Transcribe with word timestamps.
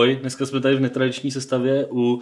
ahoj. 0.00 0.16
Dneska 0.20 0.46
jsme 0.46 0.60
tady 0.60 0.76
v 0.76 0.80
netradiční 0.80 1.30
sestavě 1.30 1.86
u, 1.90 2.20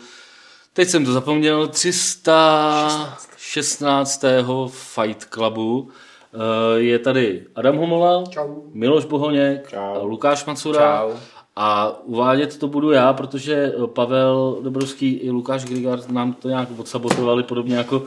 teď 0.73 0.89
jsem 0.89 1.05
to 1.05 1.13
zapomněl, 1.13 1.69
316. 1.69 4.25
Fight 4.69 5.25
Clubu. 5.35 5.89
Eh, 6.35 6.39
Je 6.81 6.99
tady 6.99 7.47
Adam 7.55 7.77
Homola, 7.77 8.25
Čau. 8.31 8.63
Miloš 8.73 9.05
Bohoněk, 9.05 9.69
Čau. 9.71 10.07
Lukáš 10.07 10.45
Macura. 10.45 11.03
Čau. 11.03 11.11
A 11.57 11.99
uvádět 12.05 12.59
to 12.59 12.69
budu 12.69 12.91
já, 12.91 13.13
protože 13.13 13.73
Pavel 13.87 14.59
Dobrovský 14.63 15.13
i 15.13 15.31
Lukáš 15.31 15.65
Grigard 15.65 16.11
nám 16.11 16.33
to 16.33 16.49
nějak 16.49 16.69
odsabotovali, 16.79 17.43
podobně 17.43 17.77
jako 17.77 18.03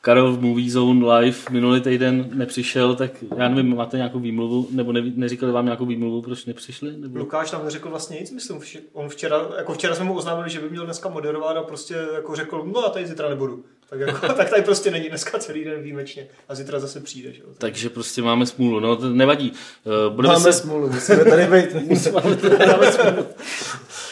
Karel 0.00 0.32
v 0.32 0.40
Movie 0.40 0.70
Zone 0.70 1.14
Live 1.14 1.38
minulý 1.50 1.80
týden 1.80 2.30
nepřišel, 2.34 2.94
tak 2.96 3.10
já 3.36 3.48
nevím, 3.48 3.76
máte 3.76 3.96
nějakou 3.96 4.18
výmluvu, 4.18 4.68
nebo 4.70 4.92
neví, 4.92 5.12
neříkali 5.16 5.52
vám 5.52 5.64
nějakou 5.64 5.86
výmluvu, 5.86 6.22
proč 6.22 6.44
nepřišli? 6.44 6.96
Nebo... 6.96 7.18
Lukáš 7.18 7.52
nám 7.52 7.64
neřekl 7.64 7.90
vlastně 7.90 8.16
nic, 8.20 8.30
myslím. 8.30 8.58
vš- 8.58 8.80
On 8.92 9.08
včera, 9.08 9.46
jako 9.58 9.72
včera 9.72 9.94
jsme 9.94 10.04
mu 10.04 10.14
oznámili, 10.16 10.50
že 10.50 10.60
by 10.60 10.70
měl 10.70 10.84
dneska 10.84 11.08
moderovat 11.08 11.56
a 11.56 11.62
prostě 11.62 11.94
jako 12.14 12.34
řekl, 12.34 12.62
no 12.74 12.80
já 12.80 12.88
tady 12.88 13.06
zítra 13.06 13.28
nebudu. 13.28 13.64
Tak, 13.90 14.00
jako, 14.00 14.26
tak 14.34 14.50
tady 14.50 14.62
prostě 14.62 14.90
není 14.90 15.08
dneska 15.08 15.38
celý 15.38 15.64
den 15.64 15.82
výjimečně. 15.82 16.26
A 16.48 16.54
zítra 16.54 16.80
zase 16.80 17.00
přijde, 17.00 17.32
že 17.32 17.42
jo. 17.42 17.48
Takže 17.58 17.90
prostě 17.90 18.22
máme 18.22 18.46
smůlu, 18.46 18.80
no 18.80 18.96
to 18.96 19.08
nevadí. 19.10 19.52
Eh, 19.86 20.10
Budeme 20.14 20.34
Máme 20.34 20.52
se... 20.52 20.60
smůlu, 20.60 20.88
musíme 20.88 21.24
tady 21.24 21.46
být. 21.46 21.76
Uh, 22.08 23.24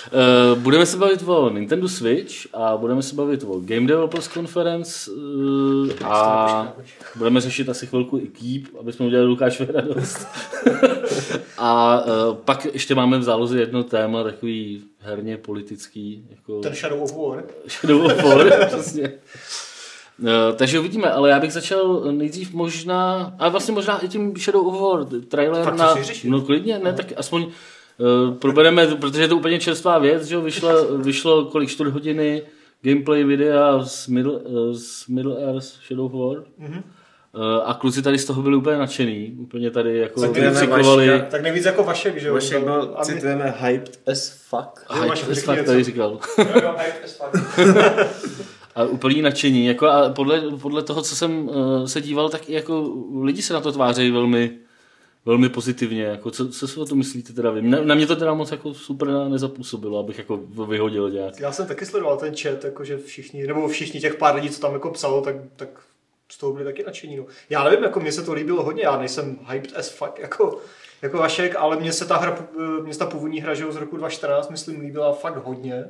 budeme 0.55 0.87
se 0.87 0.97
bavit 0.97 1.23
o 1.27 1.51
Nintendo 1.51 1.89
Switch 1.89 2.35
a 2.53 2.77
budeme 2.77 3.03
se 3.03 3.15
bavit 3.15 3.45
o 3.49 3.61
Game 3.61 3.87
Developers 3.87 4.29
Conference 4.29 5.11
uh, 5.11 5.89
a 6.05 6.73
budeme 7.17 7.41
řešit 7.41 7.69
asi 7.69 7.87
chvilku 7.87 8.19
i 8.19 8.27
Keep, 8.27 8.77
aby 8.81 8.93
jsme 8.93 9.07
udělali 9.07 9.29
Lukášovi 9.29 9.73
radost. 9.73 10.27
a 11.59 12.01
uh, 12.05 12.37
pak 12.37 12.65
ještě 12.65 12.95
máme 12.95 13.19
v 13.19 13.23
záloze 13.23 13.61
jedno 13.61 13.85
téma, 13.85 14.23
takový 14.23 14.83
herně 14.99 15.37
politický, 15.37 16.27
jako 16.31 16.61
Ten 16.61 16.75
Shadow 16.75 17.03
of 17.03 17.17
War. 17.17 17.45
Shadow 17.69 18.05
of 18.05 18.25
War, 18.25 18.67
přesně. 18.67 19.13
Takže 20.57 20.79
uvidíme, 20.79 21.11
ale 21.11 21.31
já 21.31 21.41
bych 21.41 21.53
začal 21.53 22.13
nejdřív 22.13 22.53
možná, 22.53 23.35
a 23.39 23.49
vlastně 23.49 23.75
možná 23.75 24.05
i 24.05 24.09
tím 24.09 24.37
Shadow 24.37 24.67
of 24.67 24.81
War, 24.81 25.21
trailer 25.29 25.65
Fakt 25.65 25.77
na... 25.77 25.95
No 26.25 26.41
klidně, 26.41 26.79
ne, 26.79 26.93
tak 26.93 27.07
aspoň 27.17 27.47
probereme, 28.39 28.87
protože 28.87 29.23
je 29.23 29.29
to 29.29 29.37
úplně 29.37 29.59
čerstvá 29.59 29.99
věc, 29.99 30.25
že 30.25 30.35
jo, 30.35 30.41
vyšlo, 30.41 30.99
vyšlo 30.99 31.45
kolik 31.45 31.69
čtvrt 31.71 31.89
hodiny 31.91 32.43
gameplay 32.83 33.25
videa 33.25 33.83
z 33.85 34.09
Middle, 34.09 34.33
uh, 34.33 34.73
z 34.73 35.07
Middle 35.09 35.37
Earth 35.43 35.65
Shadow 35.87 36.07
of 36.07 36.13
War. 36.13 36.45
Mhm. 36.59 36.83
Uh, 37.35 37.43
a 37.65 37.75
kluci 37.75 38.03
tady 38.03 38.19
z 38.19 38.25
toho 38.25 38.43
byli 38.43 38.57
úplně 38.57 38.77
nadšený, 38.79 39.37
úplně 39.39 39.71
tady 39.71 39.99
jako 39.99 40.21
Tak 40.21 40.33
jdeme 40.33 40.51
vykřikovali. 40.51 41.09
Vaška. 41.11 41.27
Tak 41.31 41.43
nejvíc 41.43 41.65
jako 41.65 41.85
Vašek, 41.85 42.21
že 42.21 42.29
jo. 42.29 42.35
Vašek 42.35 42.65
byl, 42.65 42.93
A 42.97 42.99
my- 42.99 43.05
citujeme, 43.05 43.55
hyped 43.59 43.99
as 44.07 44.29
fuck. 44.49 45.01
Jo, 45.01 45.09
máš 45.09 45.21
Hype, 45.23 45.35
řekni 45.35 45.47
fakt 45.47 45.57
něco. 45.57 45.71
tady 45.71 45.85
říkal. 45.85 46.19
Jo, 46.39 46.45
jo, 46.63 46.75
hype 46.79 47.05
as 47.05 47.21
fuck. 47.21 47.59
A 48.75 48.85
úplný 48.85 49.23
nadšení. 49.23 49.67
Jako 49.67 49.87
a 49.87 50.09
podle, 50.11 50.41
podle 50.63 50.83
toho, 50.83 51.03
co 51.03 51.17
jsem 51.17 51.49
uh, 51.49 51.85
se 51.85 52.01
díval, 52.01 52.29
tak 52.29 52.49
i 52.49 52.53
jako 52.53 52.93
lidi 53.23 53.43
se 53.43 53.55
na 53.55 53.61
to 53.61 53.73
tvářejí 53.73 54.11
velmi, 54.11 54.51
velmi 55.27 55.49
pozitivně. 55.49 56.03
Jako, 56.03 56.31
co, 56.31 56.49
co 56.49 56.69
si 56.69 56.81
o 56.81 56.85
to 56.85 56.95
myslíte 56.95 57.33
teda 57.33 57.51
vy? 57.51 57.63
Na, 57.63 57.85
na 57.85 57.95
mě 57.95 58.07
to 58.07 58.17
teda 58.17 58.35
moc 58.35 58.51
jako 58.51 58.75
super 58.75 59.09
nezapůsobilo, 59.29 59.99
abych 59.99 60.19
jako 60.19 60.37
vyhodil 60.69 61.11
nějak. 61.11 61.41
Já 61.41 61.53
jsem 61.53 61.67
taky 61.67 61.87
sledoval 61.87 62.17
ten 62.17 62.37
chat, 62.37 62.65
jakože 62.65 62.99
všichni, 62.99 63.47
nebo 63.47 63.69
všichni 63.69 64.01
těch 64.01 64.15
pár 64.15 64.35
lidí, 64.35 64.51
co 64.51 64.61
tam 64.61 64.73
jako 64.73 64.91
psalo, 64.91 65.21
tak, 65.23 65.37
tak 65.57 65.69
z 66.33 66.39
toho 66.39 66.53
byli 66.53 66.65
taky 66.65 66.85
nadšení. 66.85 67.17
No. 67.17 67.27
Já 67.51 67.65
nevím, 67.65 67.83
jako 67.83 68.01
mně 68.01 68.13
se 68.13 68.23
to 68.23 68.33
líbilo 68.33 68.63
hodně, 68.63 68.83
já 68.83 68.99
nejsem 68.99 69.39
hyped 69.53 69.77
as 69.77 69.89
fuck, 69.89 70.19
jako, 70.19 70.61
jako 71.03 71.19
Vašek, 71.19 71.57
ale 71.57 71.77
mně 71.77 71.93
se 71.93 72.05
ta 72.05 72.17
hra, 72.17 72.49
mně 72.83 72.93
se 72.93 72.99
ta 72.99 73.07
původní 73.07 73.41
hra, 73.41 73.55
že 73.55 73.73
z 73.73 73.77
roku 73.77 73.97
2014, 73.97 74.51
myslím, 74.51 74.81
líbila 74.81 75.13
fakt 75.13 75.47
hodně. 75.47 75.85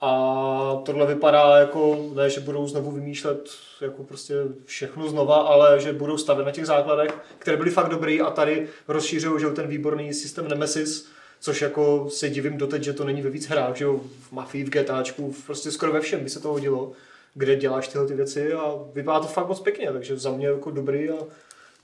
A 0.00 0.82
tohle 0.84 1.06
vypadá 1.06 1.58
jako, 1.58 2.10
ne, 2.14 2.30
že 2.30 2.40
budou 2.40 2.66
znovu 2.66 2.90
vymýšlet 2.90 3.50
jako 3.80 4.04
prostě 4.04 4.34
všechno 4.64 5.08
znova, 5.08 5.36
ale 5.36 5.80
že 5.80 5.92
budou 5.92 6.18
stavět 6.18 6.44
na 6.44 6.52
těch 6.52 6.66
základech, 6.66 7.10
které 7.38 7.56
byly 7.56 7.70
fakt 7.70 7.88
dobrý 7.88 8.20
a 8.20 8.30
tady 8.30 8.68
rozšířují, 8.88 9.40
že 9.40 9.50
ten 9.50 9.66
výborný 9.66 10.14
systém 10.14 10.48
Nemesis, 10.48 11.08
což 11.40 11.62
jako 11.62 12.06
se 12.10 12.30
divím 12.30 12.58
doteď, 12.58 12.82
že 12.82 12.92
to 12.92 13.04
není 13.04 13.22
ve 13.22 13.30
víc 13.30 13.46
hrách, 13.46 13.76
že 13.76 13.84
jo, 13.84 14.00
v 14.20 14.32
Mafii, 14.32 14.64
v 14.64 14.70
GTAčku, 14.70 15.34
prostě 15.46 15.70
skoro 15.70 15.92
ve 15.92 16.00
všem 16.00 16.20
by 16.20 16.30
se 16.30 16.40
to 16.40 16.48
hodilo, 16.48 16.92
kde 17.34 17.56
děláš 17.56 17.88
tyhle 17.88 18.06
ty 18.06 18.14
věci 18.14 18.52
a 18.52 18.74
vypadá 18.94 19.20
to 19.20 19.26
fakt 19.26 19.48
moc 19.48 19.60
pěkně, 19.60 19.92
takže 19.92 20.16
za 20.16 20.30
mě 20.30 20.46
jako 20.46 20.70
dobrý 20.70 21.10
a 21.10 21.14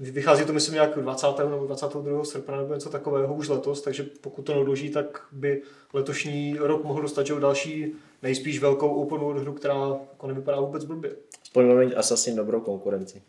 Vychází 0.00 0.44
to 0.44 0.52
myslím 0.52 0.74
nějak 0.74 0.98
20. 0.98 1.26
nebo 1.50 1.66
22. 1.66 2.24
srpna 2.24 2.56
nebo 2.56 2.74
něco 2.74 2.90
takového 2.90 3.34
už 3.34 3.48
letos, 3.48 3.80
takže 3.82 4.06
pokud 4.20 4.42
to 4.42 4.54
neodloží, 4.54 4.90
tak 4.90 5.22
by 5.32 5.62
letošní 5.92 6.56
rok 6.60 6.84
mohl 6.84 7.02
dostat 7.02 7.26
že 7.26 7.34
další 7.34 7.92
nejspíš 8.22 8.58
velkou 8.58 8.88
open 8.88 9.18
world 9.18 9.42
hru, 9.42 9.52
která 9.52 9.74
jako 10.12 10.26
nevypadá 10.26 10.60
vůbec 10.60 10.84
blbě. 10.84 11.10
Aspoň 11.42 11.68
máme 11.68 11.84
mít 11.84 11.94
Assassin 11.94 12.36
dobrou 12.36 12.60
konkurenci. 12.60 13.22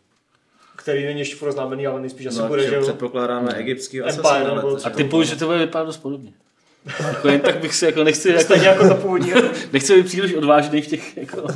Který 0.76 1.04
není 1.04 1.18
ještě 1.18 1.36
furt 1.36 1.52
známený, 1.52 1.86
ale 1.86 2.00
nejspíš 2.00 2.26
asi 2.26 2.38
No, 2.38 2.48
bude, 2.48 2.68
že 2.68 2.74
jo. 2.74 2.82
předpokládáme 2.82 3.54
egyptský 3.54 4.00
Empire 4.02 4.20
Assassin, 4.20 4.56
nebo 4.56 4.78
A 4.84 4.90
typuju, 4.90 5.22
že 5.22 5.36
to 5.36 5.46
bude 5.46 5.58
vypadat 5.58 5.84
dost 5.84 5.96
podobně. 5.96 6.32
Jako 7.06 7.28
jen 7.28 7.40
tak 7.40 7.58
bych 7.60 7.74
si 7.74 7.84
jako 7.84 8.04
nechci, 8.04 8.28
jako, 8.28 8.40
Stejně 8.40 8.66
jako 8.66 8.88
ta 8.88 8.94
původní 8.94 9.32
nechci 9.72 9.96
být 9.96 10.06
příliš 10.06 10.34
odvážný 10.34 10.82
v 10.82 10.86
těch 10.86 11.16
jako, 11.16 11.46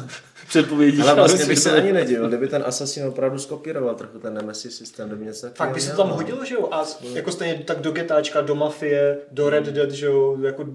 předpovědích. 0.51 1.01
ale 1.01 1.15
vlastně 1.15 1.47
bych 1.47 1.59
se 1.59 1.71
to- 1.71 1.77
ani 1.77 1.93
nedivil, 1.93 2.29
kdyby 2.29 2.49
ten 2.49 2.63
Assassin 2.67 3.05
opravdu 3.05 3.39
skopíroval 3.39 3.95
trochu 3.95 4.19
ten 4.19 4.35
Nemesis 4.35 4.77
systém, 4.77 5.09
kdyby 5.09 5.25
něco 5.25 5.47
Fakt 5.47 5.53
takového 5.53 5.75
by 5.75 5.81
se 5.81 5.91
to 5.91 5.97
tam 5.97 6.09
no. 6.09 6.15
hodilo, 6.15 6.45
že 6.45 6.55
jo? 6.55 6.69
A 6.73 6.85
jako 7.13 7.33
stejně 7.33 7.65
tak 7.67 7.81
do 7.81 7.93
GTAčka, 7.93 8.41
do 8.41 8.55
Mafie, 8.55 9.19
do 9.31 9.51
Red 9.51 9.65
Dead, 9.65 9.91
že 9.91 10.07
jo? 10.07 10.39
Jako, 10.43 10.67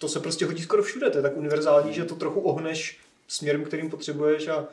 to 0.00 0.08
se 0.08 0.20
prostě 0.20 0.46
hodí 0.46 0.62
skoro 0.62 0.82
všude, 0.82 1.10
to 1.10 1.18
je 1.18 1.22
tak 1.22 1.36
univerzální, 1.36 1.92
že 1.94 2.04
to 2.04 2.14
trochu 2.14 2.40
ohneš 2.40 2.98
směrem, 3.28 3.64
kterým 3.64 3.90
potřebuješ 3.90 4.48
a 4.48 4.64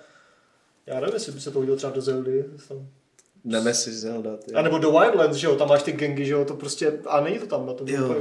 já 0.85 0.99
nevím, 0.99 1.13
jestli 1.13 1.31
by 1.31 1.41
se 1.41 1.51
to 1.51 1.59
hodilo 1.59 1.77
třeba 1.77 1.93
do 1.93 2.01
Zeldy. 2.01 2.45
Tam. 2.67 2.87
Nemesis 3.45 3.95
Zelda. 3.95 4.37
Ty. 4.37 4.53
A 4.53 4.61
nebo 4.61 4.77
do 4.77 4.91
Wildlands, 4.91 5.37
že 5.37 5.47
jo, 5.47 5.55
tam 5.55 5.67
máš 5.69 5.83
ty 5.83 5.91
gengy, 5.91 6.25
že 6.25 6.33
jo, 6.33 6.45
to 6.45 6.53
prostě, 6.53 6.99
a 7.07 7.21
není 7.21 7.39
to 7.39 7.47
tam 7.47 7.65
na 7.65 7.73
tom. 7.73 7.87
Jo. 7.87 8.15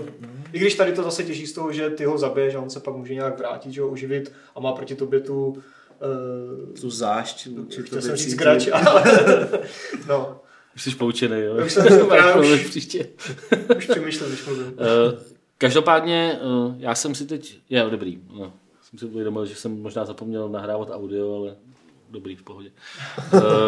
I 0.52 0.58
když 0.58 0.74
tady 0.74 0.92
to 0.92 1.02
zase 1.02 1.24
těží 1.24 1.46
z 1.46 1.52
toho, 1.52 1.72
že 1.72 1.90
ty 1.90 2.04
ho 2.04 2.18
zabiješ 2.18 2.54
a 2.54 2.60
on 2.60 2.70
se 2.70 2.80
pak 2.80 2.94
může 2.94 3.14
nějak 3.14 3.38
vrátit, 3.38 3.72
že 3.72 3.80
jo, 3.80 3.88
uživit 3.88 4.32
a 4.54 4.60
má 4.60 4.72
proti 4.72 4.94
tobě 4.94 5.20
tu, 5.20 5.46
uh, 5.46 5.62
Tu 6.80 6.90
zášť. 6.90 7.48
chtěl 7.84 8.02
jsem 8.02 8.16
říct 8.16 8.34
grač, 8.34 8.68
ale 8.72 9.04
no, 10.08 10.40
Už 10.76 10.82
jsi 10.82 10.90
poučený, 10.90 11.40
jo? 11.40 11.64
Už 11.66 11.72
jsem- 11.72 12.06
Právě 12.08 12.54
už- 12.54 12.68
příště. 12.68 13.08
už 13.76 13.86
přemýšlím, 13.86 14.28
když 14.28 14.46
mluvím. 14.46 14.66
Uh, 14.66 14.72
každopádně, 15.58 16.38
uh, 16.42 16.74
já 16.78 16.94
jsem 16.94 17.14
si 17.14 17.26
teď, 17.26 17.58
je 17.70 17.86
dobrý, 17.90 18.18
no, 18.32 18.52
jsem 18.82 18.98
si 18.98 19.04
uvědomil, 19.04 19.46
že 19.46 19.54
jsem 19.54 19.82
možná 19.82 20.04
zapomněl 20.04 20.48
nahrávat 20.48 20.90
audio, 20.90 21.36
ale 21.36 21.56
dobrý, 22.10 22.36
v 22.36 22.42
pohodě. 22.42 22.70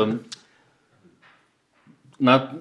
Um, 0.04 0.20
na 2.20 2.54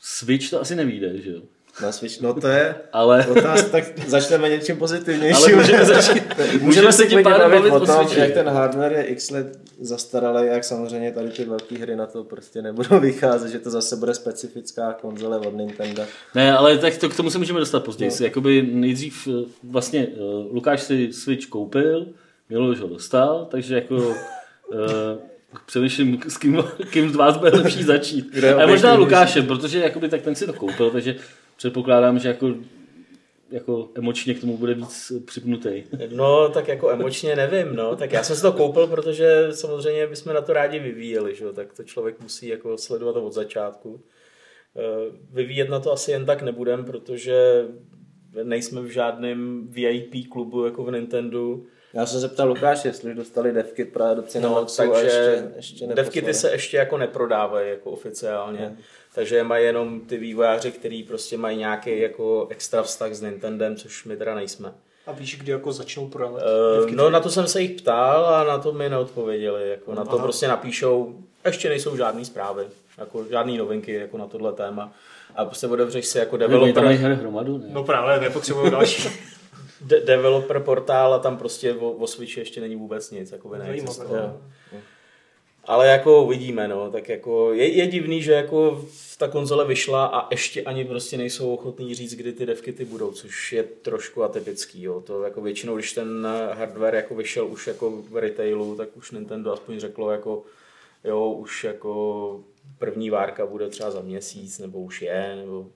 Switch 0.00 0.50
to 0.50 0.60
asi 0.60 0.76
nevíde, 0.76 1.18
že 1.22 1.30
jo? 1.30 1.40
Na 1.82 1.92
Switch, 1.92 2.20
no 2.20 2.34
to 2.34 2.48
je 2.48 2.74
Ale, 2.92 3.26
otázka, 3.26 3.68
tak 3.68 3.84
začneme 4.06 4.48
něčím 4.48 4.76
pozitivnějším. 4.76 5.44
ale 5.44 5.56
můžeme 5.56 5.84
začít, 5.84 6.22
Můžeme 6.60 6.92
se 6.92 7.06
tím 7.06 7.22
pádem 7.22 7.50
bavit 7.50 7.72
o 7.72 7.86
tom, 7.86 8.08
jak 8.16 8.32
ten 8.32 8.48
hardware 8.48 8.92
je 8.92 9.04
x 9.04 9.30
let 9.30 9.58
zastaralý, 9.80 10.46
jak 10.46 10.64
samozřejmě 10.64 11.12
tady 11.12 11.30
ty 11.30 11.44
velké 11.44 11.78
hry 11.78 11.96
na 11.96 12.06
to 12.06 12.24
prostě 12.24 12.62
nebudou 12.62 13.00
vycházet, 13.00 13.48
že 13.50 13.58
to 13.58 13.70
zase 13.70 13.96
bude 13.96 14.14
specifická 14.14 14.92
konzole 14.92 15.38
od 15.38 15.56
Nintendo. 15.56 16.02
Ne, 16.34 16.56
ale 16.56 16.78
tak 16.78 16.96
to, 16.96 17.08
k 17.08 17.16
tomu 17.16 17.30
se 17.30 17.38
můžeme 17.38 17.60
dostat 17.60 17.84
později. 17.84 18.10
No. 18.20 18.26
Jakoby 18.26 18.62
nejdřív 18.72 19.28
eh, 19.28 19.46
vlastně 19.62 20.06
eh, 20.14 20.20
Lukáš 20.52 20.82
si 20.82 21.12
Switch 21.12 21.46
koupil, 21.46 22.06
Miloš 22.50 22.80
ho 22.80 22.88
dostal, 22.88 23.48
takže 23.50 23.74
jako 23.74 23.94
uh, 23.96 24.14
přemýšlím, 25.66 26.20
s 26.28 26.36
kým, 26.36 26.64
kým 26.90 27.10
z 27.10 27.16
vás 27.16 27.36
bude 27.36 27.50
lepší 27.50 27.82
začít. 27.82 28.30
Kde 28.32 28.54
Ale 28.54 28.66
možná? 28.66 28.94
Lukášem, 28.94 29.46
protože 29.46 29.78
jakoby, 29.78 30.08
tak 30.08 30.22
ten 30.22 30.34
si 30.34 30.46
to 30.46 30.52
koupil, 30.52 30.90
takže 30.90 31.16
předpokládám, 31.58 32.18
že 32.18 32.28
jako, 32.28 32.54
jako 33.50 33.88
emočně 33.94 34.34
k 34.34 34.40
tomu 34.40 34.56
bude 34.56 34.74
víc 34.74 35.12
připnutý. 35.24 35.82
No, 36.14 36.48
tak 36.48 36.68
jako 36.68 36.90
emočně 36.90 37.36
nevím, 37.36 37.76
no. 37.76 37.96
Tak 37.96 38.12
já 38.12 38.22
jsem 38.22 38.36
si 38.36 38.42
to 38.42 38.52
koupil, 38.52 38.86
protože 38.86 39.48
samozřejmě 39.50 40.06
bychom 40.06 40.34
na 40.34 40.40
to 40.40 40.52
rádi 40.52 40.78
vyvíjeli, 40.78 41.34
že 41.34 41.44
jo. 41.44 41.52
Tak 41.52 41.72
to 41.72 41.84
člověk 41.84 42.20
musí 42.20 42.48
jako 42.48 42.78
sledovat 42.78 43.16
od 43.16 43.32
začátku. 43.32 44.00
Eh, 44.76 45.16
Vyvíjet 45.32 45.68
na 45.70 45.80
to 45.80 45.92
asi 45.92 46.10
jen 46.10 46.26
tak 46.26 46.42
nebudem, 46.42 46.84
protože 46.84 47.64
nejsme 48.42 48.80
v 48.80 48.86
žádném 48.90 49.68
VIP 49.68 50.28
klubu 50.32 50.64
jako 50.64 50.84
v 50.84 50.92
Nintendo. 50.92 51.60
Já 51.94 52.06
jsem 52.06 52.20
se 52.20 52.28
ptal 52.28 52.48
Lukáše, 52.48 52.88
jestli 52.88 53.10
už 53.10 53.16
dostali 53.16 53.52
devkit 53.52 53.92
právě 53.92 54.14
do 54.16 54.22
No, 54.22 54.28
Cinemaxu 54.28 54.82
a 54.82 54.86
takže 54.86 55.04
ještě, 55.06 55.44
ještě 55.56 55.86
devkity 55.86 56.26
neposlali. 56.26 56.34
se 56.34 56.50
ještě 56.52 56.76
jako 56.76 56.98
neprodávají 56.98 57.70
jako 57.70 57.90
oficiálně. 57.90 58.76
Takže 59.14 59.36
je 59.36 59.44
mají 59.44 59.64
jenom 59.64 60.00
ty 60.00 60.16
vývojáři, 60.18 60.70
kteří 60.72 61.02
prostě 61.02 61.36
mají 61.36 61.58
nějaký 61.58 62.00
jako 62.00 62.46
extra 62.50 62.82
vztah 62.82 63.12
s 63.14 63.20
Nintendem, 63.22 63.76
což 63.76 64.04
my 64.04 64.16
teda 64.16 64.34
nejsme. 64.34 64.72
A 65.06 65.12
víš, 65.12 65.38
kdy 65.38 65.52
jako 65.52 65.72
začnou 65.72 66.08
prodávat? 66.08 66.42
Uh, 66.42 66.76
devky? 66.80 66.96
no 66.96 67.10
na 67.10 67.20
to 67.20 67.30
jsem 67.30 67.46
se 67.46 67.60
jich 67.62 67.70
ptal 67.80 68.26
a 68.26 68.44
na 68.44 68.58
to 68.58 68.72
mi 68.72 68.88
neodpověděli. 68.88 69.70
Jako 69.70 69.94
na 69.94 70.04
to 70.04 70.14
Aha. 70.14 70.22
prostě 70.22 70.48
napíšou, 70.48 71.14
ještě 71.46 71.68
nejsou 71.68 71.96
žádné 71.96 72.24
zprávy, 72.24 72.64
jako 72.98 73.24
žádné 73.30 73.58
novinky 73.58 73.92
jako 73.94 74.18
na 74.18 74.26
tohle 74.26 74.52
téma. 74.52 74.92
A 75.36 75.44
prostě 75.44 75.66
otevřeš 75.66 76.06
si 76.06 76.18
jako 76.18 76.38
tam 76.38 76.50
developer. 76.50 76.84
mají 76.84 76.96
hry 76.96 77.14
hromadu, 77.14 77.58
ne? 77.58 77.64
No 77.70 77.84
právě, 77.84 78.20
nepotřebuju 78.28 78.70
další. 78.70 79.08
de- 79.80 80.00
developer 80.00 80.60
portál 80.60 81.14
a 81.14 81.18
tam 81.18 81.36
prostě 81.36 81.74
o, 81.74 81.90
o 81.90 82.06
Switchi 82.06 82.40
ještě 82.40 82.60
není 82.60 82.76
vůbec 82.76 83.10
nic, 83.10 83.32
jako 83.32 83.48
by 83.48 83.58
neexistovalo. 83.58 84.40
Ale 85.64 85.88
jako 85.88 86.22
uvidíme, 86.22 86.68
no, 86.68 86.90
tak 86.90 87.08
jako 87.08 87.52
je, 87.52 87.68
je 87.68 87.86
divný, 87.86 88.22
že 88.22 88.32
jako 88.32 88.84
ta 89.18 89.28
konzole 89.28 89.64
vyšla 89.66 90.06
a 90.06 90.28
ještě 90.30 90.62
ani 90.62 90.84
prostě 90.84 91.16
nejsou 91.16 91.54
ochotní 91.54 91.94
říct, 91.94 92.14
kdy 92.14 92.32
ty 92.32 92.46
devky 92.46 92.72
ty 92.72 92.84
budou, 92.84 93.12
což 93.12 93.52
je 93.52 93.62
trošku 93.62 94.22
atypický, 94.22 94.82
jo. 94.82 95.00
To 95.00 95.22
jako 95.22 95.40
většinou, 95.40 95.76
když 95.76 95.92
ten 95.92 96.26
hardware 96.52 96.94
jako 96.94 97.14
vyšel 97.14 97.46
už 97.46 97.66
jako 97.66 97.90
v 98.10 98.16
retailu, 98.16 98.76
tak 98.76 98.96
už 98.96 99.10
Nintendo 99.10 99.52
aspoň 99.52 99.80
řeklo 99.80 100.10
jako, 100.10 100.42
jo, 101.04 101.30
už 101.30 101.64
jako 101.64 102.40
první 102.78 103.10
várka 103.10 103.46
bude 103.46 103.68
třeba 103.68 103.90
za 103.90 104.00
měsíc, 104.00 104.58
nebo 104.58 104.78
už 104.78 105.02
je, 105.02 105.36
nebo 105.36 105.66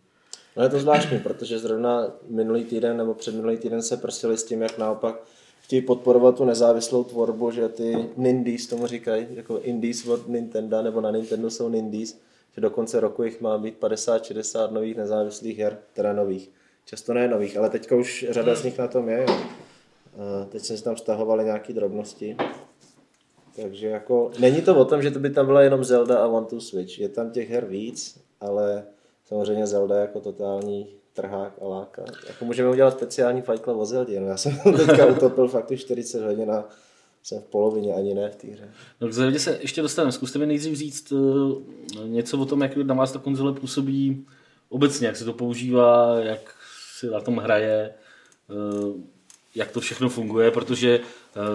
No 0.57 0.63
je 0.63 0.69
to 0.69 0.79
zvláštní, 0.79 1.19
protože 1.19 1.59
zrovna 1.59 2.13
minulý 2.29 2.65
týden 2.65 2.97
nebo 2.97 3.15
předminulý 3.15 3.57
týden 3.57 3.83
se 3.83 3.97
prosili 3.97 4.39
s 4.39 4.45
tím, 4.45 4.63
jak 4.63 4.79
naopak 4.79 5.23
chtějí 5.61 5.83
podporovat 5.83 6.37
tu 6.37 6.45
nezávislou 6.45 7.05
tvorbu, 7.05 7.51
že 7.51 7.69
ty 7.69 8.09
Nindies 8.17 8.67
tomu 8.67 8.87
říkají, 8.87 9.27
jako 9.31 9.59
Indies 9.59 10.07
od 10.07 10.29
Nintendo, 10.29 10.83
nebo 10.83 11.01
na 11.01 11.11
Nintendo 11.11 11.51
jsou 11.51 11.69
Nindies, 11.69 12.19
že 12.55 12.61
do 12.61 12.71
konce 12.71 13.01
roku 13.01 13.23
jich 13.23 13.41
má 13.41 13.59
být 13.59 13.81
50-60 13.81 14.73
nových 14.73 14.97
nezávislých 14.97 15.59
her, 15.59 15.79
teda 15.93 16.13
nových. 16.13 16.51
Často 16.85 17.15
ne 17.15 17.29
nových, 17.29 17.57
ale 17.57 17.71
teďka 17.71 17.97
už 17.97 18.27
řada 18.31 18.55
z 18.55 18.65
nich 18.65 18.79
na 18.79 18.89
tom 18.89 19.09
je. 19.09 19.21
Jo. 19.29 19.37
Teď 20.49 20.63
jsem 20.63 20.77
si 20.77 20.85
tam 20.85 20.95
vztahovali 20.95 21.45
nějaké 21.45 21.73
drobnosti. 21.73 22.37
Takže 23.57 23.87
jako, 23.87 24.31
není 24.39 24.63
to 24.63 24.77
o 24.77 24.85
tom, 24.85 25.03
že 25.03 25.11
to 25.11 25.19
by 25.19 25.31
tam 25.31 25.47
byla 25.47 25.63
jenom 25.63 25.85
Zelda 25.85 26.19
a 26.19 26.27
One 26.27 26.47
to 26.47 26.61
Switch. 26.61 26.99
Je 26.99 27.09
tam 27.09 27.31
těch 27.31 27.51
her 27.51 27.65
víc, 27.65 28.21
ale 28.41 28.85
samozřejmě 29.25 29.67
Zelda 29.67 29.97
jako 29.97 30.21
totální 30.21 30.87
trhák 31.13 31.53
a 31.63 31.69
láka. 31.69 32.05
Jako 32.29 32.45
můžeme 32.45 32.71
udělat 32.71 32.91
speciální 32.91 33.43
Fight 33.43 33.65
Club 33.65 33.79
o 33.79 33.85
Zeldě. 33.85 34.21
No 34.21 34.27
já 34.27 34.37
jsem 34.37 34.59
teďka 34.77 35.07
utopil 35.07 35.49
fakt 35.49 35.71
už 35.71 35.81
40 35.81 36.23
hodin 36.23 36.51
a 36.51 36.65
jsem 37.23 37.41
v 37.41 37.45
polovině, 37.45 37.95
ani 37.95 38.15
ne 38.15 38.31
v 38.31 38.37
té 38.37 38.47
hře. 38.47 38.69
No 39.01 39.09
k 39.09 39.13
Zeldě 39.13 39.39
se 39.39 39.59
ještě 39.61 39.83
dostaneme. 39.83 40.13
Zkuste 40.13 40.39
mi 40.39 40.47
nejdřív 40.47 40.79
říct 40.79 41.13
uh, 41.13 41.63
něco 42.05 42.39
o 42.39 42.45
tom, 42.45 42.61
jak 42.61 42.77
na 42.77 42.95
vás 42.95 43.13
ta 43.13 43.19
konzole 43.19 43.53
působí 43.53 44.27
obecně, 44.69 45.07
jak 45.07 45.17
se 45.17 45.25
to 45.25 45.33
používá, 45.33 46.19
jak 46.19 46.55
si 46.97 47.07
na 47.07 47.21
tom 47.21 47.37
hraje, 47.37 47.95
uh, 48.49 49.01
jak 49.55 49.71
to 49.71 49.81
všechno 49.81 50.09
funguje, 50.09 50.51
protože 50.51 51.01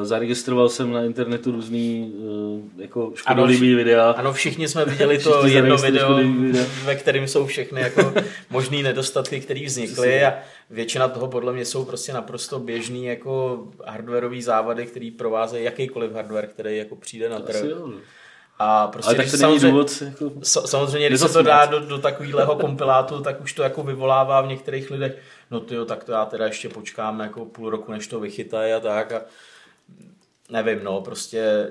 zaregistroval 0.03 0.69
jsem 0.69 0.91
na 0.91 1.03
internetu 1.03 1.51
různý 1.51 2.13
uh, 2.15 2.81
jako 2.81 3.11
škodolibý 3.15 3.75
videa. 3.75 4.11
Ano, 4.11 4.33
všichni 4.33 4.67
jsme 4.67 4.85
viděli 4.85 5.17
to 5.23 5.39
Všichni 5.41 5.55
jedno 5.55 5.77
video, 5.77 6.15
video. 6.15 6.65
ve 6.85 6.95
kterém 6.95 7.27
jsou 7.27 7.45
všechny 7.45 7.81
jako 7.81 8.13
možný 8.49 8.83
nedostatky, 8.83 9.39
které 9.39 9.65
vznikly 9.65 10.25
a 10.25 10.33
většina 10.69 11.07
toho 11.07 11.27
podle 11.27 11.53
mě 11.53 11.65
jsou 11.65 11.85
prostě 11.85 12.13
naprosto 12.13 12.59
běžný 12.59 13.05
jako 13.05 13.63
hardwareové 13.87 14.41
závady, 14.41 14.85
které 14.85 15.09
provázejí 15.17 15.65
jakýkoliv 15.65 16.11
hardware, 16.13 16.47
který 16.47 16.77
jako 16.77 16.95
přijde 16.95 17.29
na 17.29 17.39
trh. 17.39 17.63
No. 17.79 17.93
A 18.59 18.87
prostě 18.87 19.09
Ale 19.09 19.15
tak 19.17 19.31
to 19.31 19.37
samozřejmě, 19.37 19.67
důvod 19.71 20.01
jako... 20.05 20.25
sa- 20.25 20.67
samozřejmě, 20.67 21.07
když 21.07 21.19
se 21.21 21.29
to 21.29 21.41
dá 21.41 21.65
do, 21.65 21.79
do 21.79 21.97
takového 21.97 22.55
kompilátu, 22.55 23.21
tak 23.21 23.41
už 23.41 23.53
to 23.53 23.63
jako 23.63 23.83
vyvolává 23.83 24.41
v 24.41 24.47
některých 24.47 24.91
lidech, 24.91 25.17
no 25.51 25.59
tyjo, 25.59 25.85
tak 25.85 26.03
to 26.03 26.11
já 26.11 26.25
teda 26.25 26.45
ještě 26.45 26.69
počkám 26.69 27.19
jako 27.19 27.45
půl 27.45 27.69
roku, 27.69 27.91
než 27.91 28.07
to 28.07 28.19
vychytají 28.19 28.73
a 28.73 28.79
tak 28.79 29.11
a 29.11 29.21
nevím, 30.49 30.79
no, 30.83 31.01
prostě 31.01 31.69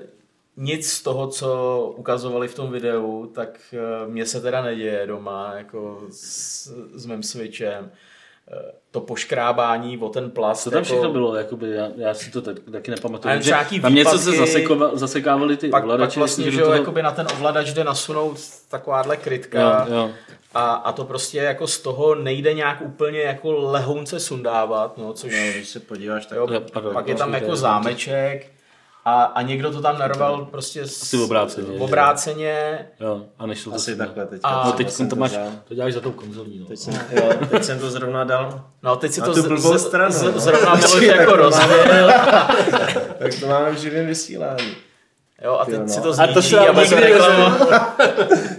nic 0.57 0.91
z 0.91 1.01
toho, 1.01 1.27
co 1.27 1.93
ukazovali 1.97 2.47
v 2.47 2.55
tom 2.55 2.71
videu, 2.71 3.31
tak 3.35 3.59
eh, 3.73 4.07
mně 4.07 4.25
se 4.25 4.41
teda 4.41 4.61
neděje 4.61 5.07
doma, 5.07 5.53
jako 5.57 6.01
s, 6.11 6.67
s 6.93 7.05
mým 7.05 7.23
switchem. 7.23 7.91
Eh, 8.51 8.71
To 8.91 8.99
poškrábání 9.01 9.97
o 9.97 10.09
ten 10.09 10.31
plast. 10.31 10.63
Co 10.63 10.69
tam 10.71 10.77
jako, 10.77 10.85
všechno 10.85 11.11
bylo, 11.11 11.35
jakoby, 11.35 11.71
já, 11.71 11.87
já 11.97 12.13
si 12.13 12.31
to 12.31 12.41
tak, 12.41 12.55
taky 12.71 12.91
nepamatuju. 12.91 13.33
Nějaký 13.45 13.79
Tam 13.79 13.95
něco 13.95 14.17
se 14.17 14.31
výpadky- 14.31 14.37
zasekova, 14.37 14.95
zasekávaly 14.95 15.57
ty 15.57 15.67
Pak, 15.69 15.71
pak 15.71 15.83
ovladače. 15.83 16.19
vlastně, 16.19 16.51
že 16.51 16.61
toho- 16.61 16.73
jakoby 16.73 17.03
na 17.03 17.11
ten 17.11 17.27
ovladač 17.33 17.69
jde 17.73 17.83
nasunout 17.83 18.37
takováhle 18.69 19.17
krytka. 19.17 19.85
Jo, 19.89 19.93
jo. 19.95 20.11
A, 20.53 20.73
a 20.73 20.91
to 20.91 21.05
prostě 21.05 21.37
jako 21.37 21.67
z 21.67 21.79
toho 21.79 22.15
nejde 22.15 22.53
nějak 22.53 22.81
úplně 22.81 23.21
jako 23.21 23.51
lehounce 23.51 24.19
sundávat, 24.19 24.97
no, 24.97 25.13
což 25.13 25.31
No, 25.33 25.51
když 25.53 25.67
se 25.69 25.79
podíváš, 25.79 26.25
tak 26.25 26.37
jo, 26.37 26.47
pardon, 26.73 26.93
pak 26.93 27.07
je 27.07 27.13
to 27.15 27.19
tam 27.19 27.33
jako 27.33 27.45
to 27.47 27.55
zámeček 27.55 28.51
a, 29.09 29.23
a 29.23 29.41
někdo 29.41 29.71
to 29.71 29.81
tam 29.81 29.99
narval 29.99 30.45
prostě 30.45 30.87
s, 30.87 31.01
Asi 31.01 31.17
obráceně, 31.17 31.67
obráceně 31.79 32.79
Jo, 32.99 33.21
a 33.39 33.45
nešlo 33.45 33.71
to 33.71 33.75
asi 33.75 33.85
sem. 33.85 33.97
takhle 33.97 34.25
teď. 34.25 34.41
A- 34.43 34.63
No 34.65 34.71
teď 34.71 34.91
jsem 34.91 35.09
to 35.09 35.15
máš, 35.15 35.31
dal. 35.31 35.47
to 35.67 35.73
děláš 35.73 35.93
za 35.93 35.99
tou 35.99 36.11
konzolí, 36.11 36.59
no. 36.59 36.65
Teď 36.65 36.79
jsem, 36.79 36.93
jo, 37.11 37.29
teď 37.49 37.63
jsem 37.63 37.79
to 37.79 37.89
zrovna 37.91 38.23
dal. 38.23 38.61
No 38.83 38.95
teď 38.95 39.11
si 39.11 39.19
Na 39.21 39.25
to 39.27 39.33
tu 39.33 39.41
z, 39.41 39.47
blbou 39.47 39.77
z, 39.77 39.87
stranu, 39.87 40.11
z, 40.11 40.21
no. 40.23 40.39
zrovna 40.39 40.75
Miloš 40.75 40.91
Tak 40.93 41.01
jako 41.03 41.31
to 41.31 41.37
rozbil. 41.37 42.11
Tak 43.19 43.39
to 43.39 43.47
máme 43.47 43.71
v 43.71 43.77
živém 43.77 44.07
vysílání. 44.07 44.75
Jo, 45.43 45.53
a 45.53 45.65
teď 45.65 45.79
no. 45.79 45.87
si 45.87 46.01
to 46.01 46.09
A 46.21 46.27
to 46.27 46.41
zničí 46.41 46.49
se 46.49 46.59
a 46.59 46.81
nikdy 46.81 46.95
reklama. 46.95 47.57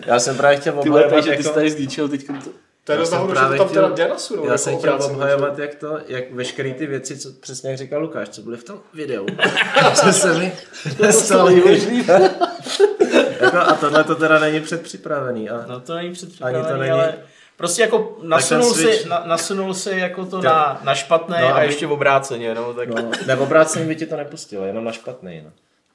Já 0.07 0.19
jsem 0.21 0.37
právě 0.37 0.57
chtěl 0.59 0.73
Ty 0.73 0.89
obhajovat, 0.89 1.15
takže 1.15 1.31
ty 1.31 1.43
jsi 1.43 1.49
jako... 1.49 1.55
tady 1.55 1.71
zničil 1.71 2.09
teď 2.09 2.27
to... 2.27 2.51
To 2.89 2.93
je 2.93 2.97
Já 2.97 3.01
dost 3.01 3.11
že 3.11 3.17
to 3.19 3.27
právě 3.27 3.59
tam 3.59 3.69
teda 3.69 3.81
chtěl- 3.83 3.97
jde 3.97 4.09
nasunout. 4.09 4.45
Já 4.45 4.51
jako 4.51 4.59
jsem 4.59 4.79
chtěl 4.79 4.93
obráceně, 4.95 5.15
obhajovat, 5.17 5.59
jak 5.59 5.75
to, 5.75 5.99
jak 6.07 6.33
veškeré 6.33 6.75
ty 6.75 6.87
věci, 6.87 7.19
co 7.19 7.29
přesně 7.41 7.71
jak 7.71 7.79
říkal 7.79 8.01
Lukáš, 8.01 8.29
co 8.29 8.43
byly 8.43 8.57
v 8.57 8.65
tom 8.65 8.81
videu. 8.95 9.27
co 9.95 10.13
se 10.13 10.35
mi 10.39 10.53
nestalo. 11.01 11.51
jako, 13.41 13.57
a 13.57 13.73
tohle 13.81 14.05
to 14.05 14.15
teda 14.15 14.39
není 14.39 14.61
předpřipravený. 14.61 15.51
A, 15.51 15.65
No 15.67 15.81
to 15.81 15.95
není 15.95 16.09
Ani 16.09 16.15
to 16.15 16.15
předpřipravený, 16.19 16.79
není- 16.79 16.91
ale 16.91 17.15
prostě 17.57 17.83
jako 17.83 18.19
nasunul, 18.23 18.73
Switch- 18.73 19.03
si, 19.03 19.09
na, 19.09 19.23
nasunul 19.27 19.75
si 19.75 19.91
jako 19.91 20.27
to 20.27 20.43
na, 20.43 20.81
na 20.83 20.95
špatné 20.95 21.41
No, 21.41 21.55
a 21.55 21.63
ještě 21.63 21.87
v 21.87 21.93
obráceně, 21.93 22.55
no, 22.55 22.75
tak 22.75 22.89
no, 22.89 23.11
ne, 23.27 23.37
v 23.37 23.43
obráceně 23.43 23.85
by 23.85 23.97
ti 23.97 24.07
to 24.07 24.17
nepustilo, 24.17 24.65
jenom 24.65 24.85
na 24.85 24.93
špatný. 24.93 25.43
No. 25.45 25.51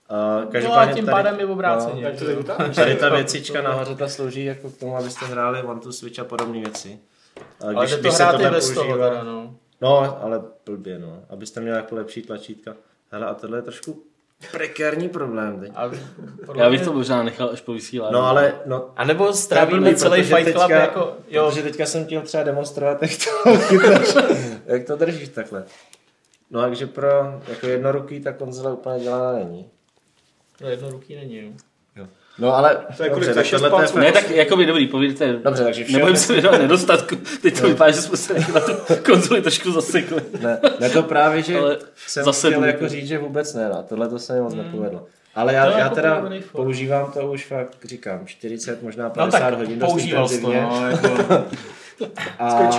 A 0.10 0.16
no 0.16 0.48
a 0.50 0.52
každopádně 0.52 0.94
tím 0.94 1.06
tady- 1.06 1.16
pádem 1.16 1.40
je 1.40 1.46
v 1.46 1.52
obráceně. 1.52 2.12
To 2.12 2.24
jo. 2.26 2.30
teď 2.30 2.38
vytáhneš? 2.38 2.76
Tady 2.76 2.96
ta 2.96 3.10
věcička 3.10 3.62
nahoře 3.62 3.96
ta 3.96 4.08
slouží 4.08 4.46
jako 4.46 4.70
k 4.70 4.78
tomu, 4.78 4.98
abyste 4.98 5.26
hráli 5.26 5.62
One 5.64 5.80
to 5.82 5.94
Switch 5.94 6.20
a 6.20 6.24
podobné 6.24 6.60
věci. 6.60 7.00
A 7.62 7.66
Ale 7.76 7.88
jde 7.88 7.98
to 7.98 8.12
hrát 8.12 8.40
i 8.40 8.50
bez 8.50 8.72
toho 8.72 8.94
teda, 8.98 9.24
no. 9.24 9.56
No, 9.82 10.20
ale 10.24 10.42
blbě, 10.66 11.00
no. 11.00 11.20
Abyste 11.30 11.62
měli 11.62 11.78
jako 11.78 11.96
lepší 11.96 12.22
tlačítka. 12.22 12.74
Hele, 13.12 13.26
a 13.26 13.34
tohle 13.34 13.58
je 13.58 13.62
trošku 13.62 14.04
prekérní 14.52 15.10
problém 15.10 15.60
teď. 15.60 15.72
A, 15.76 15.92
Já 16.56 16.70
bych 16.70 16.82
to 16.82 16.94
možná 16.94 17.24
nechal 17.24 17.50
až 17.54 17.62
po 17.62 17.74
vysílání. 17.74 18.14
No 18.14 18.26
ale, 18.26 18.54
no, 18.66 18.90
a 18.96 19.04
nebo 19.04 19.26
to 19.28 19.34
strávíme 19.34 19.80
blbý, 19.82 19.96
celý 19.96 20.24
Fight 20.24 20.52
Club 20.52 20.62
teďka- 20.62 20.82
jako, 20.82 21.14
jo, 21.30 21.46
Protože 21.50 21.64
teďka 21.64 21.86
jsem 21.86 22.06
chtěl 22.06 22.22
třeba 22.22 22.44
demonstrovat, 22.44 23.02
jak 23.02 23.12
to 23.44 23.58
chytáš, 23.58 24.16
jak 24.66 24.84
to 24.86 24.96
držíš 24.96 25.30
takhle. 25.30 25.64
No 26.52 26.62
takže 26.62 26.88
pro 26.88 27.10
jako 27.48 27.68
jednoruký 27.68 28.20
ta 28.22 28.34
konzole 28.34 28.74
úplně 28.74 29.00
dělaná 29.04 29.32
není. 29.40 29.70
To 30.58 30.68
jednoruký 30.68 31.16
není, 31.16 31.38
jo. 31.38 31.52
No 32.40 32.56
ale, 32.56 32.86
To 32.98 33.04
je 33.04 33.10
dobře, 33.10 33.34
tak 33.34 33.50
to 33.50 33.60
tohle 33.60 33.86
je? 33.86 34.02
Ne, 34.02 34.12
tak 34.12 34.30
jako 34.30 34.58
by 34.58 34.66
dobrý, 34.66 34.88
povídejte. 34.88 35.34
Dobře, 35.34 35.64
takže 35.64 35.84
vše- 35.84 35.94
Nebojím 35.94 36.16
se 36.18 36.34
věnovat 36.34 36.62
nedostatku. 36.62 37.16
Teď 37.42 37.60
to 37.60 37.68
vypadá, 37.68 37.92
že 37.92 38.02
jsme 38.02 38.18
se 38.18 38.34
na 38.34 38.60
tu 38.60 38.72
konzoli 39.06 39.42
trošku 39.42 39.72
zasekli. 39.72 40.22
Ne, 40.42 40.60
ne 40.80 40.90
to 40.90 41.04
právě, 41.04 41.42
že 41.44 41.58
Ale 41.60 41.78
jsem 42.08 42.24
zase 42.24 42.48
chtěl 42.50 42.64
jako 42.64 42.88
říct, 42.90 43.08
že 43.08 43.18
vůbec 43.18 43.54
ne, 43.54 43.70
no. 43.70 43.84
tohle 43.90 44.10
to 44.10 44.20
se 44.20 44.34
mi 44.34 44.42
moc 44.42 44.54
nepovedlo. 44.54 45.06
Ale 45.36 45.54
já, 45.54 45.80
já 45.80 45.90
teda 45.90 46.26
používám 46.52 47.12
to 47.12 47.32
už 47.32 47.46
fakt, 47.46 47.78
říkám, 47.86 48.26
40, 48.26 48.84
možná 48.84 49.04
No 49.04 49.10
50 49.10 49.40
tak 49.40 49.54
hodin 49.54 49.80
používal 49.80 50.30
to, 50.30 50.36
no, 50.42 50.88
jako, 50.90 51.08
A 52.40 52.70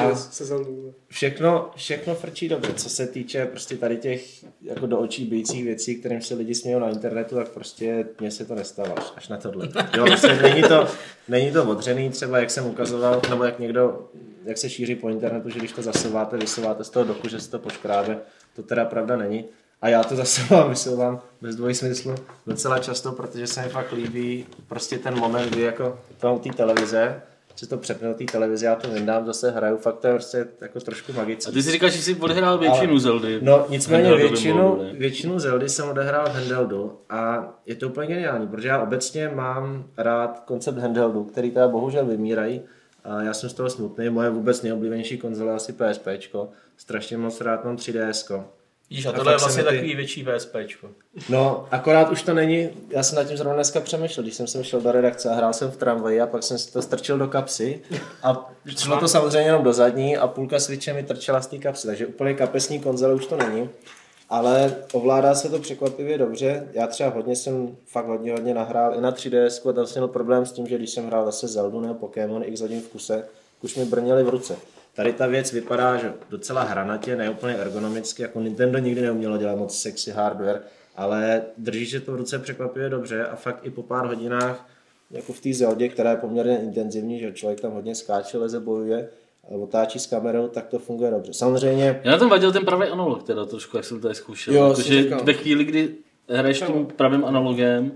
všechno, 1.08 1.70
všechno 1.76 2.14
frčí 2.14 2.48
dobře, 2.48 2.74
co 2.74 2.88
se 2.88 3.06
týče 3.06 3.46
prostě 3.46 3.76
tady 3.76 3.96
těch 3.96 4.44
jako 4.62 4.86
do 4.86 4.98
očí 4.98 5.24
bijících 5.24 5.64
věcí, 5.64 5.94
kterým 5.94 6.20
se 6.20 6.34
lidi 6.34 6.54
smějou 6.54 6.78
na 6.78 6.88
internetu, 6.88 7.34
tak 7.34 7.48
prostě 7.48 8.06
mně 8.20 8.30
se 8.30 8.44
to 8.44 8.54
nestalo 8.54 8.98
až, 8.98 9.12
až 9.16 9.28
na 9.28 9.36
tohle. 9.36 9.68
Jo, 9.96 10.04
prostě 10.06 10.34
není 10.42 10.62
to, 10.62 10.88
není 11.28 11.52
to 11.52 11.64
odřený, 11.64 12.10
třeba 12.10 12.38
jak 12.38 12.50
jsem 12.50 12.66
ukazoval, 12.66 13.22
nebo 13.30 13.44
jak 13.44 13.58
někdo, 13.58 14.08
jak 14.44 14.58
se 14.58 14.70
šíří 14.70 14.94
po 14.94 15.08
internetu, 15.08 15.50
že 15.50 15.58
když 15.58 15.72
to 15.72 15.82
zasouváte, 15.82 16.36
vysouváte 16.36 16.84
z 16.84 16.90
toho 16.90 17.04
doku, 17.04 17.28
že 17.28 17.40
se 17.40 17.50
to 17.50 17.58
poškrábe, 17.58 18.18
to 18.56 18.62
teda 18.62 18.84
pravda 18.84 19.16
není. 19.16 19.44
A 19.82 19.88
já 19.88 20.04
to 20.04 20.16
zasouvám, 20.16 20.68
vysouvám 20.70 21.20
bez 21.40 21.56
dvojsmyslu 21.56 22.14
docela 22.46 22.78
často, 22.78 23.12
protože 23.12 23.46
se 23.46 23.62
mi 23.62 23.68
fakt 23.68 23.92
líbí 23.92 24.46
prostě 24.68 24.98
ten 24.98 25.18
moment, 25.18 25.48
kdy 25.50 25.62
jako 25.62 25.98
mám 26.22 26.34
u 26.34 26.38
té 26.38 26.52
televize, 26.52 27.22
že 27.54 27.66
to 27.66 27.76
přepne 27.78 28.08
do 28.08 28.14
té 28.14 28.24
televize, 28.24 28.66
já 28.66 28.74
to 28.74 28.88
vyndám, 28.90 29.26
zase 29.26 29.50
hraju, 29.50 29.76
fakt 29.76 29.98
to 29.98 30.06
je 30.06 30.12
prostě 30.12 30.46
jako 30.60 30.80
trošku 30.80 31.12
A 31.12 31.16
magické. 31.16 31.52
ty 31.52 31.62
si 31.62 31.70
říkáš, 31.70 31.92
že 31.92 32.02
jsi 32.02 32.14
odehrál 32.14 32.58
většinu 32.58 32.90
Ale- 32.90 33.00
Zeldy. 33.00 33.38
No 33.42 33.66
nicméně 33.68 34.14
většinu, 34.14 34.62
modu, 34.62 34.82
většinu 34.92 35.38
Zeldy 35.38 35.68
jsem 35.68 35.88
odehrál 35.88 36.26
v 36.28 36.34
handheldu 36.34 36.98
a 37.10 37.52
je 37.66 37.74
to 37.74 37.88
úplně 37.88 38.06
geniální, 38.06 38.46
protože 38.48 38.68
já 38.68 38.82
obecně 38.82 39.28
mám 39.28 39.84
rád 39.96 40.42
koncept 40.46 40.78
handheldu, 40.78 41.24
který 41.24 41.50
teda 41.50 41.68
bohužel 41.68 42.06
vymírají 42.06 42.62
a 43.04 43.22
já 43.22 43.34
jsem 43.34 43.50
z 43.50 43.54
toho 43.54 43.70
smutný, 43.70 44.10
moje 44.10 44.30
vůbec 44.30 44.62
nejoblíbenější 44.62 45.18
konzole 45.18 45.50
je 45.50 45.56
asi 45.56 45.72
PSP, 45.72 46.08
strašně 46.76 47.16
moc 47.16 47.40
rád 47.40 47.64
mám 47.64 47.76
3DS. 47.76 48.42
Víš, 48.96 49.06
a 49.06 49.10
A 49.10 49.12
tohle 49.12 49.32
je 49.32 49.38
se 49.38 49.44
vlastně 49.44 49.62
ty- 49.62 49.68
takový 49.70 49.94
větší 49.94 50.24
VSPčko. 50.24 50.88
No, 51.28 51.66
akorát 51.70 52.10
už 52.10 52.22
to 52.22 52.34
není, 52.34 52.68
já 52.90 53.02
jsem 53.02 53.16
nad 53.16 53.24
tím 53.24 53.36
zrovna 53.36 53.54
dneska 53.54 53.80
přemýšlel, 53.80 54.22
když 54.24 54.34
jsem 54.34 54.46
sem 54.46 54.62
šel 54.62 54.80
do 54.80 54.92
redakce 54.92 55.28
a 55.30 55.34
hrál 55.34 55.52
jsem 55.52 55.70
v 55.70 55.76
tramvaji 55.76 56.20
a 56.20 56.26
pak 56.26 56.42
jsem 56.42 56.58
si 56.58 56.72
to 56.72 56.82
strčil 56.82 57.18
do 57.18 57.28
kapsy 57.28 57.80
a 58.22 58.50
šlo 58.76 59.00
to 59.00 59.08
samozřejmě 59.08 59.48
jenom 59.48 59.62
do 59.62 59.72
zadní 59.72 60.16
a 60.16 60.26
půlka 60.26 60.60
switche 60.60 60.92
mi 60.92 61.02
trčela 61.02 61.40
z 61.42 61.46
té 61.46 61.58
kapsy, 61.58 61.86
takže 61.86 62.06
úplně 62.06 62.34
kapesní 62.34 62.80
konzole 62.80 63.14
už 63.14 63.26
to 63.26 63.36
není. 63.36 63.70
Ale 64.30 64.74
ovládá 64.92 65.34
se 65.34 65.48
to 65.48 65.58
překvapivě 65.58 66.18
dobře. 66.18 66.68
Já 66.72 66.86
třeba 66.86 67.10
hodně 67.10 67.36
jsem 67.36 67.76
fakt 67.86 68.06
hodně, 68.06 68.32
hodně 68.32 68.54
nahrál 68.54 68.94
i 68.94 69.00
na 69.00 69.12
3DS 69.12 69.70
a 69.70 69.72
tam 69.72 69.86
jsem 69.86 70.00
měl 70.02 70.08
problém 70.08 70.46
s 70.46 70.52
tím, 70.52 70.66
že 70.66 70.78
když 70.78 70.90
jsem 70.90 71.06
hrál 71.06 71.24
zase 71.24 71.48
Zeldu 71.48 71.80
nebo 71.80 71.94
Pokémon 71.94 72.42
x 72.46 72.60
hodin 72.60 72.80
v 72.80 72.88
kuse, 72.88 73.24
už 73.62 73.76
mi 73.76 73.84
brněly 73.84 74.22
v 74.24 74.28
ruce. 74.28 74.56
Tady 74.94 75.12
ta 75.12 75.26
věc 75.26 75.52
vypadá 75.52 75.96
že 75.96 76.12
docela 76.30 76.62
hranatě, 76.62 77.16
ne 77.16 77.30
úplně 77.30 77.54
ergonomicky, 77.54 78.22
jako 78.22 78.40
Nintendo 78.40 78.78
nikdy 78.78 79.00
neumělo 79.00 79.38
dělat 79.38 79.56
moc 79.56 79.78
sexy 79.78 80.10
hardware, 80.10 80.60
ale 80.96 81.42
drží 81.58 81.86
se 81.86 82.00
to 82.00 82.12
v 82.12 82.16
ruce 82.16 82.38
překvapivě 82.38 82.88
dobře 82.88 83.26
a 83.26 83.36
fakt 83.36 83.66
i 83.66 83.70
po 83.70 83.82
pár 83.82 84.06
hodinách, 84.06 84.68
jako 85.10 85.32
v 85.32 85.40
té 85.40 85.52
Zeldě, 85.52 85.88
která 85.88 86.10
je 86.10 86.16
poměrně 86.16 86.58
intenzivní, 86.58 87.20
že 87.20 87.32
člověk 87.32 87.60
tam 87.60 87.72
hodně 87.72 87.94
skáče, 87.94 88.38
leze, 88.38 88.60
bojuje, 88.60 89.08
a 89.50 89.54
otáčí 89.54 89.98
s 89.98 90.06
kamerou, 90.06 90.48
tak 90.48 90.66
to 90.66 90.78
funguje 90.78 91.10
dobře. 91.10 91.32
Samozřejmě 91.32 92.00
Já 92.04 92.10
na 92.10 92.18
tom 92.18 92.28
vadil 92.30 92.52
ten 92.52 92.64
pravý 92.64 92.88
analog 92.88 93.22
teda 93.22 93.44
trošku, 93.44 93.76
jak 93.76 93.86
jsem 93.86 94.00
tady 94.00 94.14
zkoušel. 94.14 94.54
Jo, 94.54 94.72
Protože 94.76 95.02
říkal. 95.02 95.24
ve 95.24 95.32
chvíli, 95.32 95.64
kdy 95.64 95.94
hraješ 96.28 96.60
tím 96.60 96.86
pravým 96.86 97.24
analogem, 97.24 97.92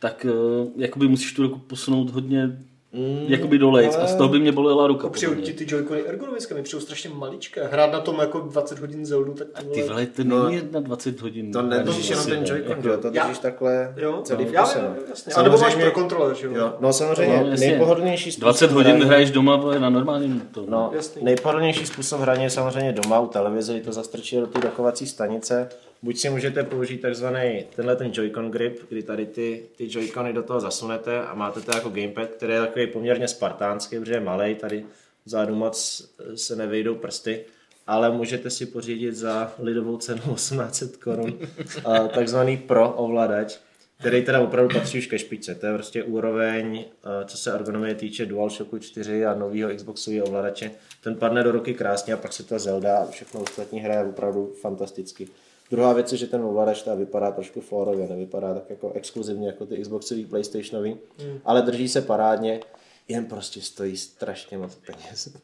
tak 0.00 0.26
uh, 0.28 0.68
jakoby 0.76 1.08
musíš 1.08 1.32
tu 1.32 1.42
ruku 1.42 1.58
posunout 1.58 2.10
hodně 2.10 2.58
mm, 2.92 3.24
jakoby 3.28 3.58
dolejc 3.58 3.96
a 3.96 4.06
z 4.06 4.14
toho 4.14 4.28
by 4.28 4.38
mě 4.38 4.52
bolela 4.52 4.86
ruka. 4.86 5.08
Přijou 5.08 5.34
ti 5.34 5.52
ty 5.52 5.64
joycony 5.68 6.00
ergonomické, 6.02 6.54
mi 6.54 6.62
přijou 6.62 6.80
strašně 6.80 7.10
maličké. 7.14 7.66
Hrát 7.66 7.92
na 7.92 8.00
tom 8.00 8.16
jako 8.20 8.40
20 8.40 8.78
hodin 8.78 9.06
Zeldu, 9.06 9.34
tak 9.34 9.46
to 9.64 9.70
Ty 9.74 9.82
vole, 9.82 10.06
to 10.06 10.24
No, 10.24 10.42
není 10.44 10.56
jedna 10.56 10.80
20 10.80 11.20
hodin. 11.20 11.52
to 11.52 11.62
nedržíš 11.62 12.08
jenom 12.08 12.20
Asi 12.22 12.30
ten. 12.30 12.44
Joy-Con, 12.44 12.86
jo? 12.90 12.96
to 12.98 13.08
Já- 13.12 13.22
držíš 13.22 13.38
takhle 13.38 13.94
Jo, 13.96 14.20
celý 14.24 14.44
v 14.44 14.52
já, 14.52 14.62
kuse. 14.62 14.78
já, 14.78 14.84
no. 14.84 14.94
jasně. 15.10 15.32
A 15.34 15.42
nebo 15.42 15.52
máš 15.52 15.60
Samozřejmě- 15.60 15.82
pro 15.90 16.00
kontroler, 16.00 16.36
že 16.36 16.46
jo? 16.46 16.52
Jo, 16.56 16.72
no 16.80 16.92
samozřejmě, 16.92 17.40
No, 17.44 17.50
jasně. 17.50 17.66
nejpohodlnější 17.68 18.32
způsob 18.32 18.44
20 18.44 18.72
hodin 18.72 18.90
hraní- 18.90 19.06
hraješ 19.06 19.30
doma 19.30 19.56
vole, 19.56 19.80
na 19.80 19.90
normálním 19.90 20.42
to. 20.54 20.64
No, 20.68 20.90
Jasný. 20.94 21.24
nejpohodlnější 21.24 21.86
způsob 21.86 22.20
hraní 22.20 22.42
je 22.44 22.50
samozřejmě 22.50 22.92
doma 22.92 23.20
u 23.20 23.26
televize, 23.26 23.80
to 23.80 23.92
zastrčí 23.92 24.36
do 24.36 24.46
té 24.46 24.60
dokovací 24.60 25.06
stanice. 25.06 25.68
Buď 26.04 26.18
si 26.18 26.30
můžete 26.30 26.62
použít 26.62 26.98
takzvaný 26.98 27.64
tenhle 27.76 27.96
ten 27.96 28.10
Joy-Con 28.10 28.50
grip, 28.50 28.78
kdy 28.88 29.02
tady 29.02 29.26
ty, 29.26 29.62
ty 29.76 29.86
Joy-Cony 29.86 30.32
do 30.32 30.42
toho 30.42 30.60
zasunete 30.60 31.20
a 31.20 31.34
máte 31.34 31.60
to 31.60 31.74
jako 31.74 31.90
gamepad, 31.90 32.28
který 32.28 32.52
je 32.52 32.60
takový 32.60 32.86
poměrně 32.86 33.28
spartánský, 33.28 33.98
protože 33.98 34.14
je 34.14 34.20
malý, 34.20 34.54
tady 34.54 34.84
vzadu 35.24 35.54
moc 35.54 36.08
se 36.34 36.56
nevejdou 36.56 36.94
prsty, 36.94 37.44
ale 37.86 38.10
můžete 38.10 38.50
si 38.50 38.66
pořídit 38.66 39.14
za 39.14 39.52
lidovou 39.58 39.96
cenu 39.96 40.20
1800 40.34 40.96
korun 40.96 41.38
a 41.84 42.08
takzvaný 42.14 42.56
Pro 42.56 42.92
ovladač, 42.92 43.58
který 43.98 44.24
teda 44.24 44.40
opravdu 44.40 44.78
patří 44.78 44.98
už 44.98 45.06
ke 45.06 45.18
špičce. 45.18 45.54
To 45.54 45.66
je 45.66 45.74
prostě 45.74 46.04
úroveň, 46.04 46.84
eh, 46.84 47.24
co 47.24 47.36
se 47.36 47.52
ergonomie 47.52 47.94
týče 47.94 48.26
DualShocku 48.26 48.78
4 48.78 49.24
a 49.24 49.34
nového 49.34 49.74
Xboxového 49.74 50.26
ovladače. 50.26 50.70
Ten 51.02 51.14
padne 51.14 51.42
do 51.42 51.52
ruky 51.52 51.74
krásně 51.74 52.14
a 52.14 52.16
pak 52.16 52.32
se 52.32 52.42
ta 52.42 52.58
Zelda 52.58 52.98
a 52.98 53.10
všechno 53.10 53.40
ostatní 53.40 53.80
hraje 53.80 54.04
opravdu 54.04 54.52
fantasticky. 54.60 55.28
Druhá 55.72 55.92
věc 55.92 56.12
je, 56.12 56.18
že 56.18 56.26
ten 56.26 56.42
ovladač 56.44 56.82
teda 56.82 56.96
vypadá 56.96 57.30
trošku 57.30 57.60
fórově, 57.60 58.08
nevypadá 58.08 58.54
tak 58.54 58.70
jako 58.70 58.92
exkluzivně 58.92 59.46
jako 59.46 59.66
ty 59.66 59.76
Xboxový, 59.82 60.26
PlayStationový, 60.26 60.96
Hmm. 61.18 61.38
ale 61.44 61.62
drží 61.62 61.88
se 61.88 62.02
parádně, 62.02 62.60
jen 63.08 63.24
prostě 63.26 63.60
stojí 63.60 63.96
strašně 63.96 64.58
moc 64.58 64.74
peněz. 64.86 65.36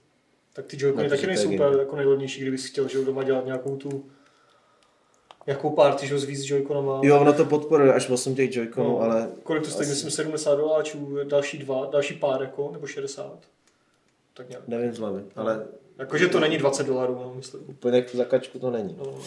Tak 0.52 0.66
ty 0.66 0.76
joycony 0.80 1.08
taky 1.08 1.26
nejsou 1.26 1.49
úplně 1.54 1.78
jako 1.78 1.97
nejlevnější, 1.97 2.40
kdybys 2.40 2.66
chtěl, 2.66 2.88
že 2.88 3.04
doma 3.04 3.23
dělat 3.23 3.44
nějakou 3.47 3.76
tu 3.76 4.04
nějakou 5.47 5.70
party, 5.70 6.06
že 6.06 6.14
jo, 6.14 6.20
s 6.20 6.25
víc 6.25 6.44
joyconama. 6.44 7.00
Jo, 7.02 7.20
ono 7.20 7.32
to 7.32 7.44
podporuje 7.44 7.92
až 7.94 8.11
8 8.11 8.35
těch 8.35 8.50
Joy-Conů, 8.50 8.85
No, 8.85 9.00
ale 9.00 9.28
Kolik 9.42 9.62
to 9.64 9.70
stojí, 9.70 9.82
asi- 9.82 9.90
myslím 9.94 10.11
70 10.11 10.54
doláčů, 10.56 11.18
další 11.25 11.58
dva, 11.58 11.87
další 11.92 12.14
pár 12.14 12.42
jako, 12.42 12.70
nebo 12.73 12.87
60. 12.87 13.38
Tak 14.35 14.49
nějak. 14.49 14.68
nevím 14.68 14.94
z 14.94 14.99
hlavy, 14.99 15.23
ale 15.37 15.66
Jakože 15.99 16.28
to 16.28 16.40
není 16.40 16.59
20 16.59 16.87
dolarů, 16.87 17.14
no, 17.14 17.33
myslím. 17.37 17.61
úplně 17.67 18.05
za 18.14 18.25
kačku 18.25 18.59
to 18.59 18.71
není. 18.71 18.97
No, 18.99 19.19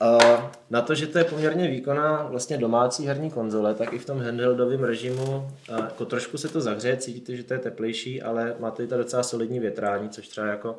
A 0.00 0.18
na 0.70 0.80
to, 0.80 0.94
že 0.94 1.06
to 1.06 1.18
je 1.18 1.24
poměrně 1.24 1.68
výkonná 1.68 2.26
vlastně 2.30 2.58
domácí 2.58 3.06
herní 3.06 3.30
konzole, 3.30 3.74
tak 3.74 3.92
i 3.92 3.98
v 3.98 4.06
tom 4.06 4.20
handheldovém 4.20 4.84
režimu 4.84 5.48
jako 5.68 6.04
trošku 6.04 6.38
se 6.38 6.48
to 6.48 6.60
zahřeje, 6.60 6.96
cítíte, 6.96 7.36
že 7.36 7.42
to 7.42 7.52
je 7.54 7.58
teplejší, 7.58 8.22
ale 8.22 8.56
má 8.58 8.70
to 8.70 8.82
i 8.82 8.86
ta 8.86 8.96
docela 8.96 9.22
solidní 9.22 9.60
větrání, 9.60 10.08
což 10.08 10.28
třeba 10.28 10.46
jako 10.46 10.76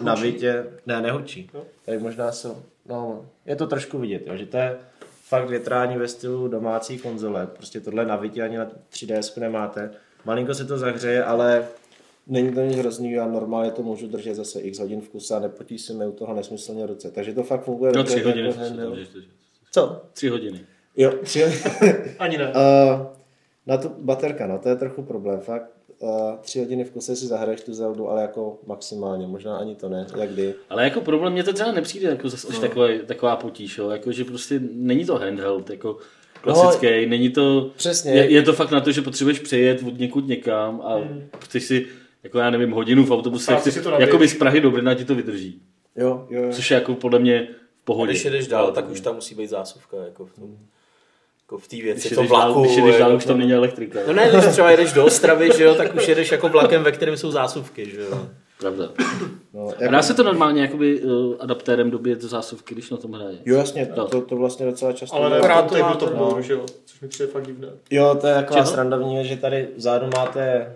na 0.00 0.14
vitě, 0.14 0.66
ne, 0.86 1.00
nehučí. 1.00 1.50
Jo? 1.54 1.64
Tak 1.84 2.00
možná 2.00 2.32
jsou, 2.32 2.62
no, 2.88 3.26
je 3.46 3.56
to 3.56 3.66
trošku 3.66 3.98
vidět, 3.98 4.22
jo, 4.26 4.36
že 4.36 4.46
to 4.46 4.56
je 4.56 4.76
fakt 5.28 5.48
větrání 5.48 5.96
ve 5.96 6.08
stylu 6.08 6.48
domácí 6.48 6.98
konzole. 6.98 7.46
Prostě 7.46 7.80
tohle 7.80 8.06
na 8.06 8.16
vitě 8.16 8.42
ani 8.42 8.58
na 8.58 8.66
3DS 8.92 9.40
nemáte. 9.40 9.90
Malinko 10.24 10.54
se 10.54 10.64
to 10.64 10.78
zahřeje, 10.78 11.24
ale 11.24 11.66
není 12.26 12.52
to 12.54 12.60
nic 12.60 12.76
hrozný, 12.76 13.12
já 13.12 13.26
normálně 13.28 13.70
to 13.70 13.82
můžu 13.82 14.06
držet 14.06 14.34
zase 14.34 14.60
x 14.60 14.78
hodin 14.78 15.00
v 15.00 15.08
kuse 15.08 15.34
a 15.34 15.38
nepotí 15.38 15.78
se 15.78 15.92
mi 15.92 16.06
u 16.06 16.12
toho 16.12 16.34
nesmyslně 16.34 16.86
ruce. 16.86 17.10
Takže 17.10 17.32
to 17.34 17.42
fakt 17.42 17.64
funguje 17.64 17.92
No 17.96 18.04
tři 18.04 18.20
hodiny. 18.20 18.48
jako 18.48 18.60
to- 18.74 18.96
to- 19.12 19.20
Co? 19.72 20.02
Tři 20.12 20.28
hodiny. 20.28 20.60
Jo, 20.96 21.12
tři 21.22 21.44
Ani 22.18 22.38
ne. 22.38 22.46
Uh, 22.48 23.06
na 23.66 23.76
tu 23.76 23.88
baterka, 23.98 24.46
no 24.46 24.58
to 24.58 24.68
je 24.68 24.76
trochu 24.76 25.02
problém, 25.02 25.40
fakt. 25.40 25.70
Uh, 25.98 26.10
tři 26.40 26.58
hodiny 26.58 26.84
v 26.84 26.90
kuse 26.90 27.16
si 27.16 27.26
zahraješ 27.26 27.60
tu 27.60 27.74
Zeldu, 27.74 28.08
ale 28.08 28.22
jako 28.22 28.58
maximálně, 28.66 29.26
možná 29.26 29.56
ani 29.56 29.74
to 29.74 29.88
ne, 29.88 30.06
jak 30.16 30.30
kdy. 30.30 30.54
Ale 30.70 30.84
jako 30.84 31.00
problém 31.00 31.32
mě 31.32 31.44
to 31.44 31.52
třeba 31.52 31.72
nepřijde 31.72 32.08
jako 32.08 32.28
zase 32.28 32.48
až 32.48 32.58
taková, 32.58 32.86
taková 33.06 33.36
potíž, 33.36 33.78
jo? 33.78 33.90
Jako, 33.90 34.12
že 34.12 34.24
prostě 34.24 34.60
není 34.72 35.04
to 35.04 35.14
handheld, 35.16 35.70
jako 35.70 35.98
klasický, 36.40 36.86
no, 36.86 37.08
není 37.10 37.30
to, 37.30 37.70
přesně. 37.76 38.12
Je, 38.12 38.30
je, 38.30 38.42
to 38.42 38.52
fakt 38.52 38.70
na 38.70 38.80
to, 38.80 38.92
že 38.92 39.02
potřebuješ 39.02 39.38
přejet 39.38 39.82
od 39.86 39.98
někud 39.98 40.26
někam 40.28 40.80
a 40.80 41.00
chceš 41.40 41.64
si, 41.64 41.86
jako 42.26 42.38
já 42.38 42.50
nevím, 42.50 42.70
hodinu 42.70 43.04
v 43.04 43.10
autobuse, 43.10 43.56
chci, 43.56 43.82
to 43.82 43.90
nabiješ. 43.90 44.08
jakoby 44.08 44.28
z 44.28 44.34
Prahy 44.34 44.60
do 44.60 44.70
Brna 44.70 44.94
ti 44.94 45.04
to 45.04 45.14
vydrží. 45.14 45.62
Jo, 45.96 46.26
jo, 46.30 46.42
jo. 46.42 46.52
Což 46.52 46.70
je 46.70 46.74
jako 46.74 46.94
podle 46.94 47.18
mě 47.18 47.48
v 47.50 47.50
A 47.52 47.84
pohodě. 47.84 48.12
když 48.12 48.24
jedeš 48.24 48.46
dál, 48.46 48.72
tak 48.72 48.90
už 48.90 49.00
tam 49.00 49.14
musí 49.14 49.34
být 49.34 49.46
zásuvka, 49.50 49.96
jako 50.04 50.26
v 50.26 50.32
tom. 50.32 50.56
Jako 51.42 51.58
v 51.58 51.68
té 51.68 51.76
věci, 51.76 52.00
Když 52.00 52.12
v 52.12 52.14
tom 52.14 52.24
jedeš 52.24 52.30
dál, 52.38 52.46
vlaku. 52.52 52.62
když 52.62 52.76
jedeš 52.76 52.98
dál, 52.98 53.08
jako 53.10 53.16
už 53.16 53.24
tam 53.24 53.34
to- 53.34 53.38
není 53.38 53.52
elektrika. 53.52 53.98
No 54.06 54.12
ne, 54.12 54.28
když 54.32 54.46
třeba 54.46 54.70
jedeš 54.70 54.92
do 54.92 55.04
Ostravy, 55.04 55.50
že 55.56 55.64
jo, 55.64 55.74
tak 55.74 55.94
už 55.94 56.08
jedeš 56.08 56.32
jako 56.32 56.48
vlakem, 56.48 56.82
ve 56.82 56.92
kterém 56.92 57.16
jsou 57.16 57.30
zásuvky, 57.30 57.90
že 57.90 58.00
jo. 58.00 58.26
Pravda. 58.60 58.88
No, 59.54 59.68
A 59.86 59.90
dá 59.90 60.02
se 60.02 60.14
to 60.14 60.22
normálně 60.22 60.62
jakoby 60.62 61.00
uh, 61.00 61.34
adaptérem 61.40 61.90
dobít 61.90 62.22
do 62.22 62.28
zásuvky, 62.28 62.74
když 62.74 62.90
na 62.90 62.96
tom 62.96 63.12
hraje. 63.12 63.38
Jo, 63.44 63.56
jasně, 63.56 63.88
No. 63.96 64.06
to, 64.08 64.20
to 64.20 64.36
vlastně 64.36 64.66
docela 64.66 64.92
často 64.92 65.16
Ale 65.16 65.30
ne, 65.30 65.36
dělám. 65.36 65.58
akorát 65.58 65.92
to 65.92 65.98
to 65.98 66.06
to, 66.06 66.14
bylo, 66.16 66.34
no. 66.36 66.42
že 66.42 66.52
jo, 66.52 66.64
což 66.84 67.00
mi 67.00 67.08
přijde 67.08 67.32
fakt 67.32 67.46
divné. 67.46 67.68
Jo, 67.90 68.18
to 68.20 68.26
je 68.26 68.34
taková 68.34 68.64
srandovní, 68.64 69.14
věc, 69.14 69.26
že 69.26 69.36
tady 69.36 69.68
vzadu 69.76 70.06
máte 70.16 70.72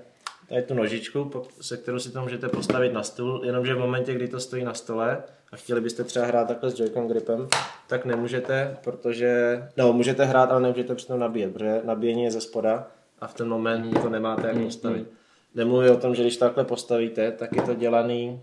tady 0.50 0.62
tu 0.62 0.75
nožičku, 0.75 1.30
se 1.61 1.76
kterou 1.76 1.99
si 1.99 2.12
to 2.12 2.23
můžete 2.23 2.49
postavit 2.49 2.92
na 2.92 3.02
stůl, 3.02 3.40
jenomže 3.45 3.75
v 3.75 3.78
momentě, 3.78 4.14
kdy 4.14 4.28
to 4.28 4.40
stojí 4.40 4.64
na 4.64 4.75
stole 4.75 5.23
a 5.52 5.57
chtěli 5.57 5.80
byste 5.80 6.04
třeba 6.04 6.26
hrát 6.26 6.49
takhle 6.49 6.71
s 6.71 6.75
Joy-Con 6.75 7.07
gripem, 7.07 7.49
tak 7.87 8.04
nemůžete, 8.04 8.78
protože, 8.85 9.62
no 9.76 9.92
můžete 9.92 10.25
hrát, 10.25 10.50
ale 10.50 10.61
nemůžete 10.61 10.95
přitom 10.95 11.19
nabíjet, 11.19 11.52
protože 11.52 11.80
nabíjení 11.85 12.25
je 12.25 12.30
ze 12.30 12.40
spoda 12.40 12.87
a 13.21 13.26
v 13.26 13.35
ten 13.35 13.49
moment 13.49 14.02
to 14.02 14.09
nemáte 14.09 14.49
jak 14.49 14.59
postavit. 14.59 15.07
Nemluvím 15.54 15.92
o 15.92 15.97
tom, 15.97 16.14
že 16.14 16.23
když 16.23 16.37
takhle 16.37 16.64
postavíte, 16.64 17.33
tak 17.33 17.57
je 17.57 17.62
to 17.62 17.75
dělaný, 17.75 18.40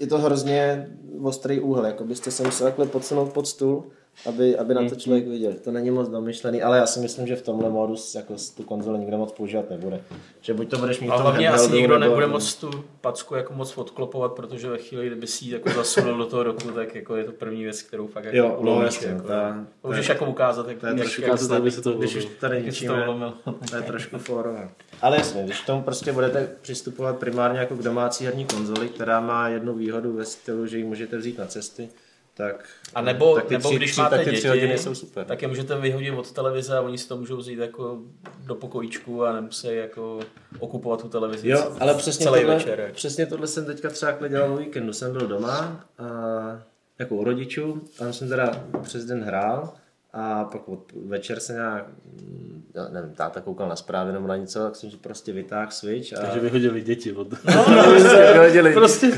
je 0.00 0.06
to 0.08 0.18
hrozně 0.18 0.90
ostrý 1.22 1.60
úhel, 1.60 1.86
jako 1.86 2.04
byste 2.04 2.30
se 2.30 2.42
museli 2.42 2.70
takhle 2.70 2.86
podsunout 2.86 3.32
pod 3.32 3.48
stůl, 3.48 3.84
aby, 4.26 4.56
aby 4.58 4.74
na 4.74 4.88
to 4.88 4.94
člověk 4.94 5.28
viděl. 5.28 5.52
To 5.64 5.70
není 5.70 5.90
moc 5.90 6.08
domyšlený, 6.08 6.62
ale 6.62 6.78
já 6.78 6.86
si 6.86 7.00
myslím, 7.00 7.26
že 7.26 7.36
v 7.36 7.42
tomhle 7.42 7.70
modu 7.70 7.94
jako 8.16 8.34
tu 8.56 8.62
konzoli 8.62 8.98
nikdo 8.98 9.18
moc 9.18 9.32
používat 9.32 9.70
nebude. 9.70 10.00
Že 10.40 10.54
buď 10.54 10.70
to 10.70 10.78
budeš 10.78 11.00
mít 11.00 11.10
A 11.10 11.12
tom 11.16 11.22
hlavně 11.22 11.48
asi 11.48 11.72
nikdo 11.72 11.98
nebo- 11.98 12.10
nebude 12.10 12.26
moc 12.26 12.54
tu 12.54 12.70
packu 13.00 13.34
jako 13.34 13.54
moc 13.54 13.78
odklopovat, 13.78 14.32
protože 14.32 14.70
ve 14.70 14.78
chvíli, 14.78 15.06
kdyby 15.06 15.26
si 15.26 15.44
ji 15.44 15.52
jako 15.52 15.70
zasunul 15.70 16.18
do 16.18 16.26
toho 16.26 16.42
roku, 16.42 16.70
tak 16.70 16.94
jako 16.94 17.16
je 17.16 17.24
to 17.24 17.32
první 17.32 17.62
věc, 17.64 17.82
kterou 17.82 18.06
fakt 18.06 18.24
jako 18.24 18.36
Jo, 18.36 18.56
ulovíš, 18.58 18.84
jasně, 18.84 19.08
jako, 19.08 19.28
ta- 19.28 19.66
to 19.82 19.88
Můžeš 19.88 20.08
jako 20.08 20.26
ukázat, 20.26 20.68
jak, 20.68 20.78
to 20.78 20.86
je 20.86 20.90
jak, 20.90 20.98
trošku 21.00 21.22
jak, 21.22 21.30
aby 21.52 21.70
se 21.70 21.82
to 21.82 21.92
Když 21.92 22.16
už 22.16 22.24
tady 22.24 22.60
to 22.60 22.66
ničíme, 22.66 23.06
to 23.70 23.76
je 23.76 23.82
trošku 23.82 24.18
fórové. 24.18 24.68
Ale 25.02 25.16
jasně, 25.16 25.42
když 25.44 25.60
k 25.60 25.66
tomu 25.66 25.82
prostě 25.82 26.12
budete 26.12 26.48
přistupovat 26.62 27.18
primárně 27.18 27.58
jako 27.58 27.74
k 27.76 27.82
domácí 27.82 28.24
herní 28.24 28.44
konzoli, 28.44 28.88
která 28.88 29.20
má 29.20 29.48
jednu 29.48 29.74
výhodu 29.74 30.12
ve 30.12 30.24
stylu, 30.24 30.66
že 30.66 30.78
ji 30.78 30.84
můžete 30.84 31.16
vzít 31.18 31.38
na 31.38 31.46
cesty, 31.46 31.88
tak, 32.34 32.68
A 32.94 33.00
nebo, 33.02 33.34
tak 33.34 33.44
ty 33.44 33.54
nebo 33.54 33.68
tři, 33.68 33.76
když 33.76 33.96
máte 33.96 34.16
tak 34.16 34.24
ty 34.24 34.30
děti, 34.30 34.38
tři 34.38 34.48
hodiny 34.48 34.78
jsou 34.78 34.94
super. 34.94 35.24
tak 35.24 35.42
je 35.42 35.48
můžete 35.48 35.76
vyhodit 35.76 36.14
od 36.14 36.32
televize 36.32 36.76
a 36.76 36.80
oni 36.80 36.98
si 36.98 37.08
to 37.08 37.16
můžou 37.16 37.36
vzít 37.36 37.58
jako 37.58 37.98
do 38.46 38.54
pokojíčku 38.54 39.24
a 39.24 39.32
nemusí 39.32 39.76
jako 39.76 40.20
okupovat 40.58 41.02
tu 41.02 41.08
televizi 41.08 41.48
Jo, 41.48 41.76
ale 41.80 41.94
přesně 41.94 42.24
celý 42.26 42.40
tohle, 42.40 42.54
večer. 42.56 42.90
přesně 42.94 43.26
tohle 43.26 43.46
jsem 43.46 43.64
teďka 43.66 43.88
třeba 43.88 44.28
dělal 44.28 44.52
o 44.52 44.56
víkendu. 44.56 44.92
Jsem 44.92 45.12
byl 45.12 45.26
doma 45.26 45.84
a, 45.98 46.04
jako 46.98 47.14
u 47.14 47.24
rodičů, 47.24 47.82
tam 47.98 48.12
jsem 48.12 48.28
teda 48.28 48.64
přes 48.82 49.04
den 49.04 49.24
hrál 49.24 49.72
A 50.14 50.44
pak 50.44 50.68
od, 50.68 50.92
večer 51.06 51.40
se 51.40 51.52
nějak, 51.52 51.86
mm, 52.04 52.62
já 52.74 52.88
nevím, 52.88 53.14
táta 53.14 53.40
koukal 53.40 53.68
na 53.68 53.76
zprávy 53.76 54.12
nebo 54.12 54.26
na 54.26 54.36
něco, 54.36 54.58
tak 54.58 54.76
jsem 54.76 54.90
si 54.90 54.96
prostě 54.96 55.32
vytáhl 55.32 55.70
Switch 55.70 56.12
a... 56.12 56.20
Takže 56.20 56.40
vyhodili 56.40 56.80
děti 56.80 57.12
od... 57.12 57.32
No, 57.32 57.64
prostě 57.84 58.32
vyhodili. 58.32 58.72
prostě, 58.72 59.12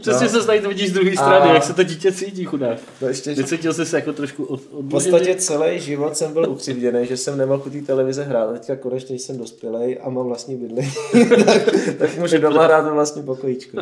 přesně 0.00 0.28
se 0.28 0.46
tady 0.46 0.60
to 0.60 0.68
vidíš 0.68 0.90
z 0.90 0.92
druhé 0.92 1.12
strany, 1.12 1.50
A- 1.50 1.54
jak 1.54 1.64
se 1.64 1.74
to 1.74 1.82
dítě 1.82 2.12
cítí, 2.12 2.44
chudák. 2.44 2.78
To 2.98 3.08
ještě, 3.08 3.34
Vycítil 3.34 3.74
jsi 3.74 3.86
se 3.86 3.96
jako 3.96 4.12
trošku 4.12 4.44
od, 4.44 4.60
od 4.70 4.84
v 4.84 4.88
podstatě 4.88 5.34
celý 5.34 5.80
život 5.80 6.16
jsem 6.16 6.32
byl 6.32 6.50
ukřivděný, 6.50 7.06
že 7.06 7.16
jsem 7.16 7.38
nemohl 7.38 7.62
u 7.66 7.70
té 7.70 7.80
televize 7.80 8.22
hrát. 8.22 8.52
Teďka 8.52 8.76
konečně 8.76 9.18
jsem 9.18 9.38
dospělej 9.38 9.98
a 10.02 10.10
mám 10.10 10.26
vlastní 10.26 10.56
bydlení, 10.56 10.92
tak, 11.46 11.62
tak 11.98 12.18
můžu 12.18 12.38
doma 12.38 12.64
hrát 12.64 12.84
ve 12.84 12.90
vlastní 12.90 13.22
pokojíčku. 13.22 13.76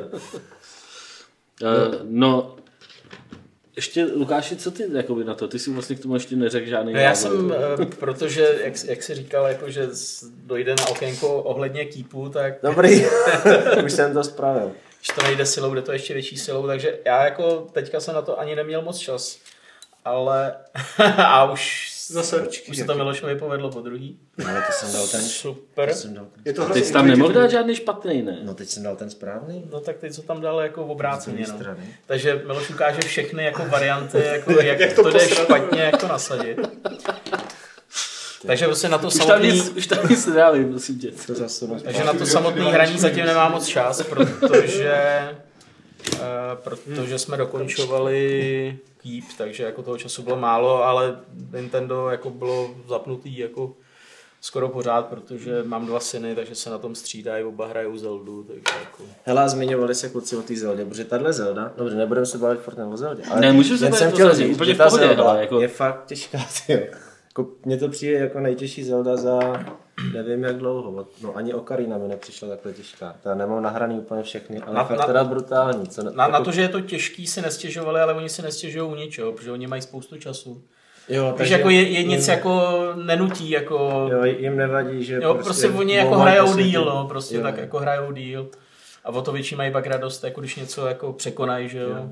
Uh, 1.62 1.94
no, 2.04 2.56
ještě 3.78 4.04
Lukáši, 4.04 4.56
co 4.56 4.70
ty 4.70 4.85
jakoby 4.92 5.25
na 5.25 5.35
to? 5.35 5.49
Ty 5.49 5.58
si 5.58 5.70
vlastně 5.70 5.97
k 5.97 6.00
tomu 6.02 6.14
ještě 6.14 6.37
neřekl 6.37 6.66
žádný 6.66 6.92
No 6.92 7.00
já 7.00 7.08
názor. 7.08 7.32
jsem, 7.32 7.54
eh, 7.82 7.87
protože, 7.87 8.58
jak, 8.64 8.75
jak 8.85 9.02
jsi 9.02 9.14
říkal, 9.14 9.47
jako, 9.47 9.70
že 9.70 9.88
dojde 10.47 10.75
na 10.78 10.87
okénko 10.88 11.42
ohledně 11.42 11.85
kýpu, 11.85 12.28
tak 12.28 12.54
Dobrý, 12.62 13.06
už 13.85 13.92
jsem 13.92 14.12
to 14.12 14.25
spravil. 14.25 14.73
když 14.99 15.08
to 15.08 15.23
nejde 15.23 15.47
silou, 15.47 15.75
jde 15.75 15.82
to 15.82 15.92
ještě 15.92 16.14
větší 16.14 16.37
silou, 16.38 16.66
takže 16.66 16.99
já 17.04 17.25
jako 17.25 17.66
teďka 17.73 18.00
jsem 18.00 18.14
na 18.14 18.23
to 18.23 18.40
ani 18.40 18.56
neměl 18.56 18.82
moc 18.82 18.99
čas, 18.99 19.38
ale 20.04 20.54
a 21.16 21.52
už, 21.52 21.92
Zase. 22.11 22.49
už 22.69 22.77
se 22.77 22.85
to 22.85 22.95
Milošovi 22.95 23.37
povedlo 23.37 23.71
po 23.71 23.81
druhý. 23.81 24.19
Ale 24.47 24.62
to 24.67 24.73
jsem 24.73 24.93
dal 24.93 25.09
ten... 25.09 25.21
Super. 25.21 25.95
Jsem 25.95 26.15
dal 26.15 26.25
ten 26.25 26.43
Je 26.45 26.53
to 26.53 26.75
jsi 26.75 26.93
tam 26.93 27.07
nemohl 27.07 27.33
dát 27.33 27.50
žádný 27.50 27.75
špatný, 27.75 28.23
ne? 28.23 28.38
no 28.43 28.55
teď 28.55 28.69
jsem 28.69 28.83
dal 28.83 28.97
ten 28.97 29.11
správný. 29.11 29.65
No 29.73 29.81
tak 29.81 29.97
teď 29.97 30.12
co 30.12 30.23
tam 30.23 30.41
dal 30.41 30.61
jako 30.61 30.85
v 30.85 30.91
obráceně, 30.91 31.45
no. 31.49 31.55
strany. 31.55 31.95
Takže 32.07 32.43
Miloš 32.47 32.71
ukáže 32.71 33.00
všechny 33.00 33.45
jako 33.45 33.65
varianty, 33.65 34.19
jako 34.33 34.53
jak, 34.53 34.81
Jak 34.81 34.93
to 34.93 35.03
to, 35.03 35.11
jde 35.11 35.29
špatně, 35.29 35.81
jak 35.81 36.00
to 36.00 36.09
nasadit. 36.09 36.59
Takže 38.47 38.65
prostě 38.65 38.88
na 38.88 38.99
to 38.99 39.07
Už 39.07 39.15
tam 39.15 39.27
samotný, 39.27 39.53
nic, 39.53 39.69
už 39.69 39.87
tam 39.87 40.09
nic 40.09 40.29
prosím 40.71 40.99
tě. 40.99 41.11
To 41.27 41.35
zasunu. 41.35 41.81
takže 41.81 42.05
na 42.05 42.12
to 42.12 42.27
samotný 42.27 42.73
hraní 42.73 42.99
zatím 42.99 43.27
nemá 43.27 43.49
moc 43.49 43.67
čas, 43.67 44.03
protože 44.03 45.21
uh, 46.12 46.19
protože 46.55 47.19
jsme 47.19 47.37
dokončovali 47.37 48.79
Keep, 49.09 49.25
takže 49.38 49.65
jako 49.65 49.83
toho 49.83 49.99
času 49.99 50.23
bylo 50.23 50.37
málo, 50.37 50.85
ale 50.85 51.21
Nintendo 51.55 52.09
jako 52.09 52.31
bylo 52.31 52.71
zapnutý 52.88 53.38
jako 53.38 53.73
skoro 54.41 54.69
pořád, 54.69 55.07
protože 55.07 55.62
mám 55.62 55.87
dva 55.87 56.00
syny, 56.00 56.35
takže 56.35 56.55
se 56.55 56.71
na 56.71 56.79
tom 56.79 56.95
střídají, 56.95 57.45
oba 57.45 57.67
hrajou 57.67 57.97
Zeldu, 57.97 58.43
takže 58.43 58.62
jako... 58.81 59.03
Hele, 59.25 59.43
a 59.43 59.49
zmiňovali 59.49 59.95
se 59.95 60.09
kluci 60.09 60.37
o 60.37 60.43
té 60.43 60.57
Zeldě, 60.57 60.85
protože 60.85 61.05
tahle 61.05 61.33
Zelda, 61.33 61.73
dobře, 61.77 61.97
nebudeme 61.97 62.27
se 62.27 62.38
bavit 62.38 62.61
furt 62.61 62.79
o 62.93 62.97
Zeldě, 62.97 63.23
ale 63.31 63.41
Ne, 63.41 63.53
můžeme 63.53 63.79
se 63.79 63.93
jsem 63.93 64.12
chtěl 64.12 64.35
říct, 64.35 64.55
úplně 64.55 64.73
že 64.73 64.79
ta 64.79 64.91
Zelda 64.91 65.35
jako- 65.41 65.61
je 65.61 65.69
fakt 65.69 66.05
těžká, 66.07 66.38
tyjo. 66.67 66.79
Jako, 67.29 67.47
mně 67.65 67.77
to 67.77 67.88
přijde 67.88 68.19
jako 68.19 68.41
nejtěžší 68.41 68.85
Zelda 68.85 69.17
za 69.17 69.38
nevím 70.12 70.45
jak 70.45 70.57
dlouho, 70.57 71.07
no 71.23 71.37
ani 71.37 71.55
Ocarina 71.55 71.99
mi 71.99 72.09
nepřišla 72.09 72.49
takhle 72.49 72.73
těžká, 72.73 73.14
já 73.25 73.35
nemám 73.35 73.62
nahraný 73.62 73.99
úplně 73.99 74.23
všechny, 74.23 74.59
ale 74.61 74.75
Na- 74.75 74.85
fakt 74.85 74.99
na- 74.99 75.07
teda 75.07 75.25
brutální, 75.25 75.88
co 75.88 76.02
ne, 76.02 76.11
Na, 76.14 76.25
jako, 76.25 76.33
na 76.33 76.40
to, 76.45 76.52
že 76.52 76.61
je 76.61 76.69
to 76.69 76.81
těžký, 76.81 77.26
si 77.26 77.43
nestěžovali, 77.43 78.00
ale 78.00 78.14
oni 78.14 78.28
si 78.28 78.43
nestěžují 78.43 78.90
u 78.90 78.95
ničeho, 78.95 79.33
protože 79.33 79.52
oni 79.52 79.67
mají 79.67 79.83
spoustu 79.83 80.17
času. 80.19 80.62
jo, 81.09 81.35
Takže 81.37 81.55
jako 81.55 81.71
je, 81.71 81.83
je 81.90 82.02
nic 82.02 82.28
jako 82.28 82.61
nenutí, 83.05 83.50
jako... 83.50 84.09
jo, 84.12 84.25
jim 84.25 84.57
nevadí, 84.57 85.05
že 85.05 85.21
Jo, 85.23 85.35
prostě 85.35 85.69
oni 85.69 85.95
jako 85.97 86.14
hrajou 86.19 86.57
díl, 86.57 86.85
no, 86.85 87.05
prostě 87.09 87.37
Jo. 87.37 87.43
tak 87.43 87.59
jako 87.59 87.78
hrajou 87.78 88.12
díl. 88.12 88.49
A 89.05 89.09
o 89.09 89.23
to 89.23 89.33
větší 89.33 89.55
mají 89.57 89.73
pak 89.73 89.87
radost, 89.87 90.25
jako 90.25 90.40
když 90.40 90.57
něco 90.57 90.87
jako 90.87 91.12
překonají, 91.12 91.69
že 91.69 91.78
jo. 91.78 91.88
Jo. 91.88 92.09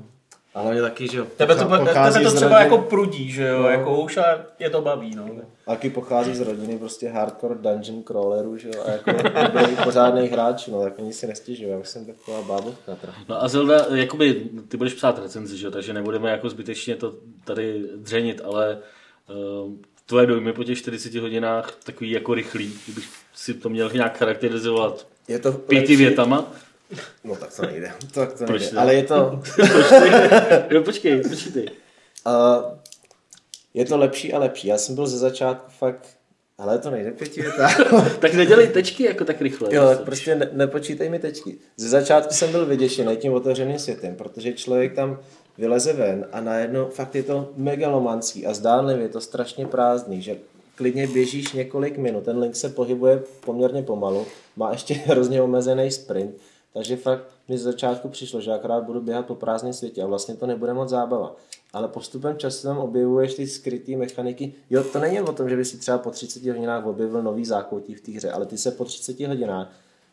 Ale 0.57 0.63
hlavně 0.65 0.81
taky, 0.81 1.07
že 1.07 1.17
jo, 1.17 1.27
Tebe 1.37 1.55
to, 1.55 1.65
pochází 1.65 2.17
tebe 2.19 2.29
to 2.31 2.35
třeba 2.35 2.51
rodin- 2.59 2.63
jako 2.63 2.77
prudí, 2.77 3.31
že 3.31 3.47
jo, 3.47 3.61
No. 3.61 3.69
jako 3.69 4.01
už 4.01 4.17
a 4.17 4.45
je 4.59 4.69
to 4.69 4.81
baví, 4.81 5.15
no. 5.15 5.29
Taky 5.65 5.89
pochází 5.89 6.35
z 6.35 6.41
rodiny 6.41 6.77
prostě 6.77 7.09
hardcore 7.09 7.55
dungeon 7.55 8.03
crawlerů, 8.03 8.57
že 8.57 8.67
jo, 8.67 8.83
a 8.87 8.91
jako 8.91 9.11
byl 9.51 9.67
pořádný 9.83 10.27
hráč, 10.27 10.67
no, 10.67 10.81
tak 10.83 10.93
oni 10.99 11.13
si 11.13 11.27
nestěžují, 11.27 11.69
já 11.69 11.77
už 11.77 11.87
jsem 11.89 12.05
taková 12.05 12.41
bábovka. 12.41 12.97
No 13.29 13.43
a 13.43 13.47
Zelda, 13.47 13.85
jakoby, 13.95 14.41
ty 14.67 14.77
budeš 14.77 14.93
psát 14.93 15.19
recenzi, 15.19 15.57
že 15.57 15.65
jo, 15.65 15.71
takže 15.71 15.93
nebudeme 15.93 16.31
jako 16.31 16.49
zbytečně 16.49 16.95
to 16.95 17.13
tady 17.43 17.81
dřenit, 17.95 18.41
ale 18.43 18.77
uh, 19.65 19.71
tvoje 20.05 20.25
dojmy 20.25 20.53
po 20.53 20.63
těch 20.63 20.77
40 20.77 21.15
hodinách 21.15 21.75
takový 21.83 22.11
jako 22.11 22.33
rychlý, 22.33 22.73
kdybych 22.85 23.09
si 23.33 23.53
to 23.53 23.69
měl 23.69 23.89
nějak 23.93 24.17
charakterizovat 24.17 25.07
Je 25.27 25.39
to 25.39 25.51
pěti 25.51 25.81
lepší- 25.93 25.95
větama. 25.95 26.51
No 27.23 27.35
tak 27.35 27.55
to 27.55 27.65
nejde, 27.65 27.91
tak 28.13 28.33
to 28.33 28.45
Proč 28.45 28.61
nejde, 28.61 28.75
ne? 28.75 28.81
ale 28.81 28.93
je 28.95 29.03
to, 29.03 29.41
Jo, 30.69 30.83
počkej, 30.83 31.21
počkej. 31.23 31.69
uh, 32.25 32.77
je 33.73 33.85
to 33.85 33.97
lepší 33.97 34.33
a 34.33 34.39
lepší, 34.39 34.67
já 34.67 34.77
jsem 34.77 34.95
byl 34.95 35.07
ze 35.07 35.17
začátku 35.17 35.71
fakt, 35.77 36.07
ale 36.57 36.79
to 36.79 36.89
nejde 36.89 37.11
pěti. 37.11 37.43
Tak 38.19 38.33
nedělej 38.33 38.67
tečky 38.67 39.03
jako 39.03 39.25
tak 39.25 39.41
rychle. 39.41 39.75
Jo, 39.75 39.87
tak 39.87 40.01
prostě 40.01 40.35
ne, 40.35 40.49
nepočítej 40.53 41.09
mi 41.09 41.19
tečky. 41.19 41.57
Ze 41.77 41.89
začátku 41.89 42.33
jsem 42.33 42.51
byl 42.51 42.65
vyděšený 42.65 43.17
tím 43.17 43.33
otevřeným 43.33 43.79
světem, 43.79 44.15
protože 44.15 44.53
člověk 44.53 44.93
tam 44.95 45.19
vyleze 45.57 45.93
ven 45.93 46.27
a 46.31 46.41
najednou 46.41 46.85
fakt 46.89 47.15
je 47.15 47.23
to 47.23 47.49
megalomanský 47.55 48.45
a 48.45 48.53
zdánlivě 48.53 49.03
je 49.05 49.09
to 49.09 49.21
strašně 49.21 49.67
prázdný, 49.67 50.21
že 50.21 50.35
klidně 50.75 51.07
běžíš 51.07 51.53
několik 51.53 51.97
minut, 51.97 52.23
ten 52.25 52.37
link 52.37 52.55
se 52.55 52.69
pohybuje 52.69 53.23
poměrně 53.45 53.83
pomalu, 53.83 54.25
má 54.55 54.71
ještě 54.71 54.93
hrozně 55.05 55.41
omezený 55.41 55.91
sprint, 55.91 56.35
takže 56.77 56.97
fakt 56.97 57.23
mi 57.47 57.57
z 57.57 57.61
začátku 57.61 58.09
přišlo, 58.09 58.41
že 58.41 58.51
akorát 58.51 58.83
budu 58.83 59.01
běhat 59.01 59.25
po 59.25 59.35
prázdném 59.35 59.73
světě 59.73 60.03
a 60.03 60.05
vlastně 60.05 60.35
to 60.35 60.47
nebude 60.47 60.73
moc 60.73 60.89
zábava. 60.89 61.35
Ale 61.73 61.87
postupem 61.87 62.37
času 62.37 62.67
tam 62.67 62.77
objevuješ 62.77 63.33
ty 63.33 63.47
skryté 63.47 63.95
mechaniky. 63.95 64.53
Jo, 64.69 64.83
to 64.83 64.99
není 64.99 65.21
o 65.21 65.33
tom, 65.33 65.49
že 65.49 65.55
by 65.55 65.65
si 65.65 65.77
třeba 65.77 65.97
po 65.97 66.11
30 66.11 66.45
hodinách 66.45 66.85
objevil 66.85 67.23
nový 67.23 67.45
zákoutí 67.45 67.93
v 67.93 68.01
té 68.01 68.11
hře, 68.11 68.31
ale 68.31 68.45
ty 68.45 68.57
se 68.57 68.71
po 68.71 68.85
30 68.85 69.19
hodinách 69.19 69.71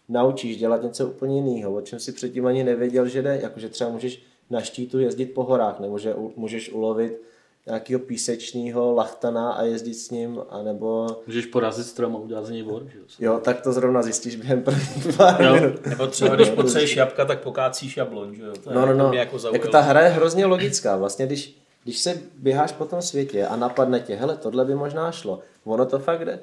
naučíš 0.08 0.56
dělat 0.56 0.82
něco 0.82 1.08
úplně 1.08 1.36
jiného, 1.36 1.74
o 1.74 1.80
čem 1.80 2.00
si 2.00 2.12
předtím 2.12 2.46
ani 2.46 2.64
nevěděl, 2.64 3.08
že 3.08 3.22
jde. 3.22 3.38
Jakože 3.42 3.68
třeba 3.68 3.90
můžeš 3.90 4.22
na 4.50 4.60
štítu 4.60 4.98
jezdit 4.98 5.26
po 5.26 5.44
horách, 5.44 5.80
nebo 5.80 5.98
že 5.98 6.14
můžeš 6.36 6.72
ulovit 6.72 7.22
nějakého 7.66 8.00
písečného 8.00 8.94
lachtana 8.94 9.52
a 9.52 9.62
jezdit 9.62 9.94
s 9.94 10.10
ním, 10.10 10.40
anebo 10.50 11.06
Můžeš 11.26 11.46
porazit 11.46 11.86
strom 11.86 12.16
a 12.16 12.18
udělat 12.18 12.46
z 12.46 12.50
něj 12.50 12.62
vor, 12.62 12.82
že 12.92 12.98
jo. 12.98 13.04
jo, 13.32 13.40
tak 13.44 13.60
to 13.60 13.72
zrovna 13.72 14.02
zjistíš 14.02 14.36
během 14.36 14.62
prvních 14.62 15.16
pár 15.16 15.42
Jo. 15.42 15.54
minut. 15.54 15.86
Nebo 15.86 16.06
třeba 16.06 16.34
když 16.36 16.48
potřebuješ 16.50 16.96
jabka, 16.96 17.24
tak 17.24 17.40
pokácíš 17.42 17.96
jabloň, 17.96 18.34
že 18.34 18.42
jo. 18.42 18.52
To, 18.64 18.70
je, 18.70 18.76
No, 18.76 18.80
no, 18.86 18.92
to 18.92 18.98
no. 18.98 19.12
jako. 19.12 19.38
Jako 19.52 19.68
ta 19.68 19.80
hra 19.80 20.00
je 20.00 20.08
hrozně 20.08 20.46
logická. 20.46 20.96
Vlastně, 20.96 21.26
když, 21.26 21.56
když 21.84 21.98
se 21.98 22.20
běháš 22.38 22.72
po 22.72 22.84
tom 22.84 23.02
světě 23.02 23.46
a 23.46 23.56
napadne 23.56 24.00
tě, 24.00 24.14
hele, 24.14 24.36
tohle 24.36 24.64
by 24.64 24.74
možná 24.74 25.12
šlo. 25.12 25.40
Ono 25.64 25.86
to 25.86 25.98
fakt 25.98 26.24
jde. 26.24 26.38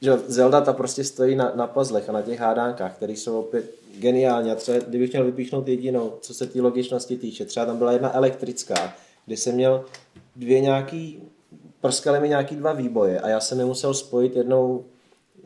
Že 0.00 0.10
jo, 0.10 0.18
Zelda 0.26 0.60
ta 0.60 0.72
prostě 0.72 1.04
stojí 1.04 1.36
na, 1.36 1.52
na 1.54 1.66
puzzlech 1.66 2.08
a 2.08 2.12
na 2.12 2.22
těch 2.22 2.40
hádánkách, 2.40 2.96
které 2.96 3.12
jsou 3.12 3.40
opět 3.40 3.70
geniální. 3.98 4.50
A 4.50 4.54
třeba, 4.54 4.78
kdybych 4.78 5.12
měl 5.12 5.24
vypíchnout 5.24 5.68
jedinou, 5.68 6.12
co 6.20 6.34
se 6.34 6.46
té 6.46 6.60
logičnosti 6.60 7.16
týče, 7.16 7.44
třeba 7.44 7.66
tam 7.66 7.76
byla 7.78 7.92
jedna 7.92 8.16
elektrická, 8.16 8.94
kde 9.26 9.36
jsem 9.36 9.54
měl 9.54 9.84
dvě 10.36 10.60
nějaký, 10.60 11.22
prskaly 11.80 12.20
mi 12.20 12.28
nějaký 12.28 12.56
dva 12.56 12.72
výboje 12.72 13.20
a 13.20 13.28
já 13.28 13.40
jsem 13.40 13.58
je 13.58 13.64
musel 13.64 13.94
spojit 13.94 14.36
jednou 14.36 14.84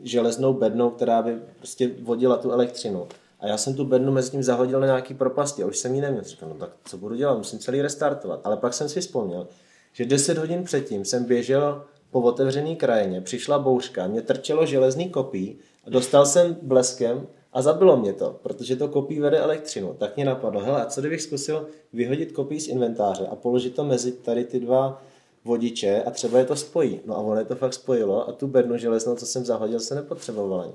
železnou 0.03 0.53
bednou, 0.53 0.89
která 0.89 1.21
by 1.21 1.35
prostě 1.57 1.91
vodila 2.01 2.37
tu 2.37 2.51
elektřinu. 2.51 3.07
A 3.39 3.47
já 3.47 3.57
jsem 3.57 3.75
tu 3.75 3.85
bednu 3.85 4.11
mezi 4.11 4.31
tím 4.31 4.43
zahodil 4.43 4.79
na 4.79 4.85
nějaký 4.85 5.13
propasti 5.13 5.63
a 5.63 5.67
už 5.67 5.77
jsem 5.77 5.95
ji 5.95 6.01
neměl. 6.01 6.23
Říkal, 6.23 6.49
no 6.49 6.55
tak 6.55 6.69
co 6.85 6.97
budu 6.97 7.15
dělat, 7.15 7.37
musím 7.37 7.59
celý 7.59 7.81
restartovat. 7.81 8.41
Ale 8.43 8.57
pak 8.57 8.73
jsem 8.73 8.89
si 8.89 9.01
vzpomněl, 9.01 9.47
že 9.93 10.05
10 10.05 10.37
hodin 10.37 10.63
předtím 10.63 11.05
jsem 11.05 11.23
běžel 11.23 11.83
po 12.11 12.21
otevřený 12.21 12.75
krajině, 12.75 13.21
přišla 13.21 13.59
bouřka, 13.59 14.07
mě 14.07 14.21
trčelo 14.21 14.65
železný 14.65 15.09
kopí, 15.09 15.57
a 15.87 15.89
dostal 15.89 16.25
jsem 16.25 16.57
bleskem 16.61 17.27
a 17.53 17.61
zabilo 17.61 17.97
mě 17.97 18.13
to, 18.13 18.39
protože 18.43 18.75
to 18.75 18.87
kopí 18.87 19.19
vede 19.19 19.39
elektřinu. 19.39 19.93
Tak 19.93 20.15
mě 20.15 20.25
napadlo, 20.25 20.61
hele, 20.61 20.81
a 20.81 20.85
co 20.85 21.01
kdybych 21.01 21.21
zkusil 21.21 21.67
vyhodit 21.93 22.31
kopí 22.31 22.59
z 22.59 22.67
inventáře 22.67 23.27
a 23.27 23.35
položit 23.35 23.75
to 23.75 23.83
mezi 23.83 24.11
tady 24.11 24.45
ty 24.45 24.59
dva 24.59 25.01
vodiče 25.45 26.03
a 26.03 26.11
třeba 26.11 26.39
je 26.39 26.45
to 26.45 26.55
spojí. 26.55 26.99
No 27.05 27.15
a 27.15 27.17
ono 27.17 27.39
je 27.39 27.45
to 27.45 27.55
fakt 27.55 27.73
spojilo 27.73 28.29
a 28.29 28.31
tu 28.31 28.47
bednu 28.47 28.77
železnou, 28.77 29.15
co 29.15 29.25
jsem 29.25 29.45
zahodil, 29.45 29.79
se 29.79 29.95
nepotřeboval 29.95 30.61
ani. 30.61 30.73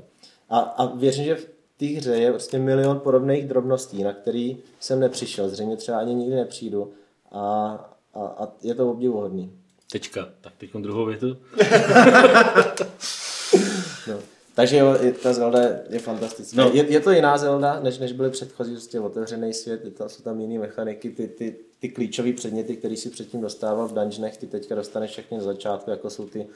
A, 0.49 0.59
a 0.59 0.95
věřím, 0.95 1.25
že 1.25 1.35
v 1.35 1.49
té 1.77 1.87
hře 1.87 2.17
je 2.17 2.31
prostě 2.31 2.59
milion 2.59 3.01
podobných 3.01 3.47
drobností, 3.47 4.03
na 4.03 4.13
který 4.13 4.57
jsem 4.81 5.01
nepřišel. 5.01 5.49
Zřejmě 5.49 5.77
třeba 5.77 5.99
ani 5.99 6.15
nikdy 6.15 6.37
nepřijdu. 6.37 6.93
A, 7.33 7.41
a, 8.15 8.21
a 8.21 8.49
je 8.63 8.75
to 8.75 8.91
obdivuhodný. 8.91 9.53
Tečka. 9.93 10.29
Tak 10.41 10.53
teď 10.59 10.71
druhou 10.73 11.07
větu. 11.07 11.37
No. 14.09 14.36
Takže 14.57 14.77
jo, 14.77 14.95
ta 15.23 15.33
Zelda 15.33 15.59
je, 15.89 15.99
fantastická. 15.99 16.65
No. 16.65 16.71
Je, 16.73 16.93
je, 16.93 17.01
to 17.01 17.11
jiná 17.11 17.39
Zelda, 17.39 17.81
než, 17.81 17.99
než 17.99 18.13
byly 18.13 18.31
předchozí, 18.31 18.73
prostě 18.73 19.01
otevřený 19.01 19.55
svět, 19.55 19.85
je 19.85 19.91
to, 19.91 20.09
jsou 20.09 20.23
tam 20.23 20.41
jiné 20.41 20.59
mechaniky, 20.59 21.11
ty, 21.11 21.29
ty, 21.29 21.57
ty 21.81 21.89
klíčové 21.89 22.33
předměty, 22.33 22.77
které 22.77 22.97
si 22.97 23.11
předtím 23.11 23.41
dostával 23.41 23.89
v 23.89 23.95
dungeonech, 23.95 24.37
ty 24.37 24.47
teďka 24.47 24.75
dostaneš 24.75 25.11
všechny 25.11 25.41
z 25.41 25.45
začátku, 25.45 25.91
jako 25.91 26.11
jsou 26.11 26.27
ty 26.27 26.47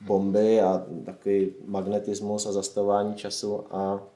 bomby 0.00 0.60
a 0.60 0.86
takový 1.04 1.52
magnetismus 1.64 2.46
a 2.46 2.52
zastavování 2.52 3.14
času 3.14 3.64
a, 3.70 4.06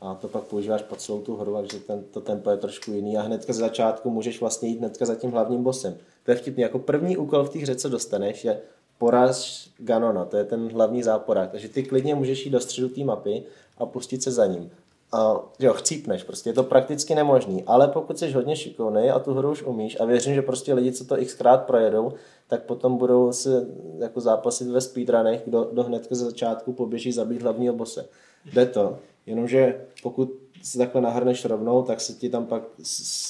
a 0.00 0.14
to 0.14 0.28
pak 0.28 0.42
používáš 0.42 0.82
po 0.82 0.96
celou 0.96 1.20
tu 1.20 1.36
hru, 1.36 1.56
takže 1.56 1.80
ten, 1.80 2.04
to 2.10 2.20
tempo 2.20 2.50
je 2.50 2.56
trošku 2.56 2.92
jiný 2.92 3.18
a 3.18 3.22
hnedka 3.22 3.52
z 3.52 3.56
začátku 3.56 4.10
můžeš 4.10 4.40
vlastně 4.40 4.68
jít 4.68 4.78
hnedka 4.78 5.06
za 5.06 5.14
tím 5.14 5.30
hlavním 5.30 5.62
bossem. 5.62 5.96
To 6.24 6.30
je 6.30 6.36
vtipný, 6.36 6.62
jako 6.62 6.78
první 6.78 7.16
úkol 7.16 7.44
v 7.44 7.50
té 7.50 7.58
hře, 7.58 7.74
co 7.74 7.88
dostaneš, 7.88 8.44
je 8.44 8.60
poraz 8.98 9.66
Ganona, 9.78 10.24
to 10.24 10.36
je 10.36 10.44
ten 10.44 10.68
hlavní 10.72 11.02
záporák. 11.02 11.50
Takže 11.50 11.68
ty 11.68 11.82
klidně 11.82 12.14
můžeš 12.14 12.44
jít 12.44 12.50
do 12.50 12.60
středu 12.60 12.88
té 12.88 13.04
mapy 13.04 13.42
a 13.78 13.86
pustit 13.86 14.22
se 14.22 14.30
za 14.30 14.46
ním. 14.46 14.70
A 15.12 15.40
jo, 15.58 15.72
chcípneš, 15.72 16.22
prostě 16.22 16.50
je 16.50 16.54
to 16.54 16.62
prakticky 16.62 17.14
nemožný, 17.14 17.64
ale 17.66 17.88
pokud 17.88 18.18
jsi 18.18 18.32
hodně 18.32 18.56
šikovný 18.56 19.10
a 19.10 19.18
tu 19.18 19.34
hru 19.34 19.50
už 19.50 19.62
umíš 19.62 20.00
a 20.00 20.04
věřím, 20.04 20.34
že 20.34 20.42
prostě 20.42 20.74
lidi, 20.74 20.92
co 20.92 21.04
to 21.04 21.16
xkrát 21.24 21.66
projedou, 21.66 22.12
tak 22.48 22.62
potom 22.62 22.96
budou 22.96 23.32
se 23.32 23.66
jako 23.98 24.20
zápasit 24.20 24.68
ve 24.68 24.80
speedrunech, 24.80 25.42
kdo, 25.44 25.64
kdo 25.64 25.82
hned 25.82 26.06
ze 26.10 26.24
začátku 26.24 26.72
poběží 26.72 27.12
zabít 27.12 27.42
hlavního 27.42 27.74
bose. 27.74 28.08
Jde 28.52 28.66
to, 28.66 28.98
jenomže 29.26 29.86
pokud 30.02 30.32
se 30.66 30.78
takhle 30.78 31.00
nahrneš 31.00 31.44
rovnou, 31.44 31.82
tak 31.82 32.00
se 32.00 32.12
ti 32.12 32.28
tam 32.28 32.46
pak 32.46 32.62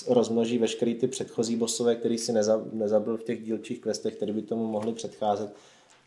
rozmnoží 0.08 0.58
veškerý 0.58 0.94
ty 0.94 1.08
předchozí 1.08 1.56
bosové, 1.56 1.94
který 1.94 2.18
si 2.18 2.32
neza, 2.32 2.62
nezabil 2.72 3.16
v 3.16 3.22
těch 3.22 3.44
dílčích 3.44 3.80
questech, 3.80 4.16
které 4.16 4.32
by 4.32 4.42
tomu 4.42 4.66
mohli 4.66 4.92
předcházet. 4.92 5.54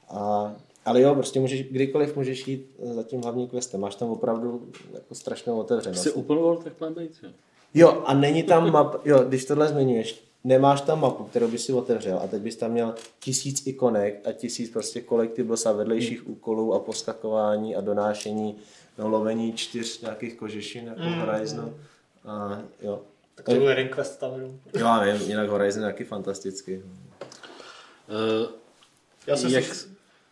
A, 0.09 0.55
ale 0.85 1.01
jo, 1.01 1.15
prostě 1.15 1.39
můžeš, 1.39 1.63
kdykoliv 1.63 2.15
můžeš 2.15 2.47
jít 2.47 2.75
za 2.93 3.03
tím 3.03 3.21
hlavním 3.21 3.47
questem. 3.47 3.81
Máš 3.81 3.95
tam 3.95 4.09
opravdu 4.09 4.67
jako 4.93 5.15
strašnou 5.15 5.59
otevřenost. 5.59 6.03
Jsi 6.03 6.11
open 6.11 6.37
world, 6.37 6.63
tak 6.63 6.81
má 6.81 6.89
být. 6.89 7.11
Jo. 7.23 7.29
Jo, 7.73 8.03
a 8.05 8.13
není 8.13 8.43
tam 8.43 8.71
map, 8.71 9.05
jo, 9.05 9.23
když 9.23 9.45
tohle 9.45 9.67
zmiňuješ, 9.67 10.23
nemáš 10.43 10.81
tam 10.81 11.01
mapu, 11.01 11.23
kterou 11.23 11.47
bys 11.47 11.65
si 11.65 11.73
otevřel 11.73 12.19
a 12.23 12.27
teď 12.27 12.41
bys 12.41 12.55
tam 12.55 12.71
měl 12.71 12.95
tisíc 13.19 13.67
ikonek 13.67 14.27
a 14.27 14.31
tisíc 14.31 14.71
prostě 14.71 15.01
collectibles 15.09 15.65
a 15.65 15.71
vedlejších 15.71 16.23
Hmm. 16.23 16.31
úkolů 16.31 16.73
a 16.73 16.79
poskakování 16.79 17.75
a 17.75 17.81
donášení, 17.81 18.55
no, 18.99 19.07
lovení 19.09 19.53
čtyř 19.53 20.01
nějakých 20.01 20.33
kožešin 20.35 20.87
jako 20.87 21.01
Hmm. 21.01 21.19
Horizon. 21.21 21.75
A 22.25 22.61
jo. 22.81 23.01
Tak 23.35 23.45
to 23.45 23.51
byl 23.55 23.69
jeden 23.69 23.87
quest 23.89 24.19
tam. 24.19 24.31
Jo, 24.41 24.85
já 24.85 25.03
vím, 25.03 25.21
jinak 25.29 25.49
Horizon 25.49 25.83
je 25.83 25.89
taky 25.89 26.03
fantastický. 26.03 26.75
Uh, 26.77 26.83
Já 29.27 29.35
jsem 29.35 29.51
jak... 29.51 29.63
si- 29.63 29.87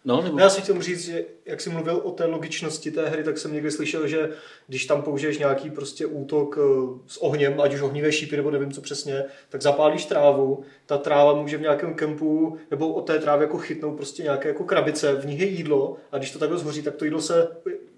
No, 0.05 0.21
nebo... 0.21 0.37
No 0.37 0.43
já 0.43 0.49
si 0.49 0.61
chtěl 0.61 0.81
říct, 0.81 1.05
že 1.05 1.25
jak 1.45 1.61
jsi 1.61 1.69
mluvil 1.69 1.95
o 2.03 2.11
té 2.11 2.25
logičnosti 2.25 2.91
té 2.91 3.09
hry, 3.09 3.23
tak 3.23 3.37
jsem 3.37 3.53
někdy 3.53 3.71
slyšel, 3.71 4.07
že 4.07 4.29
když 4.67 4.85
tam 4.85 5.01
použiješ 5.01 5.37
nějaký 5.37 5.69
prostě 5.69 6.05
útok 6.05 6.57
eh, 6.61 6.99
s 7.07 7.17
ohněm, 7.17 7.61
ať 7.61 7.73
už 7.73 7.81
ohnivé 7.81 8.11
šípy 8.11 8.37
nebo 8.37 8.51
nevím 8.51 8.71
co 8.71 8.81
přesně, 8.81 9.23
tak 9.49 9.61
zapálíš 9.61 10.05
trávu, 10.05 10.63
ta 10.85 10.97
tráva 10.97 11.33
může 11.33 11.57
v 11.57 11.61
nějakém 11.61 11.93
kempu 11.93 12.57
nebo 12.71 12.93
od 12.93 13.01
té 13.07 13.19
trávy 13.19 13.43
jako 13.43 13.57
chytnout 13.57 13.95
prostě 13.97 14.23
nějaké 14.23 14.47
jako 14.49 14.63
krabice, 14.63 15.13
v 15.13 15.25
nich 15.25 15.39
je 15.39 15.47
jídlo 15.47 15.97
a 16.11 16.17
když 16.17 16.31
to 16.31 16.39
takhle 16.39 16.57
zhoří, 16.57 16.81
tak 16.81 16.95
to 16.95 17.05
jídlo 17.05 17.21
se 17.21 17.47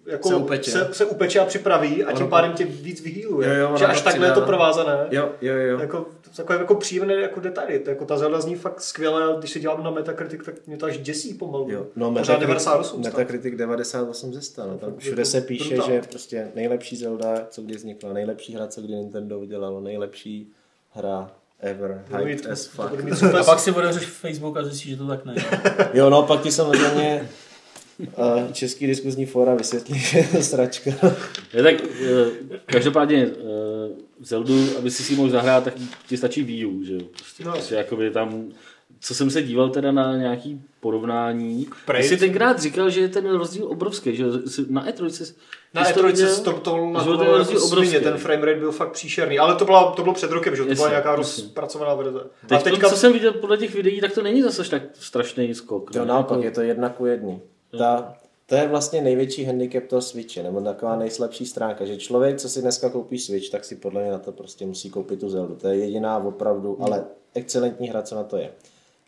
jako 0.10 0.30
Se 0.30 0.36
upeče. 0.36 0.72
se, 0.72 0.90
se 0.92 1.06
upeče 1.06 1.40
a 1.40 1.46
připraví 1.46 2.04
a 2.04 2.12
tím 2.12 2.28
pádem 2.28 2.54
tě 2.54 2.66
víc 2.66 3.02
vyhýluje. 3.02 3.50
Jo, 3.50 3.70
jo, 3.70 3.78
že 3.78 3.86
až 3.86 3.98
to 3.98 4.04
takhle 4.04 4.28
je 4.28 4.32
to 4.32 4.42
přidává. 4.42 4.48
provázané. 4.48 5.08
Jo, 5.12 5.30
jo, 5.42 5.54
jo. 5.56 5.80
Jako, 5.80 5.98
to 6.22 6.30
takové 6.36 6.60
jako 6.60 6.76
příjemné 6.76 7.14
jako 7.14 7.40
detaily. 7.40 7.80
To 7.80 7.90
jako 7.90 8.06
ta 8.06 8.18
Zelda 8.18 8.42
zní 8.42 8.56
fakt 8.56 8.82
skvěle, 8.82 9.36
když 9.40 9.52
se 9.52 9.60
dělám 9.60 9.84
na 9.84 9.92
Metacritic, 9.92 10.42
tak 10.46 10.56
mě 10.68 10.78
to 10.78 10.86
až 10.86 10.98
děsí 10.98 11.34
pomalu. 11.34 11.72
Jo, 11.72 11.86
no 11.96 12.12
Metacritic, 12.12 12.40
98 12.48 13.04
stále. 13.04 13.12
Metacritic 13.24 13.56
98 13.58 14.34
ze 14.34 14.42
100, 14.42 14.62
no, 14.68 14.78
tam 14.78 14.92
To- 14.94 15.00
všude 15.00 15.24
to- 15.24 15.30
se 15.30 15.42
píše, 15.42 15.76
brutál. 15.76 15.92
že 15.92 16.02
prostě 16.02 16.48
nejlepší 16.56 16.96
Zelda, 16.98 17.34
co 17.50 17.62
kdy 17.62 17.76
vznikla, 17.76 18.14
nejlepší 18.14 18.54
hra, 18.56 18.68
co 18.68 18.82
kdy 18.82 18.94
Nintendo 18.94 19.40
udělalo, 19.40 19.82
nejlepší 19.82 20.52
hra 20.92 21.32
ever, 21.60 22.04
hyped 22.18 22.46
as 22.52 22.66
to 22.68 22.82
fuck. 22.84 23.34
A 23.40 23.44
pak 23.44 23.60
si 23.60 23.72
otevřeš 23.72 24.06
Facebook 24.06 24.58
a 24.58 24.64
zjistíš, 24.64 24.92
že 24.92 24.98
to 24.98 25.08
tak 25.08 25.26
není. 25.26 25.38
Jo, 25.94 26.10
no, 26.10 26.24
pak 26.24 26.42
ti 26.42 26.52
samozřejmě 26.52 27.30
uh, 28.00 28.52
český 28.52 28.88
diskuzní 28.88 29.26
fóra 29.26 29.56
vysvětlí, 29.56 30.00
že 30.00 30.18
je 30.18 30.28
to 30.28 30.42
sračka. 30.42 30.92
Je 31.54 31.64
tak, 31.64 31.76
eh, 32.04 32.58
každopádně 32.66 33.24
eh, 33.32 33.90
Zeldu, 34.22 34.66
aby 34.78 34.92
si 34.92 35.04
si 35.04 35.14
ji 35.14 35.18
mohl 35.18 35.30
zahrát, 35.30 35.64
tak 35.64 35.74
ti 36.08 36.18
stačí 36.18 36.44
Wii 36.44 36.66
U, 36.66 36.84
že 36.84 36.94
jo? 36.94 37.02
Prostě, 37.12 37.46
No. 37.46 37.52
prostě 37.52 37.76
jakoby 37.76 38.12
tam, 38.12 38.44
co 39.02 39.16
jsem 39.16 39.30
se 39.30 39.42
díval 39.42 39.70
teda 39.70 39.92
na 39.92 40.18
nějaký 40.18 40.62
porovnání, 40.80 41.68
Prej. 41.86 42.02
ty 42.02 42.08
jsi 42.08 42.18
tenkrát 42.18 42.60
říkal, 42.60 42.90
že 42.90 43.02
je 43.02 43.08
ten 43.10 43.30
rozdíl 43.30 43.66
obrovský, 43.68 44.16
že 44.16 44.24
jo? 44.24 44.30
Na 44.70 44.88
E3 44.88 45.06
jsi, 45.08 45.34
Na 45.74 45.86
jsi 45.86 45.94
to 45.94 46.00
E3 46.00 46.06
viděl? 46.06 46.38
to, 46.44 46.54
to 46.54 46.92
na 46.92 47.04
ten 47.04 47.12
jako 47.12 47.38
rozdíl 47.38 47.64
obrovský. 47.64 48.00
ten 48.00 48.18
framerate 48.18 48.60
byl 48.60 48.72
fakt 48.72 48.92
příšerný, 48.92 49.40
ale 49.40 49.56
to, 49.56 49.66
byla, 49.66 49.92
to 49.92 50.02
bylo 50.02 50.14
před 50.14 50.32
rokem, 50.32 50.56
že 50.56 50.62
jo? 50.62 50.68
to 50.68 50.74
byla 50.74 50.90
nějaká 50.90 51.16
rozpracovaná 51.16 51.94
verze. 51.96 52.20
Teď, 52.48 52.60
a 52.60 52.62
teďka, 52.62 52.90
co 52.90 52.96
jsem 52.98 53.14
viděl 53.14 53.34
podle 53.34 53.58
těch 53.58 53.76
videí, 53.76 54.02
tak 54.02 54.12
to 54.14 54.22
není 54.24 54.42
zase 54.42 54.70
tak 54.70 54.84
strašný 54.94 55.56
skok. 55.56 55.92
To 55.92 56.00
ne? 56.00 56.06
naopak, 56.06 56.44
je 56.44 56.52
to 56.52 56.62
jedna 56.62 56.90
ku 56.90 57.06
jedný. 57.06 57.42
Ta, 57.78 58.18
to 58.46 58.56
je 58.56 58.68
vlastně 58.68 59.02
největší 59.02 59.44
handicap 59.44 59.84
toho 59.84 60.02
Switche, 60.02 60.44
nebo 60.44 60.62
taková 60.62 60.96
nejslabší 60.96 61.46
stránka, 61.46 61.86
že 61.86 61.98
člověk, 61.98 62.38
co 62.38 62.50
si 62.50 62.62
dneska 62.62 62.90
koupí 62.90 63.20
Switch, 63.20 63.50
tak 63.50 63.66
si 63.66 63.76
podle 63.76 64.02
mě 64.02 64.12
na 64.12 64.20
to 64.20 64.32
prostě 64.32 64.66
musí 64.66 64.90
koupit 64.90 65.20
tu 65.20 65.30
Zeldu. 65.30 65.56
To 65.56 65.68
je 65.68 65.78
jediná 65.78 66.18
opravdu, 66.18 66.84
ale 66.84 67.06
excelentní 67.34 67.90
hra, 67.90 68.02
co 68.02 68.16
na 68.16 68.24
to 68.24 68.38
je. 68.38 68.52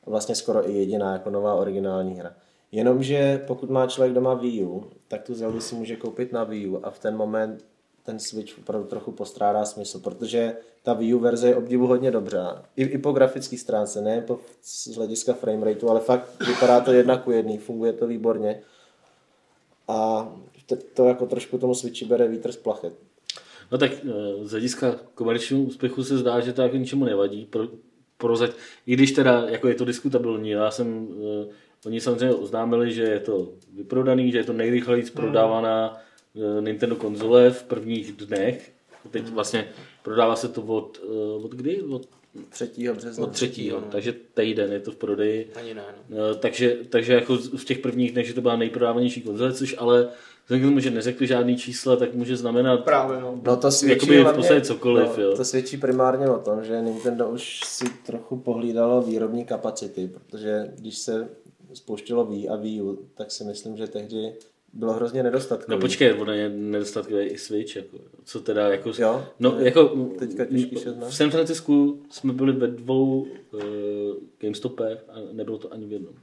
Vlastně 0.05 0.35
skoro 0.35 0.69
i 0.69 0.73
jediná 0.73 1.13
jako 1.13 1.29
nová 1.29 1.53
originální 1.53 2.15
hra. 2.15 2.35
Jenomže 2.71 3.43
pokud 3.47 3.69
má 3.69 3.87
člověk 3.87 4.13
doma 4.13 4.33
Wii 4.33 4.63
U, 4.63 4.83
tak 5.07 5.23
tu 5.23 5.33
Zeldu 5.33 5.61
si 5.61 5.75
může 5.75 5.95
koupit 5.95 6.31
na 6.31 6.43
Wii 6.43 6.67
U 6.67 6.79
a 6.83 6.89
v 6.89 6.99
ten 6.99 7.17
moment 7.17 7.65
ten 8.03 8.19
Switch 8.19 8.57
opravdu 8.57 8.87
trochu 8.87 9.11
postrádá 9.11 9.65
smysl, 9.65 9.99
protože 9.99 10.55
ta 10.83 10.93
Wii 10.93 11.13
U 11.13 11.19
verze 11.19 11.47
je 11.47 11.55
obdivuhodně 11.55 12.11
dobře. 12.11 12.39
I, 12.75 12.83
i 12.83 12.97
po 12.97 13.11
grafické 13.11 13.57
stránce, 13.57 14.01
ne 14.01 14.21
po, 14.21 14.39
z 14.61 14.95
hlediska 14.95 15.33
framerateu, 15.33 15.89
ale 15.89 15.99
fakt 15.99 16.47
vypadá 16.47 16.79
to 16.79 16.91
jedna 16.91 17.17
ku 17.17 17.31
jedný, 17.31 17.57
funguje 17.57 17.93
to 17.93 18.07
výborně. 18.07 18.61
A 19.87 20.29
to, 20.65 20.75
to 20.93 21.07
jako 21.07 21.25
trošku 21.25 21.57
tomu 21.57 21.75
Switchi 21.75 22.05
bere 22.05 22.27
vítr 22.27 22.51
z 22.51 22.57
plachet. 22.57 22.93
No 23.71 23.77
tak 23.77 23.91
eh, 23.91 24.47
z 24.47 24.51
hlediska 24.51 24.95
komerčního 25.15 25.61
úspěchu 25.61 26.03
se 26.03 26.17
zdá, 26.17 26.39
že 26.39 26.53
to 26.53 26.61
jako 26.61 26.77
ničemu 26.77 27.05
nevadí. 27.05 27.45
Pro, 27.45 27.67
prozať, 28.21 28.51
I 28.87 28.93
když 28.93 29.11
teda 29.11 29.45
jako 29.49 29.67
je 29.67 29.75
to 29.75 29.85
diskutabilní, 29.85 30.49
já 30.49 30.71
jsem, 30.71 31.07
uh, 31.07 31.45
oni 31.85 32.01
samozřejmě 32.01 32.35
oznámili, 32.35 32.93
že 32.93 33.03
je 33.03 33.19
to 33.19 33.49
vyprodaný, 33.73 34.31
že 34.31 34.37
je 34.37 34.43
to 34.43 34.53
nejrychleji 34.53 35.03
prodávaná 35.03 35.97
uh, 36.33 36.63
Nintendo 36.63 36.95
konzole 36.95 37.49
v 37.49 37.63
prvních 37.63 38.11
dnech. 38.11 38.71
Teď 39.11 39.27
vlastně 39.27 39.67
prodává 40.03 40.35
se 40.35 40.47
to 40.47 40.61
od, 40.61 40.99
uh, 41.37 41.45
od 41.45 41.51
kdy? 41.51 41.81
Od, 41.81 42.07
3. 42.49 42.69
března. 42.93 43.23
od 43.23 43.31
třetího, 43.31 43.81
takže 43.81 44.13
týden 44.33 44.71
je 44.71 44.79
to 44.79 44.91
v 44.91 44.95
prodeji. 44.95 45.51
Ani 45.55 45.73
ne, 45.73 45.83
no. 46.09 46.17
Eh, 46.31 46.35
takže, 46.35 46.77
takže 46.89 47.13
jako 47.13 47.37
v 47.37 47.65
těch 47.65 47.79
prvních 47.79 48.11
dnech, 48.11 48.27
že 48.27 48.33
to 48.33 48.41
byla 48.41 48.55
nejprodávanější 48.55 49.21
konzole, 49.21 49.53
což 49.53 49.75
ale 49.77 50.09
vzhledem 50.43 50.63
k 50.65 50.69
tomu, 50.69 50.79
že 50.79 50.91
neřekli 50.91 51.27
žádný 51.27 51.57
čísla, 51.57 51.95
tak 51.95 52.13
může 52.13 52.37
znamenat 52.37 52.83
právě 52.83 53.19
no. 53.21 53.41
No 53.45 53.57
to 53.57 53.71
svědčí 53.71 53.99
Jakoby 53.99 54.17
v 54.17 54.21
hlavně- 54.21 54.37
podstatě 54.37 54.61
cokoliv, 54.61 55.17
no, 55.17 55.23
jo. 55.23 55.35
To 55.37 55.45
svědčí 55.45 55.77
primárně 55.77 56.29
o 56.29 56.39
tom, 56.39 56.63
že 56.63 56.81
Nintendo 56.81 57.29
už 57.29 57.59
si 57.65 57.85
trochu 58.05 58.37
pohlídalo 58.37 59.01
výrobní 59.01 59.45
kapacity, 59.45 60.07
protože 60.13 60.73
když 60.77 60.97
se 60.97 61.29
spouštilo 61.73 62.25
Wii 62.25 62.49
a 62.49 62.55
Wii 62.55 62.81
U, 62.81 62.99
tak 63.15 63.31
si 63.31 63.43
myslím, 63.43 63.77
že 63.77 63.87
tehdy 63.87 64.33
bylo 64.73 64.93
hrozně 64.93 65.23
nedostatkový. 65.23 65.75
No 65.75 65.81
počkej, 65.81 66.13
ono 66.21 66.31
je 66.33 66.49
nedostatkový 66.49 67.25
i 67.25 67.37
Switch, 67.37 67.75
jako, 67.75 67.97
co 68.23 68.39
teda 68.39 68.69
jako... 68.69 68.91
Jo, 68.99 69.25
no, 69.39 69.59
jako 69.59 69.87
teďka 70.19 70.43
v 71.09 71.15
San 71.15 71.29
Francisku 71.31 72.01
jsme 72.09 72.33
byli 72.33 72.53
ve 72.53 72.67
dvou 72.67 73.21
uh, 73.21 73.61
GameStopech 74.39 75.03
a 75.09 75.15
nebylo 75.31 75.57
to 75.57 75.73
ani 75.73 75.85
v 75.85 75.91
jednom. 75.91 76.13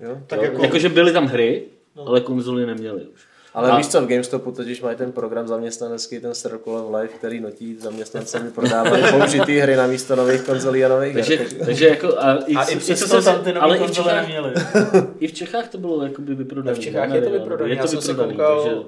Jo? 0.00 0.18
Tak 0.26 0.38
jo? 0.38 0.44
jako- 0.44 0.62
Jakože 0.62 0.88
byly 0.88 1.12
tam 1.12 1.26
hry, 1.26 1.64
ale 2.06 2.20
konzoly 2.20 2.66
neměli 2.66 3.06
už. 3.06 3.27
Ale 3.54 3.70
A- 3.70 3.76
víš 3.76 3.86
co, 3.88 4.00
v 4.00 4.06
GameStopu 4.06 4.52
totiž 4.52 4.80
mají 4.82 4.96
ten 4.96 5.12
program 5.12 5.48
zaměstnanecký, 5.48 6.20
ten 6.20 6.34
Circle 6.34 6.80
of 6.82 6.94
Life, 6.94 7.18
který 7.18 7.40
notí 7.40 7.76
zaměstnancemi 7.78 8.50
prodávají 8.50 9.02
použitý 9.18 9.58
hry 9.58 9.76
na 9.76 9.86
místo 9.86 10.16
nových 10.16 10.42
konzolí 10.42 10.84
a 10.84 10.88
nových 10.88 11.14
Takže, 11.14 11.36
her. 11.36 11.46
takže 11.66 11.88
jako, 11.88 12.18
a 12.18 12.34
i, 12.46 12.54
A 12.54 12.64
co- 12.64 12.70
i 12.72 12.74
co 12.74 12.80
přesto 12.80 13.22
tam 13.22 13.36
se- 13.38 13.42
ty 13.44 13.52
nové 13.52 13.78
konzole 13.78 14.08
Čechách, 14.10 14.22
neměli. 14.22 14.54
i 15.20 15.26
v 15.28 15.32
Čechách 15.32 15.68
to 15.68 15.78
bylo 15.78 16.02
jakoby 16.04 16.34
vyprodané. 16.34 16.74
V 16.74 16.80
Čechách 16.80 17.10
je 17.14 17.22
to 17.22 17.30
vyprodané. 17.30 17.70
Je 17.70 17.76
Já 17.76 17.82
to 17.82 17.88
jsem 17.88 18.00
se 18.00 18.14
koukal, 18.14 18.62
takže 18.62 18.78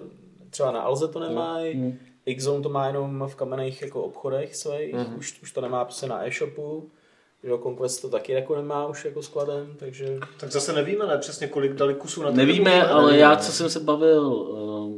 třeba 0.51 0.70
na 0.73 0.81
Alze 0.81 1.09
to 1.09 1.20
nemají, 1.20 1.75
Hmm. 1.75 1.99
X-Zone 2.27 2.62
to 2.62 2.68
má 2.68 2.87
jenom 2.87 3.25
v 3.29 3.35
kamenných 3.35 3.83
jako 3.83 4.03
obchodech 4.03 4.57
svých, 4.57 4.94
Mhm. 4.94 5.14
už, 5.18 5.38
už 5.42 5.53
to 5.53 5.61
nemá 5.61 5.85
prostě 5.85 6.07
na 6.07 6.27
e-shopu, 6.27 6.90
že 7.44 7.50
jo, 7.50 7.59
Conquest 7.59 8.03
to 8.03 8.09
taky 8.09 8.33
jako 8.33 8.57
nemá 8.57 8.87
už 8.87 9.05
jako 9.05 9.22
skladem, 9.22 9.74
takže 9.76 10.18
Tak 10.40 10.53
zase 10.53 10.72
nevíme, 10.72 11.07
ne 11.07 11.18
přesně 11.18 11.46
kolik 11.46 11.72
dali 11.72 11.94
kusů 11.94 12.22
na 12.22 12.31
to. 12.31 12.37
Nevíme, 12.37 12.87
ale 12.87 13.16
já, 13.18 13.37
co 13.37 13.53
jsem 13.53 13.70
se 13.70 13.81
bavil 13.81 14.26
uh, 14.26 14.94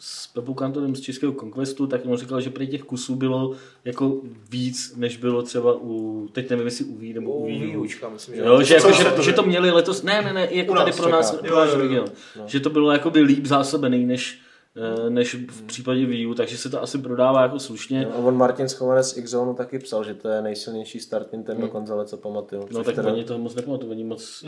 s 0.00 0.26
Pepou 0.26 0.54
Kantonem 0.54 0.96
z 0.96 1.00
českého 1.00 1.32
Conquestu, 1.32 1.86
tak 1.86 2.00
on 2.06 2.16
říkal, 2.16 2.40
že 2.40 2.50
prý 2.50 2.68
těch 2.68 2.82
kusů 2.82 3.14
bylo 3.14 3.52
jako 3.84 4.20
víc, 4.50 4.94
než 4.96 5.16
bylo 5.16 5.42
třeba 5.42 5.74
u, 5.80 6.28
teď 6.32 6.50
nevím, 6.50 6.64
jestli 6.64 6.84
u 6.84 6.96
Wii 6.98 7.14
nebo 7.14 7.32
u 7.32 7.42
u 7.42 7.46
Wii 7.46 7.66
U. 7.66 7.70
výučka, 7.70 8.08
myslím, 8.08 8.34
že 8.34 8.42
Jo, 8.42 8.62
že, 8.62 8.74
jako, 8.74 8.92
že, 8.92 9.04
to 9.04 9.22
že 9.22 9.32
to 9.32 9.42
měli 9.42 9.70
letos, 9.70 10.02
ne, 10.02 10.22
ne, 10.22 10.32
ne, 10.32 10.48
jako 10.50 10.74
tady 10.74 10.90
nás 10.90 10.96
pro 11.00 11.08
nás, 11.10 11.30
pro 11.32 11.48
Jo, 11.48 11.56
náš 11.56 11.68
jo, 11.68 11.74
jo. 11.74 11.82
region. 11.82 12.06
Že 12.46 12.60
to 12.60 12.70
bylo 12.70 12.92
jakoby 12.92 13.20
líp 13.20 13.46
zásobený, 13.46 14.06
než, 14.06 14.38
než 15.08 15.34
v 15.34 15.62
případě 15.62 16.06
Wii 16.06 16.26
U, 16.26 16.34
takže 16.34 16.58
se 16.58 16.70
to 16.70 16.82
asi 16.82 16.98
prodává 16.98 17.42
jako 17.42 17.58
slušně. 17.58 18.02
No, 18.04 18.14
a 18.14 18.18
on 18.18 18.36
Martin 18.36 18.68
Schovanec 18.68 19.10
z 19.10 19.16
X-Zone 19.16 19.54
taky 19.54 19.78
psal, 19.78 20.04
že 20.04 20.14
to 20.14 20.28
je 20.28 20.42
nejsilnější 20.42 21.00
start 21.00 21.32
Nintendo 21.32 21.68
konzole, 21.68 22.06
co 22.06 22.16
pamatuju. 22.16 22.68
No 22.72 22.84
tak 22.84 22.94
teda- 22.94 23.12
oni 23.12 23.24
toho 23.24 23.38
moc 23.38 23.54
nepamatují, 23.54 23.90
oni 23.90 24.04
moc, 24.04 24.44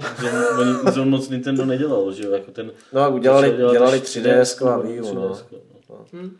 oni 1.01 1.11
moc 1.11 1.29
Nintendo 1.29 1.65
nedělal, 1.67 2.13
že 2.13 2.25
jo, 2.25 2.31
jako 2.31 2.51
ten... 2.53 2.73
No 2.93 3.01
a 3.01 3.09
udělali, 3.09 3.51
dělali 3.51 3.99
až 3.99 4.03
3DS 4.03 4.69
a 4.69 4.77
Wii 4.79 5.01
U, 5.01 5.15
no. 5.15 5.31
3DS, 5.31 5.45
no. 6.13 6.31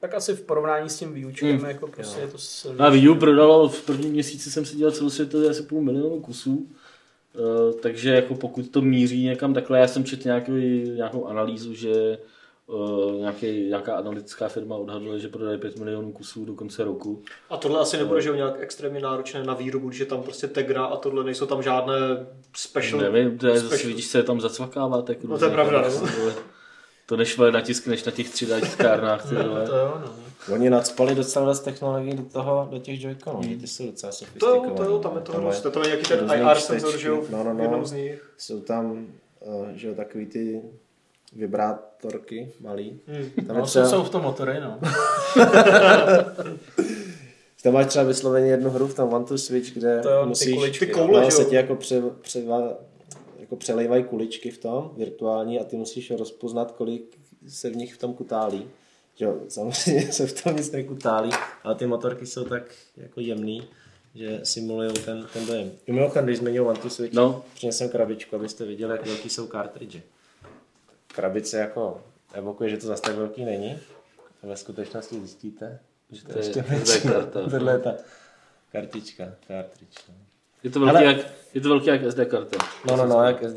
tak 0.00 0.14
asi 0.14 0.34
v 0.34 0.42
porovnání 0.42 0.90
s 0.90 0.98
tím 0.98 1.14
výučkem 1.14 1.56
Hmm. 1.56 1.66
jako 1.68 1.86
prostě 1.86 2.20
je 2.20 2.26
to 2.28 2.38
silný. 2.38 2.78
A 2.78 2.88
Wii 2.88 3.08
U 3.08 3.14
prodalo 3.14 3.68
v 3.68 3.82
prvním 3.82 4.12
měsíci 4.12 4.50
jsem 4.50 4.64
si 4.64 4.76
dělal 4.76 4.92
celosvětově 4.92 5.50
asi 5.50 5.62
půl 5.62 5.82
milionu 5.82 6.20
kusů. 6.20 6.66
Uh, 7.38 7.80
takže 7.80 8.14
jako 8.14 8.34
pokud 8.34 8.68
to 8.70 8.82
míří 8.82 9.24
někam 9.24 9.54
takhle, 9.54 9.78
já 9.78 9.88
jsem 9.88 10.04
četl 10.04 10.22
nějaký, 10.24 10.52
nějakou 10.96 11.26
analýzu, 11.26 11.74
že 11.74 11.90
uh, 11.90 12.16
nějaký, 13.18 13.68
nějaká 13.68 13.94
analytická 13.96 14.48
firma 14.48 14.76
odhaduje, 14.76 15.18
že 15.20 15.28
prodají 15.28 15.58
5 15.58 15.76
milionů 15.78 16.12
kusů 16.12 16.44
do 16.44 16.54
konce 16.54 16.84
roku. 16.84 17.22
A 17.50 17.56
tohle 17.56 17.80
asi 17.80 17.96
nebude, 17.96 18.22
že 18.22 18.36
nějak 18.36 18.54
extrémně 18.58 19.00
náročné 19.00 19.44
na 19.44 19.54
výrobu, 19.54 19.90
že 19.90 20.04
tam 20.04 20.22
prostě 20.22 20.46
Tegra 20.46 20.84
a 20.84 20.96
tohle 20.96 21.24
nejsou 21.24 21.46
tam 21.46 21.62
žádné 21.62 21.94
special. 22.56 23.00
Nevím, 23.00 23.38
to 23.38 23.46
je 23.46 23.52
special. 23.52 23.70
zase, 23.70 23.86
vidíš, 23.86 24.06
se 24.06 24.22
tam 24.22 24.40
zacvakává. 24.40 25.02
Tak 25.02 25.24
No 25.24 25.38
to 25.38 25.44
je 25.44 25.50
pravda, 25.50 25.82
no. 25.88 26.00
no. 26.26 26.32
To 27.06 27.16
než 27.16 27.36
vole 27.38 27.52
natiskneš 27.52 28.04
na 28.04 28.12
těch 28.12 28.30
3 28.30 28.46
tiskárnách. 28.60 29.28
Ty, 29.28 29.34
vole. 29.48 29.66
To 29.66 29.76
jo, 29.76 30.00
no. 30.04 30.54
Oni 30.54 30.70
nadspali 30.70 31.14
docela 31.14 31.46
dost 31.46 31.60
technologií 31.60 32.14
do 32.14 32.22
toho, 32.22 32.68
do 32.70 32.78
těch 32.78 33.00
Joy-Conů, 33.00 33.40
mm. 33.48 33.60
ty 33.60 33.66
jsou 33.66 33.86
docela 33.86 34.12
To 34.12 34.18
sofistikované. 34.18 34.68
jo, 34.68 34.74
to 34.76 34.82
jo, 34.84 34.98
tam 34.98 35.14
je 35.16 35.20
to 35.22 35.32
Tam 35.32 35.44
dost. 35.44 35.60
To 35.72 35.80
je 35.80 35.86
nějaký 35.86 36.04
ten 36.04 36.30
IR 36.32 36.56
senzor, 36.56 36.98
že 36.98 37.08
jo, 37.08 37.24
No, 37.30 37.44
no, 37.44 37.52
no. 37.54 37.62
jednom 37.62 37.84
z 37.86 37.92
nich. 37.92 38.30
Jsou 38.38 38.60
tam, 38.60 39.06
uh, 39.40 39.68
že 39.74 39.88
jo, 39.88 39.94
takový 39.94 40.26
ty 40.26 40.62
vibrátorky 41.36 42.52
malý. 42.60 43.00
Hmm. 43.06 43.46
Tam, 43.46 43.56
No, 43.56 43.66
třeba, 43.66 43.88
jsou 43.88 44.02
v 44.04 44.10
tom 44.10 44.22
motory, 44.22 44.60
no. 44.60 44.78
tam 47.62 47.72
máš 47.74 47.86
třeba 47.86 48.04
vysloveně 48.04 48.50
jednu 48.50 48.70
hru 48.70 48.86
v 48.86 48.94
tom 48.94 49.12
One 49.12 49.24
to 49.24 49.38
Switch, 49.38 49.72
kde 49.74 50.00
To 50.02 50.10
jo, 50.10 50.22
ty 50.22 50.28
musíš, 50.28 50.54
kuličky, 50.54 50.86
Ty 50.86 50.92
koule, 50.92 51.20
no, 51.20 51.30
se 51.30 51.44
ti 51.44 51.54
jako, 51.54 51.74
pře, 51.74 52.02
převa, 52.20 52.72
jako 53.40 53.56
přelejvají 53.56 54.04
kuličky 54.04 54.50
v 54.50 54.58
tom 54.58 54.90
virtuální 54.96 55.60
a 55.60 55.64
ty 55.64 55.76
musíš 55.76 56.10
rozpoznat, 56.10 56.72
kolik 56.72 57.16
se 57.48 57.70
v 57.70 57.76
nich 57.76 57.94
v 57.94 57.98
tom 57.98 58.14
kutálí. 58.14 58.68
Jo, 59.20 59.36
samozřejmě 59.48 60.02
se 60.12 60.26
v 60.26 60.42
tom 60.42 60.56
nic 60.56 60.70
nekutálí, 60.70 61.30
ale 61.64 61.74
ty 61.74 61.86
motorky 61.86 62.26
jsou 62.26 62.44
tak 62.44 62.62
jako 62.96 63.20
jemný, 63.20 63.62
že 64.14 64.40
simulují 64.42 64.92
ten, 64.92 65.26
ten 65.32 65.46
dojem. 65.46 65.72
Mimochodem, 65.86 66.24
když 66.24 66.38
zmiňuji 66.38 66.68
One 66.68 66.78
to 66.78 66.90
Switch, 66.90 67.14
No. 67.14 67.44
přinesem 67.54 67.88
krabičku, 67.88 68.36
abyste 68.36 68.64
viděli, 68.64 68.92
jak 68.92 69.06
velký 69.06 69.30
jsou 69.30 69.46
cartridge. 69.46 69.96
Krabice 71.16 71.58
jako 71.58 72.00
evokuje, 72.34 72.70
že 72.70 72.76
to 72.76 72.86
zase 72.86 73.02
tak 73.02 73.14
velký 73.14 73.44
není. 73.44 73.78
A 74.42 74.46
ve 74.46 74.56
skutečnosti 74.56 75.14
zjistíte, 75.18 75.78
že 76.10 76.22
to, 76.24 76.32
To 76.32 76.38
je- 76.38 76.44
ještě 76.44 76.62
to 76.62 76.72
je 76.72 76.78
menší. 76.78 77.00
karta. 77.00 77.40
Tohle 77.50 77.72
je 77.72 77.78
ta 77.78 77.94
kartička, 78.72 79.24
no. 79.24 79.64
Je 80.62 80.70
to 80.70 80.80
velký, 80.80 80.96
Ale- 80.96 81.04
jak, 81.04 81.16
je 81.54 81.60
to 81.60 81.68
velký 81.68 81.86
jak 81.86 82.00
SD 82.12 82.24
karta. 82.24 82.56
No, 82.90 82.96
no, 82.96 83.06
no, 83.06 83.22
jak 83.24 83.42
SD. 83.42 83.56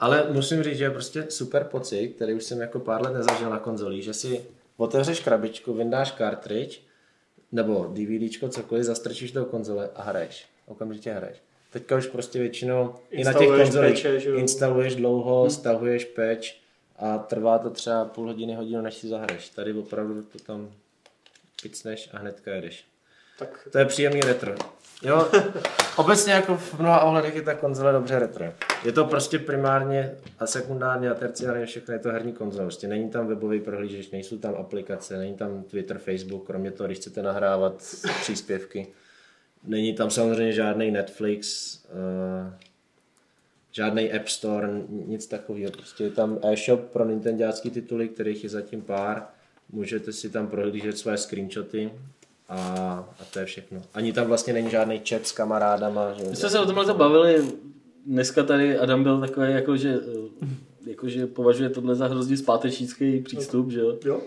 Ale 0.00 0.26
musím 0.32 0.62
říct, 0.62 0.78
že 0.78 0.84
je 0.84 0.90
prostě 0.90 1.26
super 1.28 1.64
pocit, 1.64 2.08
který 2.08 2.34
už 2.34 2.44
jsem 2.44 2.60
jako 2.60 2.80
pár 2.80 3.02
let 3.02 3.12
nezažil 3.12 3.50
na 3.50 3.58
konzolích, 3.58 4.04
že 4.04 4.14
si 4.14 4.44
otevřeš 4.76 5.20
krabičku, 5.20 5.74
vyndáš 5.74 6.12
cartridge, 6.12 6.80
nebo 7.52 7.84
DVDčko, 7.92 8.48
cokoliv, 8.48 8.84
zastrčíš 8.84 9.32
do 9.32 9.44
konzole 9.44 9.90
a 9.94 10.02
hraješ. 10.02 10.46
Okamžitě 10.66 11.12
hraješ. 11.12 11.36
Teďka 11.70 11.96
už 11.96 12.06
prostě 12.06 12.38
většinou 12.38 12.94
i 13.10 13.24
na 13.24 13.32
těch 13.32 13.48
jo? 14.24 14.36
instaluješ 14.36 14.94
dlouho, 14.96 15.40
hmm. 15.40 15.50
stahuješ 15.50 16.04
patch 16.04 16.63
a 16.98 17.18
trvá 17.18 17.58
to 17.58 17.70
třeba 17.70 18.04
půl 18.04 18.26
hodiny, 18.26 18.54
hodinu, 18.54 18.82
než 18.82 18.94
si 18.94 19.08
zahraješ. 19.08 19.48
Tady 19.48 19.72
opravdu 19.72 20.22
to 20.22 20.38
tam 20.38 20.70
picneš 21.62 22.10
a 22.12 22.18
hnedka 22.18 22.50
jedeš. 22.50 22.84
Tak 23.38 23.68
To 23.72 23.78
je 23.78 23.84
příjemný 23.84 24.20
retro. 24.20 24.54
Jo, 25.02 25.30
obecně 25.96 26.32
jako 26.32 26.56
v 26.56 26.78
mnoha 26.78 27.00
ohledech 27.00 27.34
je 27.34 27.42
ta 27.42 27.54
konzole 27.54 27.92
dobře 27.92 28.18
retro. 28.18 28.52
Je 28.84 28.92
to 28.92 29.04
prostě 29.04 29.38
primárně 29.38 30.14
a 30.38 30.46
sekundárně 30.46 31.10
a 31.10 31.14
terciárně 31.14 31.66
všechno 31.66 31.94
je 31.94 32.00
to 32.00 32.08
herní 32.08 32.32
konzole. 32.32 32.64
Prostě 32.64 32.88
není 32.88 33.10
tam 33.10 33.26
webový 33.26 33.60
prohlížeč, 33.60 34.10
nejsou 34.10 34.38
tam 34.38 34.54
aplikace, 34.54 35.18
není 35.18 35.34
tam 35.34 35.62
Twitter, 35.62 35.98
Facebook, 35.98 36.46
kromě 36.46 36.70
toho, 36.70 36.86
když 36.86 36.98
chcete 36.98 37.22
nahrávat 37.22 37.76
příspěvky. 38.20 38.86
Není 39.64 39.94
tam 39.94 40.10
samozřejmě 40.10 40.52
žádný 40.52 40.90
Netflix, 40.90 41.74
uh, 41.84 42.54
žádný 43.76 44.12
App 44.12 44.28
Store, 44.28 44.68
nic 44.88 45.26
takového. 45.26 45.70
Prostě 45.72 46.04
je 46.04 46.10
tam 46.10 46.38
e-shop 46.42 46.80
pro 46.80 47.04
nintendácký 47.04 47.70
tituly, 47.70 48.08
kterých 48.08 48.44
je 48.44 48.50
zatím 48.50 48.82
pár. 48.82 49.26
Můžete 49.72 50.12
si 50.12 50.30
tam 50.30 50.46
prohlížet 50.46 50.98
své 50.98 51.18
screenshoty 51.18 51.90
a, 52.48 52.58
a 53.20 53.24
to 53.32 53.38
je 53.38 53.44
všechno. 53.44 53.82
Ani 53.94 54.12
tam 54.12 54.26
vlastně 54.26 54.52
není 54.52 54.70
žádný 54.70 55.02
chat 55.08 55.26
s 55.26 55.32
kamarádama. 55.32 56.12
Že? 56.12 56.24
My 56.24 56.36
jsme 56.36 56.50
se 56.50 56.60
o 56.60 56.66
tomhle 56.66 56.86
to 56.86 56.94
bavili, 56.94 57.44
dneska 58.06 58.42
tady 58.42 58.78
Adam 58.78 59.02
byl 59.02 59.20
takový, 59.20 59.52
jako 59.52 59.76
že, 59.76 60.00
eh, 60.42 60.46
jako 60.90 61.08
že 61.08 61.26
považuje 61.26 61.68
tohle 61.68 61.94
za 61.94 62.06
hrozně 62.06 62.36
zpátečnický 62.36 63.20
přístup, 63.20 63.70
že 63.70 63.80
jo. 63.80 63.98
jo. 64.04 64.20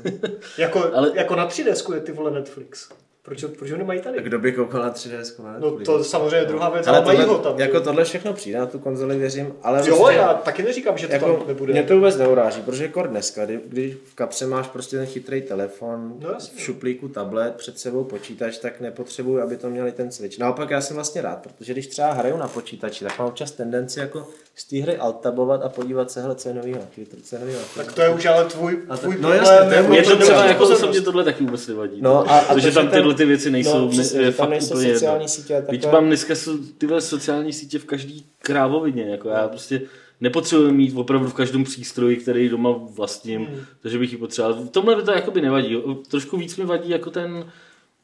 jako, 0.58 0.94
Ale- 0.94 1.12
jako 1.14 1.36
na 1.36 1.48
3DS 1.48 1.94
je 1.94 2.00
ty 2.00 2.12
vole 2.12 2.30
Netflix. 2.30 2.88
Proč, 3.26 3.44
proč 3.58 3.70
ho 3.70 3.78
nemají 3.78 4.00
tady? 4.00 4.22
Kdo 4.22 4.38
by 4.38 4.52
koukal 4.52 4.82
na 4.82 4.90
3DS? 4.90 5.44
Na 5.44 5.56
No 5.58 5.70
to 5.70 6.04
samozřejmě 6.04 6.36
je 6.36 6.44
druhá 6.44 6.68
věc, 6.70 6.86
ale 6.86 6.96
ale 6.96 7.06
mají 7.06 7.18
tohle, 7.18 7.34
ho 7.36 7.42
tam. 7.42 7.58
jako 7.60 7.80
tohle 7.80 8.04
všechno 8.04 8.32
přijde 8.32 8.58
na 8.58 8.66
tu 8.66 8.78
konzoli, 8.78 9.18
věřím, 9.18 9.52
ale 9.62 9.78
Jo, 9.88 9.96
prostě- 9.96 10.16
já 10.16 10.34
taky 10.34 10.62
neříkám, 10.62 10.98
že 10.98 11.06
to 11.06 11.12
jako, 11.12 11.26
tam 11.36 11.48
nebude. 11.48 11.72
Mě 11.72 11.82
to 11.82 11.94
vůbec 11.94 12.16
neuráží, 12.16 12.62
protože 12.62 12.88
kor 12.88 13.08
dneska, 13.08 13.44
kdy, 13.44 13.60
když 13.68 13.94
v 14.04 14.14
kapse 14.14 14.46
máš 14.46 14.68
prostě 14.68 14.96
ten 14.96 15.06
chytrý 15.06 15.42
telefon, 15.42 16.14
No 16.20 16.28
v 16.56 16.60
šuplíku 16.60 17.08
tablet, 17.08 17.54
před 17.56 17.78
sebou 17.78 18.04
počítač, 18.04 18.58
tak 18.58 18.80
nepotřebuji, 18.80 19.40
aby 19.40 19.56
to 19.56 19.70
měli 19.70 19.92
ten 19.92 20.12
switch. 20.12 20.38
Naopak 20.38 20.70
já 20.70 20.80
jsem 20.80 20.94
vlastně 20.96 21.22
rád, 21.22 21.38
protože 21.42 21.72
když 21.72 21.86
třeba 21.86 22.12
hraju 22.12 22.36
na 22.36 22.48
počítači, 22.48 23.04
tak 23.04 23.18
mám 23.18 23.28
občas 23.28 23.50
tendenci 23.50 24.00
jako 24.00 24.28
z 24.54 24.64
té 24.64 24.76
hry 24.76 24.96
altabovat 24.96 25.62
a 25.62 25.68
podívat 25.68 26.10
se, 26.10 26.22
hele, 26.22 26.34
co 26.34 26.48
je 26.48 26.54
novýho, 26.54 26.80
co 27.22 27.36
je 27.36 27.40
novýho. 27.40 27.60
Tak 27.76 27.92
to 27.92 28.02
je 28.02 28.08
už 28.08 28.26
ale 28.26 28.44
tvůj, 28.44 28.78
A 28.88 28.96
tak- 28.96 29.00
tvůj 29.00 29.14
no 29.14 29.20
problém. 29.20 29.38
jasně, 29.44 29.68
to 29.68 29.74
je 29.74 29.76
jako 29.76 29.88
Mě 29.90 30.02
to 30.02 30.10
že 30.10 30.16
třeba 30.16 30.44
jako 30.44 30.58
pozornost. 30.58 30.82
osobně 30.82 31.00
tohle 31.00 31.24
taky 31.24 31.44
vůbec 31.44 31.66
nevadí. 31.66 31.98
No 32.00 32.30
a, 32.30 32.38
a 32.38 32.40
to, 32.40 32.46
tam 32.48 32.60
že 32.60 32.70
tyhle 32.70 33.14
ty 33.16 33.24
věci 33.24 33.50
nejsou, 33.50 33.78
no, 33.78 33.88
přesně, 33.88 34.18
že 34.20 34.24
tam 34.24 34.32
fakt 34.32 34.50
nejsou 34.50 34.74
úplně 34.74 34.92
sociální 34.94 35.14
jedno. 35.24 35.28
sítě 35.28 35.64
Víš, 35.70 35.80
takové- 35.80 35.92
mám 35.92 36.06
dneska 36.06 36.34
tyhle 36.78 37.00
sociální 37.00 37.52
sítě 37.52 37.78
v 37.78 37.84
každý 37.84 38.26
krávovině, 38.38 39.02
jako 39.02 39.28
já 39.28 39.48
prostě 39.48 39.80
nepotřebuji 40.20 40.72
mít 40.72 40.92
opravdu 40.96 41.28
v 41.28 41.34
každém 41.34 41.64
přístroji, 41.64 42.16
který 42.16 42.48
doma 42.48 42.70
vlastním, 42.94 43.44
Hmm. 43.44 43.56
takže 43.82 43.98
bych 43.98 44.12
ji 44.12 44.18
potřeboval. 44.18 44.54
V 44.64 44.70
tomhle 44.70 44.96
by 44.96 45.02
to 45.02 45.10
jakoby 45.12 45.40
nevadí. 45.40 45.82
Trošku 46.08 46.36
víc 46.36 46.56
mi 46.56 46.64
vadí 46.64 46.90
jako 46.90 47.10
ten, 47.10 47.50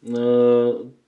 eh, 0.09 0.13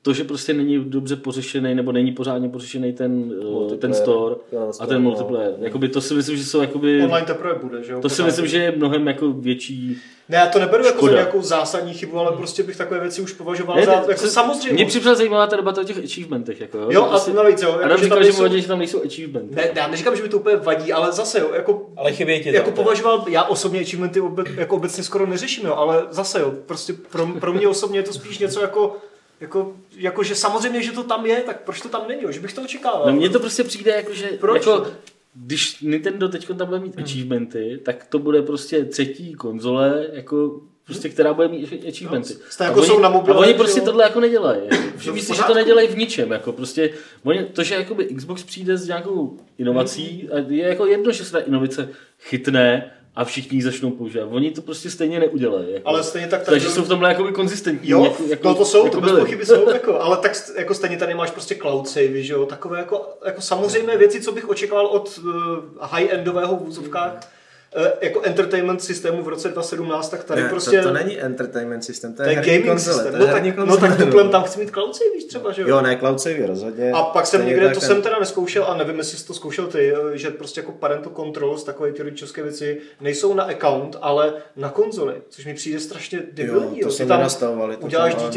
to, 0.05 0.13
že 0.13 0.25
prostě 0.25 0.53
není 0.53 0.85
dobře 0.85 1.17
pořešený, 1.17 1.75
nebo 1.75 1.93
není 1.93 2.13
pořádně 2.13 2.49
pořešený 2.49 2.93
ten, 2.93 3.33
eh, 3.33 3.41
ten 3.41 3.51
Multiplayer. 3.51 3.95
store 4.03 4.35
Jo, 4.53 4.67
a 4.69 4.73
store, 4.73 4.89
ten 4.89 5.03
no. 5.05 5.11
multiplayer. 5.11 5.53
Jakoby 5.59 5.89
to 5.89 6.01
si 6.01 6.15
myslím, 6.15 6.37
že 6.37 6.45
jsou 6.45 6.61
jakoby, 6.61 7.03
Online 7.03 7.27
teprve 7.27 7.55
bude, 7.63 7.83
že 7.83 7.93
jo? 7.93 8.01
to 8.01 8.09
si 8.09 8.23
myslím, 8.23 8.47
že 8.47 8.59
je 8.59 8.71
mnohem 8.77 9.07
jako 9.07 9.33
větší 9.33 9.97
Ne, 10.29 10.37
já 10.37 10.47
to 10.47 10.59
neberu 10.59 10.85
jako 10.85 10.97
za 10.97 10.99
Škoda. 10.99 11.13
nějakou 11.13 11.43
zásadní 11.43 11.95
chybu, 11.95 12.19
ale 12.19 12.37
prostě 12.37 12.63
bych 12.63 12.77
takové 12.77 13.01
věci 13.01 13.23
už 13.23 13.33
považoval 13.33 13.77
Ne, 13.77 13.87
za, 13.87 13.93
to- 14.01 14.11
jako 14.11 14.23
to- 14.23 14.29
samozřejmě. 14.29 14.73
Mě 14.75 14.87
přišla 14.87 15.15
zajímavá 15.15 15.47
ta 15.47 15.57
debata 15.57 15.81
o 15.81 15.85
těch 15.85 15.99
achievementech. 15.99 16.61
Jako, 16.61 16.79
jo, 16.79 16.87
Jo, 16.91 17.03
a 17.05 17.09
Prostě- 17.09 17.33
navíc, 17.33 17.63
jo, 17.63 17.79
jako, 17.83 17.97
že 17.97 18.05
říkal, 18.05 18.19
tam 18.19 18.27
že 18.33 18.43
vadí, 18.43 18.61
že 18.61 18.69
tam 18.69 18.79
nejsou 18.79 19.03
achievementy. 19.05 19.55
Ne, 19.55 19.69
já 19.77 19.89
neříkám, 19.89 20.17
že 20.17 20.23
mi 20.23 20.29
to 20.29 20.37
úplně 20.37 20.57
vadí, 20.57 20.93
ale 20.93 21.13
zase 21.13 21.41
jo, 21.41 21.51
jako, 21.55 21.91
Ale 21.97 22.13
chybějí 22.13 22.43
ti 22.43 22.53
jako 22.55 22.71
tam. 22.71 22.75
považoval, 22.75 23.25
já 23.29 23.43
osobně 23.45 23.81
achievementy 23.81 24.21
obe, 24.21 24.45
jako 24.57 24.77
obecně 24.77 25.03
skoro 25.05 25.27
neřeším, 25.27 25.67
jo, 25.67 25.75
ale 25.75 26.03
zase 26.11 26.41
jo, 26.41 26.55
prostě 26.67 26.93
pro, 27.11 27.27
pro 27.41 27.53
mě 27.53 27.69
osobně 27.69 27.99
je 27.99 28.03
to 28.03 28.13
spíš 28.13 28.39
něco 28.39 28.61
jako, 28.61 28.97
jako, 29.45 29.77
jako, 29.97 30.23
že 30.23 30.35
samozřejmě, 30.35 30.83
že 30.83 30.93
to 30.93 31.03
tam 31.03 31.27
je, 31.27 31.37
tak 31.37 31.61
proč 31.61 31.81
to 31.81 31.89
tam 31.89 32.09
není, 32.09 32.23
že 32.31 32.41
bych 32.41 32.53
to 32.53 32.63
očekával. 32.63 33.07
No 33.07 33.13
mně 33.13 33.29
to 33.29 33.41
prostě 33.41 33.65
přijde 33.65 33.91
jako, 33.91 34.15
že 34.15 34.27
Proč? 34.41 34.67
jako, 34.67 34.87
když 35.35 35.81
Nintendo 35.81 36.29
teď 36.29 36.49
tam 36.59 36.67
bude 36.67 36.81
mít 36.81 36.99
achievementy, 36.99 37.81
tak 37.85 38.05
to 38.05 38.19
bude 38.19 38.43
prostě 38.43 38.85
třetí 38.85 39.35
konzole, 39.35 40.07
jako 40.13 40.61
prostě, 40.85 41.09
která 41.09 41.35
bude 41.35 41.49
mít 41.49 41.87
achievementy. 41.89 42.35
No, 42.35 42.41
stejně 42.49 42.69
jako 42.69 42.81
A 42.81 42.85
jsou 42.85 42.99
na 42.99 43.09
a 43.09 43.13
mobilech, 43.13 43.41
oni 43.41 43.55
prostě 43.55 43.81
jo? 43.81 43.85
tohle 43.85 44.05
jako 44.05 44.21
nedělají. 44.21 44.61
Všimni 44.97 45.21
si, 45.21 45.37
že 45.37 45.43
to 45.43 45.55
nedělají 45.55 45.89
v 45.89 45.97
ničem. 45.97 46.31
Jako 46.31 46.53
prostě, 46.53 46.91
oni, 47.25 47.45
to, 47.45 47.63
že 47.63 47.75
jakoby 47.75 48.05
Xbox 48.05 48.43
přijde 48.43 48.77
s 48.77 48.87
nějakou 48.87 49.37
inovací, 49.59 50.29
a 50.33 50.39
je 50.49 50.69
jako 50.69 50.87
jedno, 50.87 51.13
že 51.13 51.25
se 51.25 51.33
ta 51.33 51.39
inovace 51.39 51.89
chytne 52.21 52.93
a 53.17 53.25
všichni 53.25 53.59
ji 53.59 53.63
začnou 53.63 53.91
používat. 53.91 54.29
Oni 54.31 54.51
to 54.51 54.63
prostě 54.63 54.91
stejně 54.91 55.21
neudělají. 55.21 55.73
Jako. 55.73 55.89
Ale 55.89 56.03
stejně 56.03 56.29
tak 56.29 56.43
tady- 56.43 56.55
Takže 56.61 56.71
jsou 56.71 56.83
v 56.83 56.89
tomhle 56.89 57.09
jakoby 57.09 57.33
konzistentní. 57.33 57.91
Jo, 57.91 58.05
jako, 58.05 58.23
jako, 58.29 58.49
no 58.49 58.55
to 58.55 58.65
jsou, 58.65 58.85
jako 58.85 59.01
to 59.01 59.07
bez 59.07 59.19
pochyby 59.19 59.47
jsou, 59.47 59.71
jako, 59.71 60.01
ale 60.01 60.17
tak 60.17 60.33
jako 60.59 60.75
stejně 60.75 60.97
tady 60.97 61.15
máš 61.15 61.31
prostě 61.31 61.55
cloud 61.55 61.89
save, 61.89 62.23
že 62.23 62.33
jo, 62.33 62.47
takové 62.47 62.79
jako, 62.79 63.09
jako 63.27 63.41
samozřejmé 63.41 63.97
věci, 63.97 64.21
co 64.21 64.33
bych 64.33 64.49
očekával 64.49 64.87
od 64.87 65.21
uh, 65.25 65.33
high-endového 65.81 66.57
v 66.57 66.63
úzovkách, 66.69 67.13
uh, 67.15 67.21
jako 68.01 68.21
entertainment 68.23 68.83
systému 68.83 69.23
v 69.23 69.29
roce 69.29 69.49
2017, 69.49 70.09
tak 70.09 70.25
tady 70.25 70.43
Ne, 70.43 70.49
prostě... 70.49 70.79
to, 70.83 70.89
to, 70.89 70.95
není 70.95 71.21
entertainment 71.23 71.85
systém, 71.85 72.15
to, 72.15 72.23
to 72.23 72.29
je 72.29 72.35
gaming 72.35 72.67
konzole, 72.67 72.95
systém. 72.97 73.13
to 73.13 73.19
No 73.19 73.25
je 73.27 73.33
herní 73.33 73.51
tak, 73.53 73.59
no 73.59 73.67
konzole. 73.67 73.89
tak 73.89 73.99
tuplem 74.07 74.29
tam 74.29 74.43
chci 74.45 74.61
mít 74.61 74.71
cloud 74.71 74.97
save, 74.97 75.11
víš 75.15 75.25
třeba, 75.25 75.53
že 75.53 75.63
jo? 75.63 75.69
Jo, 75.69 75.81
ne, 75.81 75.97
cloud 75.99 76.21
save 76.21 76.47
rozhodně. 76.47 76.93
A 76.93 77.03
pak 77.03 77.27
jsem 77.27 77.47
někde, 77.47 77.65
tak 77.67 77.75
to 77.75 77.81
ten- 77.81 77.87
jsem 77.89 78.03
teda 78.03 78.19
neskoušel 78.19 78.65
a 78.65 78.77
nevím, 78.77 78.99
jestli 78.99 79.19
jsi 79.19 79.27
to 79.27 79.35
zkoušel 79.35 79.67
ty, 79.67 79.93
eh, 79.95 80.19
že 80.19 80.31
prostě 80.31 80.61
jako 80.61 80.73
parental 80.73 81.13
controls, 81.17 81.65
takové 81.65 81.93
ty 81.93 82.03
rodičovské 82.03 82.43
věci, 82.43 82.79
nejsou 83.01 83.35
na 83.35 83.45
account, 83.45 83.97
ale 84.01 84.33
na 84.57 84.69
konzoli, 84.71 85.15
což 85.29 85.45
mi 85.47 85.55
přijde 85.55 85.81
strašně 85.81 86.23
debilní. 86.33 86.79
Jo, 86.81 86.87
to 86.87 86.91
Ty 86.91 86.97
jsem 86.97 87.09
tam 87.09 87.19
nenastavoval, 87.19 87.77
to 87.77 87.87
Uděláš 87.87 88.13
jsem 88.13 88.23
ale 88.23 88.31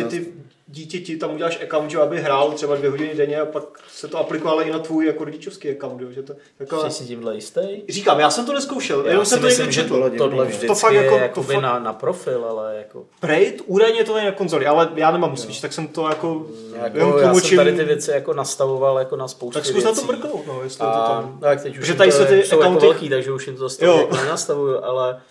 dítěti 0.69 1.17
tam 1.17 1.34
uděláš 1.34 1.60
account, 1.63 1.91
že 1.91 1.97
aby 1.99 2.21
hrál 2.21 2.51
třeba 2.51 2.75
dvě 2.75 2.89
hodiny 2.89 3.15
denně 3.15 3.39
a 3.39 3.45
pak 3.45 3.63
se 3.93 4.08
to 4.08 4.17
aplikovalo 4.17 4.62
i 4.62 4.71
na 4.71 4.80
tvůj 4.80 5.06
jako 5.06 5.25
rodičovský 5.25 5.69
account, 5.71 6.01
jo, 6.01 6.12
že 6.12 6.23
to 6.23 6.34
jako... 6.60 6.82
Jsi 6.89 6.91
si 6.91 7.06
tímhle 7.06 7.36
jistý? 7.36 7.62
Říkám, 7.89 8.19
já 8.19 8.30
jsem 8.30 8.45
to 8.45 8.53
neskoušel, 8.53 9.01
Já 9.06 9.10
jenom 9.10 9.25
si 9.25 9.30
jsem 9.30 9.39
to 9.39 9.45
myslím, 9.45 9.65
někde 9.65 9.73
že 9.73 9.82
četl. 9.84 10.10
to, 10.10 10.17
tohle 10.17 10.45
vždycky 10.45 10.67
To 10.67 10.75
fakt 10.75 10.93
je 10.93 11.03
jako- 11.06 11.36
to 11.36 11.43
fakt- 11.43 11.62
na, 11.62 11.80
na 11.80 11.93
profil, 11.93 12.45
ale 12.49 12.75
jako... 12.77 13.06
Prejt, 13.19 13.62
údajně 13.65 14.03
to 14.03 14.17
je 14.17 14.25
na 14.25 14.32
konzoli, 14.32 14.65
ale 14.67 14.89
já 14.95 15.12
nemám 15.12 15.38
Switch, 15.38 15.62
tak 15.62 15.73
jsem 15.73 15.88
to 15.88 16.08
jako... 16.10 16.45
jako 16.84 17.19
já 17.19 17.34
jsem 17.34 17.58
tady 17.58 17.73
ty 17.75 17.84
věci 17.84 18.12
jako 18.12 18.34
nastavoval 18.34 18.99
jako 18.99 19.15
na 19.15 19.27
spoustu 19.27 19.53
Tak 19.60 19.65
zkus 19.65 19.84
na 19.84 19.91
to 19.91 20.01
mrknout, 20.03 20.47
no, 20.47 20.63
jestli 20.63 20.86
A, 20.86 20.91
to 20.91 21.13
tam... 21.13 21.38
tak 21.41 21.62
teď 21.63 21.77
už 21.77 21.93
tady 21.97 22.10
je- 22.10 22.25
ty 22.25 22.43
jsou 22.47 22.60
jako 22.60 22.71
accounty- 22.73 22.82
velký, 22.82 23.10
takže 23.10 23.32
už 23.32 23.47
jim 23.47 23.56
to 23.56 23.69
zase 23.69 23.86
jako 23.86 24.15
nenastavuju, 24.15 24.84
ale 24.84 25.21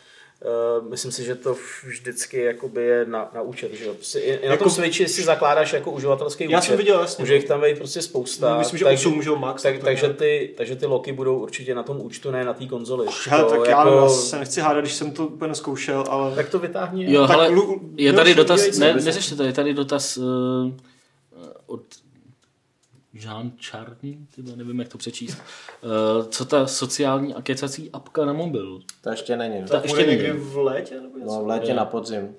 myslím 0.90 1.12
si, 1.12 1.24
že 1.24 1.34
to 1.34 1.56
vždycky 1.86 2.40
jakoby 2.42 2.82
je 2.82 3.04
na, 3.06 3.30
na 3.34 3.42
účet. 3.42 3.72
Že? 3.74 3.84
jo. 3.84 3.94
Prostě 3.94 4.18
i, 4.18 4.34
i 4.34 4.46
na 4.46 4.52
Jako- 4.52 4.64
tom 4.64 4.72
Switchi 4.72 5.08
si 5.08 5.22
zakládáš 5.22 5.72
jako 5.72 5.90
uživatelský 5.90 6.50
Já 6.50 6.58
účet. 6.58 6.68
jsem 6.68 6.76
viděl, 6.76 7.00
jasně. 7.00 7.22
Může 7.22 7.34
jich 7.34 7.44
tam 7.44 7.60
být 7.60 7.78
prostě 7.78 8.02
spousta. 8.02 8.58
Myslím, 8.58 8.78
že 8.78 8.84
takže, 8.84 9.08
8, 9.08 9.22
že 9.22 9.28
jo, 9.30 9.36
max. 9.36 9.62
tak, 9.62 9.74
tak 9.74 9.84
takže, 9.84 10.06
nějak. 10.06 10.18
ty, 10.18 10.54
takže 10.56 10.76
ty 10.76 10.86
loky 10.86 11.12
budou 11.12 11.38
určitě 11.38 11.74
na 11.74 11.82
tom 11.82 12.00
účtu, 12.00 12.30
ne 12.30 12.44
na 12.44 12.52
té 12.54 12.66
konzoli. 12.66 13.06
Hele, 13.28 13.44
To 13.44 13.50
tak 13.50 13.68
já, 13.68 13.84
nevím, 13.84 13.98
já 14.02 14.08
se 14.08 14.38
nechci 14.38 14.60
hádat, 14.60 14.84
když 14.84 14.94
jsem 14.94 15.10
to 15.10 15.26
úplně 15.26 15.54
zkoušel, 15.54 16.04
ale... 16.08 16.34
Tak 16.34 16.48
to 16.48 16.58
vytáhni. 16.58 17.12
Jo, 17.12 17.26
Tak 17.26 17.36
ale 17.36 17.48
lu- 17.48 17.80
je 17.96 18.12
tady 18.12 18.34
dotaz, 18.34 18.78
ne, 18.78 18.94
neřešte 18.94 19.34
to, 19.36 19.42
je 19.42 19.52
tady 19.52 19.74
dotaz 19.74 20.16
uh, 20.16 20.24
od 21.66 21.80
Jean 23.20 23.52
Charny, 23.70 24.18
tyhle, 24.34 24.56
nevím, 24.56 24.78
jak 24.78 24.88
to 24.88 24.98
přečíst. 24.98 25.38
Uh, 26.18 26.26
co 26.28 26.44
ta 26.44 26.66
sociální 26.66 27.34
a 27.34 27.42
kecací 27.42 27.90
apka 27.92 28.24
na 28.24 28.32
mobil? 28.32 28.80
To 29.00 29.10
ještě 29.10 29.36
není. 29.36 29.62
To 29.62 29.68
Tak 29.68 29.82
ještě 29.82 29.96
bude 29.96 30.06
není. 30.06 30.22
někdy 30.22 30.38
v 30.38 30.56
létě 30.58 31.00
nebo 31.00 31.18
něco? 31.18 31.30
No, 31.32 31.44
v 31.44 31.46
létě 31.46 31.68
Je. 31.70 31.74
na 31.74 31.84
podzim. 31.84 32.34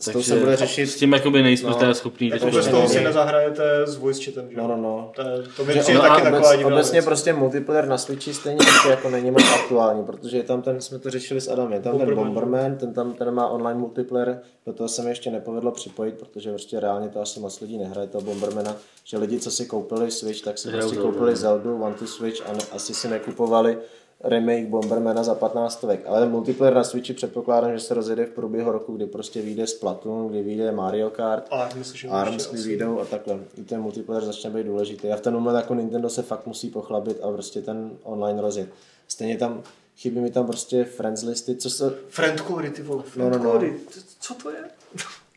S 0.00 0.04
tou 0.04 0.12
Takže 0.12 0.28
se 0.28 0.36
bude 0.40 0.56
S 0.56 0.58
řešit... 0.58 0.86
tím 0.94 1.12
jakoby 1.12 1.42
nejsme 1.42 1.70
No. 1.70 1.74
teda 1.76 1.94
schopný 1.94 2.28
Jako 2.28 2.44
vyřešit. 2.46 2.64
bez 2.70 2.74
toho 2.74 2.88
si 2.88 3.00
nezahrajete 3.04 3.86
s 3.86 3.96
voice 3.96 4.22
chatem, 4.24 4.50
že? 4.50 4.56
No, 4.56 4.68
no, 4.68 4.76
no. 4.76 5.12
To, 5.16 5.22
je, 5.22 5.42
to 5.56 5.64
mi 5.64 5.78
přijde 5.80 5.98
ono 5.98 6.08
taky 6.08 6.22
taková 6.22 6.56
divná 6.56 6.74
obecně 6.76 6.92
věc. 6.92 7.04
prostě 7.04 7.32
multiplayer 7.32 7.86
na 7.88 7.98
Switchi 7.98 8.34
stejně 8.34 8.58
ještě 8.66 8.88
jako 8.88 9.10
není 9.10 9.30
moc 9.30 9.42
aktuální, 9.54 10.04
protože 10.04 10.36
je 10.36 10.42
tam 10.42 10.62
ten, 10.62 10.80
jsme 10.80 10.98
to 10.98 11.10
řešili 11.10 11.40
s 11.40 11.48
Adamem, 11.48 11.72
je 11.72 11.80
tam 11.80 11.98
ten 11.98 12.14
Bomberman. 12.14 12.34
Bomberman, 12.34 12.76
ten 12.76 12.94
tam 12.94 13.12
ten 13.12 13.30
má 13.34 13.48
online 13.48 13.80
multiplayer, 13.80 14.40
do 14.66 14.72
toho 14.72 14.88
se 14.88 15.02
mi 15.02 15.10
ještě 15.10 15.30
nepovedlo 15.30 15.70
připojit, 15.72 16.14
protože 16.14 16.50
prostě 16.50 16.80
reálně 16.80 17.08
to 17.08 17.20
asi 17.20 17.40
moc 17.40 17.60
lidí 17.60 17.78
nehraje 17.78 18.06
toho 18.08 18.22
Bombermana, 18.22 18.76
že 19.04 19.18
lidi, 19.18 19.40
co 19.40 19.50
si 19.50 19.66
koupili 19.66 20.10
Switch, 20.10 20.40
tak 20.42 20.58
si 20.58 20.68
Hrajou 20.68 20.82
prostě 20.88 21.02
koupili 21.02 21.30
no. 21.30 21.36
Zeldu, 21.36 21.82
One 21.82 21.94
to 21.94 22.06
Switch 22.06 22.48
a 22.48 22.52
ne, 22.52 22.58
asi 22.72 22.94
si 22.94 23.08
nekupovali 23.08 23.78
remake 24.24 24.66
Bombermana 24.66 25.24
za 25.24 25.34
15 25.34 25.72
stovek. 25.72 26.00
Ale 26.06 26.28
multiplayer 26.28 26.74
na 26.74 26.84
Switchi 26.84 27.12
předpokládám, 27.12 27.72
že 27.72 27.80
se 27.80 27.94
rozjede 27.94 28.26
v 28.26 28.30
průběhu 28.30 28.72
roku, 28.72 28.96
kdy 28.96 29.06
prostě 29.06 29.42
vyjde 29.42 29.66
Splatoon, 29.66 30.28
kdy 30.28 30.42
vyjde 30.42 30.72
Mario 30.72 31.10
Kart, 31.10 31.46
Arms, 31.50 32.04
Arms, 32.10 32.50
kdy 32.50 32.62
vyjdou 32.62 33.00
a 33.00 33.04
takhle. 33.04 33.38
I 33.56 33.62
ten 33.62 33.80
multiplayer 33.80 34.24
začne 34.24 34.50
být 34.50 34.66
důležitý. 34.66 35.08
A 35.08 35.16
v 35.16 35.20
ten 35.20 35.34
moment 35.34 35.56
jako 35.56 35.74
Nintendo 35.74 36.08
se 36.08 36.22
fakt 36.22 36.46
musí 36.46 36.70
pochlabit 36.70 37.20
a 37.22 37.32
prostě 37.32 37.62
ten 37.62 37.90
online 38.02 38.40
rozjet. 38.40 38.68
Stejně 39.08 39.38
tam, 39.38 39.62
chybí 39.96 40.20
mi 40.20 40.30
tam 40.30 40.46
prostě 40.46 40.84
friends 40.84 41.22
listy, 41.22 41.56
co 41.56 41.70
se, 41.70 41.94
Friend 42.08 42.40
cody, 42.46 42.70
ty 42.70 42.82
vole. 42.82 43.02
No, 43.06 43.10
Friend 43.10 43.32
no, 43.32 43.44
no. 43.44 43.52
cody. 43.52 43.80
Co 44.20 44.34
to 44.34 44.50
je? 44.50 44.64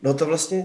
no 0.02 0.14
to 0.14 0.26
vlastně, 0.26 0.64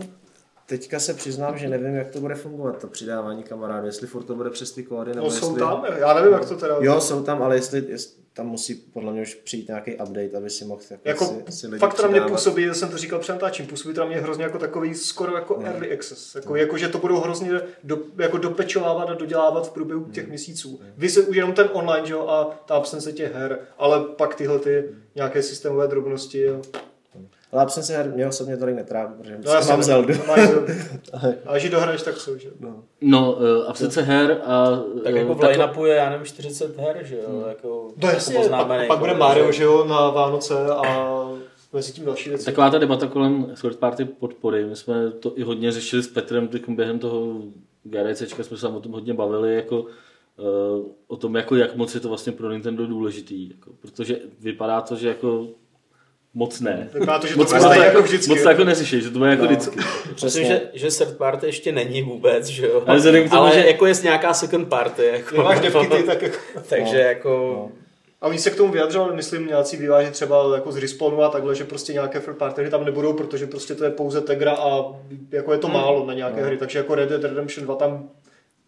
teďka 0.70 1.00
se 1.00 1.14
přiznám, 1.14 1.58
že 1.58 1.70
nevím, 1.70 1.96
jak 1.96 2.10
to 2.10 2.20
bude 2.22 2.36
fungovat, 2.36 2.82
to 2.82 2.88
přidávání 2.88 3.44
kamarádů, 3.44 3.86
jestli 3.86 4.08
furt 4.08 4.24
to 4.24 4.36
bude 4.36 4.50
přes 4.50 4.72
ty 4.72 4.84
kódy, 4.84 5.12
nebo 5.14 5.28
No 5.28 5.32
jsou 5.32 5.46
jestli... 5.46 5.60
tam, 5.60 5.86
já 6.00 6.14
nevím, 6.14 6.34
jak 6.34 6.46
to 6.46 6.56
teda... 6.58 6.78
Jo, 6.80 7.02
jsou 7.02 7.24
tam, 7.24 7.44
ale 7.44 7.56
jestli, 7.56 7.84
jestli 7.88 8.20
tam 8.34 8.48
musí 8.48 8.76
podle 8.76 9.12
mě 9.14 9.22
už 9.22 9.36
přijít 9.36 9.68
nějaký 9.68 9.94
update, 9.94 10.38
aby 10.38 10.50
si 10.50 10.66
mohl 10.66 10.82
jako 10.90 11.02
Jako, 11.10 11.26
si, 11.26 11.58
si 11.60 11.68
lidi 11.68 11.80
fakt 11.80 11.94
to 11.94 12.02
na 12.02 12.08
mě 12.08 12.20
přidávat. 12.20 12.32
působí, 12.38 12.64
já 12.64 12.74
jsem 12.74 12.90
to 12.90 12.98
říkal 12.98 13.20
před 13.20 13.34
natáčím, 13.34 13.68
působí 13.68 13.94
to 13.94 14.02
na 14.02 14.08
mě 14.08 14.18
hrozně 14.18 14.44
jako 14.44 14.60
takový 14.60 14.96
skoro 14.96 15.36
jako 15.36 15.54
Hmm. 15.56 15.66
early 15.66 15.94
access. 15.94 16.36
Jako, 16.36 16.56
jako, 16.56 16.78
že 16.78 16.88
to 16.88 16.98
budou 16.98 17.20
hrozně 17.20 17.62
do, 17.84 17.98
jako 18.18 18.38
dopečovávat 18.38 19.10
a 19.10 19.14
dodělávat 19.14 19.68
v 19.68 19.72
průběhu 19.72 20.04
těch 20.06 20.24
Hmm. 20.24 20.30
měsíců. 20.30 20.80
Vy 20.98 21.10
se 21.10 21.22
už 21.22 21.36
jenom 21.36 21.54
ten 21.54 21.70
online, 21.74 22.10
jo, 22.10 22.28
a 22.28 22.60
ta 22.66 22.76
absence 22.76 23.12
těch 23.14 23.34
her, 23.36 23.60
ale 23.78 24.00
pak 24.06 24.36
tyhle 24.36 24.60
ty 24.60 24.86
nějaké 25.16 25.44
systémové 25.44 25.88
drobnosti. 25.88 26.42
Jo. 26.42 26.62
Ale 27.52 27.62
absence 27.64 27.98
her 27.98 28.12
mě 28.16 28.28
osobně 28.28 28.58
tolik 28.58 28.76
netráví, 28.76 29.14
protože 29.18 29.38
No, 29.46 29.52
já 29.52 29.62
mám 29.62 29.84
Zeldu. 29.84 30.14
A 31.46 31.52
když 31.52 31.64
ji 31.64 31.70
dohraješ, 31.70 32.02
tak 32.02 32.18
jsou, 32.18 32.38
že 32.38 32.48
jo. 32.48 32.54
No. 32.60 32.84
No, 33.02 33.32
uh, 33.34 33.70
absence 33.70 34.02
her 34.02 34.42
a... 34.46 34.66
Tak 35.04 35.14
eh, 35.16 35.20
jako 35.20 35.36
v 35.36 35.44
line-upu 35.44 35.86
je, 35.86 35.96
já 35.96 36.10
nevím, 36.10 36.26
40 36.26 36.78
her, 36.78 37.00
že 37.04 37.16
jo, 37.16 37.44
jako, 37.48 37.92
No 38.04 38.10
jasně, 38.10 38.36
jako 38.36 38.50
pak, 38.50 38.88
pak 38.88 39.00
bude 39.00 39.12
jako, 39.12 39.20
Mario, 39.20 39.52
že- 39.52 39.58
že 39.58 39.64
jo, 39.64 39.86
na 39.86 40.10
Vánoce 40.10 40.66
a 40.66 40.84
mezi 41.74 41.94
tím 41.94 42.06
další 42.06 42.30
věci. 42.30 42.46
Taková 42.46 42.70
ta 42.70 42.78
debata 42.78 43.08
kolem 43.08 43.54
third 43.62 43.80
party 43.80 44.06
podpory, 44.06 44.66
my 44.66 44.76
jsme 44.76 45.12
to 45.12 45.34
i 45.40 45.44
hodně 45.44 45.72
řešili 45.72 46.04
s 46.04 46.08
Petrem 46.08 46.50
během 46.68 47.00
toho 47.00 47.34
GDCčka, 47.84 48.44
jsme 48.44 48.58
se 48.58 48.62
tam 48.62 48.76
o 48.76 48.80
tom 48.80 48.92
hodně 48.92 49.14
bavili, 49.14 49.56
jako 49.56 49.82
uh, 49.82 50.86
o 51.08 51.16
tom, 51.18 51.36
jako 51.36 51.56
jak 51.56 51.76
moc 51.76 51.96
je 51.96 52.02
to 52.02 52.08
vlastně 52.10 52.32
pro 52.32 52.52
Nintendo 52.52 52.88
důležitý, 52.88 53.50
jako, 53.50 53.72
protože 53.82 54.20
vypadá 54.40 54.82
to, 54.82 54.96
že 54.96 55.08
jako 55.08 55.48
moc 56.40 56.60
ne. 56.60 56.90
Vypadá 56.94 57.20
to, 57.20 57.28
že 57.28 57.34
to 57.34 57.40
moc, 57.40 57.50
to 57.50 57.56
jako 57.56 57.82
jako, 57.82 58.02
vždycky. 58.02 58.30
moc 58.30 58.42
to 58.44 58.50
jako 58.50 58.64
neřeší, 58.64 59.02
že 59.02 59.10
to 59.10 59.18
bude 59.18 59.30
jako 59.30 59.42
No. 59.44 59.48
vždycky. 59.50 59.78
Myslím, 59.80 60.16
Přesně. 60.16 60.46
že, 60.46 60.62
že 60.74 60.98
third 60.98 61.18
party 61.18 61.46
ještě 61.46 61.72
není 61.72 62.02
vůbec, 62.02 62.46
že 62.46 62.68
jo. 62.68 62.84
Ale 62.88 63.02
tomu, 63.02 63.42
Ale 63.42 63.52
že- 63.54 63.68
jako 63.68 63.86
je 63.86 63.94
nějaká 64.04 64.34
second 64.34 64.68
party. 64.68 65.06
Jako, 65.06 65.38
Nemáš 65.38 65.60
devky, 65.60 66.04
tak 66.04 66.22
jako... 66.22 66.38
Takže 66.70 66.94
No. 66.98 67.00
jako... 67.00 67.30
No. 67.56 67.72
A 68.22 68.28
oni 68.28 68.38
se 68.40 68.50
k 68.50 68.56
tomu 68.56 68.72
vyjadřovali, 68.72 69.16
myslím, 69.16 69.48
nějací 69.48 69.78
výváži 69.78 70.12
třeba 70.12 70.56
jako 70.56 70.72
z 70.72 70.78
Respawnu 70.78 71.22
a 71.24 71.30
takhle, 71.30 71.56
že 71.56 71.64
prostě 71.64 71.94
nějaké 71.94 72.20
third 72.20 72.38
party 72.38 72.62
hry 72.62 72.70
tam 72.70 72.86
nebudou, 72.86 73.14
protože 73.14 73.48
prostě 73.48 73.76
to 73.76 73.84
je 73.84 73.90
pouze 73.90 74.22
Tegra 74.22 74.52
a 74.52 74.84
jako 75.32 75.52
je 75.52 75.58
to 75.58 75.68
málo 75.68 76.06
na 76.06 76.14
nějaké 76.14 76.44
hry, 76.46 76.58
takže 76.58 76.78
jako 76.80 76.96
Red 76.96 77.10
Dead 77.10 77.24
Redemption 77.24 77.66
2 77.66 77.76
tam 77.76 78.10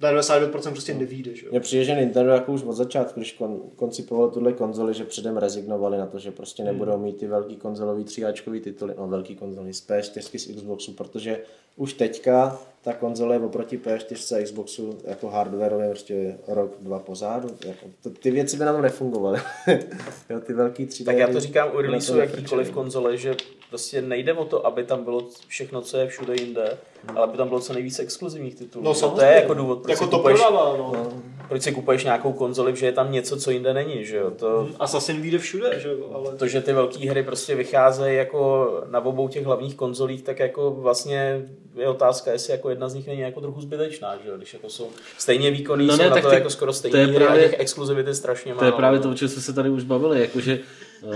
na 0.02 0.12
99% 0.12 0.72
prostě 0.72 0.94
nevíde, 0.94 1.36
že 1.36 1.46
jo. 1.46 1.52
Mně 1.52 1.60
přijde, 1.60 1.84
že 1.84 1.96
Nintendo 1.96 2.32
jako 2.32 2.54
už 2.54 2.64
od 2.64 2.74
začátku, 2.74 3.20
když 3.20 3.32
kon, 3.32 3.62
koncipoval 3.76 4.30
tuhle 4.30 4.54
konzoli, 4.54 4.94
že 4.94 5.04
předem 5.04 5.38
rezignovali 5.38 5.98
na 5.98 6.06
to, 6.06 6.20
že 6.20 6.32
prostě 6.32 6.64
nebudou 6.64 6.98
mít 6.98 7.18
ty 7.18 7.28
velký 7.28 7.56
konzolový 7.56 8.04
tříáčkový 8.04 8.60
tituly, 8.60 8.94
no 8.98 9.08
velký 9.08 9.36
konzoly 9.36 9.74
z 9.74 9.88
PS4 9.88 10.38
z 10.38 10.56
Xboxu, 10.56 10.94
protože 10.94 11.40
už 11.76 11.94
teďka 11.94 12.60
ta 12.82 12.94
konzole 12.94 13.36
je 13.36 13.40
oproti 13.40 13.78
PS4 13.78 14.38
a 14.38 14.44
Xboxu 14.44 14.98
jako 15.04 15.30
hardwareově 15.30 15.90
prostě 15.90 16.38
rok, 16.48 16.72
dva 16.80 17.00
pozadu. 17.00 17.50
Jako, 17.66 17.86
to, 18.04 18.10
ty 18.10 18.32
věci 18.32 18.58
by 18.58 18.66
na 18.66 18.74
tom 18.74 18.82
nefungovaly. 18.82 19.40
jo, 20.30 20.40
ty 20.40 20.54
velký 20.54 20.86
tří 20.86 21.04
Tak 21.04 21.18
já 21.18 21.28
to 21.28 21.40
říkám 21.40 21.70
u 21.76 21.82
releaseu 21.82 22.18
jakýkoliv 22.18 22.72
konzole, 22.72 23.18
že 23.18 23.36
prostě 23.72 24.02
nejde 24.02 24.34
o 24.34 24.46
to, 24.46 24.68
aby 24.68 24.84
tam 24.84 25.04
bylo 25.04 25.28
všechno, 25.48 25.82
co 25.82 25.98
je 25.98 26.08
všude 26.08 26.34
jinde, 26.40 26.78
ale 27.16 27.24
aby 27.24 27.38
tam 27.38 27.48
bylo 27.48 27.60
co 27.60 27.74
nejvíc 27.74 28.00
exkluzivních 28.00 28.56
titulů. 28.56 28.86
No 28.86 28.94
to 28.94 29.00
samozřejmě. 29.00 29.26
je 29.26 29.36
jako 29.36 29.54
důvod, 29.54 29.82
proč, 29.82 29.90
jako 29.92 30.04
si 30.06 30.10
to 30.12 30.18
kupuješ, 30.18 30.40
prodává, 30.40 30.78
no. 30.78 31.14
proč 31.50 31.62
si 31.62 31.72
kupuješ 31.72 32.04
nějakou 32.04 32.34
konzoli, 32.34 32.76
že 32.76 32.86
je 32.86 32.92
tam 32.92 33.12
něco, 33.12 33.38
co 33.40 33.52
jinde 33.52 33.74
není. 33.74 34.06
Že 34.06 34.18
jo? 34.18 34.32
To, 34.32 34.70
Assassin 34.80 35.22
vyjde 35.22 35.38
všude, 35.38 35.80
že 35.80 35.90
jo, 35.90 35.96
ale... 36.14 36.36
to, 36.38 36.48
že 36.48 36.62
ty 36.62 36.74
velké 36.74 37.10
hry 37.10 37.24
prostě 37.24 37.56
vycházejí 37.56 38.18
jako 38.18 38.70
na 38.90 39.00
obou 39.06 39.28
těch 39.28 39.46
hlavních 39.46 39.76
konzolích, 39.76 40.22
tak 40.22 40.40
jako 40.40 40.72
vlastně 40.72 41.48
je 41.76 41.88
otázka, 41.90 42.32
jestli 42.32 42.52
jako 42.52 42.70
jedna 42.70 42.90
z 42.90 42.94
nich 42.94 43.08
není 43.08 43.22
jako 43.22 43.42
trochu 43.42 43.62
zbytečná, 43.62 44.18
že 44.24 44.30
jo? 44.30 44.38
když 44.38 44.54
jako 44.54 44.70
jsou 44.70 44.88
stejně 45.18 45.52
výkonný, 45.52 45.88
No 45.88 45.94
no 45.94 45.98
ne, 45.98 46.04
jsou 46.04 46.10
na 46.10 46.16
tak 46.16 46.24
to 46.24 46.30
ty- 46.30 46.36
jako 46.36 46.50
skoro 46.50 46.74
stejné 46.74 46.92
to 46.92 46.98
je 46.98 47.06
hry 47.16 47.26
právě- 47.26 47.46
a 47.46 47.50
těch 47.50 47.60
exkluzivit 47.60 48.08
je 48.08 48.16
strašně 48.16 48.52
málo. 48.54 48.60
To 48.60 48.66
je 48.66 48.72
právě 48.72 49.00
no. 49.00 49.04
to, 49.04 49.10
o 49.12 49.14
čem 49.14 49.28
jsme 49.28 49.42
se 49.42 49.54
tady 49.54 49.70
už 49.70 49.84
bavili, 49.84 50.22
jakože 50.22 50.60
uh, 51.04 51.12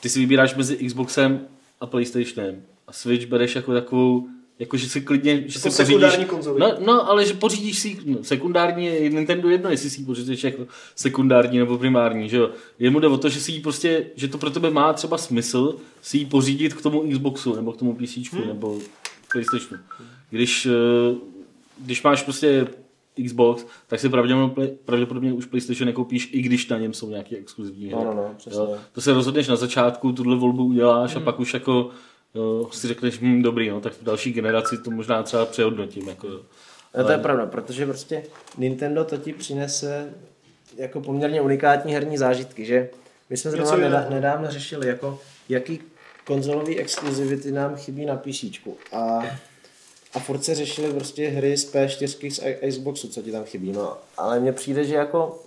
ty 0.00 0.08
si 0.08 0.18
vybíráš 0.18 0.54
mezi 0.54 0.76
Xboxem 0.76 1.40
a 1.80 1.86
PlayStationem 1.86 2.62
a 2.86 2.92
Switch 2.92 3.26
bereš 3.26 3.54
jako 3.56 3.72
takovou, 3.72 4.28
jako 4.58 4.76
že 4.76 4.88
si 4.88 5.00
klidně, 5.00 5.36
že 5.36 5.58
Jako 5.58 5.70
si 5.70 5.70
sekundární 5.70 6.10
pořídíš, 6.16 6.30
konzoli. 6.30 6.60
no, 6.60 6.76
no, 6.86 7.10
ale 7.10 7.26
že 7.26 7.34
pořídíš 7.34 7.78
si, 7.78 7.98
no, 8.04 8.24
sekundární 8.24 8.90
Nintendo 9.08 9.50
jedno, 9.50 9.70
jestli 9.70 9.90
si 9.90 10.00
ji 10.00 10.06
pořídíš 10.06 10.44
jako 10.44 10.66
sekundární 10.94 11.58
nebo 11.58 11.78
primární, 11.78 12.28
že 12.28 12.36
jo. 12.36 12.50
Jemu 12.78 13.00
jde 13.00 13.08
o 13.08 13.16
to, 13.18 13.28
že 13.28 13.40
si 13.40 13.52
ji 13.52 13.60
prostě, 13.60 14.06
že 14.16 14.28
to 14.28 14.38
pro 14.38 14.50
tebe 14.50 14.70
má 14.70 14.92
třeba 14.92 15.18
smysl 15.18 15.76
si 16.02 16.18
ji 16.18 16.26
pořídit 16.26 16.74
k 16.74 16.82
tomu 16.82 17.10
Xboxu 17.10 17.56
nebo 17.56 17.72
k 17.72 17.76
tomu 17.76 17.94
PC 17.94 18.16
hmm. 18.32 18.46
nebo 18.46 18.78
PlayStationu. 19.32 19.82
Když, 20.30 20.66
eh, 20.66 21.16
když 21.78 22.02
máš 22.02 22.22
prostě 22.22 22.66
Xbox, 23.24 23.66
tak 23.86 24.00
si 24.00 24.08
pravděpodobně, 24.08 24.66
pravděpodobně 24.84 25.32
už 25.32 25.46
PlayStation 25.46 25.86
nekoupíš, 25.86 26.30
i 26.32 26.42
když 26.42 26.68
na 26.68 26.78
něm 26.78 26.92
jsou 26.92 27.10
nějaké 27.10 27.36
exkluzivní 27.36 27.86
hry. 27.86 27.94
No, 27.94 28.04
no, 28.04 28.14
no, 28.14 28.34
přesně. 28.36 28.60
Jo, 28.60 28.78
to 28.92 29.00
se 29.00 29.12
rozhodneš 29.12 29.48
na 29.48 29.56
začátku, 29.56 30.12
tuhle 30.12 30.36
volbu 30.36 30.64
uděláš 30.64 31.16
a 31.16 31.20
pak 31.20 31.40
už 31.40 31.54
jako 31.54 31.90
jo, 32.34 32.68
si 32.72 32.88
řekneš, 32.88 33.20
hm, 33.20 33.42
dobrý, 33.42 33.68
no, 33.68 33.80
tak 33.80 33.92
v 33.92 34.04
další 34.04 34.32
generaci 34.32 34.78
to 34.78 34.90
možná 34.90 35.22
třeba 35.22 35.46
přehodnotím. 35.46 36.08
Jako, 36.08 36.26
jo. 36.26 36.40
No 36.98 37.04
to 37.04 37.12
je 37.12 37.18
pravda, 37.18 37.46
protože 37.46 37.86
prostě 37.86 38.22
Nintendo 38.58 39.04
to 39.04 39.16
ti 39.16 39.32
přinese 39.32 40.14
jako 40.76 41.00
poměrně 41.00 41.40
unikátní 41.40 41.92
herní 41.92 42.18
zážitky, 42.18 42.64
že 42.64 42.90
my 43.30 43.36
jsme 43.36 43.50
zrovna 43.50 43.76
nedá, 43.76 44.06
nedávno 44.10 44.50
řešili, 44.50 44.88
jako 44.88 45.18
jaký 45.48 45.80
konzolový 46.24 46.78
exkluzivity 46.78 47.52
nám 47.52 47.76
chybí 47.76 48.06
na 48.06 48.16
PC. 48.16 48.44
A, 48.92 49.22
a 50.14 50.18
furt 50.18 50.44
se 50.44 50.54
řešili 50.54 50.92
prostě 50.92 51.28
hry 51.28 51.56
z 51.56 51.72
P4 51.72 52.30
z 52.30 52.70
Xboxu, 52.70 53.08
co 53.08 53.22
ti 53.22 53.32
tam 53.32 53.44
chybí. 53.44 53.72
No, 53.72 53.96
ale 54.16 54.40
mně 54.40 54.52
přijde, 54.52 54.84
že 54.84 54.94
jako 54.94 55.38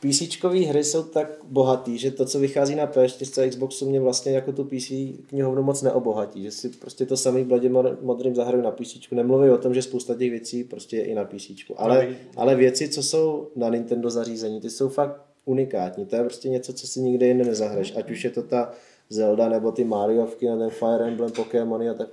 PCčkové 0.00 0.58
hry 0.58 0.84
jsou 0.84 1.02
tak 1.02 1.28
bohatý, 1.44 1.98
že 1.98 2.10
to, 2.10 2.26
co 2.26 2.38
vychází 2.38 2.74
na 2.74 2.86
PS4 2.86 3.46
a 3.46 3.50
Xboxu, 3.50 3.90
mě 3.90 4.00
vlastně 4.00 4.32
jako 4.32 4.52
tu 4.52 4.64
PC 4.64 4.92
knihovnu 5.26 5.62
moc 5.62 5.82
neobohatí. 5.82 6.42
Že 6.42 6.50
si 6.50 6.68
prostě 6.68 7.06
to 7.06 7.16
samý 7.16 7.44
Bladě 7.44 7.70
modrým 8.00 8.34
zahraju 8.34 8.62
na 8.62 8.70
PC. 8.70 9.10
Nemluví 9.12 9.50
o 9.50 9.58
tom, 9.58 9.74
že 9.74 9.82
spousta 9.82 10.14
těch 10.14 10.30
věcí 10.30 10.64
prostě 10.64 10.96
je 10.96 11.04
i 11.04 11.14
na 11.14 11.24
PC. 11.24 11.50
Ale, 11.76 12.08
ale 12.36 12.54
věci, 12.54 12.88
co 12.88 13.02
jsou 13.02 13.48
na 13.56 13.68
Nintendo 13.68 14.10
zařízení, 14.10 14.60
ty 14.60 14.70
jsou 14.70 14.88
fakt 14.88 15.20
unikátní. 15.44 16.06
To 16.06 16.16
je 16.16 16.22
prostě 16.22 16.48
něco, 16.48 16.72
co 16.72 16.86
si 16.86 17.00
nikde 17.00 17.26
jinde 17.26 17.44
nezahraješ. 17.44 17.96
Ať 17.96 18.10
už 18.10 18.24
je 18.24 18.30
to 18.30 18.42
ta 18.42 18.72
Zelda, 19.10 19.48
nebo 19.48 19.72
ty 19.72 19.84
Mariovky, 19.84 20.46
nebo 20.46 20.58
ten 20.58 20.70
Fire 20.70 21.08
Emblem, 21.08 21.30
Pokémony 21.30 21.88
a 21.88 21.94
tak. 21.94 22.08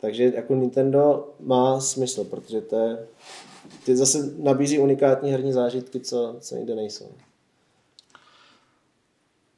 Takže 0.00 0.24
jako 0.24 0.54
Nintendo 0.54 1.34
má 1.40 1.80
smysl, 1.80 2.24
protože 2.24 2.60
to 2.60 2.78
je 2.78 3.08
ty 3.84 3.96
zase 3.96 4.34
nabízí 4.38 4.78
unikátní 4.78 5.30
herní 5.30 5.52
zážitky, 5.52 6.00
co, 6.00 6.36
co 6.40 6.56
nikde 6.56 6.74
nejsou. 6.74 7.12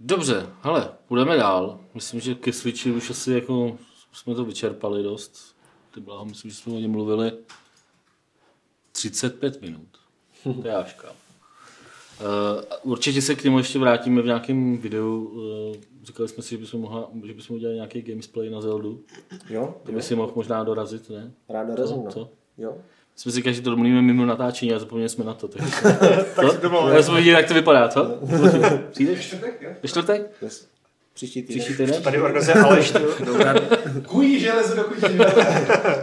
Dobře, 0.01 0.47
hele, 0.63 0.93
půjdeme 1.09 1.37
dál. 1.37 1.81
Myslím, 1.95 2.21
že 2.21 2.35
ke 2.35 2.53
Switchi 2.53 2.91
už 2.91 3.11
asi 3.11 3.33
jako 3.33 3.79
jsme 4.13 4.35
to 4.35 4.45
vyčerpali 4.45 5.03
dost. 5.03 5.57
Ty 5.95 6.01
bláho, 6.01 6.25
myslím, 6.25 6.51
že 6.51 6.57
jsme 6.57 6.73
o 6.73 6.79
něm 6.79 6.91
mluvili 6.91 7.33
35 8.93 9.61
minut. 9.61 9.89
To 10.63 10.69
je 10.69 10.75
určitě 12.83 13.23
se 13.23 13.35
k 13.35 13.45
němu 13.45 13.59
ještě 13.59 13.79
vrátíme 13.79 14.23
v 14.23 14.27
nějakém 14.27 14.79
videu. 14.79 15.25
Uh, 15.25 15.77
říkali 16.05 16.29
jsme 16.29 16.43
si, 16.43 16.51
že 16.51 16.59
bychom, 16.59 16.81
mohla, 16.81 17.11
že 17.25 17.35
bychom 17.35 17.57
udělali 17.57 17.75
nějaký 17.75 18.03
gamesplay 18.03 18.51
na 18.51 18.61
Zeldu. 18.61 19.01
Jo, 19.51 19.75
To 19.87 19.93
by 19.93 20.03
si 20.03 20.15
mohl 20.15 20.33
možná 20.35 20.65
dorazit, 20.65 21.11
ne? 21.11 21.31
Rád 21.49 21.65
dorazím, 21.65 22.05
no. 22.05 22.11
Co? 22.11 22.31
Jo. 22.59 22.75
Jsme 23.17 23.33
si 23.33 23.37
říkali, 23.37 23.55
že 23.55 23.63
to 23.63 23.71
domluvíme 23.71 24.03
mimo 24.03 24.27
natáčení 24.27 24.73
a 24.75 24.79
zapomněli 24.79 25.09
jsme 25.09 25.25
na 25.25 25.35
to. 25.35 25.49
Tak, 25.49 25.83
Tak 26.37 26.53
si 26.53 26.59
to 26.59 26.69
bylo. 26.69 26.89
Já 26.89 27.03
jsem 27.03 27.15
viděl, 27.15 27.37
jak 27.37 27.49
to 27.49 27.55
vypadá, 27.55 27.89
co? 27.89 28.19
Přijdeš? 28.91 29.35
Ve 29.83 29.89
čtvrtek? 29.89 30.33
Yes. 30.43 30.69
Příští 31.19 31.43
týden. 31.43 31.65
Příští 31.65 31.77
týden? 31.85 32.03
Tady 32.03 32.21
organizuje 32.21 32.55
Aleš. 32.65 32.93
Kují 34.07 34.41
železo 34.41 34.75
do 34.77 34.85
kutí. 34.85 35.19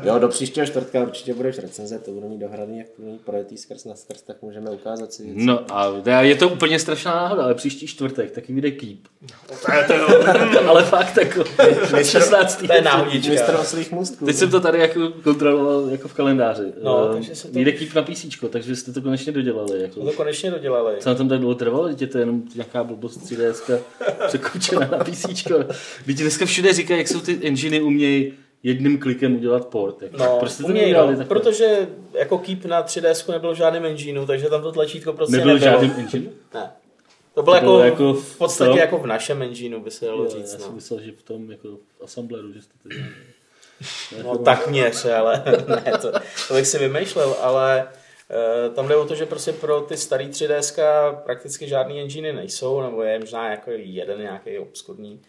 Jo, 0.03 0.20
do 0.20 0.28
příštího 0.28 0.66
čtvrtka 0.66 1.01
určitě 1.01 1.34
budeš 1.34 1.57
recenze, 1.59 1.99
to 1.99 2.11
bude 2.11 2.28
mít 2.28 2.38
dohraný, 2.38 2.78
jak 2.78 2.88
to 2.89 3.01
mít 3.01 3.22
projetý 3.22 3.57
skrz 3.57 3.86
na 3.86 3.95
skrz, 3.95 4.22
tak 4.22 4.41
můžeme 4.41 4.70
ukázat 4.70 5.13
si 5.13 5.24
věci. 5.24 5.39
No 5.45 5.59
a 5.70 6.22
je 6.22 6.36
to 6.36 6.49
úplně 6.49 6.80
strašná 6.80 7.16
náhoda, 7.16 7.43
ale 7.43 7.53
příští 7.53 7.88
čtvrtek 7.88 8.32
taky 8.32 8.53
vyjde 8.53 8.72
Keep. 8.72 8.97
To 9.66 9.72
je 9.74 9.84
to, 9.84 9.93
ale 10.70 10.84
fakt 10.84 11.18
jako 11.18 11.43
16. 12.03 12.63
To 12.68 12.74
je 12.74 12.82
náhodička. 12.82 13.32
Mistr 13.32 13.55
oslých 13.61 13.91
můstků. 13.91 14.26
Teď 14.26 14.36
jsem 14.36 14.49
to 14.51 14.59
tady 14.59 14.80
jako 14.80 15.09
kontroloval 15.24 15.89
jako 15.91 16.07
v 16.07 16.13
kalendáři. 16.13 16.63
No, 16.84 17.09
Eh, 17.09 17.13
takže 17.13 17.36
se 17.36 17.47
to- 17.47 17.53
Vyjde 17.53 17.72
Keep 17.72 17.93
na 17.95 18.01
PC, 18.01 18.26
takže 18.49 18.76
jste 18.76 18.91
to 18.93 19.01
konečně 19.01 19.32
dodělali. 19.32 19.82
Jako. 19.82 19.99
To 20.05 20.11
konečně 20.11 20.51
dodělali. 20.51 20.95
Co 20.99 21.09
na 21.09 21.16
tom 21.16 21.30
tak 21.30 21.39
dlouho 21.39 21.55
trvalo? 21.55 21.88
Je 21.99 22.07
to 22.07 22.18
jenom 22.18 22.43
nějaká 22.55 22.84
blbost 22.84 23.18
3DS 23.26 23.80
překoučená 24.28 24.86
PC. 25.06 25.43
Teď 26.06 26.18
dneska 26.18 26.45
všude 26.45 26.74
říkají, 26.74 26.97
jak 26.99 27.08
jsou 27.08 27.20
ty 27.22 27.39
enginy 27.43 27.82
umějí 27.82 28.34
jedním 28.64 28.97
klikem 28.99 29.36
udělat 29.36 29.66
port. 29.68 30.01
Jako. 30.01 30.18
No, 30.18 30.38
Proč 30.39 30.51
jste 30.51 30.64
to 30.64 30.70
umějí, 30.70 30.93
no, 30.93 31.06
takhle? 31.08 31.26
protože 31.26 31.88
jako 32.14 32.38
Keep 32.38 32.66
na 32.66 32.84
3DS 32.84 33.32
nebylo 33.32 33.53
v 33.53 33.58
žádném 33.58 33.86
engineu, 33.86 34.26
takže 34.26 34.49
tam 34.49 34.62
to 34.62 34.72
tlačítko 34.72 35.14
prostě 35.14 35.38
Nebyl 35.38 35.53
nebylo. 35.53 35.72
žádný 35.72 35.93
engine? 36.03 36.30
Ne. 36.53 36.72
To 37.34 37.43
bylo, 37.43 37.56
To 37.56 37.62
bylo 37.62 37.80
jako, 37.80 38.03
jako 38.03 38.14
v 38.20 38.38
podstatě 38.38 38.72
to? 38.72 38.78
jako 38.78 38.97
v 38.97 39.08
našem 39.08 39.41
engineu, 39.41 39.80
by 39.80 39.91
se 39.91 40.06
dalo 40.06 40.24
Jo, 40.24 40.30
říct. 40.30 40.53
já 40.53 40.60
jsem 40.60 40.70
No. 40.70 40.76
myslel, 40.76 41.01
že 41.01 41.12
v 41.12 41.24
tom 41.24 41.51
jako 41.51 41.68
v 41.68 42.03
assembleru, 42.03 42.53
že 42.53 42.62
jste 42.62 42.74
to 42.84 42.89
dělali. 42.89 43.12
No 44.24 44.38
tak 44.38 44.68
měř, 44.68 45.06
ale 45.06 45.43
ne, 45.68 45.91
to, 46.01 46.12
to 46.47 46.53
bych 46.53 46.68
si 46.68 46.78
vymýšlel, 46.80 47.36
ale 47.41 47.88
tam 48.76 48.88
jde 48.88 48.96
o 48.96 49.06
to, 49.06 49.16
že 49.16 49.26
prostě 49.26 49.54
pro 49.54 49.82
ty 49.82 49.98
starý 49.98 50.30
3DS 50.30 51.16
prakticky 51.24 51.68
žádný 51.68 52.02
engine 52.02 52.34
nejsou, 52.34 52.82
nebo 52.82 53.04
je 53.04 53.20
možná 53.20 53.52
jako 53.52 53.72
jeden 53.72 54.22
nějaký 54.22 54.60
obskurní. 54.60 55.22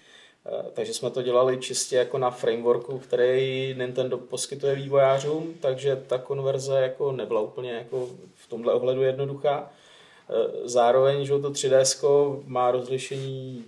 E, 0.47 0.71
takže 0.73 0.95
jsme 0.95 1.11
to 1.11 1.23
dělali 1.23 1.59
čistě 1.59 1.97
jako 1.97 2.19
na 2.19 2.31
frameworku, 2.31 2.99
který 2.99 3.75
Nintendo 3.79 4.19
poskytuje 4.19 4.75
vývojářům, 4.75 5.55
takže 5.61 5.97
ta 6.07 6.19
konverze 6.19 6.81
jako 6.81 7.13
nebyla 7.13 7.41
úplně 7.41 7.73
jako 7.73 8.11
v 8.35 8.49
tomhle 8.49 8.73
ohledu 8.73 9.03
jednoduchá. 9.03 9.71
E, 10.31 10.69
zároveň, 10.69 11.25
že 11.25 11.39
to 11.39 11.51
3DS 11.51 12.43
má 12.47 12.71
rozlišení 12.71 13.65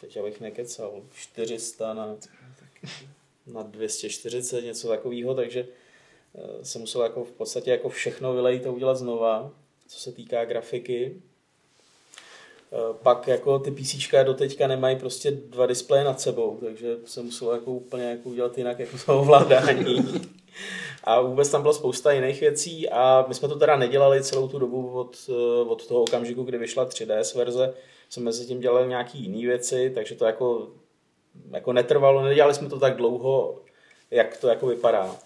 teď 0.00 0.16
abych 0.16 0.40
nekecal, 0.40 1.02
400 1.14 1.94
na 1.94 2.16
na 3.46 3.62
240, 3.62 4.60
něco 4.60 4.88
takového, 4.88 5.34
takže 5.34 5.60
eh, 5.60 5.83
jsem 6.62 6.80
musel 6.80 7.02
jako 7.02 7.24
v 7.24 7.32
podstatě 7.32 7.70
jako 7.70 7.88
všechno 7.88 8.32
vylejt 8.32 8.66
a 8.66 8.70
udělat 8.70 8.94
znova, 8.94 9.50
co 9.88 10.00
se 10.00 10.12
týká 10.12 10.44
grafiky. 10.44 11.22
Eh, 12.72 12.94
Pak 13.02 13.28
jako 13.28 13.58
ty 13.58 13.70
PC 13.70 13.94
doteďka 14.24 14.66
nemají 14.66 14.96
prostě 14.96 15.30
dva 15.30 15.66
displeje 15.66 16.04
nad 16.04 16.20
sebou, 16.20 16.58
takže 16.64 16.96
jsem 17.04 17.24
musel 17.24 17.52
jako 17.52 17.70
úplně 17.70 18.04
jako 18.04 18.28
udělat 18.28 18.58
jinak 18.58 18.78
jako 18.78 18.96
to 19.06 19.20
ovládání. 19.20 20.04
A 21.04 21.20
vůbec 21.20 21.50
tam 21.50 21.62
byla 21.62 21.74
spousta 21.74 22.12
jiných 22.12 22.40
věcí 22.40 22.88
a 22.88 23.24
my 23.28 23.34
jsme 23.34 23.48
to 23.48 23.58
teda 23.58 23.76
nedělali 23.76 24.22
celou 24.22 24.48
tu 24.48 24.58
dobu 24.58 24.90
od, 24.90 25.16
eh, 25.28 25.68
od 25.68 25.86
toho 25.86 26.02
okamžiku, 26.02 26.42
kdy 26.42 26.58
vyšla 26.58 26.84
3DS 26.84 27.34
verze. 27.34 27.74
Jsme 28.08 28.22
mezi 28.22 28.46
tím 28.46 28.60
dělali 28.60 28.88
nějaký 28.88 29.18
jiné 29.18 29.46
věci, 29.46 29.92
takže 29.94 30.14
to 30.14 30.24
jako 30.24 30.68
jako 31.50 31.72
netrvalo, 31.72 32.22
nedělali 32.22 32.54
jsme 32.54 32.68
to 32.68 32.78
tak 32.78 32.96
dlouho, 32.96 33.60
jak 34.10 34.36
to 34.36 34.48
jako 34.48 34.66
vypadá. 34.66 35.16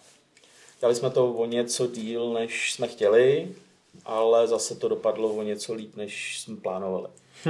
Dělali 0.81 0.95
jsme 0.95 1.11
to 1.11 1.33
o 1.33 1.47
něco 1.47 1.87
díl, 1.87 2.33
než 2.33 2.73
jsme 2.73 2.89
chtěli, 2.89 3.49
ale 4.05 4.47
zase 4.47 4.75
to 4.75 4.89
dopadlo 4.89 5.29
o 5.29 5.43
něco 5.43 5.75
líp, 5.75 5.97
než 5.97 6.41
jsme 6.41 6.57
plánovali. 6.57 7.07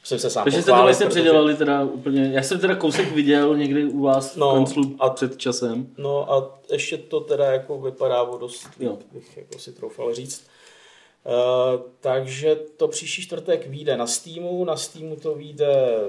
Musím 0.00 0.18
se 0.18 0.30
sám 0.30 0.44
Takže 0.44 0.62
jste 0.62 0.70
to 0.70 0.76
vlastně 0.82 1.06
protože- 1.06 1.20
předělali 1.20 1.56
teda 1.56 1.84
úplně, 1.84 2.30
já 2.32 2.42
jsem 2.42 2.60
teda 2.60 2.74
kousek 2.76 3.12
viděl 3.12 3.56
někdy 3.56 3.84
u 3.84 4.02
vás 4.02 4.36
No, 4.36 4.50
v 4.50 4.54
kanclu 4.54 4.96
a- 4.98 5.10
před 5.10 5.36
časem. 5.36 5.86
No 5.98 6.32
a 6.32 6.58
ještě 6.72 6.96
to 6.98 7.20
teda 7.20 7.44
jako 7.52 7.80
vypadá 7.80 8.22
o 8.22 8.38
dost 8.38 8.64
líp, 8.64 8.72
Jo. 8.80 8.98
bych 9.12 9.36
jako 9.36 9.58
si 9.58 9.72
troufal 9.72 10.14
říct. 10.14 10.46
Uh, 11.24 11.80
takže 12.00 12.56
to 12.76 12.88
příští 12.88 13.22
čtvrtek 13.22 13.66
vyjde 13.66 13.96
na 13.96 14.06
Steamu, 14.06 14.64
na 14.64 14.76
Steamu 14.76 15.16
to 15.16 15.34
vyjde 15.34 16.00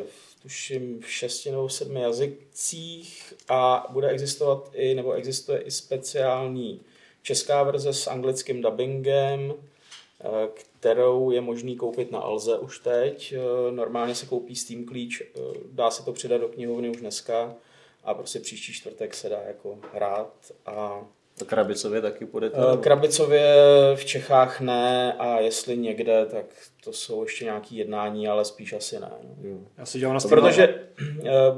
tuším 0.42 1.00
v 1.02 1.12
šesti 1.12 1.52
nebo 1.52 1.70
sedmi 1.70 2.02
jazycích 2.02 3.34
a 3.50 3.88
bude 3.90 4.10
existovat 4.10 4.72
i, 4.74 4.96
nebo 4.96 5.12
existuje 5.12 5.62
i 5.62 5.72
speciální 5.72 6.82
česká 7.22 7.64
verze 7.64 7.94
s 7.94 8.08
anglickým 8.08 8.62
dubbingem, 8.62 9.54
eh, 9.54 10.48
kterou 10.80 11.32
je 11.32 11.42
možný 11.42 11.76
koupit 11.76 12.12
na 12.12 12.20
Alze 12.20 12.60
už 12.60 12.80
teď. 12.80 13.34
Eh, 13.38 13.72
Normálně 13.72 14.16
se 14.16 14.26
koupí 14.26 14.56
Steam 14.56 14.86
klíč, 14.86 15.22
eh, 15.22 15.40
dá 15.72 15.92
se 15.92 16.04
to 16.06 16.14
přidat 16.14 16.38
do 16.38 16.48
knihovny 16.48 16.90
už 16.90 16.98
dneska 16.98 17.56
a 18.04 18.14
prostě 18.14 18.40
příští 18.40 18.74
čtvrtek 18.74 19.14
se 19.14 19.30
dá 19.30 19.42
jako 19.42 19.80
hrát 19.94 20.52
a 20.66 21.08
To 21.40 21.46
krabicově 21.46 22.02
taky 22.02 22.26
půjde. 22.26 22.52
Eh, 22.74 22.78
Krabicově 22.78 23.56
v 23.96 24.06
Čechách 24.06 24.62
ne 24.62 25.14
a 25.14 25.40
jestli 25.40 25.78
někde, 25.78 26.26
tak 26.26 26.46
to 26.84 26.94
jsou 26.94 27.24
ještě 27.24 27.46
nějaké 27.46 27.76
jednání, 27.76 28.28
ale 28.28 28.46
spíš 28.46 28.74
asi 28.74 29.00
ne. 29.00 29.12
No. 29.42 29.60
Já 29.78 29.86
si 29.86 30.00
dělám 30.00 30.14
na 30.14 30.20
Steamu. 30.20 30.42
Protože 30.42 30.84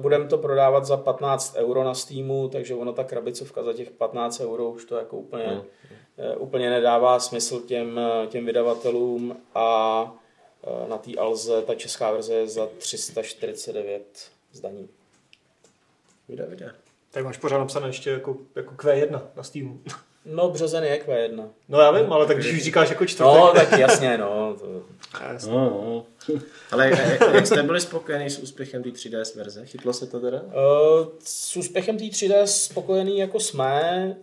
budeme 0.01 0.27
to 0.27 0.37
prodávat 0.37 0.85
za 0.85 0.97
15 0.97 1.55
euro 1.55 1.83
na 1.83 1.93
Steamu, 1.93 2.49
takže 2.49 2.75
ono 2.75 2.93
ta 2.93 3.03
krabicovka 3.03 3.63
za 3.63 3.73
těch 3.73 3.91
15 3.91 4.39
euro 4.39 4.69
už 4.69 4.85
to 4.85 4.95
jako 4.95 5.17
úplně, 5.17 5.45
No. 5.47 5.65
eh, 6.17 6.35
úplně 6.35 6.69
nedává 6.69 7.19
smysl 7.19 7.61
těm, 7.61 7.99
eh, 7.99 8.27
těm 8.27 8.45
vydavatelům 8.45 9.37
a 9.55 10.15
eh, 10.63 10.89
na 10.89 10.97
té 10.97 11.11
Alze 11.17 11.61
ta 11.61 11.75
česká 11.75 12.11
verze 12.11 12.33
je 12.33 12.47
za 12.47 12.67
349 12.77 14.03
zdaní. 14.53 14.89
Vyjde, 16.27 16.45
vyjde. 16.45 16.71
Tak 17.11 17.23
máš 17.23 17.37
pořád 17.37 17.57
napsané 17.57 17.87
ještě 17.87 18.09
jako, 18.09 18.37
jako 18.55 18.73
Q1 18.75 19.21
na 19.35 19.43
Steamu. 19.43 19.79
No 20.25 20.49
březen 20.49 20.83
je 20.83 21.03
Q1. 21.07 21.43
No 21.69 21.79
já 21.79 21.91
vím, 21.91 22.13
ale 22.13 22.25
tak 22.25 22.37
když 22.37 22.53
už 22.53 22.63
říkáš 22.63 22.89
jako 22.89 23.05
čtvrtek. 23.05 23.35
No 23.35 23.51
tak 23.55 23.79
jasně, 23.79 24.17
no. 24.17 24.55
To, 24.59 24.83
Jasně. 25.33 25.51
No, 25.51 25.59
no. 25.59 26.05
Ale 26.71 26.89
jak, 26.89 27.21
jak 27.33 27.47
jste 27.47 27.63
byli 27.63 27.81
spokojení 27.81 28.29
s 28.29 28.39
úspěchem 28.39 28.83
té 28.83 28.89
3DS 28.89 29.37
verze? 29.37 29.65
Chytlo 29.65 29.93
se 29.93 30.07
to 30.07 30.19
teda? 30.19 30.41
Eh, 30.47 31.05
S 31.23 31.57
úspěchem 31.57 31.97
té 31.97 32.03
3D 32.03 32.43
spokojený 32.43 33.19
jako 33.19 33.39
jsme. 33.39 34.15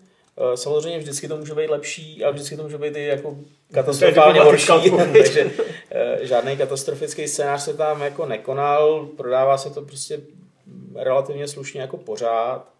Eh, 0.52 0.56
Samozřejmě 0.56 0.98
vždycky 0.98 1.28
to 1.28 1.36
může 1.36 1.54
být 1.54 1.70
lepší, 1.70 2.24
ale 2.24 2.32
vždycky 2.32 2.56
to 2.56 2.62
může 2.62 2.78
být 2.78 2.96
i 2.96 3.04
jako 3.04 3.36
katastrofálně 3.72 4.40
horší. 4.40 4.66
Takže 5.12 5.50
eh, 5.90 6.18
žádný 6.26 6.56
katastrofický 6.56 7.28
scénář 7.28 7.62
se 7.62 7.74
tam 7.74 8.02
jako 8.02 8.26
nekonal. 8.26 9.06
Prodává 9.16 9.58
se 9.58 9.70
to 9.70 9.82
prostě 9.82 10.20
relativně 10.94 11.48
slušně 11.48 11.80
jako 11.80 11.96
pořád. 11.96 12.77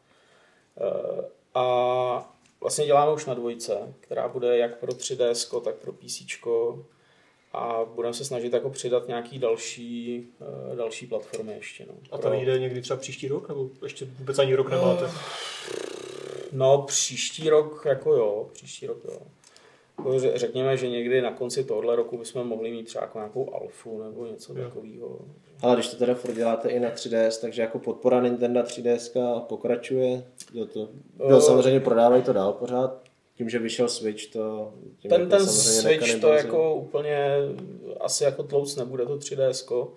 A 1.54 2.34
vlastně 2.60 2.86
děláme 2.86 3.12
už 3.12 3.26
na 3.26 3.34
dvojce, 3.34 3.94
která 4.00 4.28
bude 4.28 4.58
jak 4.58 4.78
pro 4.78 4.92
3DS, 4.92 5.60
tak 5.60 5.74
pro 5.74 5.92
PC. 5.92 6.22
A 7.52 7.80
budeme 7.94 8.14
se 8.14 8.24
snažit 8.24 8.52
jako 8.52 8.70
přidat 8.70 9.08
nějaký 9.08 9.38
další, 9.38 10.26
eh, 10.72 10.76
další 10.76 11.06
platformy 11.06 11.52
ještě. 11.52 11.86
No. 11.88 11.94
A 12.10 12.16
to 12.16 12.22
Pro- 12.22 12.30
vyjde 12.30 12.58
někdy 12.58 12.82
třeba 12.82 12.96
příští 12.96 13.28
rok? 13.28 13.48
Nebo 13.48 13.70
ještě 13.82 14.04
vůbec 14.04 14.38
ani 14.38 14.54
rok 14.54 14.70
nemáte? 14.70 15.10
No, 16.52 16.82
příští 16.82 17.50
rok, 17.50 17.82
jako 17.84 18.14
jo, 18.14 18.48
příští 18.52 18.86
rok, 18.86 18.98
jo. 19.04 19.18
Jako 19.98 20.10
ře- 20.10 20.32
Řekněme, 20.34 20.76
že 20.76 20.88
někdy 20.88 21.20
na 21.22 21.32
konci 21.32 21.64
tohohle 21.64 21.96
roku 21.96 22.18
bychom 22.18 22.48
mohli 22.48 22.70
mít 22.70 22.84
třeba 22.84 23.04
jako 23.04 23.18
nějakou 23.18 23.54
alfu 23.54 24.02
nebo 24.02 24.26
něco 24.26 24.54
takového. 24.54 25.18
Ale 25.62 25.76
když 25.76 25.88
to 25.88 25.96
teda 25.96 26.14
furt 26.14 26.34
děláte 26.34 26.68
i 26.70 26.80
na 26.80 26.90
3DS, 26.90 27.40
takže 27.40 27.62
jako 27.62 27.78
podpora 27.78 28.20
Nintendo 28.22 28.60
3DS 28.62 29.40
pokračuje, 29.40 30.24
jo 30.54 30.66
to, 30.66 30.78
jo, 31.28 31.36
Eh. 31.38 31.40
samozřejmě 31.40 31.80
prodávají 31.80 32.22
to 32.22 32.32
dál 32.32 32.52
pořád, 32.52 33.02
tím, 33.36 33.48
že 33.50 33.58
vyšel 33.58 33.88
Switch, 33.88 34.26
to 34.32 34.72
tím 34.98 35.08
Ten, 35.08 35.20
jako 35.20 35.30
ten 35.36 35.46
Switch 35.46 36.20
to 36.20 36.28
jako 36.28 36.74
úplně 36.74 37.28
asi 38.00 38.24
jako 38.24 38.42
tlouc 38.42 38.76
nebude 38.76 39.06
to 39.06 39.16
3DS, 39.18 39.92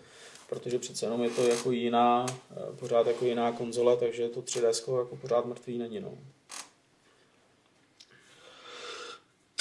protože 0.50 0.80
přece 0.80 1.06
jenom 1.06 1.24
je 1.24 1.30
to 1.30 1.44
jako 1.48 1.72
jiná, 1.72 2.26
eh, 2.52 2.60
pořád 2.80 3.08
jako 3.08 3.26
jiná 3.26 3.52
konzole, 3.52 3.98
takže 3.98 4.30
to 4.30 4.42
3DS 4.42 4.80
jako 4.98 5.16
pořád 5.22 5.46
mrtvý 5.46 5.78
není. 5.78 6.00
No. 6.00 6.12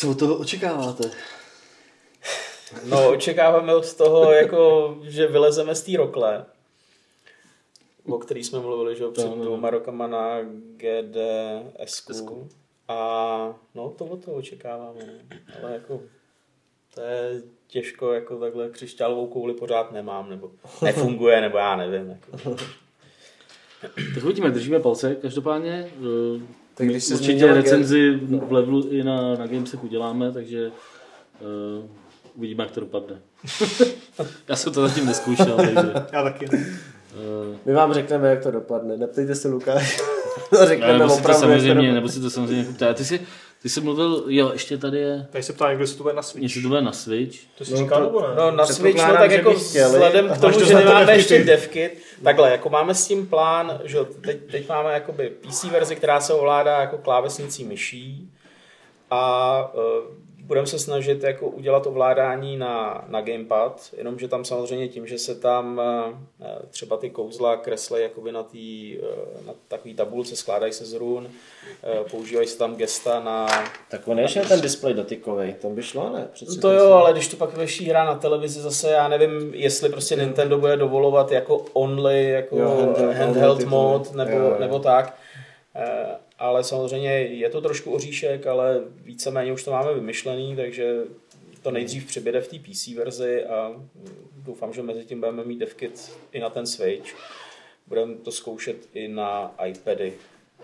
Co 0.00 0.10
od 0.10 0.18
toho 0.18 0.36
očekáváte? 0.38 1.10
No, 2.84 3.10
očekáváme 3.10 3.74
od 3.74 3.94
toho, 3.94 4.32
jako, 4.32 4.96
že 5.02 5.26
vylezeme 5.26 5.74
z 5.74 5.82
té 5.82 5.96
rokle, 5.96 6.46
o 8.06 8.18
který 8.18 8.44
jsme 8.44 8.58
mluvili 8.60 8.96
že, 8.96 9.04
před 9.08 9.22
To, 9.22 9.36
no. 9.36 9.44
dvouma 9.44 9.70
rokama 9.70 10.06
na 10.06 10.40
GDS. 10.76 12.06
A 12.88 13.54
no, 13.74 13.90
to 13.90 14.04
od 14.04 14.24
toho 14.24 14.36
očekáváme. 14.36 15.00
No. 15.06 15.36
Ale 15.62 15.72
jako, 15.72 16.00
to 16.94 17.00
je 17.00 17.42
těžko, 17.66 18.12
jako 18.12 18.38
takhle 18.38 18.68
křišťálovou 18.68 19.26
kouli 19.26 19.54
pořád 19.54 19.92
nemám, 19.92 20.30
nebo 20.30 20.50
nefunguje, 20.82 21.40
nebo 21.40 21.58
já 21.58 21.76
nevím. 21.76 22.10
Jako. 22.10 22.56
Tak 24.14 24.24
uvidíme, 24.24 24.50
držíme 24.50 24.80
palce. 24.80 25.14
Každopádně 25.14 25.92
eh, 25.96 26.59
Tak 26.80 26.88
když 26.88 27.04
jsi 27.04 27.14
určitě 27.14 27.32
zmínil 27.32 27.54
recenzi 27.54 28.20
v 28.46 28.52
levelu 28.52 28.88
i 28.88 29.02
na, 29.02 29.34
na 29.36 29.46
Gamesech 29.46 29.84
uděláme, 29.84 30.32
takže 30.32 30.66
uh, 30.68 31.84
uvidíme, 32.34 32.64
jak 32.64 32.72
to 32.72 32.80
dopadne. 32.80 33.16
Já 34.48 34.56
jsem 34.56 34.72
to 34.72 34.88
zatím 34.88 35.06
neskoušel, 35.06 35.56
takže... 35.56 35.92
Já 36.12 36.22
taky 36.22 36.46
ne. 36.52 36.58
Uh, 36.58 37.56
My 37.66 37.72
vám 37.72 37.92
řekneme, 37.92 38.28
jak 38.28 38.42
to 38.42 38.50
dopadne, 38.50 38.96
neptejte 38.96 39.34
se 39.34 39.48
Lukáš. 39.48 40.00
to 40.50 40.56
řekneme 40.66 40.98
nebo 40.98 41.08
si 41.08 41.16
to 41.16 41.20
opravdu, 41.20 41.50
jak 41.50 41.60
to 41.60 41.60
samozřejmě, 41.62 41.92
nebo 41.92 42.08
si 42.08 42.20
to 42.20 42.30
samozřejmě 42.30 42.64
ptá. 42.64 42.94
Ty 42.94 43.04
jsi, 43.04 43.20
ty 43.62 43.68
jsi 43.68 43.80
mluvil, 43.80 44.24
jo, 44.26 44.50
ještě 44.52 44.78
tady 44.78 44.98
je, 44.98 45.26
Tady 45.30 45.42
se 45.44 45.52
ptá 45.52 45.68
někdo, 45.68 45.82
jestli 45.82 45.96
to 45.96 46.02
bude 46.02 46.14
na 46.14 46.22
Switch. 46.22 46.42
jestli 46.42 46.62
to 46.62 46.68
bude 46.68 46.82
na 46.82 46.92
Switch. 46.92 47.38
To 47.58 47.64
jsi 47.64 47.72
No 47.72 47.78
říkal 47.78 47.98
to- 47.98 48.04
nebo 48.06 48.20
ne? 48.20 48.28
No 48.36 48.50
na 48.50 48.66
Switch, 48.66 48.96
no 49.08 49.12
tak 49.14 49.30
jako 49.30 49.54
chtěli. 49.54 49.84
vzhledem 49.92 50.28
k 50.28 50.40
tomu, 50.40 50.52
to 50.58 50.64
že 50.64 50.74
nemáme 50.74 51.06
devkity. 51.06 51.18
ještě 51.34 51.44
devkit, 51.44 52.02
takhle, 52.24 52.50
jako 52.50 52.70
máme 52.70 52.94
s 52.94 53.06
tím 53.06 53.26
plán, 53.26 53.80
že 53.84 53.98
teď, 54.20 54.38
teď 54.50 54.68
máme 54.68 54.92
jakoby 54.92 55.30
PC 55.40 55.64
verzi, 55.64 55.96
která 55.96 56.20
se 56.20 56.32
ovládá 56.34 56.80
jako 56.80 56.98
klávesnicí 56.98 57.64
myší 57.64 58.30
a 59.10 59.70
uh, 59.74 59.80
budeme 60.50 60.66
se 60.66 60.78
snažit 60.78 61.22
jako 61.22 61.46
udělat 61.46 61.86
ovládání 61.86 62.56
na, 62.56 63.04
na 63.08 63.20
gamepad, 63.20 63.90
jenomže 63.96 64.28
tam 64.28 64.44
samozřejmě 64.44 64.88
tím, 64.88 65.06
že 65.06 65.18
se 65.18 65.34
tam 65.34 65.80
uh, 66.38 66.46
třeba 66.70 66.96
ty 66.96 67.10
kouzla 67.10 67.56
kreslí 67.56 68.02
jakoby 68.02 68.32
na, 68.32 68.42
tý, 68.42 68.98
uh, 68.98 69.46
na 69.46 69.52
takový 69.68 69.94
tabulce, 69.94 70.36
skládají 70.36 70.72
se 70.72 70.84
z 70.84 70.92
run, 70.92 71.26
uh, 71.26 72.08
používají 72.10 72.48
se 72.48 72.58
tam 72.58 72.76
gesta 72.76 73.20
na 73.20 73.46
Tak 73.90 74.08
on 74.08 74.18
ještě 74.18 74.40
ten 74.40 74.60
displej 74.60 74.94
dotykový, 74.94 75.54
to 75.60 75.68
by 75.68 75.82
šlo, 75.82 76.10
ne? 76.10 76.28
Přece 76.32 76.60
to 76.60 76.72
jo, 76.72 76.92
ale 76.92 77.12
když 77.12 77.28
to 77.28 77.36
pak 77.36 77.50
budeš 77.50 77.88
hrát 77.88 78.04
na 78.04 78.14
televizi 78.14 78.60
zase, 78.60 78.90
já 78.90 79.08
nevím, 79.08 79.54
jestli 79.54 79.88
prostě 79.88 80.16
Nintendo 80.16 80.58
bude 80.58 80.76
dovolovat 80.76 81.32
jako 81.32 81.64
only, 81.72 82.30
jako 82.30 82.58
Jo, 82.58 82.68
handheld 82.68 83.16
handheld, 83.16 83.64
mode, 83.64 84.08
handheld 84.08 84.14
nebo, 84.14 84.30
Jo, 84.30 84.50
jo. 84.50 84.56
nebo 84.60 84.78
tak. 84.78 85.16
Ale 86.40 86.64
samozřejmě 86.64 87.10
je 87.20 87.50
to 87.50 87.60
trošku 87.60 87.90
oříšek, 87.94 88.46
ale 88.46 88.80
víceméně 89.04 89.52
už 89.52 89.64
to 89.64 89.70
máme 89.70 89.94
vymyšlený, 89.94 90.56
takže 90.56 90.96
to 91.62 91.70
nejdřív 91.70 92.06
přibude 92.06 92.40
v 92.40 92.48
té 92.48 92.58
PC 92.58 92.86
verzi 92.86 93.44
a 93.44 93.72
doufám, 94.36 94.72
že 94.72 94.82
mezi 94.82 95.04
tím 95.04 95.20
budeme 95.20 95.44
mít 95.44 95.58
devkit 95.58 96.12
i 96.32 96.40
na 96.40 96.50
ten 96.50 96.66
Switch. 96.66 97.14
Budeme 97.86 98.14
to 98.14 98.32
zkoušet 98.32 98.76
i 98.94 99.08
na 99.08 99.54
iPady. 99.66 100.12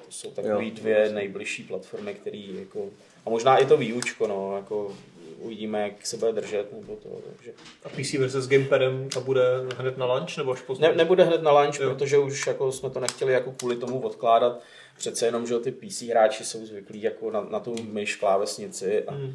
To 0.06 0.12
jsou 0.12 0.30
takové 0.30 0.64
Jo. 0.64 0.70
dvě 0.74 1.10
nejbližší 1.12 1.62
platformy, 1.62 2.14
které 2.14 2.38
jako... 2.38 2.86
A 3.26 3.30
možná 3.30 3.58
i 3.58 3.66
to 3.66 3.76
výučko, 3.76 4.26
no, 4.26 4.56
jako 4.56 4.96
uvidíme, 5.38 5.82
jak 5.82 6.06
se 6.06 6.16
bude 6.16 6.32
držet, 6.32 6.72
nebo 6.72 6.96
to, 6.96 7.08
takže... 7.08 7.52
A 7.84 7.88
PC 7.88 8.12
verze 8.12 8.42
s 8.42 8.48
gamepadem 8.48 9.08
ta 9.08 9.20
bude 9.20 9.42
hned 9.76 9.98
na 9.98 10.14
lunch 10.14 10.36
nebo 10.36 10.52
až 10.52 10.60
později? 10.60 10.90
Ne, 10.90 10.96
nebude 10.96 11.24
hned 11.24 11.42
na 11.42 11.60
lunch, 11.60 11.80
Jo. 11.80 11.90
protože 11.90 12.18
už 12.18 12.46
jako 12.46 12.72
jsme 12.72 12.90
to 12.90 13.00
nechtěli 13.00 13.32
jako 13.32 13.52
kvůli 13.52 13.76
tomu 13.76 14.00
odkládat. 14.00 14.60
Přece 14.98 15.26
jenom, 15.26 15.46
že 15.46 15.54
jo, 15.54 15.60
ty 15.60 15.72
PC 15.72 16.02
hráči 16.02 16.44
jsou 16.44 16.66
zvyklí 16.66 17.02
jako 17.02 17.30
na, 17.30 17.40
na 17.40 17.60
tu 17.60 17.82
myš 17.82 18.16
klávesnici, 18.16 19.04
a, 19.04 19.14
Hmm. 19.14 19.32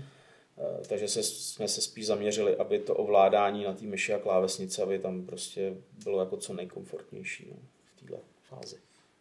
takže 0.89 1.07
se, 1.07 1.23
jsme 1.23 1.67
se 1.67 1.81
spíš 1.81 2.05
zaměřili, 2.05 2.55
aby 2.55 2.79
to 2.79 2.95
ovládání 2.95 3.63
na 3.63 3.73
té 3.73 3.85
myši 3.85 4.13
a 4.13 4.19
klávesnici, 4.19 4.81
aby 4.81 4.99
tam 4.99 5.25
prostě 5.25 5.73
bylo 6.03 6.19
jako 6.19 6.37
co 6.37 6.53
nejkomfortnější 6.53 7.47
no, 7.49 7.57
v 7.95 8.01
této 8.01 8.19
fázi. 8.49 8.75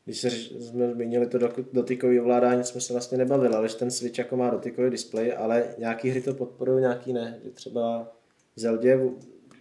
Když 0.05 0.18
se, 0.20 0.30
jsme 0.30 0.93
zmínili 0.93 1.26
to 1.26 1.38
dotykové 1.72 2.20
ovládání, 2.20 2.64
jsme 2.64 2.80
se 2.80 2.93
vlastně 2.93 3.18
nebavili, 3.18 3.55
ale 3.55 3.68
že 3.68 3.74
ten 3.76 3.91
Switch 3.91 4.18
jako 4.18 4.36
má 4.36 4.51
dotykový 4.51 4.91
displej, 4.91 5.34
ale 5.36 5.74
nějaký 5.78 6.11
hry 6.11 6.22
to 6.22 6.34
podporují, 6.34 6.80
nějaký 6.80 7.12
ne. 7.12 7.41
Že 7.45 7.51
třeba 7.51 8.12
v 8.57 8.61
Zeldě 8.61 9.01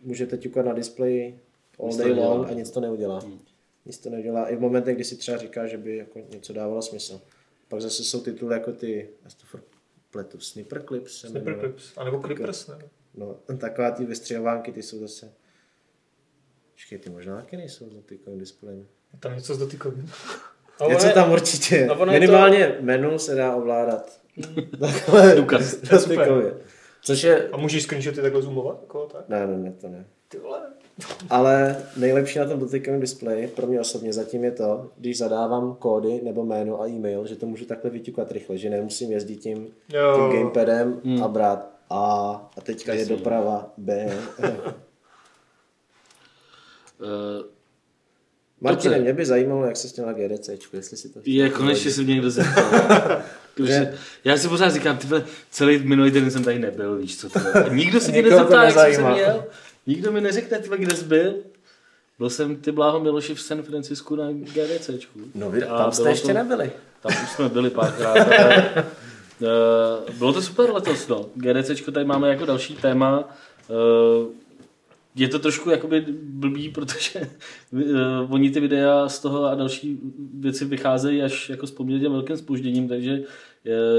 můžete 0.04 0.38
ťukat 0.38 0.66
na 0.66 0.74
displeji 0.74 1.40
all 1.80 1.98
day 1.98 2.12
long 2.14 2.50
a 2.50 2.54
nic 2.54 2.72
to 2.72 2.80
neudělá. 2.80 3.22
Nic 3.90 3.98
to 3.98 4.10
neudělá. 4.10 4.48
I 4.50 4.56
v 4.56 4.60
momentech, 4.60 4.96
kdy 4.96 5.04
si 5.04 5.16
třeba 5.16 5.38
říká, 5.38 5.68
že 5.68 5.78
by 5.78 5.98
jako 5.98 6.20
něco 6.30 6.54
dávalo 6.54 6.82
smysl. 6.82 7.22
Pak 7.68 7.82
zase 7.82 8.04
jsou 8.04 8.22
tituly 8.22 8.54
jako 8.54 8.72
ty, 8.72 9.10
já 9.24 9.30
si 9.30 9.38
to 9.38 9.46
furt 9.46 9.64
pletu, 10.12 10.40
Snipper 10.40 10.84
Clips. 10.84 11.20
se 11.22 11.28
Snipper 11.28 11.54
jmenuje. 11.54 11.70
Clips. 11.74 11.98
A 11.98 12.04
nebo 12.04 12.20
Clippers, 12.22 12.68
ne? 12.68 12.78
No, 13.16 13.36
taková 13.58 13.92
ty 13.92 14.06
vystřihovánky, 14.06 14.72
ty 14.72 14.84
jsou 14.84 15.00
zase... 15.00 15.32
Počkej, 16.74 16.98
ty 16.98 17.10
možná 17.10 17.36
taky 17.36 17.58
nejsou 17.58 17.90
s 17.90 17.94
dotykovým 17.94 18.40
displejem. 18.40 18.88
Je 19.14 19.20
tam 19.20 19.36
něco 19.36 19.56
s 19.56 19.58
dotykovým. 19.66 20.12
Ono 20.80 20.90
Něco 20.90 21.08
je- 21.08 21.14
tam 21.14 21.32
určitě 21.32 21.76
je. 21.76 21.88
no, 21.88 22.06
Minimálně 22.06 22.78
menu 22.82 23.20
se 23.20 23.36
dá 23.36 23.56
ovládat. 23.56 24.20
Takhle 24.80 25.36
Důkaz. 25.36 25.76
dotykově. 25.76 26.54
Což 27.02 27.24
je... 27.24 27.50
A 27.50 27.58
můžeš 27.58 27.84
screenshoty 27.84 28.22
takhle 28.22 28.42
zoomovat? 28.42 28.82
Jako, 28.82 29.06
tak? 29.06 29.30
Ne, 29.30 29.48
ne, 29.48 29.58
ne, 29.58 29.72
to 29.82 29.88
ne. 29.90 30.06
Ty 30.28 30.38
vole. 30.40 30.62
Ale 31.30 31.78
nejlepší 31.98 32.40
na 32.40 32.46
tom 32.46 32.60
dotykovém 32.60 33.00
displeji 33.02 33.48
pro 33.48 33.68
mě 33.68 33.80
osobně 33.80 34.14
zatím 34.14 34.44
je 34.44 34.52
to, 34.52 34.90
když 34.98 35.18
zadávám 35.18 35.76
kódy 35.80 36.22
nebo 36.24 36.46
jméno 36.46 36.82
a 36.82 36.88
e-mail, 36.88 37.28
že 37.28 37.36
to 37.36 37.46
můžu 37.46 37.66
takhle 37.66 37.90
vyťukat 37.92 38.32
rychle, 38.32 38.58
že 38.58 38.70
nemusím 38.70 39.12
jezdit 39.12 39.36
tím, 39.36 39.68
Jo. 39.94 40.16
tím 40.16 40.38
gamepadem 40.40 41.02
a 41.24 41.28
brát 41.28 41.70
A 41.90 42.02
a 42.58 42.62
teďka 42.62 42.94
je 42.94 43.00
Jasně. 43.00 43.16
doprava 43.16 43.74
B. 43.78 44.18
Uh, 44.40 44.46
Martine, 48.62 48.94
Dobře. 48.96 49.04
mě 49.04 49.14
by 49.14 49.26
zajímalo, 49.26 49.66
jak 49.66 49.78
se 49.78 49.90
s 49.90 49.98
na 49.98 50.14
GDC, 50.14 50.50
jestli 50.74 50.98
si 50.98 51.10
to 51.10 51.20
je, 51.26 51.50
konečně 51.50 51.92
se 51.92 52.02
mě 52.04 52.14
někdo 52.14 52.30
zeptal. 52.32 52.64
Protože 53.56 53.94
já 54.24 54.38
si 54.38 54.48
pořád 54.48 54.70
říkám, 54.70 54.98
ty 54.98 55.08
vole, 55.08 55.26
celý 55.52 55.78
minulý 55.80 56.12
den 56.12 56.32
jsem 56.32 56.44
tady 56.44 56.60
nebyl, 56.60 56.98
víš 56.98 57.18
co 57.18 57.30
to 57.30 57.40
je. 57.40 57.76
Nikdo 57.76 58.00
se 58.00 58.12
mě 58.12 58.22
nezeptá, 58.22 58.64
jak 58.64 58.74
jsem 58.74 58.82
se 58.82 58.88
nezajímá. 58.90 59.14
měl. 59.14 59.46
Nikdo 59.90 60.12
mi 60.12 60.22
neřekne, 60.22 60.60
ty 60.60 60.68
vole, 60.70 60.78
kde 60.82 60.96
jsi 60.96 61.06
byl. 61.06 61.34
Byl 62.20 62.30
jsem 62.30 62.56
ty 62.56 62.72
bláho 62.72 63.00
Miloši 63.00 63.36
v 63.36 63.42
San 63.42 63.62
Francisku 63.64 64.16
na 64.16 64.32
GDCčku. 64.32 65.20
No 65.36 65.50
vy, 65.52 65.62
tam 65.62 65.92
jste 65.92 66.10
ještě 66.10 66.28
to- 66.28 66.34
nebyli. 66.34 66.72
Tam 67.02 67.12
už 67.24 67.30
jsme 67.30 67.50
byli 67.50 67.70
párkrát. 67.70 68.14
ale, 68.14 68.74
eh, 69.42 70.14
Bylo 70.18 70.34
to 70.34 70.42
super 70.42 70.72
letos, 70.74 71.08
no. 71.08 71.26
GDCčko 71.36 71.92
tady 71.92 72.06
máme 72.06 72.30
jako 72.30 72.46
další 72.46 72.76
téma. 72.76 73.30
Eh, 73.70 74.40
Je 75.16 75.28
to 75.28 75.40
trošku 75.40 75.70
jakoby 75.70 76.06
blbý, 76.24 76.70
protože 76.70 77.30
uh, 77.72 78.34
oni 78.34 78.50
ty 78.52 78.60
videa 78.60 79.10
z 79.10 79.20
toho 79.20 79.46
a 79.46 79.56
další 79.56 80.00
věci 80.34 80.66
vycházejí 80.66 81.22
až 81.22 81.50
jako 81.50 81.68
s 81.68 81.72
poměrně 81.72 82.10
velkým 82.10 82.38
spožděním, 82.38 82.88
takže 82.90 83.20
uh, 83.20 83.26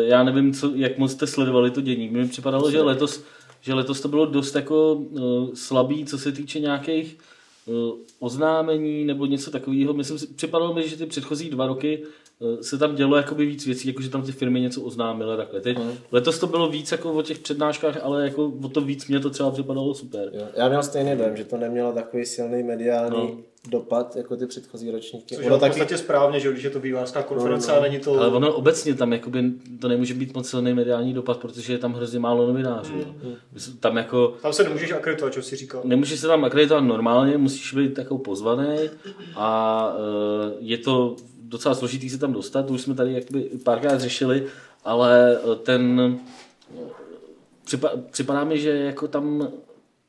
já 0.09 0.23
nevím, 0.23 0.55
co, 0.55 0.73
jak 0.75 0.99
moc 0.99 1.13
jste 1.13 1.27
sledovali 1.27 1.71
to 1.71 1.81
dění. 1.81 2.09
Mně 2.09 2.27
připadalo, 2.27 2.71
že 2.71 2.81
letos, 2.81 3.25
že 3.61 3.75
letos 3.75 4.01
to 4.01 4.09
bylo 4.09 4.27
dost 4.27 4.55
jako 4.55 4.95
uh, 4.95 5.49
slabý, 5.55 6.05
co 6.05 6.19
se 6.19 6.33
týče 6.33 6.61
nějakých 6.61 7.19
uh, 7.67 7.99
oznámení 8.19 9.05
nebo 9.05 9.27
něco 9.27 9.51
takového. 9.51 9.93
Myslím 9.93 10.19
si, 10.19 10.27
připadalo 10.27 10.75
mi, 10.75 10.89
že 10.89 10.97
ty 10.97 11.07
předchozí 11.07 11.51
dva 11.51 11.67
roky 11.67 12.03
uh, 12.39 12.61
se 12.61 12.79
tam 12.79 12.95
dělo 12.95 13.17
jakoby 13.17 13.47
víc 13.47 13.67
věcí, 13.67 13.89
jako 13.89 14.03
že 14.03 14.11
tam 14.11 14.23
ty 14.23 14.33
firmy 14.33 14.61
něco 14.61 14.83
oznámily 14.83 15.37
takhle. 15.37 15.61
Teď, 15.61 15.79
letos 16.13 16.39
to 16.39 16.47
bylo 16.47 16.69
víc 16.69 16.93
jako 16.93 17.13
o 17.13 17.23
těch 17.23 17.39
přednáškách, 17.39 17.99
ale 18.03 18.25
jako 18.25 18.53
o 18.63 18.69
to 18.69 18.81
víc 18.81 19.07
mě 19.07 19.21
to 19.21 19.31
třeba 19.31 19.51
připadalo 19.51 19.95
super. 19.95 20.31
Jo. 20.33 20.47
Já 20.57 20.69
měl 20.69 20.83
stejný 20.83 21.17
dojem, 21.17 21.37
že 21.37 21.45
to 21.45 21.57
nemělo 21.57 21.93
takový 21.93 22.27
silný 22.27 22.63
mediální 22.63 23.17
No. 23.17 23.50
Dopad 23.69 24.17
jako 24.17 24.37
ty 24.37 24.47
předchozí 24.47 24.91
ročníky. 24.91 25.35
Což 25.37 25.45
Ono 25.47 25.55
je 25.55 25.59
v 25.59 25.61
taky, 25.61 25.71
podstatě 25.71 25.99
správně, 25.99 26.41
že 26.41 26.53
když 26.53 26.65
je 26.65 26.71
to 26.71 26.81
vývářská 26.81 27.23
konference 27.23 27.69
No, 27.71 27.75
no. 27.75 27.81
a 27.81 27.85
není 27.89 27.99
to... 27.99 28.15
Ale 28.15 28.29
ono 28.29 28.55
obecně 28.55 28.95
tam 28.95 29.13
jakoby, 29.13 29.53
to 29.81 29.89
nemůže 29.89 30.15
být 30.15 30.35
moc 30.35 30.49
silný 30.49 30.75
mediální 30.75 31.15
dopad, 31.15 31.37
protože 31.39 31.73
je 31.73 31.79
tam 31.79 31.93
hrozně 31.95 32.19
málo 32.19 32.47
novinářů. 32.47 32.93
jo. 32.97 33.31
Tam 33.81 33.97
jako 33.97 34.35
Tam 34.43 34.53
se 34.53 34.65
nemůžeš 34.65 34.93
akreditovat, 34.93 35.35
co 35.35 35.43
jsi 35.43 35.57
říkal. 35.57 35.81
nemůžeš 35.85 36.21
se 36.21 36.27
tam 36.27 36.45
akreditovat 36.45 36.85
normálně, 36.85 37.39
musíš 37.39 37.75
být 37.75 37.95
takovou 37.95 38.21
pozvaný 38.21 38.77
a 39.37 39.93
eh, 39.97 40.55
je 40.61 40.79
to 40.79 41.17
docela 41.43 41.75
složitý 41.75 42.11
se 42.11 42.19
tam 42.19 42.33
dostat, 42.33 42.67
to 42.67 42.73
už 42.73 42.81
jsme 42.81 42.95
tady 42.95 43.13
jakoby 43.13 43.51
párkrát 43.65 43.99
řešili, 44.01 44.47
ale 44.85 45.39
eh, 45.53 45.57
ten 45.57 46.19
připa, 47.65 47.91
připadá 48.11 48.45
mi, 48.45 48.59
že 48.59 48.71
jako 48.71 49.09
tam 49.09 49.49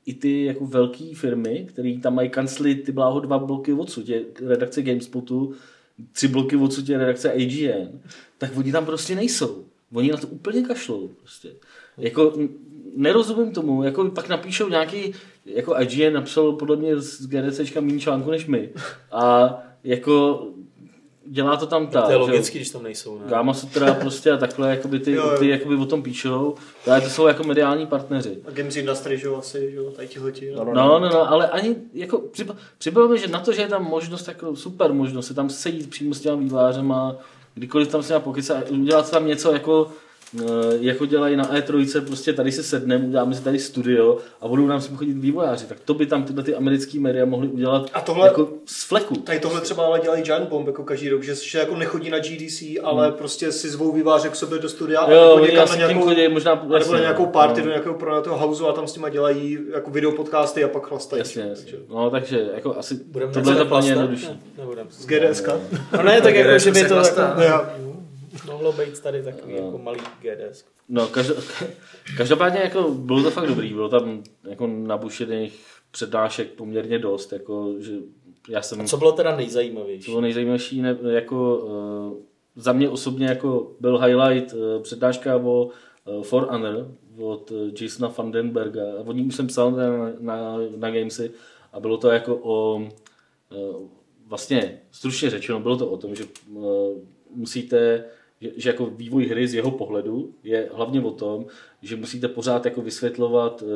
i 0.05 0.13
ty 0.13 0.45
jako 0.45 0.65
velké 0.65 1.03
firmy, 1.15 1.65
které 1.69 1.97
tam 2.03 2.15
mají 2.15 2.29
kancly 2.29 2.75
ty 2.75 2.91
bláho 2.91 3.19
dva 3.19 3.39
bloky 3.39 3.73
odsud, 3.73 4.09
je 4.09 4.23
redakce 4.45 4.81
GameSpotu, 4.81 5.53
tři 6.11 6.27
bloky 6.27 6.55
odsud 6.55 6.89
je 6.89 6.97
redakce 6.97 7.31
AGN, 7.33 7.99
tak 8.37 8.57
oni 8.57 8.71
tam 8.71 8.85
prostě 8.85 9.15
nejsou. 9.15 9.65
Oni 9.93 10.11
na 10.11 10.17
to 10.17 10.27
úplně 10.27 10.61
kašlou. 10.61 11.07
Prostě. 11.07 11.49
Jako, 11.97 12.33
nerozumím 12.95 13.51
tomu, 13.51 13.83
jako 13.83 14.09
pak 14.09 14.29
napíšou 14.29 14.69
nějaký, 14.69 15.13
jako 15.45 15.75
IGN 15.81 16.13
napsal 16.13 16.51
podle 16.51 16.75
mě 16.75 16.97
z 16.97 17.27
GDCčka 17.27 17.81
méně 17.81 17.99
článku 17.99 18.31
než 18.31 18.45
my. 18.45 18.69
A 19.11 19.53
jako 19.83 20.47
dělá 21.33 21.57
to 21.57 21.65
tam 21.65 21.87
tak. 21.87 22.05
To 22.05 22.11
je 22.11 22.15
že- 22.17 22.21
logicky, 22.21 22.57
když 22.57 22.69
tam 22.69 22.83
nejsou. 22.83 23.17
Ne? 23.19 23.23
Gama 23.27 23.53
Sutra 23.53 23.93
prostě 23.93 24.31
a 24.31 24.37
takhle, 24.37 24.69
jakoby 24.69 24.99
ty, 24.99 25.11
Jo, 25.11 25.29
jo. 25.31 25.37
ty 25.39 25.47
jakoby 25.49 25.75
o 25.75 25.85
tom 25.85 26.03
píšou, 26.03 26.55
ale 26.91 27.01
to 27.01 27.09
jsou 27.09 27.27
jako 27.27 27.43
mediální 27.43 27.85
partneři. 27.87 28.37
A 28.47 28.51
Games 28.51 28.75
Industry, 28.75 29.17
že 29.17 29.27
jo, 29.27 29.37
asi, 29.37 29.71
že 29.71 29.77
jo, 29.77 29.91
tady 29.91 30.07
tihleti. 30.07 30.51
No, 30.55 30.63
no, 30.63 30.73
No, 30.73 30.99
no, 30.99 31.09
no, 31.09 31.29
ale 31.31 31.49
ani 31.49 31.75
jako 31.93 32.17
připa- 32.17 33.07
mi, 33.11 33.19
že 33.19 33.27
na 33.27 33.39
to, 33.39 33.53
že 33.53 33.61
je 33.61 33.67
tam 33.67 33.83
možnost, 33.85 34.27
jako 34.27 34.55
super 34.55 34.93
možnost, 34.93 35.27
se 35.27 35.33
tam 35.33 35.49
sejít 35.49 35.89
přímo 35.89 36.13
s 36.13 36.19
těma 36.21 36.35
vývářem 36.35 36.91
a 36.91 37.15
kdykoliv 37.55 37.87
tam 37.87 38.03
se 38.03 38.13
má 38.13 38.19
pokycat 38.19 38.57
a 38.57 38.71
udělat 38.71 39.11
tam 39.11 39.27
něco 39.27 39.53
jako 39.53 39.87
eh, 39.89 39.95
jako 40.79 41.05
dělají 41.05 41.35
na 41.35 41.55
E3, 41.55 42.05
prostě 42.05 42.33
tady 42.33 42.51
se 42.51 42.63
sedneme, 42.63 43.05
uděláme 43.07 43.35
si 43.35 43.43
tady 43.43 43.59
studio 43.59 44.17
a 44.41 44.47
budou 44.47 44.67
nám 44.67 44.81
sem 44.81 44.97
chodit 44.97 45.13
vývojáři, 45.13 45.65
tak 45.65 45.77
to 45.85 45.93
by 45.93 46.05
tam 46.05 46.23
tyhle 46.23 46.43
ty 46.43 46.55
americké 46.55 46.99
média 46.99 47.25
mohly 47.25 47.47
udělat 47.47 47.89
A 47.93 48.01
tohle- 48.01 48.27
jako 48.27 48.49
z 48.65 48.83
fleku. 48.83 49.15
Tady 49.15 49.39
tohle 49.39 49.61
třeba 49.61 49.85
ale 49.85 49.99
dělají 49.99 50.23
Giant 50.23 50.49
Bomb 50.49 50.67
jako 50.67 50.83
každý 50.83 51.09
rok, 51.09 51.23
že, 51.23 51.35
že 51.35 51.59
jako 51.59 51.75
nechodí 51.75 52.09
na 52.09 52.19
GDC, 52.19 52.63
ale 52.83 53.11
prostě 53.11 53.51
si 53.51 53.69
zvou 53.69 53.91
výváře 53.91 54.29
k 54.29 54.35
sobě 54.35 54.59
do 54.59 54.69
studia 54.69 55.01
Hmm. 55.03 55.13
Jo, 55.13 55.21
nebo 55.21 55.33
oni 55.33 55.47
někam 55.47 55.69
na 55.69 55.75
nějakou, 55.75 56.01
chodí 56.01 56.27
možná... 56.27 56.55
nebo 56.55 56.75
jasně, 56.75 56.93
na 56.93 56.99
nějakou 56.99 57.25
party 57.25 57.59
No. 57.59 57.65
do 57.65 57.69
nějakého 57.71 57.95
pronatého 57.95 58.37
houseu 58.37 58.67
a 58.67 58.73
tam 58.73 58.87
s 58.87 58.95
nima 58.95 59.09
dělají 59.09 59.59
jako 59.73 59.91
videopodcasty 59.91 60.63
a 60.63 60.67
pak 60.67 60.87
chlastají. 60.87 61.19
Jasně, 61.19 61.41
jasně. 61.49 61.73
No, 61.89 62.09
takže 62.09 62.45
jako 62.55 62.77
asi 62.77 62.95
Budeme 63.05 63.33
tohle 63.33 63.53
je 63.53 63.57
to 63.57 63.65
plně 63.65 63.89
jednodušší. 63.89 64.27
Z 64.89 65.05
GDSK. 65.05 65.47
No 65.97 66.03
ne, 66.03 66.21
tak 66.21 66.35
jako, 66.35 66.57
že 66.59 66.71
by 66.71 66.83
to. 66.87 66.95
Mohlo 68.47 68.73
být 68.73 68.99
tady 68.99 69.23
takový 69.23 69.53
No. 69.53 69.65
jako 69.65 69.77
malý 69.77 69.99
GDS. 70.21 70.65
No, 70.89 71.07
každop, 71.07 71.37
každopádně 72.17 72.59
jako 72.59 72.83
bylo 72.91 73.23
to 73.23 73.31
fakt 73.31 73.47
dobrý, 73.47 73.73
bylo 73.73 73.89
tam 73.89 74.23
jako 74.49 74.67
nabušených 74.67 75.65
přednášek 75.91 76.51
poměrně 76.51 76.99
dost, 76.99 77.33
jako, 77.33 77.73
že 77.79 77.91
já 78.49 78.61
jsem, 78.61 78.87
Co 78.87 78.97
bylo 78.97 79.11
teda 79.11 79.31
co 79.31 79.37
nejzajímavější? 79.37 80.11
bylo 80.11 80.21
nejzajímavější, 80.21 80.81
ne, 80.81 80.97
jako 81.09 81.57
uh, 81.57 82.17
za 82.55 82.73
mě 82.73 82.89
osobně 82.89 83.25
jako 83.25 83.71
byl 83.79 83.99
highlight 83.99 84.53
uh, 84.53 84.81
přednáška 84.83 85.35
o 85.37 85.69
uh, 86.05 86.23
For 86.23 86.47
Honor 86.51 86.87
od 87.19 87.51
uh, 87.51 87.57
Jasona 87.81 88.07
Vandenberga, 88.17 88.83
o 89.05 89.11
ní 89.13 89.25
už 89.25 89.35
jsem 89.35 89.47
psal 89.47 89.71
na, 89.71 89.87
na, 90.19 90.57
na 90.75 90.91
Gamesy 90.91 91.31
a 91.73 91.79
bylo 91.79 91.97
to 91.97 92.09
jako 92.09 92.35
o, 92.35 92.75
uh, 92.75 93.87
vlastně 94.27 94.81
stručně 94.91 95.29
řečeno, 95.29 95.59
bylo 95.59 95.77
to 95.77 95.87
o 95.89 95.97
tom, 95.97 96.15
že 96.15 96.23
uh, 96.49 96.63
musíte 97.35 98.03
že, 98.41 98.51
že 98.55 98.69
jako 98.69 98.85
vývoj 98.85 99.25
hry 99.25 99.47
z 99.47 99.53
jeho 99.53 99.71
pohledu 99.71 100.33
je 100.43 100.69
hlavně 100.73 101.01
o 101.01 101.11
tom, 101.11 101.45
že 101.81 101.95
musíte 101.95 102.27
pořád 102.27 102.65
jako 102.65 102.81
vysvětlovat 102.81 103.61
uh, 103.61 103.69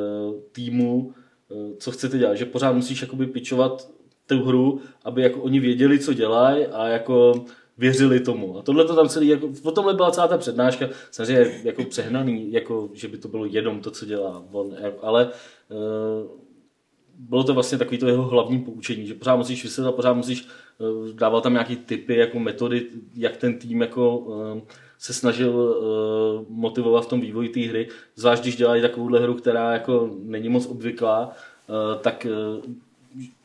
týmu, 0.52 1.12
uh, 1.48 1.76
co 1.78 1.90
chcete 1.90 2.18
dělat, 2.18 2.34
že 2.34 2.44
pořád 2.44 2.72
musíš 2.72 3.02
jakoby 3.02 3.26
pičovat 3.26 3.90
tu 4.26 4.44
hru, 4.44 4.80
aby 5.04 5.22
jako 5.22 5.42
oni 5.42 5.60
věděli, 5.60 5.98
co 5.98 6.12
dělají 6.12 6.66
a 6.66 6.88
jako 6.88 7.44
věřili 7.78 8.20
tomu. 8.20 8.58
A 8.58 8.62
tohle 8.62 8.84
to 8.84 8.96
tam 8.96 9.08
celý, 9.08 9.28
jako, 9.28 9.50
o 9.62 9.70
tomhle 9.70 9.94
byla 9.94 10.10
celá 10.10 10.28
ta 10.28 10.38
přednáška, 10.38 10.88
samozřejmě 11.10 11.60
jako 11.64 11.84
přehnaný, 11.84 12.52
jako, 12.52 12.90
že 12.92 13.08
by 13.08 13.18
to 13.18 13.28
bylo 13.28 13.44
jenom 13.44 13.80
to, 13.80 13.90
co 13.90 14.06
dělá 14.06 14.44
on, 14.52 14.76
ale 15.02 15.30
uh, 15.70 16.46
bylo 17.18 17.44
to 17.44 17.54
vlastně 17.54 17.78
takový 17.78 17.98
to 17.98 18.06
jeho 18.06 18.22
hlavní 18.22 18.58
poučení, 18.58 19.06
že 19.06 19.14
pořád 19.14 19.36
musíš 19.36 19.64
vysvětlit, 19.64 19.92
pořád 19.92 20.12
musíš 20.12 20.48
eh, 20.48 20.50
dával 21.12 21.40
tam 21.40 21.52
nějaký 21.52 21.76
typy, 21.76 22.16
jako 22.16 22.38
metody, 22.38 22.86
jak 23.14 23.36
ten 23.36 23.58
tým 23.58 23.80
jako 23.80 24.26
eh, 24.56 24.60
se 24.98 25.12
snažil 25.12 25.76
eh, 25.78 26.44
motivovat 26.48 27.04
v 27.04 27.08
tom 27.08 27.20
vývoji 27.20 27.48
té 27.48 27.60
hry, 27.60 27.88
zvlášť 28.16 28.42
když 28.42 28.56
dělají 28.56 28.82
takovouhle 28.82 29.20
hru, 29.20 29.34
která 29.34 29.72
jako 29.72 30.10
není 30.22 30.48
moc 30.48 30.66
obvyklá, 30.66 31.30
eh, 31.68 31.98
tak 32.00 32.26
eh, 32.26 32.86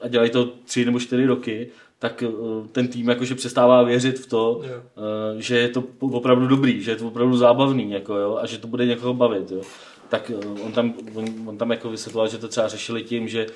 a 0.02 0.08
dělají 0.08 0.30
to 0.30 0.46
tři 0.66 0.86
nebo 0.86 1.00
čtyři 1.00 1.26
roky, 1.26 1.72
tak 2.00 2.24
eh, 2.24 2.28
ten 2.72 2.88
tým 2.88 3.10
jakože 3.10 3.36
přestává 3.36 3.84
věřit 3.84 4.20
v 4.20 4.28
to, 4.28 4.62
eh, 4.64 5.42
že 5.42 5.58
je 5.58 5.70
to 5.70 5.84
opravdu 6.00 6.48
dobrý, 6.48 6.82
že 6.82 6.92
je 6.92 6.96
to 6.96 7.08
opravdu 7.08 7.38
zábavný 7.38 7.92
jako, 7.92 8.16
jo, 8.16 8.40
a 8.42 8.46
že 8.46 8.58
to 8.58 8.68
bude 8.68 8.86
někoho 8.86 9.14
bavit. 9.14 9.52
Jo. 9.52 9.62
Tak 10.10 10.32
eh, 10.32 10.62
on 10.66 10.72
tam, 10.72 10.94
on, 11.14 11.26
on 11.46 11.58
tam 11.58 11.72
jako 11.72 11.90
vysvětloval, 11.90 12.28
že 12.28 12.38
to 12.38 12.48
třeba 12.48 12.68
řešili 12.68 13.04
tím, 13.04 13.28
že 13.28 13.46
eh, 13.46 13.52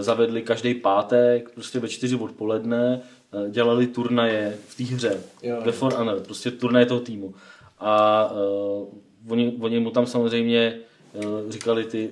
zavedli 0.00 0.42
každý 0.42 0.74
pátek, 0.74 1.50
prostě 1.54 1.78
ve 1.78 1.88
čtyři 1.88 2.16
odpoledne, 2.16 3.00
eh, 3.32 3.50
dělali 3.50 3.86
turnaje 3.86 4.56
v 4.68 4.76
té 4.76 4.84
hře, 4.84 5.20
Jo. 5.42 5.60
ve 5.64 5.72
For 5.72 5.94
Honor, 5.94 6.20
prostě 6.20 6.50
turnaje 6.50 6.86
toho 6.86 7.00
týmu. 7.00 7.34
A 7.82 8.30
uh, 8.32 8.88
oni, 9.28 9.56
oni 9.60 9.80
mu 9.80 9.90
tam 9.90 10.06
samozřejmě 10.06 10.78
uh, 11.12 11.50
říkali 11.50 11.84
ty, 11.84 12.10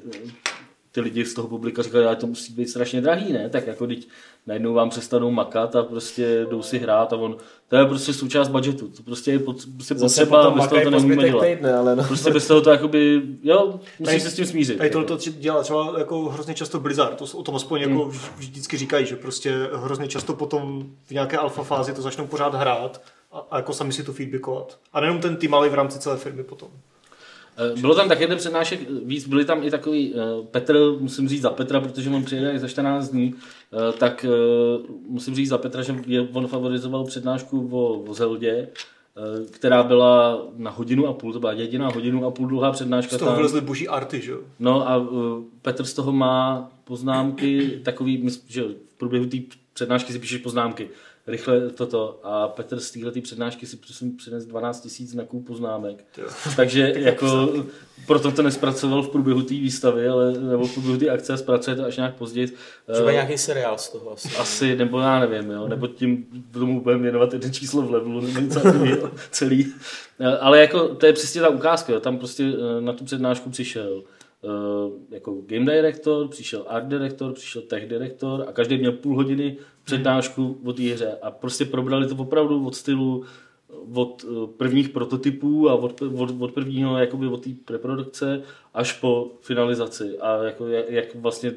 ty 0.99 1.03
lidi 1.03 1.25
z 1.25 1.35
toho 1.35 1.49
publika 1.49 1.83
říkali, 1.83 2.05
ale 2.07 2.17
to 2.17 2.27
musí 2.27 2.53
být 2.53 2.69
strašně 2.69 3.01
drahý, 3.01 3.33
ne? 3.33 3.49
Tak 3.51 3.67
jako 3.67 3.87
teď 3.87 4.09
najednou 4.47 4.75
vám 4.75 4.91
přestanou 4.91 5.31
makat 5.31 5.77
a 5.77 5.83
prostě 5.83 6.47
jdou 6.51 6.63
si 6.63 6.79
hrát 6.79 7.13
a 7.13 7.17
on, 7.17 7.37
to 7.69 7.77
je 7.77 7.87
prostě 7.87 8.13
součást 8.13 8.49
budgetu, 8.49 8.89
to 8.89 9.03
prostě 9.03 9.31
je 9.31 9.39
pot, 9.39 9.57
prostě 9.75 9.95
Zase 9.95 10.21
potřeba, 10.21 10.43
potom 10.45 10.59
bez 10.59 10.69
toho 10.69 10.83
to 10.83 10.91
nemůžeme 10.91 11.29
dělat. 11.29 11.45
týdne, 11.47 11.75
ale 11.75 11.97
no. 11.97 12.05
Prostě 12.05 12.31
bez 12.31 12.47
toho 12.47 12.61
to 12.61 12.71
jakoby, 12.71 13.23
jo, 13.43 13.81
musíš 13.99 14.23
se 14.23 14.31
s 14.31 14.35
tím 14.35 14.47
smířit. 14.47 14.77
Tady 14.79 14.89
jako. 14.89 15.03
tohle 15.05 15.23
to 15.25 15.31
dělá 15.31 15.63
třeba 15.63 15.99
jako 15.99 16.23
hrozně 16.29 16.55
často 16.55 16.81
Blizzard, 16.81 17.17
to 17.17 17.39
o 17.39 17.43
tom 17.43 17.57
aspoň 17.57 17.81
jako 17.81 17.93
Hmm. 18.05 18.11
vž- 18.11 18.31
vždycky 18.37 18.77
říkají, 18.77 19.07
že 19.07 19.17
prostě 19.17 19.55
hrozně 19.75 20.09
často 20.09 20.35
potom 20.35 20.87
v 21.07 21.11
nějaké 21.11 21.37
alfa 21.37 21.63
fázi 21.63 21.93
to 21.93 22.03
začnou 22.03 22.27
pořád 22.27 22.55
hrát 22.55 23.03
a, 23.33 23.39
a 23.51 23.57
jako 23.57 23.73
sami 23.73 23.93
si 23.93 24.03
to 24.03 24.13
feedbackovat. 24.13 24.79
A 24.93 25.01
nejenom 25.01 25.21
ten 25.21 25.37
tým, 25.37 25.55
ale 25.55 25.67
i 25.67 25.71
v 25.71 25.75
rámci 25.75 25.99
celé 25.99 26.17
firmy 26.17 26.45
potom. 26.45 26.69
Eh, 27.59 27.81
Bylo 27.81 27.95
tam 27.95 28.09
taky 28.09 28.23
jeden 28.23 28.39
přednášek 28.39 28.81
víc, 29.05 29.29
byli 29.29 29.45
tam 29.45 29.63
i 29.65 29.71
takový 29.71 30.15
uh, 30.15 30.47
Petr, 30.47 30.79
musím 31.01 31.29
říct 31.29 31.43
za 31.43 31.51
Petra, 31.51 31.81
protože 31.81 32.11
on 32.11 32.25
přijede 32.25 32.59
za 32.59 32.69
14 32.69 33.09
dní, 33.09 33.35
tak 33.99 34.27
musím 35.09 35.35
říct 35.35 35.49
za 35.49 35.59
Petra, 35.59 35.83
že 35.83 35.95
je, 36.07 36.29
on 36.33 36.47
favorizoval 36.47 37.05
přednášku 37.05 37.69
o, 37.73 38.01
o 38.11 38.15
Zeldě, 38.15 38.69
která 39.51 39.83
byla 39.83 40.43
na 40.57 40.71
hodinu 40.71 41.07
a 41.07 41.13
půl, 41.13 41.33
to 41.33 41.41
byla 41.41 41.53
jediná 41.53 41.89
hodinu 41.89 42.27
a 42.27 42.31
půl 42.31 42.47
dlouhá 42.47 42.73
přednáška. 42.73 43.17
Z 43.17 43.19
toho 43.19 43.37
vylezly 43.37 43.61
boží 43.61 43.89
arty, 43.89 44.21
že 44.21 44.31
jo? 44.31 44.39
No 44.59 44.89
a 44.91 45.09
Petr 45.63 45.85
z 45.85 45.95
toho 45.95 46.13
má 46.13 46.71
poznámky, 46.85 47.81
takový, 47.85 48.29
že 48.49 48.63
v 48.63 48.99
průběhu 48.99 49.27
té 49.27 49.37
přednášky 49.73 50.13
si 50.13 50.19
píšeš 50.19 50.41
poznámky, 50.41 50.89
rychle 51.29 51.71
toto 51.71 52.21
a 52.23 52.49
Petr 52.49 52.81
z 52.81 52.91
téhle 52.91 53.13
přednášky 53.13 53.67
si 53.67 53.77
přines 54.17 54.47
12 54.47 54.81
tisíc 54.81 55.11
znaků 55.11 55.41
poznámek. 55.43 56.05
Takže 56.57 56.93
jako 56.97 57.53
proto 58.07 58.33
to 58.33 58.43
nespracoval 58.43 59.03
v 59.03 59.09
průběhu 59.09 59.43
té 59.43 59.55
výstavy, 59.55 60.09
ale 60.09 60.33
nebo 60.33 60.67
v 60.67 60.73
průběhu 60.75 60.99
té 60.99 61.11
akce 61.11 61.33
a 61.33 61.37
zpracuje 61.37 61.77
to 61.77 61.85
až 61.85 61.97
nějak 61.97 62.15
později. 62.17 62.47
Třeba 62.93 63.11
Eh, 63.11 63.13
nějaký 63.13 63.39
seriál 63.39 63.79
z 63.79 63.89
toho 63.89 64.13
asi. 64.13 64.29
asi, 64.37 64.77
nebo 64.77 64.99
já 64.99 65.21
nevím, 65.21 65.51
jo, 65.51 65.69
nebo 65.69 65.87
tím 65.87 66.27
tomu 66.53 66.81
budeme 66.81 67.03
věnovat 67.03 67.33
jeden 67.33 67.53
číslo 67.53 67.83
v 67.83 67.91
levelu, 67.91 68.21
nebo 68.21 68.41
něco 68.41 68.61
celý. 69.31 69.73
Eh, 70.21 70.39
Ale 70.39 70.61
jako 70.61 70.89
to 70.95 71.07
je 71.07 71.13
přesně 71.13 71.41
ta 71.41 71.49
ukázka, 71.49 71.93
jo. 71.93 72.01
tam 72.01 72.19
prostě 72.19 72.45
eh, 72.45 72.81
na 72.81 72.93
tu 72.93 73.05
přednášku 73.05 73.51
přišel 73.51 74.03
jako 75.11 75.35
game 75.47 75.75
director, 75.75 76.29
přišel 76.29 76.65
art 76.69 76.87
director, 76.87 77.33
přišel 77.33 77.63
tech 77.63 77.89
director 77.89 78.45
a 78.49 78.53
každý 78.53 78.79
měl 78.79 78.93
půl 78.93 79.17
hodiny 79.17 79.57
přednášku 79.89 80.61
o 80.65 80.73
té 80.73 80.83
hře 80.83 81.19
a 81.23 81.31
prostě 81.31 81.65
probrali 81.65 82.09
to 82.09 82.15
opravdu 82.15 82.67
od 82.67 82.75
stylu 82.75 83.25
od 83.95 84.25
eh, 84.25 84.47
prvních 84.57 84.89
prototypů 84.89 85.71
a 85.71 85.75
od, 85.75 86.03
od, 86.03 86.31
od 86.39 86.53
prvního 86.53 86.99
jakoby 86.99 87.27
od 87.27 87.45
té 87.45 87.51
preprodukce 87.65 88.43
až 88.75 88.93
po 88.93 89.31
finalizaci. 89.41 90.19
A 90.19 90.45
jako 90.45 90.67
jak, 90.67 90.91
jak 90.91 91.15
vlastně 91.15 91.53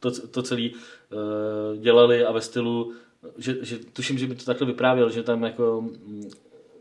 to, 0.00 0.28
to 0.28 0.42
celé 0.42 0.68
uh, 0.70 1.80
dělali 1.80 2.24
a 2.24 2.32
ve 2.32 2.40
stylu, 2.40 2.92
že, 3.38 3.56
že 3.62 3.78
tuším, 3.78 4.18
že 4.18 4.26
by 4.26 4.34
to 4.34 4.44
takhle 4.44 4.66
vyprávěl, 4.66 5.10
že 5.10 5.22
tam 5.22 5.42
jako, 5.42 5.80
mm, 5.80 6.30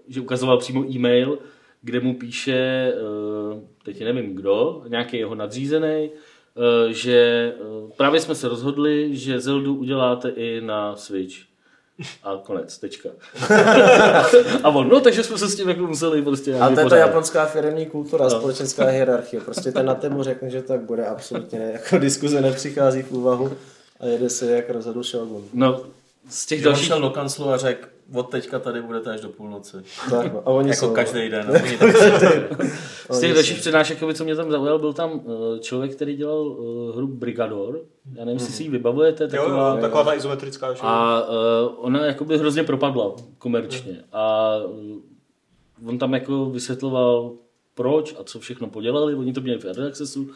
že 0.07 0.21
ukazoval 0.21 0.57
přímo 0.57 0.85
e-mail, 0.91 1.39
kde 1.81 1.99
mu 1.99 2.15
píše, 2.15 2.93
uh, 2.93 3.59
teď 3.83 4.03
nevím 4.03 4.35
kdo, 4.35 4.83
nějaký 4.87 5.17
jeho 5.17 5.35
nadřízený, 5.35 6.09
že 6.89 7.51
uh, 7.83 7.89
právě 7.97 8.19
jsme 8.21 8.35
se 8.35 8.47
rozhodli, 8.47 9.15
že 9.17 9.39
Zeldu 9.39 9.75
uděláte 9.75 10.29
i 10.29 10.61
na 10.61 10.95
Switch. 10.95 11.35
A 12.23 12.35
konec, 12.43 12.77
tečka. 12.77 13.09
a 14.63 14.69
on, 14.69 14.89
no 14.89 14.99
takže 14.99 15.23
jsme 15.23 15.37
se 15.37 15.47
s 15.49 15.55
tím 15.55 15.69
jako 15.69 15.81
museli 15.81 16.21
prostě 16.21 16.55
Ale 16.55 16.75
to 16.75 16.79
je 16.81 16.89
ta 16.89 16.97
japonská 16.97 17.45
firmní 17.45 17.85
kultura, 17.85 18.23
No. 18.23 18.29
společenská 18.29 18.85
hierarchie. 18.85 19.41
Prostě 19.41 19.71
ten 19.71 19.85
na 19.85 19.95
tému 19.95 20.23
řekne, 20.23 20.49
že 20.49 20.61
tak 20.61 20.81
bude 20.81 21.05
absolutně 21.05 21.59
ne. 21.59 21.71
Jako 21.71 21.97
diskuze 21.97 22.41
nepřichází 22.41 23.01
v 23.01 23.11
úvahu 23.11 23.51
a 23.99 24.05
jede 24.05 24.29
se 24.29 24.51
jak 24.51 24.69
rozhodl 24.69 25.03
Shogun. 25.03 25.43
No, 25.53 25.81
z 26.29 26.45
těch 26.45 26.59
on 26.59 26.63
dalších... 26.63 26.87
šel 26.87 27.01
do 27.01 27.09
kanclu 27.09 27.49
a 27.49 27.57
řekl, 27.57 27.87
od 28.13 28.29
teďka 28.29 28.59
tady 28.59 28.81
budete 28.81 29.13
až 29.13 29.21
do 29.21 29.29
půlnoci. 29.29 29.77
Tak, 30.09 30.33
no. 30.33 30.39
A 30.39 30.47
oni 30.47 30.69
Jako 30.69 30.79
jsou, 30.79 30.93
každý 30.93 31.29
den. 31.29 31.47
a 31.49 31.51
oni 33.09 33.17
Z 33.17 33.19
těch 33.19 33.33
dalších 33.33 33.59
přednášek, 33.59 33.97
co 34.13 34.23
mě 34.23 34.35
tam 34.35 34.51
zaujal, 34.51 34.79
byl 34.79 34.93
tam 34.93 35.11
uh, 35.11 35.59
člověk, 35.59 35.95
který 35.95 36.15
dělal 36.15 36.47
uh, 36.47 36.95
hru 36.95 37.07
Brigador. 37.07 37.79
Já 38.15 38.25
nevím, 38.25 38.39
jestli 38.39 38.53
si 38.53 38.63
ji 38.63 38.69
vybavujete. 38.69 39.23
Jo, 39.23 39.29
Taková, 39.29 39.75
jo, 39.75 39.81
taková 39.81 40.03
ta 40.03 40.13
izometrická. 40.13 40.73
Že? 40.73 40.79
A 40.83 41.21
uh, 41.21 41.85
ona 41.85 42.05
jakoby 42.05 42.37
hrozně 42.37 42.63
propadla 42.63 43.15
komerčně. 43.37 44.03
A 44.11 44.57
uh, 44.65 45.89
on 45.89 45.97
tam 45.97 46.13
jako 46.13 46.45
vysvětloval, 46.45 47.31
proč 47.75 48.15
a 48.19 48.23
co 48.23 48.39
všechno 48.39 48.67
podělali. 48.67 49.15
Oni 49.15 49.33
to 49.33 49.41
měli 49.41 49.59
v 49.59 49.65
Early 49.65 49.87
Accessu 49.87 50.29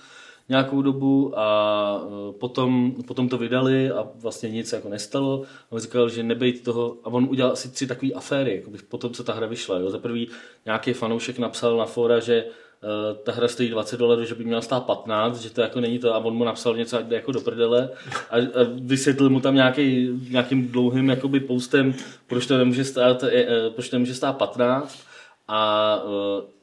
nějakou 0.49 0.81
dobu 0.81 1.39
a 1.39 2.01
uh, 2.05 2.31
potom, 2.31 2.91
potom 3.07 3.29
to 3.29 3.37
vydali 3.37 3.91
a 3.91 4.07
vlastně 4.15 4.49
nic 4.49 4.71
jako 4.71 4.89
nestalo. 4.89 5.43
A 5.43 5.71
on 5.71 5.79
říkal, 5.79 6.09
že 6.09 6.23
nebejt 6.23 6.63
toho, 6.63 6.97
a 7.03 7.07
on 7.07 7.27
udělal 7.29 7.51
asi 7.51 7.71
tři 7.71 7.87
takové 7.87 8.11
aféry, 8.11 8.55
jako 8.55 8.71
po 8.89 8.97
tom, 8.97 9.13
co 9.13 9.23
ta 9.23 9.33
hra 9.33 9.47
vyšla. 9.47 9.79
Jo. 9.79 9.89
Za 9.89 9.99
prvý 9.99 10.27
nějaký 10.65 10.93
fanoušek 10.93 11.39
napsal 11.39 11.77
na 11.77 11.85
fora, 11.85 12.19
že 12.19 12.45
Uh, 12.83 13.17
ta 13.23 13.31
hra 13.31 13.47
stojí 13.47 13.69
20 13.69 13.97
dolarů, 13.97 14.25
že 14.25 14.35
by 14.35 14.43
měla 14.43 14.61
stát 14.61 14.85
15, 14.85 15.41
že 15.41 15.49
to 15.49 15.61
jako 15.61 15.79
není 15.79 15.99
to 15.99 16.15
a 16.15 16.17
on 16.17 16.35
mu 16.35 16.43
napsal 16.43 16.75
něco 16.75 16.99
jako 17.09 17.31
do 17.31 17.41
prdele 17.41 17.89
a, 18.29 18.35
a 18.35 18.63
vysvětlil 18.81 19.29
mu 19.29 19.39
tam 19.39 19.55
nějaký, 19.55 20.09
nějakým 20.29 20.67
dlouhým 20.67 21.09
jakoby 21.09 21.39
postem, 21.39 21.93
proč 22.27 22.45
to 22.45 22.57
nemůže 22.57 22.83
stát, 22.83 23.23
eh, 23.23 23.69
proč 23.69 23.89
to 23.89 23.95
nemůže 23.95 24.13
stát 24.15 24.37
15 24.37 24.99
a 25.47 26.01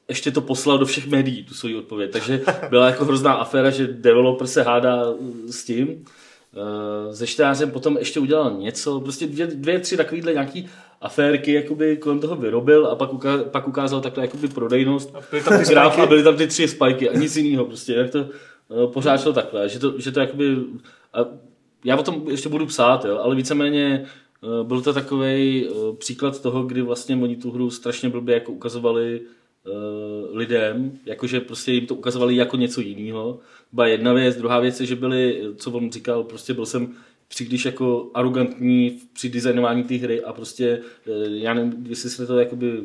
ještě 0.08 0.30
to 0.30 0.40
poslal 0.40 0.78
do 0.78 0.86
všech 0.86 1.06
médií, 1.06 1.44
tu 1.44 1.54
svoji 1.54 1.76
odpověď. 1.76 2.10
Takže 2.10 2.40
byla 2.70 2.86
jako 2.86 3.04
hrozná 3.04 3.32
aféra, 3.32 3.70
že 3.70 3.86
developer 3.86 4.46
se 4.46 4.62
hádá 4.62 5.10
uh, 5.10 5.46
s 5.46 5.64
tím. 5.64 5.88
Uh, 5.88 7.12
se 7.12 7.26
čtenářem 7.26 7.70
potom 7.70 7.96
ještě 7.98 8.20
udělal 8.20 8.56
něco, 8.58 9.00
prostě 9.00 9.26
dvě, 9.26 9.46
dvě 9.46 9.80
tři 9.80 9.96
takovýhle 9.96 10.32
nějaký 10.32 10.68
aférky 11.00 11.52
jakoby 11.52 11.96
kolem 11.96 12.20
toho 12.20 12.36
vyrobil 12.36 12.86
a 12.86 12.96
pak, 12.96 13.12
uka- 13.12 13.44
pak 13.44 13.68
ukázal 13.68 14.00
takhle 14.00 14.24
jakoby 14.24 14.48
prodejnost 14.48 15.14
A 15.14 15.20
byly 15.30 15.42
tam 15.42 15.58
ty 15.58 15.64
graf 15.64 15.98
a 15.98 16.06
byly 16.06 16.22
tam 16.22 16.36
ty 16.36 16.46
tři 16.46 16.68
spajky 16.68 17.10
a 17.10 17.18
nic 17.18 17.36
jiného 17.36 17.64
prostě, 17.64 17.92
jak 17.92 18.10
to 18.10 18.18
uh, 18.20 18.92
pořád 18.92 19.20
šlo 19.20 19.32
takhle, 19.32 19.68
že 19.68 19.78
to, 19.78 20.00
že 20.00 20.12
to 20.12 20.20
jakoby, 20.20 20.56
a 21.14 21.18
já 21.84 21.96
o 21.96 22.02
tom 22.02 22.22
ještě 22.30 22.48
budu 22.48 22.66
psát, 22.66 23.04
jo, 23.04 23.18
ale 23.18 23.34
víceméně 23.34 24.06
uh, 24.40 24.66
byl 24.66 24.80
to 24.80 24.92
takový 24.92 25.68
příklad 25.98 26.42
toho, 26.42 26.62
kdy 26.62 26.82
vlastně 26.82 27.16
oni 27.16 27.36
tu 27.36 27.50
hru 27.50 27.70
strašně 27.70 28.08
blbě 28.08 28.34
jako 28.34 28.52
ukazovali 28.52 29.20
lidem, 30.32 30.98
jakože 31.06 31.40
prostě 31.40 31.72
jim 31.72 31.86
to 31.86 31.94
ukazovali 31.94 32.36
jako 32.36 32.56
něco 32.56 32.80
jiného. 32.80 33.40
Byla 33.72 33.86
jedna 33.86 34.12
věc, 34.12 34.36
druhá 34.36 34.60
věc 34.60 34.80
je, 34.80 34.86
že 34.86 34.96
byli, 34.96 35.42
co 35.56 35.70
on 35.70 35.92
říkal, 35.92 36.24
prostě 36.24 36.54
byl 36.54 36.66
jsem 36.66 36.94
příliš 37.28 37.64
jako 37.64 38.10
arrogantní 38.14 39.00
při 39.12 39.28
designování 39.28 39.84
té 39.84 39.94
hry 39.94 40.24
a 40.24 40.32
prostě, 40.32 40.80
eh, 41.06 41.10
já 41.26 41.54
nevím, 41.54 41.86
jestli 41.88 42.10
jste 42.10 42.26
to 42.26 42.38
jakoby 42.38 42.82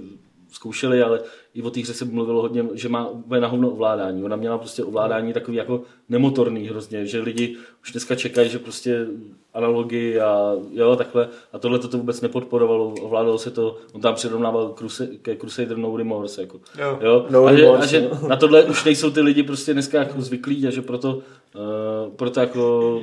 zkoušeli, 0.51 1.01
ale 1.01 1.21
i 1.53 1.61
o 1.61 1.69
té 1.69 1.79
hře 1.79 1.93
se 1.93 2.05
mluvilo 2.05 2.41
hodně, 2.41 2.65
že 2.73 2.89
má 2.89 3.07
úplně 3.07 3.41
na 3.41 3.47
hovno 3.47 3.69
ovládání. 3.69 4.23
Ona 4.23 4.35
měla 4.35 4.57
prostě 4.57 4.83
ovládání 4.83 5.33
takový 5.33 5.57
jako 5.57 5.81
nemotorný 6.09 6.67
hrozně, 6.67 7.05
že 7.05 7.21
lidi 7.21 7.57
už 7.81 7.91
dneska 7.91 8.15
čekají, 8.15 8.49
že 8.49 8.59
prostě 8.59 9.07
analogii 9.53 10.19
a 10.19 10.55
jo, 10.71 10.95
takhle. 10.95 11.29
A 11.53 11.59
tohle 11.59 11.79
to 11.79 11.97
vůbec 11.97 12.21
nepodporovalo, 12.21 12.93
ovládalo 13.01 13.37
se 13.37 13.51
to, 13.51 13.77
on 13.93 14.01
tam 14.01 14.15
přirovnával 14.15 14.75
ke 15.21 15.35
Crusader 15.35 15.77
No 15.77 15.97
Remorse. 15.97 16.41
Jako. 16.41 16.59
Jo. 16.77 16.99
Jo? 17.01 17.25
No 17.29 17.45
a, 17.45 17.55
že, 17.55 17.61
remorse, 17.61 17.83
a 17.83 17.85
že 17.87 18.09
no. 18.21 18.27
na 18.27 18.35
tohle 18.35 18.63
už 18.63 18.83
nejsou 18.83 19.11
ty 19.11 19.21
lidi 19.21 19.43
prostě 19.43 19.73
dneska 19.73 19.99
jako 19.99 20.21
zvyklí 20.21 20.67
a 20.67 20.71
že 20.71 20.81
proto, 20.81 21.15
uh, 21.15 22.13
proto 22.15 22.39
jako 22.39 23.01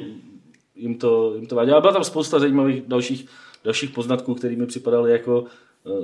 jim 0.77 0.95
to, 0.95 1.35
jim 1.37 1.47
to 1.47 1.55
vadí. 1.55 1.71
A 1.71 1.81
byla 1.81 1.93
tam 1.93 2.05
spousta 2.05 2.39
zajímavých 2.39 2.83
dalších, 2.87 3.27
dalších 3.65 3.91
poznatků, 3.91 4.35
které 4.35 4.57
mi 4.57 4.67
připadaly 4.67 5.13
jako, 5.13 5.45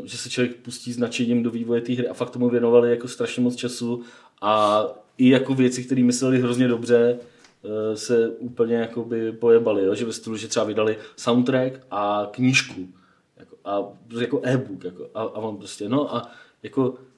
že 0.04 0.18
se 0.18 0.30
člověk 0.30 0.56
pustí 0.56 0.92
s 0.92 0.98
nadšením 0.98 1.42
do 1.42 1.50
vývoje 1.50 1.80
té 1.80 1.92
hry 1.92 2.08
a 2.08 2.14
fakt 2.14 2.30
tomu 2.30 2.48
věnovali 2.48 2.90
jako 2.90 3.08
strašně 3.08 3.42
moc 3.42 3.56
času 3.56 4.02
a 4.40 4.84
i 5.18 5.28
jako 5.28 5.54
věci, 5.54 5.84
které 5.84 6.02
mysleli 6.02 6.38
hrozně 6.38 6.68
dobře, 6.68 7.18
eh, 7.64 7.96
se 7.96 8.28
úplně 8.28 8.74
jakoby 8.74 9.32
pojebali, 9.32 9.84
jo? 9.84 9.94
že 9.94 10.04
ve 10.04 10.12
stylu, 10.12 10.36
že 10.36 10.48
třeba 10.48 10.66
vydali 10.66 10.98
soundtrack 11.16 11.72
a 11.90 12.28
knížku 12.30 12.88
jako, 13.36 13.56
a 13.64 13.82
jako 14.20 14.40
e-book 14.44 14.84
jako, 14.84 15.10
a, 15.14 15.22
a 15.22 15.38
on 15.38 15.56
prostě, 15.56 15.88
no 15.88 16.14
a 16.14 16.30
jako 16.62 16.94
eh, 16.98 17.11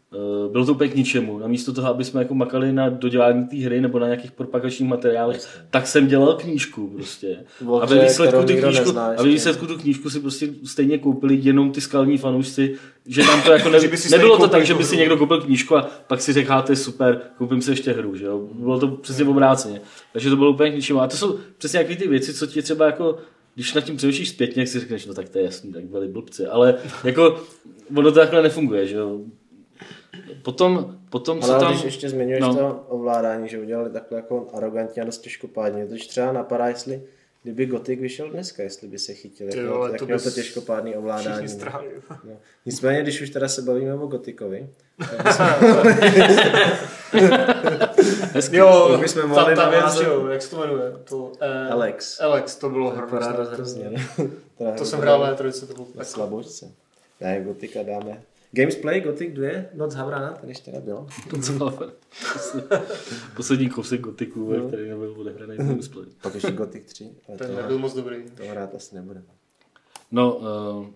bylo 0.53 0.67
to 0.67 0.73
úplně 0.73 0.91
k 0.91 0.95
ničemu. 0.95 1.39
Namísto 1.39 1.73
toho, 1.73 1.89
aby 1.89 2.05
jsme 2.05 2.23
jako 2.23 2.35
makali 2.35 2.73
na 2.73 2.89
dodělání 2.89 3.45
té 3.45 3.57
hry 3.57 3.81
nebo 3.81 3.99
na 3.99 4.07
nějakých 4.07 4.33
propagačních 4.33 4.89
materiálech, 4.89 5.61
tak 5.71 5.87
jsem 5.87 6.07
dělal 6.09 6.35
knížku 6.35 6.89
prostě. 6.89 7.37
A 7.81 7.87
ve 7.87 8.03
výsledku, 8.05 8.41
tu 8.41 8.47
knížku, 8.47 8.67
nezná 8.67 9.07
a 9.07 9.23
ve 9.23 9.29
výsledku 9.29 9.67
tu 9.67 9.79
knížku 9.79 10.11
si 10.11 10.21
prostě 10.21 10.49
stejně 10.65 10.99
koupili 10.99 11.39
jenom 11.43 11.73
ty 11.73 11.81
skalní 11.81 12.19
fanoušci, 12.19 12.75
že 13.07 13.23
tam 13.25 13.43
to 13.43 13.53
jako 13.53 13.69
ne, 13.71 13.79
nebylo 14.11 14.39
to 14.39 14.49
tak, 14.49 14.67
že 14.67 14.75
by 14.75 14.85
si 14.85 14.97
někdo 14.97 15.17
koupil 15.17 15.41
knížku 15.41 15.77
a 15.77 15.91
pak 16.07 16.21
si 16.21 16.33
řekl, 16.33 16.53
"Ah, 16.53 16.63
to 16.63 16.73
je 16.73 16.77
super, 16.77 17.21
koupím 17.39 17.63
si 17.63 17.71
ještě 17.71 17.93
hru, 17.93 18.17
že 18.17 18.25
jo. 18.25 18.49
Bylo 18.53 18.81
to 18.81 18.89
přesně 18.89 19.25
obráceně. 19.25 19.81
Takže 20.13 20.31
to 20.31 20.37
bylo 20.37 20.51
úplně 20.51 20.71
k 20.71 20.75
ničemu. 20.75 21.01
A 21.01 21.07
to 21.07 21.17
jsou 21.17 21.39
přesně 21.59 21.79
takové 21.79 21.97
ty 21.97 22.09
věci, 22.09 22.35
co 22.35 22.47
ti 22.47 22.63
třeba 22.63 22.87
jako 22.87 23.19
když 23.55 23.75
nad 23.75 23.81
tím 23.81 23.97
přemýšlíš 23.97 24.29
zpětně, 24.29 24.63
jak 24.63 24.69
si 24.69 24.81
řekneš, 24.81 25.07
no 25.07 25.15
tak 25.15 25.29
to 25.29 25.39
je 25.39 25.45
jasný, 25.45 25.73
tak 25.73 25.85
byli 25.85 26.09
blbci, 26.09 26.47
ale 26.47 26.75
jako 27.05 27.41
ono 27.97 28.13
to 28.13 28.19
takhle 28.19 28.43
nefunguje, 28.43 28.87
že 28.87 28.97
jo. 28.97 29.21
Potom, 30.43 30.97
potom 31.11 31.41
co 31.41 31.51
Ale 31.51 31.61
tam... 31.61 31.73
když 31.73 31.85
ještě 31.85 32.09
zmiňuješ 32.09 32.41
No. 32.41 32.49
no. 32.49 32.55
to 32.55 32.85
ovládání, 32.89 33.49
že 33.49 33.59
udělali 33.59 33.91
takhle 33.91 34.19
jako 34.19 34.47
arrogantně 34.55 35.03
a 35.03 35.05
dost 35.07 35.19
těžkopádně, 35.19 35.87
to 35.87 35.95
třeba 36.09 36.33
napadá, 36.33 36.67
jestli 36.69 37.03
kdyby 37.43 37.67
Gothic 37.67 38.01
vyšel 38.01 38.31
dneska, 38.31 38.63
jestli 38.63 38.89
by 38.89 38.99
se 38.99 39.15
chytil, 39.15 39.47
jak, 39.47 39.55
Ty 39.55 39.61
měl, 39.61 39.75
vole, 39.75 39.91
jak 39.91 39.99
to 39.99 40.05
měl 40.07 40.17
bys 40.17 40.25
to 40.25 40.31
těžkopádný 40.31 40.95
ovládání. 40.97 41.47
No. 41.65 41.81
No. 42.25 42.33
Nicméně, 42.67 43.03
když 43.03 43.21
už 43.21 43.31
teda 43.31 43.49
se 43.49 43.63
bavíme 43.63 43.95
o 43.95 44.07
Gotikovi, 44.07 44.69
Hezky. 48.33 48.57
Jo, 48.57 48.89
Jak 48.93 49.01
bychom 49.01 49.23
ta, 49.23 49.29
mohli 49.29 49.55
ta 49.57 49.69
věc, 49.71 49.83
navázat- 49.85 50.03
že 50.03 50.09
jo, 50.09 50.27
jak 50.27 50.43
se 50.43 50.51
to 50.51 50.61
jmenuje? 50.61 50.93
To, 51.05 51.33
eh, 51.41 51.69
Alex. 51.71 52.21
Alex, 52.21 52.57
to 52.57 52.71
bylo 52.71 52.91
hrozně. 52.91 53.91
no. 54.19 54.25
Teda 54.59 54.73
To 54.73 54.85
jsem 54.85 55.01
hrál 55.01 55.21
na 55.21 55.35
trojice, 55.35 55.67
to 55.67 55.75
bylo 55.75 55.87
na 55.87 55.91
peklo. 55.93 56.05
slabočce. 56.05 56.67
Ne, 57.21 57.41
Gotika 57.41 57.83
dáme. 57.83 58.23
Gamesplay 58.55 59.01
Gothic 59.01 59.33
2, 59.35 59.49
Noc 59.75 59.95
Havrana, 59.95 60.33
tady 60.33 60.51
ještě 60.51 60.73
nebylo. 60.73 61.07
Poslední 63.37 63.69
kousek 63.71 64.01
gotiku, 64.01 64.53
no. 64.53 64.69
který 64.69 64.89
nebyl 64.89 65.15
odehraný 65.19 65.57
v 65.57 65.77
display. 65.77 66.07
Pak 66.23 66.35
ještě 66.35 66.53
Gothic 66.53 66.85
3, 66.85 67.11
ale 67.29 67.39
Ten 67.39 67.51
to, 67.51 67.57
nebyl 67.57 67.79
moc 67.79 67.95
dobrý. 67.95 68.17
to 68.37 68.43
hrát 68.47 68.75
asi 68.75 68.95
nebudeme. 68.95 69.27
No, 70.11 70.37
uh, 70.37 70.87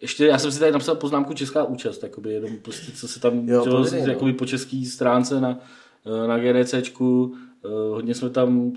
ještě 0.00 0.26
já 0.26 0.38
jsem 0.38 0.52
si 0.52 0.58
tady 0.58 0.72
napsal 0.72 0.94
poznámku 0.94 1.34
česká 1.34 1.64
účast, 1.64 2.02
jakoby 2.02 2.32
jenom 2.32 2.56
prostě, 2.56 2.92
co 2.92 3.08
se 3.08 3.20
tam 3.20 3.48
Jo, 3.48 3.64
dělo, 3.64 3.76
povídej, 3.76 4.02
no. 4.02 4.12
jakoby 4.12 4.32
po 4.32 4.46
české 4.46 4.84
stránce 4.86 5.40
na, 5.40 5.58
eh, 6.06 6.26
na 6.28 6.38
GDCčku. 6.38 7.34
Uh, 7.64 7.70
hodně 7.72 8.14
jsme 8.14 8.30
tam 8.30 8.72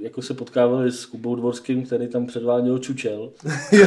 jako 0.00 0.22
se 0.22 0.34
potkávali 0.34 0.92
s 0.92 1.06
Kubou 1.06 1.34
Dvorským, 1.34 1.86
který 1.86 2.08
tam 2.08 2.26
předváděl 2.26 2.78
Čučel. 2.78 3.30
jo, 3.72 3.86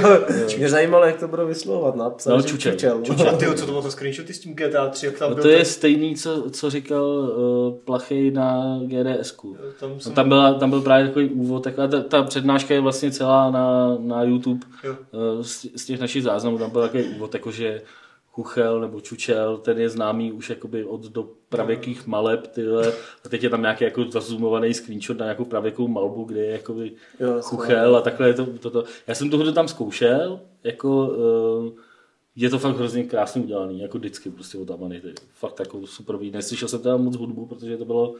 mě 0.57 0.69
zajímalo, 0.69 1.05
jak 1.05 1.19
to 1.19 1.27
budou 1.27 1.47
vyslovovat. 1.47 1.95
No, 1.95 2.11
Psal, 2.11 2.35
No, 2.35 2.41
že 2.41 2.47
čučel. 2.47 3.01
čučel. 3.03 3.29
A 3.29 3.37
ty, 3.37 3.45
co 3.45 3.53
to 3.65 3.65
bylo 3.65 3.81
za 3.81 3.91
screenshoty 3.91 4.33
s 4.33 4.39
tím 4.39 4.53
GTA 4.55 4.89
3, 4.89 5.05
jak 5.05 5.17
tam 5.19 5.29
No 5.29 5.35
byl 5.35 5.43
to 5.43 5.49
je 5.49 5.55
ten- 5.57 5.65
stejný, 5.65 6.15
co, 6.15 6.49
co 6.51 6.69
říkal 6.69 7.05
uh, 7.05 7.73
Plachej 7.85 8.31
na 8.31 8.79
GDSku. 8.85 9.57
Tam 9.79 9.89
No, 9.89 9.99
jsem, 9.99 10.13
tam, 10.13 10.27
byla, 10.29 10.53
tam 10.53 10.69
byl 10.69 10.81
právě 10.81 11.07
takový 11.07 11.29
úvod, 11.29 11.63
taková 11.63 11.87
ta, 11.87 11.99
ta 12.01 12.23
přednáška 12.23 12.73
je 12.73 12.79
vlastně 12.79 13.11
celá 13.11 13.51
na, 13.51 13.97
na 13.99 14.23
YouTube 14.23 14.65
Jo. 14.83 14.95
eh, 15.13 15.43
z, 15.43 15.65
z 15.75 15.85
těch 15.85 15.99
našich 15.99 16.23
záznamů, 16.23 16.57
tam 16.57 16.69
byl 16.69 16.81
takový 16.81 17.03
úvod, 17.03 17.33
jakože 17.33 17.81
Chuchel 18.35 18.81
nebo 18.81 19.01
Čučel, 19.01 19.57
ten 19.57 19.79
je 19.79 19.89
známý 19.89 20.31
už 20.31 20.49
jakoby 20.49 20.85
od 20.85 21.05
do 21.05 21.29
pravěkých 21.49 22.07
maleb, 22.07 22.47
tyhle, 22.47 22.93
a 23.25 23.29
teď 23.29 23.43
je 23.43 23.49
tam 23.49 23.61
nějaký 23.61 23.83
jako 23.83 24.05
zazumovaný 24.09 24.73
screenshot 24.73 25.17
na 25.17 25.25
nějakou 25.25 25.45
pravěkou 25.45 25.87
malbu, 25.87 26.23
kde 26.23 26.41
je 26.41 26.51
jakoby 26.51 26.91
Jo, 27.19 27.41
Chuchel 27.41 27.95
a 27.95 28.01
takhle 28.01 28.27
je 28.27 28.33
to, 28.33 28.45
toto. 28.45 28.83
Já 29.07 29.15
jsem 29.15 29.29
hru 29.29 29.51
tam 29.51 29.67
zkoušel, 29.67 30.39
jako 30.63 31.07
uh, 31.07 31.71
je 32.35 32.49
to 32.49 32.59
fakt 32.59 32.75
hrozně 32.75 33.03
krásně 33.03 33.41
udělaný, 33.41 33.79
jako 33.79 33.97
vždycky 33.97 34.29
prostě 34.29 34.57
od 34.57 34.71
Amanity. 34.71 35.13
Fakt 35.33 35.59
jako 35.59 35.87
super. 35.87 36.19
Neslyšel 36.31 36.67
jsem 36.67 36.79
teda 36.79 36.97
moc 36.97 37.15
hudbu, 37.15 37.45
protože 37.45 37.77
to 37.77 37.85
bylo 37.85 38.15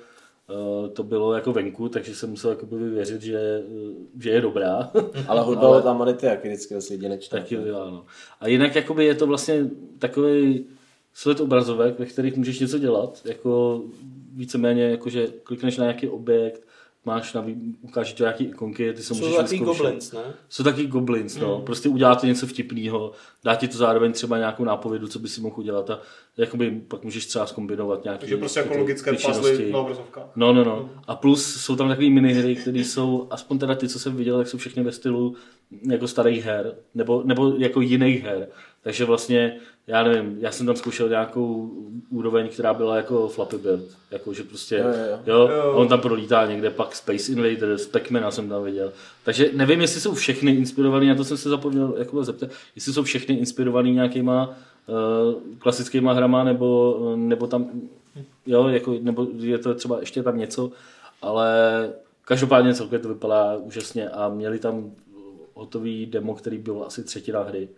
to 0.94 1.04
bylo 1.04 1.34
jako 1.34 1.54
venku, 1.54 1.90
takže 1.90 2.16
jsem 2.16 2.30
musel 2.30 2.50
jakoby 2.50 2.90
věřit, 2.90 3.22
že, 3.22 3.40
eh, 3.40 3.94
že 4.20 4.30
je 4.30 4.42
dobrá. 4.42 4.92
Ale 5.28 5.42
hudba 5.42 5.70
od 5.70 5.86
Amanity 5.86 6.26
je 6.26 6.30
jak 6.30 6.46
vždycky 6.46 6.74
dost 6.74 6.92
jedinečná. 6.92 7.40
Taky 7.40 7.56
jo, 7.56 7.80
ano. 7.80 8.06
A 8.40 8.48
jinak 8.48 8.76
jakoby 8.76 9.06
je 9.06 9.16
to 9.16 9.28
vlastně 9.28 9.70
takový 10.00 10.66
svět 11.14 11.40
obrazovek, 11.40 12.00
ve 12.00 12.06
kterých 12.06 12.36
můžeš 12.36 12.60
něco 12.60 12.80
dělat, 12.80 13.22
jako 13.26 13.84
víceméně, 14.34 14.84
jakože 14.84 15.28
klikneš 15.28 15.78
na 15.78 15.84
nějaký 15.84 16.08
objekt, 16.08 16.68
máš 17.06 17.34
na 17.34 17.42
vý- 17.42 17.76
ukáže 17.82 18.16
to 18.16 18.24
nějaký 18.24 18.44
ikonky, 18.46 18.94
ty 18.94 19.02
se 19.04 19.08
Jsou 19.08 19.16
můžeš 19.16 19.36
to 19.36 19.42
vyzkoušet. 19.42 19.66
goblins, 19.84 20.12
ne? 20.12 20.20
Jsou 20.50 20.64
taky 20.64 20.88
goblins, 20.88 21.38
no. 21.38 21.56
Hmm. 21.56 21.66
Prostě 21.66 21.90
uděláte 21.90 22.28
něco 22.28 22.48
vtipného, 22.48 23.12
dá 23.44 23.56
ti 23.56 23.68
to 23.68 23.78
zároveň 23.78 24.12
třeba 24.12 24.38
nějakou 24.38 24.64
nápovědu, 24.64 25.08
co 25.08 25.20
by 25.20 25.28
si 25.28 25.42
mohl 25.42 25.56
udělat 25.60 25.90
a 25.90 26.00
jakoby 26.38 26.72
pak 26.88 27.04
můžeš 27.04 27.26
třeba 27.26 27.46
zkombinovat 27.46 28.04
nějaké 28.04 28.20
Takže 28.20 28.38
prostě 28.38 28.60
jako 28.60 28.78
logické 28.78 29.14
puzzle 29.14 29.58
na 29.72 29.80
obrazovkách. 29.80 30.24
No, 30.36 30.54
no, 30.54 30.64
no. 30.64 30.90
A 31.08 31.16
plus 31.16 31.56
jsou 31.56 31.76
tam 31.76 31.88
takové 31.88 32.10
minihry, 32.10 32.56
které 32.56 32.80
jsou, 32.80 33.28
aspoň 33.32 33.60
teda 33.60 33.76
ty, 33.76 33.88
co 33.90 34.00
jsem 34.00 34.16
viděl, 34.16 34.38
tak 34.38 34.48
jsou 34.48 34.58
všechny 34.58 34.84
ve 34.84 34.92
stylu 34.92 35.36
jako 35.92 36.08
starých 36.08 36.44
her, 36.46 36.76
nebo, 36.96 37.22
nebo 37.26 37.54
jako 37.58 37.82
jiných 37.82 38.24
her. 38.24 38.48
Takže 38.82 39.06
vlastně, 39.06 39.58
já 39.88 40.04
nevím, 40.04 40.38
já 40.40 40.52
jsem 40.52 40.66
tam 40.66 40.76
zkoušel 40.76 41.10
nějakou 41.10 41.72
úroveň, 42.10 42.50
která 42.50 42.74
byla 42.74 42.98
jako 42.98 43.28
Flappy 43.28 43.58
Bird. 43.58 43.84
Jako, 44.12 44.34
že 44.34 44.44
prostě, 44.44 44.76
Jo, 44.78 44.86
jo, 45.26 45.48
jo, 45.48 45.58
jo. 45.58 45.74
on 45.74 45.88
tam 45.88 46.02
prolítá 46.02 46.46
někde, 46.46 46.70
pak 46.70 46.96
Space 46.96 47.32
Invaders, 47.32 47.88
Pac-Mana 47.92 48.30
jsem 48.32 48.50
tam 48.50 48.64
viděl. 48.64 48.92
Takže 49.24 49.50
nevím, 49.54 49.82
jestli 49.82 50.02
jsou 50.02 50.14
všechny 50.14 50.52
inspirovaný, 50.52 51.08
na 51.08 51.16
to 51.16 51.24
jsem 51.24 51.38
se 51.38 51.50
zapomněl 51.50 51.96
jako 51.98 52.24
zeptat, 52.24 52.50
jestli 52.76 52.94
jsou 52.94 53.04
všechny 53.04 53.36
inspirovaný 53.36 53.92
nějakýma 53.92 54.50
uh, 54.88 55.42
klasickýma 55.60 56.14
hrama, 56.14 56.44
nebo, 56.44 57.00
nebo 57.16 57.48
tam, 57.48 57.70
jo, 58.46 58.68
jako, 58.68 58.96
nebo 59.02 59.28
je 59.40 59.58
to 59.58 59.76
třeba 59.76 60.00
ještě 60.00 60.24
tam 60.24 60.38
něco, 60.38 60.72
ale 61.22 61.50
každopádně 62.26 62.74
celkově 62.74 63.00
to 63.00 63.08
vypadá 63.08 63.56
úžasně 63.56 64.10
a 64.10 64.30
měli 64.30 64.60
tam 64.60 64.92
hotový 65.54 66.06
demo, 66.06 66.36
který 66.36 66.58
byl 66.58 66.84
asi 66.88 67.04
třetina 67.04 67.44
hry. 67.44 67.70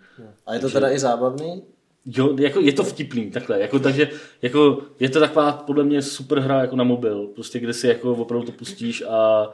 A 0.45 0.53
je 0.53 0.59
to 0.59 0.69
teda 0.69 0.89
i 0.89 0.99
zábavný? 0.99 1.63
Jo, 2.05 2.35
jako 2.39 2.59
je 2.59 2.73
to 2.73 2.83
vtipný, 2.83 3.31
takhle, 3.31 3.59
jako, 3.59 3.79
takže 3.79 4.09
jako, 4.41 4.81
je 4.99 5.09
to 5.09 5.19
taková 5.19 5.51
podle 5.51 5.83
mě 5.83 6.01
super 6.01 6.39
hra 6.39 6.61
jako 6.61 6.75
na 6.75 6.83
mobil, 6.83 7.27
prostě 7.35 7.59
kde 7.59 7.73
si 7.73 7.87
jako 7.87 8.11
opravdu 8.11 8.45
to 8.45 8.51
pustíš 8.51 9.03
a 9.09 9.49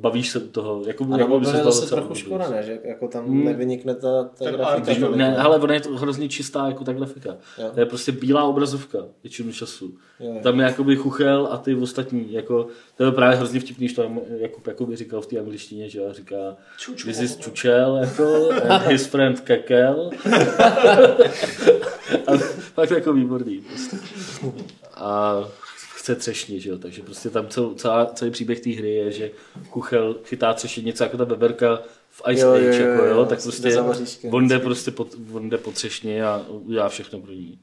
bavíš 0.00 0.30
se 0.30 0.38
u 0.38 0.48
toho. 0.48 0.82
Jako, 0.86 1.06
A 1.12 1.18
jako 1.18 1.40
by 1.40 1.46
se 1.46 1.52
bavil 1.52 1.72
zase 1.72 1.94
trochu 1.94 2.14
škoda, 2.14 2.48
ne? 2.50 2.62
Že 2.62 2.78
jako 2.84 3.08
tam 3.08 3.24
Hmm. 3.26 3.44
nevynikne 3.44 3.94
ta, 3.94 4.24
ta 4.24 4.44
Ten 4.44 4.54
grafika. 4.54 4.94
tolik, 5.00 5.16
Ne, 5.16 5.36
ale 5.36 5.58
ona 5.58 5.74
je 5.74 5.80
to 5.80 5.96
hrozně 5.96 6.28
čistá 6.28 6.66
jako 6.66 6.84
ta 6.84 6.92
grafika. 6.92 7.36
Jo. 7.58 7.70
To 7.74 7.80
je 7.80 7.86
prostě 7.86 8.12
bílá 8.12 8.44
obrazovka 8.44 8.98
většinu 9.22 9.52
času. 9.52 9.94
Jo. 10.20 10.34
Tam 10.42 10.60
je 10.60 10.66
jakoby 10.66 10.96
chuchel 10.96 11.48
a 11.52 11.56
ty 11.58 11.74
ostatní. 11.74 12.32
Jako, 12.32 12.66
to 12.96 13.04
je 13.04 13.12
právě 13.12 13.36
hrozně 13.36 13.60
vtipný, 13.60 13.88
že 13.88 13.94
to 13.94 14.10
Jakub 14.38 14.66
jakoby 14.66 14.96
říkal 14.96 15.20
v 15.20 15.26
té 15.26 15.38
angličtině, 15.38 15.88
že 15.88 15.98
jo, 15.98 16.12
říká 16.12 16.36
Čučmo. 16.78 17.12
This 17.12 17.20
is 17.20 17.36
Čučel, 17.36 17.96
jako, 17.96 18.48
and 18.68 18.82
his 18.86 19.06
friend 19.06 19.40
Kekel. 19.40 20.10
a 22.26 22.36
fakt 22.74 22.90
jako 22.90 23.12
výborný. 23.12 23.58
Prostě. 23.68 23.96
A 24.94 25.34
chce 26.06 26.14
třešně, 26.14 26.60
že 26.60 26.70
jo, 26.70 26.78
takže 26.78 27.02
prostě 27.02 27.30
tam 27.30 27.48
cel, 27.48 27.74
celá, 27.74 28.06
celý 28.06 28.30
příběh 28.30 28.60
té 28.60 28.70
hry 28.70 28.94
je, 28.94 29.12
že 29.12 29.30
Kuchel 29.70 30.16
chytá 30.24 30.54
třešně 30.54 30.82
něco 30.82 31.04
jako 31.04 31.16
ta 31.16 31.24
beberka 31.24 31.82
v 32.10 32.22
Ice 32.30 32.42
Jo, 32.42 32.52
Age, 32.52 32.64
jo, 32.64 32.72
jo, 32.72 32.90
jako, 32.90 33.04
jo, 33.04 33.14
jo, 33.14 33.24
tak 33.24 33.42
prostě 33.42 33.80
on 34.30 34.48
jde 34.48 34.58
prostě 34.58 34.90
po, 34.90 35.06
on 35.32 35.50
jde 35.50 35.58
po 35.58 35.72
třešně 35.72 36.24
a 36.24 36.44
udělá 36.48 36.88
všechno 36.88 37.20
pro 37.20 37.32
ní. 37.32 37.58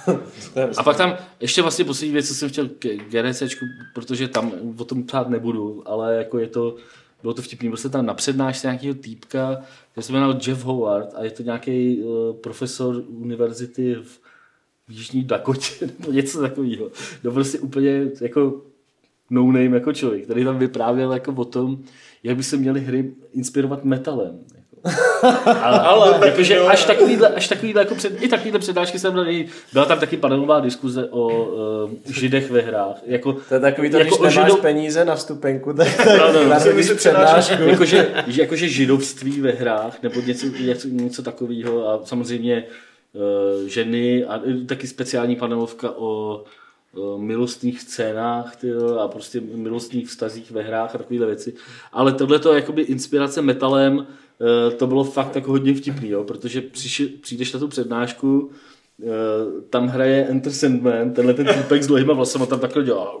Je 0.56 0.68
A 0.76 0.82
pak 0.82 0.96
tam 0.96 1.16
ještě 1.40 1.62
vlastně 1.62 1.84
poslední 1.84 2.12
věc, 2.12 2.28
co 2.28 2.34
jsem 2.34 2.48
chtěl 2.48 2.68
k 2.68 2.86
GDCčku, 2.86 3.64
protože 3.94 4.28
tam 4.28 4.52
o 4.78 4.84
tom 4.84 5.02
ptát 5.02 5.28
nebudu, 5.28 5.82
ale 5.86 6.16
jako 6.16 6.38
je 6.38 6.46
to, 6.46 6.76
bylo 7.22 7.34
to 7.34 7.42
vtipný, 7.42 7.68
byl 7.68 7.78
jsem 7.78 7.90
tam 7.90 8.06
na 8.06 8.14
přednášce 8.14 8.66
nějakého 8.66 8.94
týpka, 8.94 9.62
který 9.92 10.04
se 10.04 10.12
jmenoval 10.12 10.38
Jeff 10.46 10.64
Howard 10.64 11.14
a 11.14 11.24
je 11.24 11.30
to 11.30 11.42
nějaký 11.42 12.02
uh, 12.02 12.36
profesor 12.36 13.02
univerzity 13.08 13.94
v 13.94 14.21
Jižní 14.92 15.24
Dakotě 15.24 15.86
nebo 15.98 16.12
něco 16.12 16.40
takového. 16.40 16.90
No 17.24 17.32
prostě 17.32 17.58
úplně 17.58 18.04
jako 18.20 18.60
no 19.30 19.46
name 19.46 19.64
jako 19.76 19.92
člověk, 19.92 20.24
který 20.24 20.44
tam 20.44 20.58
vyprávěl 20.58 21.12
jako 21.12 21.32
o 21.32 21.44
tom, 21.44 21.78
jak 22.22 22.36
by 22.36 22.42
se 22.42 22.56
měly 22.56 22.80
hry 22.80 23.10
inspirovat 23.32 23.84
metalem. 23.84 24.38
Jako. 24.54 24.62
Ale, 25.62 25.78
ale 25.78 26.28
jakože 26.28 26.58
až 26.60 26.84
takovýhle, 26.84 27.28
až 27.28 27.48
takovýhle, 27.48 27.80
jako 27.82 27.94
před, 27.94 28.22
i 28.22 28.28
takovýhle 28.28 28.58
přednášky 28.58 28.98
jsem 28.98 29.12
byl, 29.12 29.26
byla 29.72 29.84
tam 29.84 29.98
taky 30.00 30.16
panelová 30.16 30.60
diskuze 30.60 31.08
o 31.10 31.44
uh, 31.84 31.90
židech 32.14 32.50
ve 32.50 32.60
hrách. 32.60 32.96
Jako, 33.06 33.32
To 33.32 33.54
je 33.54 33.60
takový 33.60 33.90
to, 33.90 33.98
jako 33.98 34.16
když 34.16 34.34
nemáš 34.34 34.50
židou- 34.52 34.60
peníze 34.60 35.04
na 35.04 35.14
vstupenku, 35.14 35.72
tak 35.72 36.06
No, 36.18 36.32
no, 36.32 36.42
no. 36.42 36.48
nasadíš 36.48 36.90
přednášku. 36.90 37.62
jakože, 37.62 38.12
že- 38.26 38.42
jakože 38.42 38.68
židovství 38.68 39.40
ve 39.40 39.50
hrách, 39.50 40.02
nebo 40.02 40.20
něco, 40.20 40.46
něco, 40.46 40.88
něco 40.88 41.22
takového 41.22 41.88
a 41.88 42.00
samozřejmě 42.04 42.64
ženy 43.66 44.24
a 44.24 44.36
i 44.44 44.64
taky 44.64 44.86
speciální 44.86 45.36
panelovka 45.36 45.90
o 45.96 46.44
milostných 47.16 47.80
scénách 47.80 48.56
tyjo, 48.56 48.98
a 48.98 49.08
prostě 49.08 49.40
milostných 49.40 50.08
vztazích 50.08 50.50
ve 50.50 50.62
hrách 50.62 50.94
a 50.94 50.98
takovéhle 50.98 51.26
věci. 51.26 51.54
Ale 51.92 52.12
tohle 52.12 52.38
to 52.38 52.54
jakoby 52.54 52.82
inspirace 52.82 53.42
metalem, 53.42 53.96
uh, 53.96 54.04
to 54.76 54.86
bylo 54.86 55.04
fakt 55.04 55.36
jako 55.36 55.50
hodně 55.50 55.74
vtipný, 55.74 56.08
jo, 56.08 56.24
protože 56.24 56.60
přiši, 56.60 57.06
přijdeš 57.06 57.52
na 57.52 57.60
tu 57.60 57.68
přednášku, 57.68 58.50
tam 59.70 59.88
hraje 59.88 60.26
Enter 60.26 60.52
Sandman, 60.52 61.12
tenhle 61.12 61.34
ten 61.34 61.46
týpek 61.46 61.82
s 61.82 61.86
dlouhýma 61.86 62.14
vlasama 62.14 62.46
tam 62.46 62.60
takhle 62.60 62.84
dělá 62.84 63.14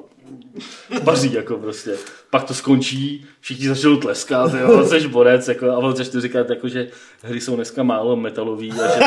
baří 1.02 1.32
jako 1.32 1.56
prostě. 1.56 1.96
Pak 2.30 2.44
to 2.44 2.54
skončí, 2.54 3.26
všichni 3.40 3.68
začnou 3.68 3.96
tleskat, 3.96 4.54
jo, 4.54 4.84
jsi 4.86 5.08
borec, 5.08 5.48
jako, 5.48 5.70
a 5.70 5.76
on 5.76 5.96
začne 5.96 6.20
říkat, 6.20 6.50
jako, 6.50 6.68
že 6.68 6.88
hry 7.22 7.40
jsou 7.40 7.56
dneska 7.56 7.82
málo 7.82 8.16
metalový 8.16 8.72
a 8.72 8.86
že, 8.86 9.00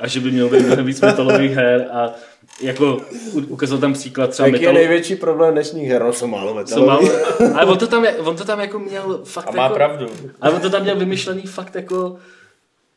a 0.00 0.06
že 0.06 0.20
by 0.20 0.30
mělo 0.30 0.48
být 0.48 0.66
mnohem 0.66 0.86
víc 0.86 1.00
metalových 1.00 1.52
her 1.52 1.88
a 1.92 2.14
jako 2.60 3.00
ukázal 3.48 3.78
tam 3.78 3.92
příklad 3.92 4.30
třeba 4.30 4.46
Jaký 4.46 4.62
je 4.62 4.68
metal, 4.68 4.74
největší 4.74 5.16
problém 5.16 5.52
dnešních 5.52 5.88
her? 5.88 6.02
No, 6.02 6.12
jsou 6.12 6.26
málo 6.26 6.50
jsou 6.50 6.54
metalový. 6.54 7.08
málo, 7.08 7.54
ale 7.54 7.66
on 7.66 7.78
to, 7.78 7.86
tam, 7.86 8.06
on 8.18 8.36
to 8.36 8.44
tam 8.44 8.60
jako 8.60 8.78
měl 8.78 9.20
fakt 9.24 9.48
A 9.48 9.52
má 9.56 9.62
jako, 9.62 9.74
pravdu. 9.74 10.06
ale 10.40 10.52
on 10.52 10.60
to 10.60 10.70
tam 10.70 10.82
měl 10.82 10.96
vymyšlený 10.96 11.42
fakt 11.42 11.74
jako, 11.74 12.16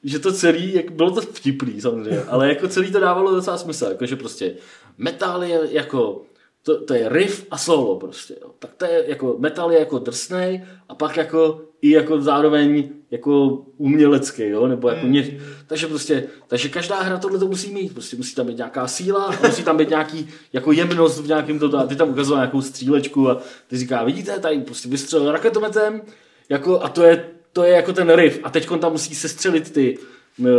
že 0.03 0.19
to 0.19 0.31
celý, 0.33 0.73
jak, 0.73 0.91
bylo 0.91 1.11
to 1.11 1.21
vtipný 1.21 1.81
samozřejmě, 1.81 2.23
ale 2.27 2.49
jako 2.49 2.67
celý 2.67 2.91
to 2.91 2.99
dávalo 2.99 3.35
docela 3.35 3.57
smysl, 3.57 3.85
jako 3.85 4.05
že 4.05 4.15
prostě 4.15 4.53
metal 4.97 5.43
je 5.43 5.59
jako, 5.71 6.21
to, 6.63 6.85
to 6.85 6.93
je 6.93 7.09
riff 7.09 7.45
a 7.51 7.57
solo 7.57 7.99
prostě, 7.99 8.35
jo. 8.41 8.51
tak 8.59 8.71
to 8.77 8.85
je 8.85 9.03
jako, 9.07 9.35
metal 9.39 9.71
je 9.71 9.79
jako 9.79 9.99
drsnej 9.99 10.63
a 10.89 10.95
pak 10.95 11.17
jako 11.17 11.61
i 11.81 11.89
jako 11.89 12.21
zároveň 12.21 12.89
jako 13.11 13.47
umělecký, 13.77 14.43
jo, 14.43 14.67
nebo 14.67 14.89
jako 14.89 15.07
ně, 15.07 15.39
takže 15.67 15.87
prostě, 15.87 16.23
takže 16.47 16.69
každá 16.69 17.01
hra 17.01 17.17
tohle 17.17 17.39
to 17.39 17.47
musí 17.47 17.73
mít, 17.73 17.93
prostě 17.93 18.17
musí 18.17 18.35
tam 18.35 18.47
být 18.47 18.57
nějaká 18.57 18.87
síla, 18.87 19.23
a 19.23 19.47
musí 19.47 19.63
tam 19.63 19.77
být 19.77 19.89
nějaký 19.89 20.29
jako 20.53 20.71
jemnost 20.71 21.19
v 21.19 21.27
nějakém 21.27 21.59
to, 21.59 21.79
a 21.79 21.87
ty 21.87 21.95
tam 21.95 22.09
ukazoval 22.09 22.43
nějakou 22.43 22.61
střílečku 22.61 23.29
a 23.29 23.41
ty 23.67 23.77
říká, 23.77 24.03
vidíte, 24.03 24.39
tady 24.39 24.61
prostě 24.61 24.89
vystřelil 24.89 25.31
raketometem, 25.31 26.01
jako, 26.49 26.83
a 26.83 26.89
to 26.89 27.03
je, 27.03 27.29
to 27.53 27.63
je 27.63 27.75
jako 27.75 27.93
ten 27.93 28.15
riff 28.15 28.39
a 28.43 28.49
teď 28.49 28.69
tam 28.81 28.91
musí 28.91 29.15
sestřelit 29.15 29.71
ty 29.71 29.97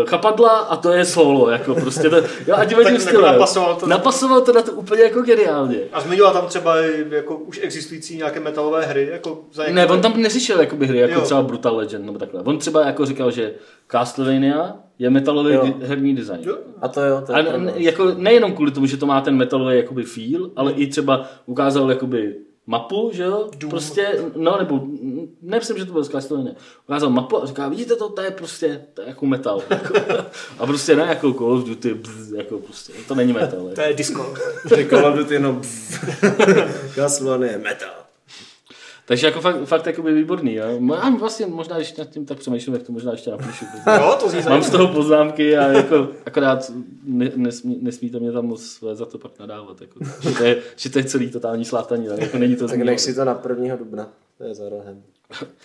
chapadla 0.06 0.50
a 0.50 0.76
to 0.76 0.92
je 0.92 1.04
solo, 1.04 1.50
jako 1.50 1.74
prostě 1.74 2.10
to, 2.10 2.16
jo, 2.16 2.54
a 2.54 2.62
jako 2.62 2.98
stylem. 3.00 3.32
napasoval 3.32 3.76
to- 3.76 3.86
napasoval 3.86 4.40
to 4.40 4.52
na 4.52 4.62
to 4.62 4.72
úplně 4.72 5.02
jako 5.02 5.22
geniálně. 5.22 5.78
A 5.92 6.00
zmiňoval 6.00 6.32
tam 6.32 6.46
třeba 6.46 6.80
i 6.80 7.04
jako 7.10 7.36
už 7.36 7.60
existující 7.62 8.16
nějaké 8.16 8.40
metalové 8.40 8.86
hry, 8.86 9.08
jako 9.12 9.40
za 9.52 9.64
Ne, 9.72 9.86
on 9.86 10.00
tam 10.00 10.20
neřešil 10.22 10.60
jakoby 10.60 10.86
hry, 10.86 10.98
jako 10.98 11.14
Jo. 11.14 11.20
třeba 11.20 11.42
Brutal 11.42 11.76
Legend 11.76 12.04
nebo 12.06 12.18
takhle. 12.18 12.42
On 12.42 12.58
třeba 12.58 12.86
jako 12.86 13.06
říkal, 13.06 13.30
že 13.30 13.52
Castlevania 13.90 14.74
je 14.98 15.10
metalový 15.10 15.54
Jo. 15.54 15.62
di- 15.64 15.86
herní 15.86 16.14
design. 16.16 16.40
Jo. 16.42 16.56
A 16.80 16.88
to 16.88 17.00
jo, 17.00 17.22
to 17.26 17.34
A 17.34 17.38
je 17.38 17.42
ne, 17.44 17.50
pravda. 17.50 17.72
jako 17.76 18.12
nejenom 18.16 18.52
kvůli 18.52 18.70
tomu, 18.70 18.86
že 18.86 18.96
to 18.96 19.06
má 19.06 19.20
ten 19.20 19.36
metalový 19.36 19.76
jakoby 19.76 20.02
feel, 20.02 20.50
ale 20.56 20.72
i 20.72 20.86
třeba 20.86 21.26
ukázal 21.46 21.90
jakoby 21.90 22.34
mapu, 22.66 23.10
že 23.12 23.22
jo? 23.22 23.48
Doom. 23.58 23.70
Prostě, 23.70 24.24
no 24.36 24.58
nebo, 24.58 24.80
nemyslím, 25.42 25.78
že 25.78 25.84
to 25.84 25.92
bylo 25.92 26.04
z 26.04 26.08
Castlevania. 26.08 26.52
Ukázal 26.84 27.10
mapu 27.10 27.42
a 27.42 27.46
říká, 27.46 27.68
vidíte 27.68 27.96
to, 27.96 28.08
to 28.08 28.20
je 28.20 28.30
prostě, 28.30 28.86
to 28.94 29.02
je 29.02 29.08
jako 29.08 29.26
metal. 29.26 29.62
Jako, 29.70 29.94
a 30.58 30.66
prostě 30.66 30.96
ne 30.96 31.02
jako 31.08 31.32
Call 31.32 31.52
of 31.52 31.64
Duty, 31.64 31.94
bzz, 31.94 32.32
jako 32.32 32.58
prostě, 32.58 32.92
to 33.08 33.14
není 33.14 33.32
metal. 33.32 33.60
To 33.60 33.68
Jako. 33.68 33.80
je 33.80 33.94
disco. 33.94 34.34
Že 34.76 34.86
Call 34.88 35.06
of 35.06 35.16
Duty 35.18 35.34
jenom 35.34 35.62
Castlevania 36.94 37.52
je 37.52 37.58
metal. 37.58 38.01
Takže 39.07 39.26
jako 39.26 39.40
fakt, 39.40 39.64
fakt 39.64 39.86
jakoby 39.86 40.14
výborný. 40.14 40.55
Jo? 40.55 40.80
A 41.00 41.11
vlastně 41.11 41.46
možná, 41.46 41.76
když 41.76 41.96
nad 41.96 42.09
tím 42.09 42.26
tak 42.26 42.38
přemýšlím, 42.38 42.74
jak 42.74 42.82
to 42.82 42.92
možná 42.92 43.12
ještě 43.12 43.30
napíšu. 43.30 43.64
Jo, 43.96 44.16
to 44.20 44.28
zní 44.28 44.40
Mám 44.48 44.62
z 44.62 44.70
toho 44.70 44.88
poznámky 44.88 45.57
a 45.57 45.68
jako 45.68 46.09
akorát 46.26 46.72
ne, 47.05 47.32
nesmí, 47.36 47.78
nesmíte 47.82 48.18
mě 48.18 48.32
tam 48.32 48.46
moc 48.46 48.84
za 48.92 49.07
to 49.07 49.18
pak 49.18 49.38
nadávat. 49.38 49.80
Jako. 49.80 50.00
Že, 50.20 50.30
to 50.34 50.44
je, 50.44 50.57
že 50.76 50.90
to 50.90 50.98
je 50.98 51.05
celý 51.05 51.30
totální 51.30 51.64
slátaní, 51.64 52.09
ale 52.09 52.20
jako 52.20 52.38
není 52.38 52.57
to 52.57 52.68
Tak 52.68 52.78
nech 52.78 53.00
si 53.00 53.14
to 53.14 53.24
na 53.24 53.40
1. 53.48 53.76
dubna. 53.76 54.09
To 54.38 54.44
je 54.44 54.55
za 54.55 54.68
rohem. 54.68 55.03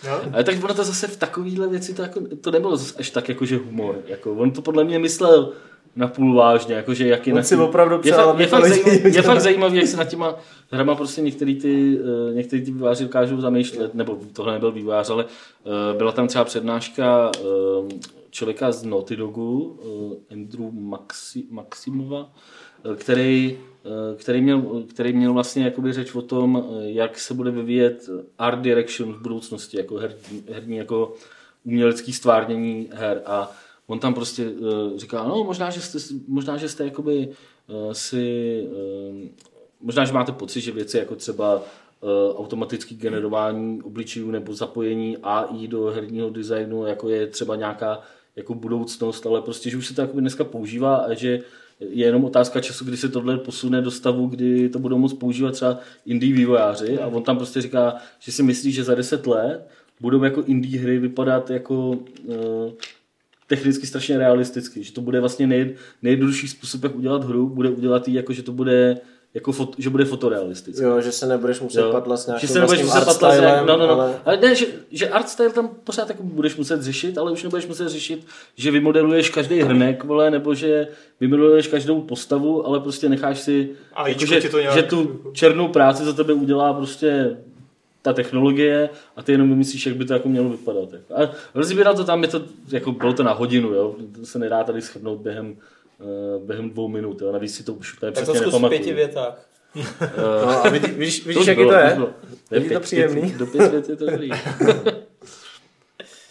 Jo? 0.06 0.20
Ale 0.32 0.44
tak 0.44 0.64
ono 0.64 0.74
to 0.74 0.84
zase 0.84 1.06
v 1.06 1.16
takovýhle 1.16 1.68
věci 1.68 1.94
to, 1.94 2.02
jako, 2.02 2.20
to 2.40 2.50
nebylo 2.50 2.78
až 2.98 3.10
tak 3.10 3.28
jakože 3.28 3.56
humor. 3.56 3.98
Jako, 4.06 4.34
on 4.34 4.50
to 4.50 4.62
podle 4.62 4.84
mě 4.84 4.98
myslel 4.98 5.52
napůl 5.96 6.34
vážně, 6.34 6.74
jakože 6.74 7.08
jak 7.08 7.26
je 7.26 7.34
na 7.34 7.42
si 7.42 7.54
tím- 7.54 7.64
opravdu 7.64 8.00
je, 8.04 8.12
fakt, 8.12 8.40
je, 8.40 8.46
fakt 8.46 8.68
zajímavý, 8.68 9.14
je 9.14 9.22
fakt 9.22 9.40
zajímavý, 9.40 9.76
jak 9.76 9.86
se 9.86 9.96
nad 9.96 10.04
těma 10.04 10.36
hrama 10.70 10.94
prostě 10.94 11.20
některý 11.20 11.56
ty, 11.56 11.98
eh, 12.30 12.34
některý 12.34 12.64
ty 12.64 12.70
výváři 12.70 13.04
dokážou 13.04 13.40
zamýšlet, 13.40 13.94
nebo 13.94 14.18
tohle 14.32 14.52
nebyl 14.52 14.72
vývář, 14.72 15.10
ale 15.10 15.24
eh, 15.24 15.98
byla 15.98 16.12
tam 16.12 16.28
třeba 16.28 16.44
přednáška 16.44 17.30
eh, 17.36 17.40
člověka 18.30 18.72
z 18.72 18.84
Naughty 18.84 19.16
Dogu, 19.16 19.80
Andrew 20.32 20.72
Maxi, 20.72 21.44
Maximova, 21.50 22.32
který 22.96 23.58
který 24.16 24.40
měl, 24.40 24.82
který 24.90 25.12
měl 25.12 25.32
vlastně 25.32 25.64
jakoby 25.64 25.92
řeč 25.92 26.14
o 26.14 26.22
tom, 26.22 26.64
jak 26.80 27.18
se 27.18 27.34
bude 27.34 27.50
vyvíjet 27.50 28.10
art 28.38 28.60
direction 28.60 29.12
v 29.12 29.22
budoucnosti, 29.22 29.76
jako 29.76 29.96
herní, 29.96 30.44
herní 30.52 30.76
jako 30.76 31.12
umělecký 31.64 32.12
stvárnění 32.12 32.88
her. 32.92 33.22
A 33.26 33.50
on 33.88 33.98
tam 33.98 34.14
prostě 34.14 34.50
uh, 34.50 34.96
říká, 34.96 35.24
no 35.24 35.44
možná, 35.44 35.70
že 35.70 35.80
jste, 35.80 35.98
možná, 36.28 36.56
že 36.56 36.68
jste 36.68 36.84
jakoby 36.84 37.28
uh, 37.28 37.92
si, 37.92 38.66
uh, 38.70 39.28
možná, 39.80 40.04
že 40.04 40.12
máte 40.12 40.32
pocit, 40.32 40.60
že 40.60 40.72
věci 40.72 40.98
jako 40.98 41.16
třeba 41.16 41.56
uh, 41.56 41.60
automatické 42.40 42.94
generování 42.94 43.82
obličejů 43.82 44.30
nebo 44.30 44.54
zapojení 44.54 45.16
AI 45.22 45.68
do 45.68 45.84
herního 45.84 46.30
designu, 46.30 46.86
jako 46.86 47.08
je 47.08 47.26
třeba 47.26 47.56
nějaká 47.56 48.00
jako 48.36 48.54
budoucnost, 48.54 49.26
ale 49.26 49.42
prostě, 49.42 49.70
že 49.70 49.76
už 49.76 49.86
se 49.86 49.94
to 49.94 50.00
jakoby 50.00 50.20
dneska 50.20 50.44
používá 50.44 50.96
a 50.96 51.14
že 51.14 51.40
je 51.80 52.06
jenom 52.06 52.24
otázka 52.24 52.60
času, 52.60 52.84
kdy 52.84 52.96
se 52.96 53.08
tohle 53.08 53.38
posune 53.38 53.82
do 53.82 53.90
stavu, 53.90 54.26
kdy 54.26 54.68
to 54.68 54.78
budou 54.78 54.98
moct 54.98 55.12
používat 55.12 55.52
třeba 55.52 55.78
indie 56.06 56.34
vývojáři. 56.34 56.98
A 56.98 57.06
on 57.06 57.22
tam 57.22 57.36
prostě 57.36 57.60
říká, 57.60 57.94
že 58.18 58.32
si 58.32 58.42
myslí, 58.42 58.72
že 58.72 58.84
za 58.84 58.94
10 58.94 59.26
let 59.26 59.68
budou 60.00 60.24
jako 60.24 60.42
indie 60.42 60.80
hry 60.80 60.98
vypadat 60.98 61.50
jako 61.50 61.90
uh, 61.90 62.72
technicky 63.48 63.86
strašně 63.86 64.18
realisticky, 64.18 64.84
že 64.84 64.92
to 64.92 65.00
bude 65.00 65.20
vlastně 65.20 65.46
nej, 65.46 65.74
nejjednodušší 66.02 66.48
způsob, 66.48 66.82
jak 66.84 66.96
udělat 66.96 67.24
hru, 67.24 67.48
bude 67.48 67.70
udělat 67.70 68.08
ji 68.08 68.14
jako, 68.14 68.32
že 68.32 68.42
to 68.42 68.52
bude 68.52 68.96
jako 69.34 69.52
fot, 69.52 69.74
že 69.78 69.90
bude 69.90 70.04
fotorealistický. 70.04 70.82
Jo, 70.82 71.00
že 71.00 71.12
se 71.12 71.26
nebudeš 71.26 71.60
muset 71.60 71.80
Jo. 71.80 71.92
patlat 71.92 72.20
s 72.20 72.26
nějakým 72.26 72.46
že 72.48 72.52
se 72.52 72.60
nebudeš 72.60 72.82
vlastním 72.82 72.94
muset 72.94 73.06
patlat 73.06 73.32
s 73.32 73.38
artstylem, 73.38 73.54
nějak- 73.54 73.66
no, 73.66 73.76
no, 73.76 73.86
no. 73.86 73.92
ale... 74.00 74.14
Ale 74.24 74.36
ne, 74.36 74.54
že, 74.54 74.66
že 74.90 75.08
art 75.08 75.28
style 75.28 75.50
tam 75.50 75.68
pořád 75.84 76.08
jako 76.08 76.22
budeš 76.22 76.56
muset 76.56 76.82
řešit, 76.82 77.18
ale 77.18 77.32
už 77.32 77.42
nebudeš 77.42 77.66
muset 77.66 77.88
řešit, 77.88 78.26
že 78.56 78.70
vymodeluješ 78.70 79.30
každý 79.30 79.60
hrnek, 79.60 80.04
vole, 80.04 80.30
nebo 80.30 80.54
že 80.54 80.88
vymodeluješ 81.20 81.66
každou 81.68 82.00
postavu, 82.00 82.66
ale 82.66 82.80
prostě 82.80 83.08
necháš 83.08 83.40
si, 83.40 83.70
A 83.94 84.08
jako, 84.08 84.26
že, 84.26 84.40
ti 84.40 84.48
to 84.48 84.58
nějak- 84.60 84.74
že 84.74 84.82
tu 84.82 85.20
černou 85.32 85.68
práci 85.68 86.04
za 86.04 86.12
tebe 86.12 86.32
udělá 86.32 86.72
prostě 86.72 87.36
ta 88.08 88.12
technologie 88.12 88.90
a 89.16 89.22
ty 89.22 89.32
jenom 89.32 89.48
vymyslíš, 89.48 89.86
jak 89.86 89.96
by 89.96 90.04
to 90.04 90.12
jako 90.12 90.28
mělo 90.28 90.48
vypadat. 90.48 90.92
Jako. 90.92 91.14
A 91.14 91.30
rozbíral 91.54 91.94
to 91.94 92.04
tam, 92.04 92.22
je 92.22 92.28
to, 92.28 92.42
jako 92.68 92.92
bylo 92.92 93.12
to 93.12 93.22
na 93.22 93.32
hodinu, 93.32 93.68
jo? 93.68 93.96
to 94.20 94.26
se 94.26 94.38
nedá 94.38 94.64
tady 94.64 94.82
schrnout 94.82 95.18
během, 95.20 95.56
uh, 95.98 96.42
během 96.46 96.70
dvou 96.70 96.88
minut, 96.88 97.20
jo? 97.22 97.32
navíc 97.32 97.54
si 97.56 97.62
to 97.62 97.74
už 97.74 97.96
úplně 97.96 98.12
Tak 98.12 98.24
to 98.24 98.32
přesně 98.32 98.40
zkus 98.40 98.52
v 98.52 98.56
nepamatuju. 98.56 98.78
pěti 98.80 98.92
větách. 98.94 99.48
No 100.44 100.48
a 100.48 100.68
vidí, 100.68 100.86
vidíš, 100.92 101.26
vidíš 101.26 101.40
už 101.40 101.46
jaký 101.46 101.60
bylo, 101.60 101.70
to 101.72 101.76
je? 101.78 101.92
bylo. 101.94 102.10
Je 102.50 102.60
to 102.60 102.66
pět- 102.68 102.80
příjemný? 102.80 103.20
pět- 103.22 103.36
Do 103.38 103.46
pět 103.46 103.70
vět 103.70 103.88
je 103.88 103.96
to 103.96 104.06
dobrý. 104.10 104.30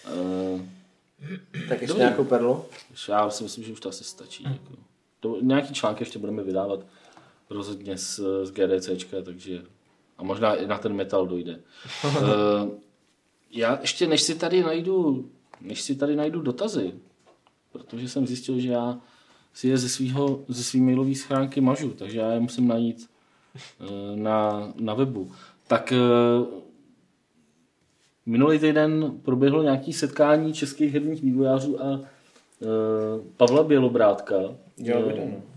Eh, 0.05 0.61
Tak 1.69 1.81
ještě 1.81 1.87
Dobrý. 1.87 1.99
nějakou 2.03 2.23
perlu? 2.23 2.65
já 3.09 3.29
si 3.29 3.43
myslím, 3.43 3.63
že 3.63 3.73
už 3.73 3.79
to 3.79 3.89
asi 3.89 4.03
stačí. 4.03 4.43
Jako. 4.43 4.73
To, 5.19 5.37
nějaký 5.41 5.73
články 5.73 6.01
ještě 6.01 6.19
budeme 6.19 6.43
vydávat 6.43 6.79
rozhodně 7.49 7.97
z, 7.97 8.19
z 8.43 8.51
GDCčka, 8.51 9.17
takže 9.21 9.61
a 10.17 10.23
možná 10.23 10.55
i 10.55 10.67
na 10.67 10.77
ten 10.77 10.93
metal 10.93 11.27
dojde. 11.27 11.59
uh, 12.05 12.21
já 13.51 13.79
ještě 13.81 14.07
než 14.07 14.21
si 14.21 14.35
tady 14.35 14.63
najdu, 14.63 15.25
než 15.61 15.81
si 15.81 15.95
tady 15.95 16.15
najdu 16.15 16.41
dotazy, 16.41 16.93
protože 17.71 18.09
jsem 18.09 18.27
zjistil, 18.27 18.59
že 18.59 18.69
já 18.69 18.99
si 19.53 19.67
je 19.67 19.77
ze, 19.77 19.89
svýho, 19.89 20.43
ze 20.47 20.63
svý 20.63 20.81
mailové 20.81 21.15
schránky 21.15 21.61
mažu, 21.61 21.89
takže 21.89 22.19
já 22.19 22.31
je 22.31 22.39
musím 22.39 22.67
najít 22.67 23.09
uh, 23.79 23.87
na, 24.15 24.73
na 24.79 24.93
webu. 24.93 25.31
Tak 25.67 25.93
uh, 25.95 26.47
minulý 28.25 28.59
týden 28.59 29.19
proběhlo 29.23 29.63
nějaké 29.63 29.93
setkání 29.93 30.53
českých 30.53 30.93
herních 30.93 31.21
vývojářů 31.21 31.83
a 31.83 31.89
uh, 31.89 31.99
Pavla 33.37 33.63
Bělobrátka, 33.63 34.35
Jo, 34.77 34.97
eh, 34.99 35.13
vidím, 35.13 35.31
no. 35.31 35.56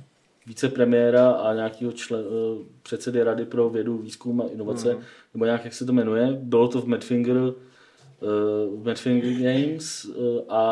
Vicepremiéra 0.50 1.30
a 1.30 1.54
nějakého 1.54 1.92
člen, 1.92 2.24
uh, 2.26 2.62
předsedy 2.82 3.22
Rady 3.22 3.44
pro 3.44 3.70
vědu, 3.70 3.98
výzkum 3.98 4.40
a 4.40 4.44
inovace, 4.52 4.94
mm. 4.94 5.00
nebo 5.34 5.44
nějak, 5.44 5.64
jak 5.64 5.74
se 5.74 5.84
to 5.84 5.92
jmenuje. 5.92 6.38
Bylo 6.42 6.68
to 6.68 6.82
v 6.82 6.86
Madfinger, 6.86 7.36
uh, 7.36 7.52
v 8.80 8.84
Madfinger 8.84 9.32
Games 9.32 10.04
uh, 10.04 10.14
a 10.48 10.62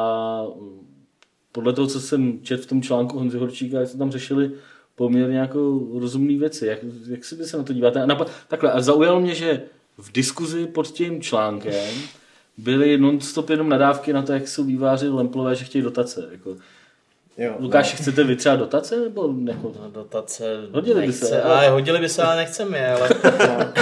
podle 1.53 1.73
toho, 1.73 1.87
co 1.87 2.01
jsem 2.01 2.39
četl 2.43 2.63
v 2.63 2.67
tom 2.67 2.83
článku 2.83 3.19
Honzi 3.19 3.39
Horčíka, 3.39 3.81
jak 3.81 3.89
se 3.89 3.99
tam 3.99 4.11
řešili 4.11 4.51
poměrně 4.95 5.39
jako 5.39 5.81
rozumné 6.01 6.39
věci. 6.39 6.67
Jak, 6.67 6.79
jak 7.09 7.25
si 7.25 7.37
vy 7.37 7.45
se 7.45 7.57
na 7.57 7.63
to 7.63 7.73
díváte? 7.73 8.03
A 8.03 8.07
napa- 8.07 8.27
takhle, 8.49 8.73
a 8.73 8.81
zaujalo 8.81 9.21
mě, 9.21 9.35
že 9.35 9.63
v 9.99 10.13
diskuzi 10.13 10.67
pod 10.67 10.87
tím 10.87 11.23
článkem 11.23 11.95
byly 12.57 12.99
non-stop 12.99 13.51
jenom 13.51 13.69
nadávky 13.69 14.13
na 14.13 14.23
to, 14.23 14.33
jak 14.33 14.49
jsou 14.49 14.65
výváři 14.65 15.09
Lemplové, 15.09 15.55
že 15.55 15.65
chtějí 15.65 15.83
dotace. 15.83 16.29
Jako, 16.33 16.57
Jo, 17.39 17.55
Lukáš, 17.59 17.95
chcete 17.95 18.25
vy 18.25 18.37
třeba 18.37 18.57
dotace? 18.57 18.97
Nebo 19.01 19.35
jako, 19.49 19.73
No, 19.83 19.91
dotace 19.91 20.57
Hodili 20.73 21.01
by 21.01 21.07
nechce, 21.07 21.27
se, 21.27 21.43
ale... 21.43 21.55
ale- 21.55 21.69
hodili 21.71 21.99
by 21.99 22.09
se, 22.09 22.23
ale 22.23 22.37
nechceme 22.37 22.79
je, 22.79 22.89
ale... 22.93 23.09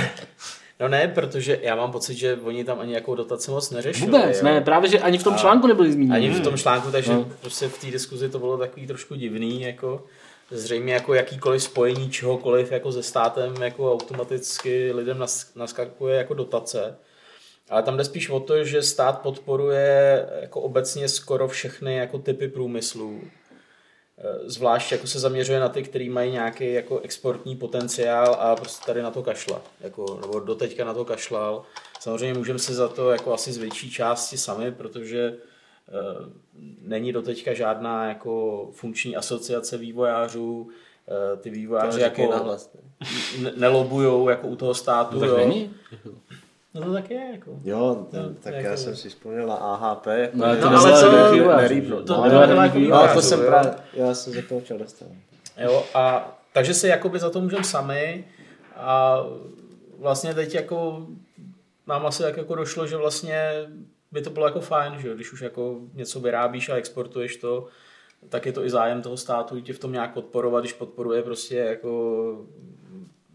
No 0.81 0.89
ne, 0.89 1.09
protože 1.09 1.59
já 1.63 1.77
mám 1.77 1.93
pocit, 1.93 2.15
že 2.15 2.39
oni 2.45 2.65
tam 2.65 2.81
ani 2.81 2.95
jakou 2.95 3.15
dotaci 3.15 3.51
moc 3.51 3.71
neřešili. 3.71 4.11
vůbec, 4.13 4.39
jo. 4.39 4.45
ne, 4.45 4.61
právě, 4.61 4.91
že 4.91 4.99
ani 4.99 5.19
v 5.19 5.25
tom 5.25 5.35
článku 5.37 5.67
nebyly 5.67 5.93
zmíněny. 5.93 6.17
Ani 6.17 6.31
v 6.31 6.41
tom 6.43 6.57
článku, 6.57 6.91
takže 6.91 7.13
No. 7.13 7.27
prostě 7.41 7.69
v 7.69 7.79
té 7.81 7.87
diskuzi 7.87 8.29
to 8.29 8.39
bylo 8.39 8.59
takový 8.59 8.87
trošku 8.87 9.15
divný, 9.15 9.63
jako 9.63 10.05
zřejmě 10.51 10.95
jako 10.95 11.15
jakýkoliv 11.15 11.63
spojení 11.63 12.11
čehokoliv 12.11 12.73
jako 12.73 12.93
se 12.93 13.03
státem 13.03 13.55
jako 13.63 13.93
automaticky 13.93 14.93
lidem 14.93 15.19
nas- 15.19 15.47
naskakuje 15.57 16.17
jako 16.17 16.35
dotace. 16.35 16.97
Ale 17.71 17.83
tam 17.83 17.97
jde 17.97 18.05
spíš 18.05 18.29
o 18.31 18.41
to, 18.41 18.65
že 18.65 18.83
stát 18.83 19.21
podporuje 19.21 20.27
jako 20.41 20.61
obecně 20.61 21.09
skoro 21.09 21.49
všechny 21.49 21.97
jako 21.97 22.19
typy 22.19 22.49
průmyslů. 22.49 23.21
E, 24.19 24.51
Zvlášť 24.51 24.93
jako 24.93 25.07
se 25.07 25.21
zaměřuje 25.21 25.61
na 25.61 25.69
ty, 25.69 25.83
který 25.83 26.09
mají 26.09 26.33
nějaký 26.33 26.73
jako 26.73 26.99
exportní 26.99 27.57
potenciál 27.57 28.37
a 28.41 28.57
prostě 28.57 28.87
tady 28.87 29.03
na 29.03 29.11
to 29.11 29.23
kašla. 29.23 29.63
Jako, 29.81 30.19
nebo 30.21 30.41
doteďka 30.41 30.85
na 30.85 30.95
to 30.95 31.05
kašlal. 31.05 31.63
Samozřejmě 32.01 32.39
můžeme 32.39 32.59
se 32.59 32.75
za 32.75 32.89
to 32.89 33.11
jako 33.11 33.35
asi 33.35 33.53
z 33.53 33.57
větší 33.57 33.91
části 33.91 34.39
sami, 34.39 34.73
protože 34.73 35.21
e, 35.21 35.37
není 36.81 37.13
doteďka 37.13 37.55
žádná 37.55 38.09
jako 38.09 38.69
funkční 38.73 39.17
asociace 39.17 39.79
vývojářů, 39.79 40.69
e, 41.09 41.37
ty 41.37 41.51
vývojáři 41.51 42.01
jako 42.01 42.57
nelobujou 43.57 44.29
jako 44.29 44.49
u 44.49 44.57
toho 44.57 44.75
státu. 44.75 45.15
No, 45.15 45.21
tak 45.21 45.31
jo. 45.31 45.37
není? 45.37 45.75
No 46.81 46.87
to 46.87 46.93
tak 46.93 47.11
je. 47.11 47.31
Jako. 47.33 47.51
Jo, 47.65 48.07
ten, 48.11 48.23
No, 48.23 48.29
tak 48.43 48.55
jako- 48.55 48.67
já 48.69 48.77
jsem 48.77 48.97
si 48.97 49.09
vzpomněl 49.09 49.47
na 49.47 49.55
AHP. 49.55 50.07
Jako 50.07 50.37
No, 50.37 50.45
ale 50.45 50.57
to 50.57 50.71
No, 50.71 50.79
ale 50.79 50.93
co-. 50.93 51.07
To 51.07 51.13
No, 51.13 51.21
jako. 51.21 52.55
No, 52.55 52.69
to 52.69 52.79
vývojářů, 52.79 53.21
jsem 53.21 53.41
jo. 53.41 53.47
právě, 53.47 53.73
já 53.93 54.15
jsem 54.15 54.33
se 54.33 54.43
k 54.43 54.49
tomu 54.49 54.61
chtěl 54.61 54.79
dostat. 54.79 55.09
Jo, 55.63 55.85
a 55.95 56.33
takže 56.53 56.75
si 56.75 56.89
jakoby 56.89 57.19
za 57.19 57.31
to 57.31 57.41
můžeme 57.41 57.65
sami 57.65 58.25
a 58.77 59.21
vlastně 59.99 60.35
teď 60.35 60.55
jako 60.55 61.07
nám 61.87 62.07
asi 62.07 62.23
tak 62.23 62.37
jako 62.37 62.55
došlo, 62.55 62.87
že 62.87 62.97
vlastně 62.97 63.41
by 64.13 64.23
to 64.23 64.31
bylo 64.31 64.47
jako 64.47 64.61
fajn, 64.61 64.95
že 64.99 65.09
jo, 65.09 65.15
když 65.15 65.33
už 65.33 65.41
jako 65.41 65.81
něco 65.95 66.21
vyrábíš 66.21 66.69
a 66.69 66.75
exportuješ 66.77 67.37
to, 67.37 67.67
tak 68.29 68.47
je 68.47 68.53
to 68.53 68.65
i 68.65 68.71
zájem 68.71 69.03
toho 69.03 69.17
státu 69.17 69.61
tě 69.61 69.73
v 69.73 69.79
tom 69.79 69.93
nějak 69.93 70.15
podporovat, 70.15 70.61
když 70.61 70.73
podporuje 70.73 71.23
prostě 71.23 71.57
jako 71.57 72.37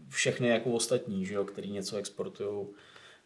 všechny 0.08 0.48
jako 0.48 0.70
ostatní, 0.70 1.26
že 1.26 1.34
jo, 1.34 1.44
který 1.44 1.70
něco 1.72 1.96
exportují 1.96 2.66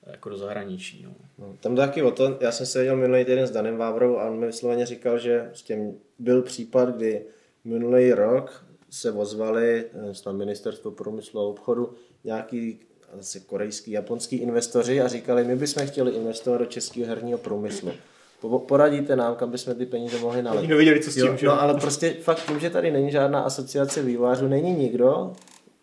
jako 0.07 0.29
do 0.29 0.37
zahraničí. 0.37 1.03
No. 1.05 1.15
No, 1.39 1.55
tam 1.61 1.77
taky 1.77 2.03
o 2.03 2.11
to, 2.11 2.37
já 2.41 2.53
jsem 2.53 2.67
se 2.67 2.79
viděl 2.79 2.97
minulý 2.97 3.25
týden 3.25 3.47
s 3.47 3.51
Danem 3.51 3.77
Vávrou 3.77 4.17
a 4.19 4.31
on 4.31 4.39
mi 4.39 4.47
vysloveně 4.47 4.87
říkal, 4.87 5.19
že 5.19 5.51
s 5.55 5.63
tím 5.63 5.95
byl 6.19 6.43
případ, 6.43 6.97
kdy 6.97 7.23
minulý 7.65 8.13
rok 8.13 8.65
se 8.91 9.13
ozvali 9.13 9.85
eh, 9.95 10.13
na 10.27 10.33
ministerstvo 10.33 10.91
průmyslu 10.91 11.41
a 11.41 11.45
obchodu 11.45 11.95
nějaký 12.25 12.79
asi 13.19 13.41
korejský, 13.41 13.91
japonský 13.91 14.37
investoři 14.37 15.01
a 15.01 15.09
říkali, 15.09 15.45
my 15.45 15.57
bychom 15.57 15.87
chtěli 15.87 16.13
investovat 16.13 16.59
do 16.59 16.67
českého 16.67 17.07
herního 17.07 17.39
průmyslu. 17.39 17.93
Po- 18.41 18.59
Poradíte 18.59 19.17
nám, 19.17 19.35
kam 19.35 19.51
bychom 19.51 19.75
ty 19.75 19.87
peníze 19.87 20.19
mohli 20.19 20.37
Oni 20.39 20.43
nalit. 20.45 20.69
nevěděli, 20.69 21.01
co 21.01 21.11
s 21.11 21.15
tím, 21.15 21.27
Jo, 21.27 21.37
že 21.37 21.47
no 21.47 21.61
ale 21.63 21.75
prostě 21.75 22.11
fakt 22.23 22.47
tím, 22.47 22.61
že 22.61 22.71
tady 22.71 22.91
není 22.91 23.11
žádná 23.11 23.41
asociace 23.41 24.03
vývářů, 24.03 24.49
není 24.49 24.71
nikdo, 24.73 25.33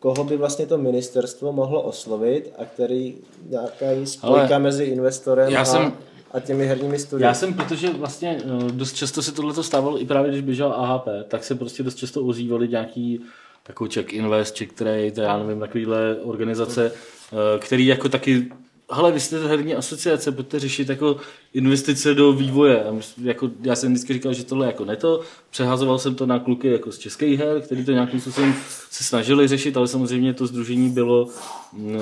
koho 0.04 0.24
by 0.24 0.38
vlastně 0.38 0.66
to 0.68 0.78
ministerstvo 0.78 1.52
mohlo 1.54 1.82
oslovit 1.82 2.54
a 2.58 2.66
který 2.66 3.18
nějaká 3.50 3.86
spojka 4.06 4.38
Ale 4.56 4.60
mezi 4.60 4.84
investorem 4.84 5.52
já 5.52 5.62
a, 5.62 5.66
jsem- 5.66 5.94
a 6.32 6.40
těmi 6.40 6.66
herními 6.66 7.00
studii. 7.00 7.24
Já 7.24 7.34
jsem, 7.34 7.54
protože 7.54 7.90
vlastně 7.90 8.42
eh, 8.46 8.72
dost 8.72 8.94
často 8.94 9.22
se 9.22 9.32
tohle 9.32 9.64
stávalo 9.64 10.02
i 10.02 10.06
právě, 10.06 10.32
když 10.32 10.42
běžel 10.42 10.74
AHP, 10.74 11.08
tak 11.28 11.44
se 11.44 11.56
prostě 11.56 11.84
dost 11.84 11.96
často 11.96 12.22
ozývali 12.26 12.68
nějaký 12.68 13.22
takový 13.64 13.90
Check 13.90 14.14
Invest, 14.14 14.58
Check 14.58 14.74
Trade, 14.74 15.12
já 15.24 15.38
nevím, 15.38 15.60
takovýhle 15.60 16.16
organizace, 16.24 16.92
eh, 16.92 17.60
který 17.60 17.86
jako 17.86 18.10
taky 18.10 18.52
hele, 18.92 19.12
vy 19.12 19.20
jste 19.20 19.48
herní 19.48 19.76
asociace, 19.76 20.32
pojďte 20.32 20.60
řešit 20.60 20.90
jako 20.90 21.18
investice 21.54 22.14
do 22.14 22.34
vývoje. 22.34 22.86
Jako, 23.22 23.50
já 23.62 23.76
jsem 23.76 23.94
vždycky 23.94 24.14
říkal, 24.14 24.34
že 24.34 24.44
tohle 24.44 24.68
jako 24.68 24.86
neto. 24.86 25.22
Přehazoval 25.50 26.00
jsem 26.00 26.16
to 26.16 26.26
na 26.26 26.40
kluky 26.40 26.68
jako 26.72 26.92
z 26.92 26.98
českých 26.98 27.40
her, 27.40 27.62
který 27.62 27.86
to 27.86 27.92
nějakým 27.92 28.20
způsobem 28.20 28.56
se 28.92 29.04
snažili 29.04 29.48
řešit, 29.48 29.78
ale 29.78 29.88
samozřejmě 29.88 30.34
to 30.34 30.48
združení 30.48 30.90
bylo 30.90 31.28
mm, 31.74 31.98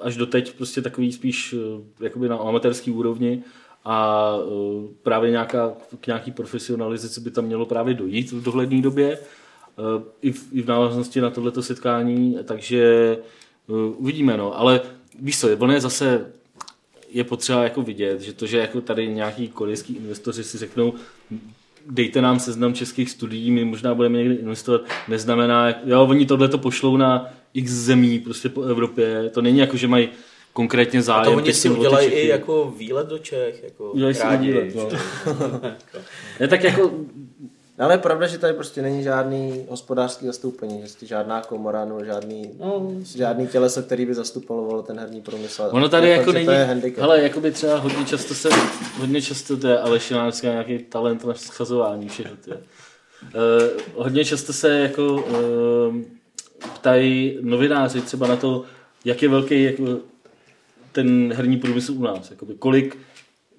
až 0.00 0.16
doteď 0.16 0.52
prostě 0.52 0.82
takový 0.82 1.12
spíš 1.12 1.54
eh, 1.58 2.04
jakoby 2.04 2.28
na 2.28 2.36
amatérský 2.36 2.90
úrovni 2.90 3.42
a 3.84 4.28
eh, 4.38 4.88
právě 5.02 5.30
nějaká, 5.30 5.72
k 6.00 6.06
nějaký 6.06 6.30
profesionalizaci 6.30 7.20
by 7.20 7.30
tam 7.30 7.44
mělo 7.44 7.66
právě 7.66 7.94
dojít 7.94 8.32
v 8.32 8.42
dohledné 8.42 8.82
době. 8.82 9.18
eh, 9.18 10.02
i 10.22 10.32
v, 10.32 10.46
i 10.52 10.62
v 10.62 10.66
návaznosti 10.66 11.20
na 11.20 11.30
tohleto 11.30 11.62
setkání, 11.62 12.38
takže 12.44 13.16
uvidíme, 13.98 14.36
no. 14.36 14.58
Ale 14.58 14.80
víš 15.20 15.40
co, 15.40 15.56
ono 15.58 15.72
je 15.72 15.80
zase 15.80 16.26
je 17.10 17.24
potřeba 17.24 17.62
jako 17.62 17.82
vidět, 17.82 18.20
že 18.20 18.32
to, 18.32 18.46
že 18.46 18.58
jako 18.58 18.80
tady 18.80 19.08
nějaký 19.08 19.48
korejský 19.48 19.96
investoři 19.96 20.44
si 20.44 20.58
řeknou, 20.58 20.94
dejte 21.90 22.22
nám 22.22 22.40
seznam 22.40 22.74
českých 22.74 23.10
studií, 23.10 23.50
my 23.50 23.64
možná 23.64 23.94
budeme 23.94 24.18
někdy 24.18 24.34
investovat, 24.34 24.80
neznamená, 25.08 25.74
jo, 25.84 26.06
oni 26.06 26.26
tohle 26.26 26.48
to 26.48 26.58
pošlou 26.58 26.96
na 26.96 27.28
x 27.54 27.70
zemí 27.70 28.18
prostě 28.18 28.48
po 28.48 28.62
Evropě, 28.62 29.30
to 29.34 29.42
není 29.42 29.58
jako, 29.58 29.76
že 29.76 29.88
mají 29.88 30.08
konkrétně 30.52 30.98
A 30.98 31.02
zájem. 31.02 31.24
to 31.24 31.32
oni 31.32 31.52
si 31.54 31.70
udělají 31.70 32.08
i 32.08 32.26
jako 32.28 32.74
výlet 32.78 33.08
do 33.08 33.18
Čech. 33.18 33.62
Jako 33.64 33.92
Udělají 33.92 34.14
si 34.14 34.36
výlet, 34.40 34.74
no. 34.74 34.88
Ne, 36.40 36.48
tak 36.48 36.64
jako, 36.64 36.90
Ale 37.78 37.94
je 37.94 37.98
pravda, 37.98 38.26
že 38.26 38.38
tady 38.38 38.52
prostě 38.52 38.82
není 38.82 39.02
žádný 39.02 39.66
hospodářský 39.68 40.26
zastoupení, 40.26 40.82
že 41.00 41.06
žádná 41.06 41.40
komora 41.42 41.84
nebo 41.84 42.04
žádný, 42.04 42.50
No, 42.60 42.90
žádný 43.16 43.46
těleso, 43.46 43.82
který 43.82 44.06
by 44.06 44.14
zastupovalo 44.14 44.82
ten 44.82 44.98
herní 45.00 45.20
průmysl. 45.20 45.68
ono 45.72 45.88
tady 45.88 46.08
Je 46.08 46.16
jako 46.16 46.32
není, 46.32 46.48
hele, 46.96 47.22
jako 47.22 47.40
by 47.40 47.50
třeba 47.52 47.76
hodně 47.78 48.04
často 48.04 48.34
se, 48.34 48.48
hodně 48.98 49.22
často 49.22 49.56
to 49.56 49.68
je 49.68 49.78
Aleš 49.78 50.10
Jilánská 50.10 50.48
nějaký 50.48 50.78
talent 50.78 51.24
na 51.24 51.34
schazování 51.34 52.08
všeho. 52.08 52.34
Uh, 52.46 52.60
hodně 53.94 54.24
často 54.24 54.52
se 54.52 54.78
jako 54.78 55.14
uh, 55.14 55.96
ptají 56.74 57.38
novináři 57.40 58.00
třeba 58.00 58.26
na 58.26 58.36
to, 58.36 58.64
jak 59.04 59.22
je 59.22 59.28
velký 59.28 59.62
jako 59.62 59.98
ten 60.92 61.32
herní 61.32 61.56
průmysl 61.56 61.92
u 61.92 62.02
nás. 62.02 62.30
Jakoby 62.30 62.54
kolik, 62.54 62.98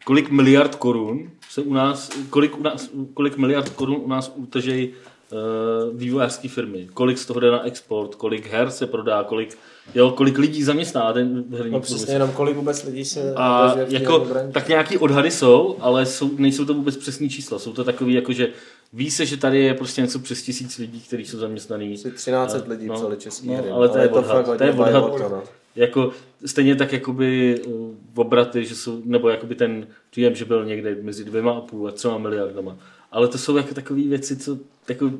kolik 0.08 0.30
miliard 0.32 0.76
korun 0.76 1.32
se 1.50 1.62
u 1.62 1.74
nás, 1.74 2.10
kolik, 2.30 2.58
u 2.60 2.64
nás, 2.64 2.90
kolik 3.14 3.38
miliard 3.38 3.70
korun 3.70 4.02
u 4.04 4.08
nás 4.08 4.32
utažejí 4.36 4.90
uh, 4.90 6.00
vývojářské 6.00 6.50
firmy. 6.50 6.88
Kolik 6.94 7.18
z 7.18 7.26
toho 7.26 7.40
jde 7.40 7.52
na 7.52 7.66
export, 7.66 8.16
kolik 8.16 8.48
her 8.48 8.72
se 8.72 8.88
prodá, 8.88 9.24
kolik, 9.24 9.58
jo, 9.96 10.12
kolik 10.12 10.38
lidí 10.38 10.64
zaměstná 10.64 11.14
ten 11.14 11.44
herní 11.58 11.72
No 11.72 11.80
přesně 11.80 12.14
jenom 12.14 12.32
kolik 12.32 12.56
vůbec 12.56 12.84
lidí 12.84 13.06
se 13.06 13.34
A 13.36 13.76
jako, 13.88 14.28
tak 14.52 14.68
nějaký 14.68 14.98
odhady 14.98 15.32
jsou, 15.32 15.76
ale 15.80 16.06
jsou, 16.06 16.30
nejsou 16.38 16.66
to 16.66 16.74
vůbec 16.74 16.98
přesné 16.98 17.30
čísla. 17.30 17.60
Jsou 17.60 17.74
to 17.74 17.84
takový, 17.84 18.14
jako 18.14 18.34
že 18.34 18.48
ví 18.94 19.12
se, 19.12 19.26
že 19.26 19.38
tady 19.38 19.60
je 19.64 19.74
prostě 19.74 20.02
něco 20.02 20.20
přes 20.20 20.42
tisíc 20.42 20.78
lidí, 20.78 21.02
kteří 21.02 21.26
jsou 21.26 21.38
zaměstnaný. 21.38 21.94
Asi 21.94 22.12
13 22.12 22.54
No, 22.54 22.64
lidí 22.68 22.88
no, 22.88 22.96
psali 22.96 23.18
český 23.18 23.48
no, 23.48 23.56
hry. 23.58 23.70
ale 23.70 23.90
to 23.90 23.98
je 23.98 24.10
odhad, 24.10 24.46
fakt 24.46 24.58
to 24.58 24.64
je 24.64 24.72
odhad. 24.72 25.04
bajlo, 25.04 25.30
no. 25.30 25.44
Jako, 25.78 26.12
stejně 26.46 26.76
tak 26.76 26.94
jakoby 26.94 27.62
uh, 27.66 27.96
obraty, 28.16 28.66
že 28.66 28.76
jsou, 28.76 29.02
nebo 29.06 29.30
jakoby 29.30 29.56
ten 29.56 29.88
příjem, 30.10 30.36
že 30.36 30.46
byl 30.46 30.66
někde 30.66 30.96
mezi 31.02 31.26
dvěma 31.26 31.52
a 31.52 31.62
půl 31.62 31.88
a 31.88 31.92
třema 31.92 32.18
miliardama. 32.18 32.78
Ale 33.12 33.28
to 33.28 33.38
jsou 33.38 33.58
jako 33.58 33.74
takové 33.74 34.02
věci, 34.02 34.38
co 34.38 34.58
jako, 34.90 35.12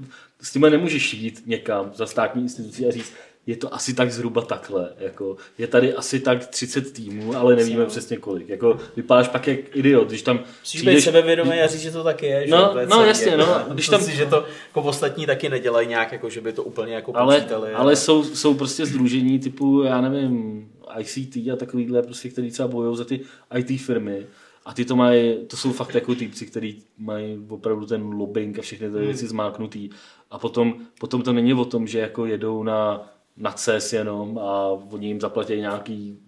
s 0.42 0.52
tím 0.54 0.62
nemůžeš 0.62 1.14
jít 1.14 1.44
někam 1.46 1.92
za 1.96 2.06
státní 2.06 2.42
institucí 2.42 2.86
a 2.86 2.92
říct, 2.92 3.14
je 3.48 3.56
to 3.56 3.74
asi 3.74 3.94
tak 3.94 4.12
zhruba 4.12 4.42
takhle. 4.42 4.90
Jako, 4.98 5.38
je 5.58 5.68
tady 5.68 5.94
asi 5.94 6.20
tak 6.20 6.48
30 6.48 6.94
týmů, 6.94 7.36
ale 7.38 7.56
nevíme 7.56 7.86
přesně 7.86 8.18
kolik. 8.18 8.50
Jako, 8.50 8.80
vypadáš 8.96 9.28
pak 9.28 9.48
jak 9.48 9.76
idiot, 9.76 10.08
když 10.08 10.22
tam 10.22 10.40
Musíš 10.62 10.82
být 10.82 11.02
sebevědomý 11.02 11.52
a 11.52 11.68
říct, 11.68 11.82
že 11.82 11.92
to 11.92 12.04
tak 12.04 12.24
je. 12.24 12.48
že 12.48 12.52
No, 12.52 12.70
to 12.74 12.80
je 12.80 12.88
no, 12.88 13.06
jasně, 13.06 13.32
jako, 13.32 13.44
no, 13.44 13.56
a 13.56 13.66
když 13.74 13.90
tam- 13.90 14.02
si, 14.02 14.12
že 14.12 14.26
to 14.26 14.46
jako 14.68 14.82
ostatní 14.82 15.26
taky 15.26 15.50
nedělají 15.50 15.88
nějak, 15.88 16.12
jako, 16.12 16.30
že 16.30 16.42
by 16.42 16.54
to 16.54 16.64
úplně 16.64 16.94
jako 16.94 17.18
ale, 17.18 17.36
počítali. 17.36 17.72
ale 17.74 17.96
jsou, 17.96 18.24
jsou 18.24 18.54
prostě 18.54 18.86
združení 18.86 19.40
typu, 19.40 19.84
já 19.84 20.02
nevím, 20.02 20.68
ICT 21.00 21.36
a 21.54 21.56
takovýhle, 21.56 22.02
prostě, 22.04 22.30
který 22.30 22.52
třeba 22.52 22.68
bojují 22.68 22.98
za 22.98 23.06
ty 23.06 23.20
IT 23.58 23.82
firmy. 23.82 24.26
A 24.66 24.74
ty 24.74 24.86
to 24.86 24.96
mají, 24.96 25.36
to 25.48 25.58
jsou 25.58 25.72
fakt 25.72 25.96
jako 25.96 26.16
týpci, 26.16 26.46
kteří 26.46 26.84
mají 26.98 27.46
opravdu 27.50 27.86
ten 27.86 28.02
lobbying 28.14 28.60
a 28.60 28.62
všechny 28.62 28.92
ty 28.92 28.98
věci 28.98 29.28
zmáknutý. 29.28 29.90
A 30.32 30.40
potom, 30.40 30.76
potom 31.00 31.22
to 31.22 31.34
není 31.34 31.54
o 31.54 31.66
tom, 31.66 31.88
že 31.88 32.00
jako 32.00 32.26
jedou 32.26 32.64
na, 32.64 33.10
na 33.38 33.52
CES 33.52 33.94
jenom 33.94 34.38
a 34.38 34.68
oni 34.70 35.08
jim 35.08 35.22
zaplatí 35.22 35.56
nějaký 35.56 36.20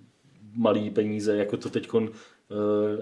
malý 0.53 0.89
peníze, 0.89 1.37
jako 1.37 1.57
to 1.57 1.69
teď 1.69 1.89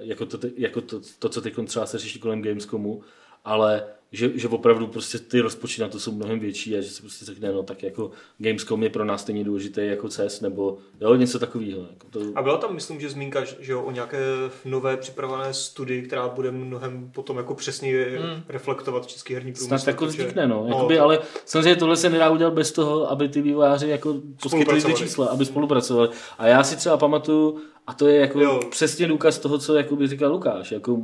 jako 0.02 0.26
to, 0.26 0.40
jako 0.56 0.82
to, 0.82 1.02
to, 1.20 1.30
co 1.30 1.42
teď 1.42 1.56
třeba 1.66 1.86
se 1.86 1.98
řeší 1.98 2.20
kolem 2.20 2.42
Gamescomu, 2.42 3.02
ale 3.46 3.84
že, 4.12 4.32
že 4.36 4.48
opravdu 4.48 4.88
prostě 4.88 5.20
ty 5.20 5.40
rozpočty 5.40 5.82
na 5.82 5.88
to 5.88 6.00
jsou 6.00 6.12
mnohem 6.12 6.40
větší 6.40 6.78
a 6.78 6.82
že 6.82 6.90
se 6.90 7.02
prostě 7.02 7.26
řekne, 7.26 7.52
no 7.52 7.64
tak 7.64 7.84
jako 7.84 8.12
Gamescom 8.38 8.84
je 8.84 8.90
pro 8.90 9.06
nás 9.06 9.22
stejně 9.22 9.44
důležitý 9.44 9.82
jako 9.84 10.10
CES 10.10 10.42
nebo 10.42 10.78
jo, 11.02 11.16
něco 11.16 11.40
takového. 11.40 11.82
Jako 11.90 12.08
to, 12.10 12.20
A 12.36 12.42
byla 12.42 12.58
tam, 12.58 12.76
myslím, 12.76 13.00
že 13.00 13.10
zmínka, 13.10 13.44
že 13.60 13.72
jo, 13.72 13.82
o 13.82 13.92
nějaké 13.92 14.18
nové 14.66 14.98
připravené 14.98 15.54
studii, 15.54 16.02
která 16.02 16.28
bude 16.28 16.52
mnohem 16.52 17.12
potom 17.14 17.38
jako 17.38 17.56
přesně 17.56 18.04
hmm. 18.04 18.44
reflektovat 18.50 19.08
český 19.08 19.34
herní 19.34 19.54
průmysl. 19.54 19.78
snad 19.78 19.88
jako 19.88 20.06
vznikne, 20.06 20.48
no. 20.48 20.66
Jakoby, 20.68 21.00
ale 21.00 21.20
samozřejmě 21.46 21.76
tohle 21.76 21.98
se 21.98 22.10
nedá 22.10 22.30
udělat 22.30 22.54
bez 22.54 22.72
toho, 22.72 23.12
aby 23.12 23.30
ty 23.30 23.42
vývojáři 23.42 23.88
jako 23.88 24.22
poskytli 24.42 24.82
ty 24.82 24.94
čísla, 24.94 25.28
aby 25.28 25.46
spolupracovali. 25.46 26.10
A 26.38 26.48
já 26.48 26.64
si 26.64 26.76
třeba 26.76 26.98
pamatuju, 26.98 27.58
a 27.88 27.94
to 27.94 28.08
je 28.08 28.20
jako 28.20 28.42
Jo. 28.42 28.60
přesně 28.72 29.08
důkaz 29.08 29.40
toho, 29.40 29.58
co 29.58 29.76
jakoby 29.76 30.08
říkal 30.08 30.32
Lukáš, 30.32 30.72
jako 30.72 30.98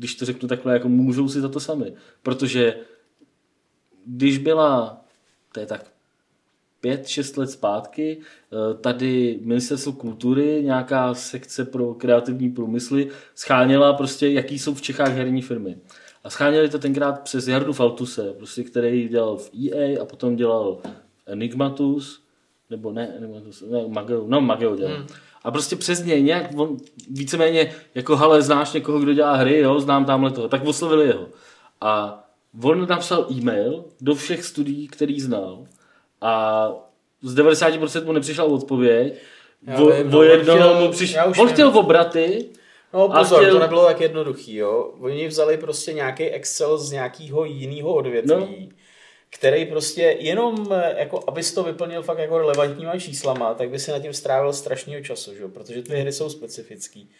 když 0.00 0.14
to 0.14 0.24
řeknu 0.24 0.48
takhle, 0.48 0.72
jako 0.72 0.88
můžou 0.88 1.28
si 1.28 1.40
za 1.40 1.48
to 1.48 1.60
sami. 1.60 1.92
Protože 2.22 2.74
když 4.06 4.38
byla, 4.38 5.04
to 5.52 5.60
je 5.60 5.66
tak 5.66 5.92
pět, 6.80 7.06
šest 7.06 7.36
let 7.36 7.50
zpátky, 7.50 8.18
eh, 8.20 8.74
tady 8.74 9.38
ministerstvo 9.42 9.92
kultury, 9.92 10.62
nějaká 10.64 11.14
sekce 11.14 11.64
pro 11.64 11.94
kreativní 11.94 12.50
průmysly, 12.50 13.08
scháněla 13.34 13.92
prostě, 13.92 14.28
jaký 14.28 14.58
jsou 14.58 14.74
v 14.74 14.82
Čechách 14.82 15.12
herní 15.12 15.42
firmy. 15.42 15.76
A 16.24 16.30
scháněli 16.30 16.68
to 16.68 16.78
tenkrát 16.78 17.20
přes 17.20 17.48
Jardu 17.48 17.72
Faltuse, 17.72 18.32
prostě, 18.32 18.64
který 18.64 19.08
dělal 19.08 19.36
v 19.36 19.50
EA 19.54 20.02
a 20.02 20.04
potom 20.04 20.36
dělal 20.36 20.82
Enigmatus, 21.26 22.24
nebo 22.70 22.92
ne, 22.92 23.14
Enigmatus, 23.16 23.64
ne, 23.70 23.88
Mageo, 23.88 24.26
no 24.28 24.40
Mageo 24.40 24.76
dělal. 24.76 24.96
Hmm. 24.96 25.06
A 25.44 25.50
prostě 25.50 25.76
přes 25.76 26.04
něj 26.04 26.22
nějak, 26.22 26.46
on 26.56 26.76
víceméně 27.10 27.72
jako, 27.94 28.16
hele, 28.16 28.42
znáš 28.42 28.72
někoho, 28.72 28.98
kdo 29.00 29.14
dělá 29.14 29.34
hry, 29.36 29.58
jo, 29.58 29.80
znám 29.80 30.04
tamhle 30.04 30.30
toho, 30.30 30.48
tak 30.48 30.64
oslovili 30.66 31.06
jeho. 31.06 31.26
A 31.80 32.22
on 32.64 32.86
napsal 32.88 33.26
e-mail 33.30 33.84
do 34.00 34.14
všech 34.14 34.44
studií, 34.44 34.88
který 34.88 35.20
znal 35.20 35.64
a 36.20 36.66
z 37.22 37.34
90% 37.36 38.04
mu 38.04 38.12
nepřišla 38.12 38.44
odpověď. 38.44 39.14
Já 39.66 39.74
O, 39.78 39.86
vím, 39.90 40.10
no, 40.10 40.18
o 40.18 40.20
on 40.20 40.26
jednoho 40.26 40.58
chtěl- 40.58 40.80
mu 40.80 40.88
už 40.88 41.38
on 41.38 41.46
vím. 41.46 41.54
chtěl 41.54 41.78
obraty, 41.78 42.44
No 42.94 43.08
pozor, 43.08 43.38
chtěl- 43.40 43.52
to 43.54 43.58
nebylo 43.58 43.84
tak 43.84 44.00
jednoduchý, 44.00 44.54
jo. 44.56 44.94
Oni 45.00 45.28
vzali 45.28 45.56
prostě 45.56 45.92
nějaký 45.92 46.22
Excel 46.24 46.78
z 46.78 46.92
nějakého 46.92 47.44
jiného 47.44 47.94
odvětví, 47.94 48.30
No. 48.34 48.46
Který 49.30 49.66
prostě 49.66 50.02
jenom, 50.02 50.72
eh, 50.72 50.94
jako 50.98 51.24
abys 51.26 51.54
to 51.54 51.62
vyplnil 51.62 52.02
fakt 52.02 52.18
jako 52.18 52.38
relevantníma 52.38 52.98
číslama, 52.98 53.54
tak 53.54 53.70
by 53.70 53.78
si 53.78 53.90
na 53.90 53.98
tím 53.98 54.12
strávil 54.12 54.52
strašného 54.52 55.04
času, 55.04 55.34
že? 55.34 55.48
protože 55.48 55.82
ty 55.82 55.96
hry 55.96 56.12
jsou 56.12 56.30
specifický. 56.30 57.10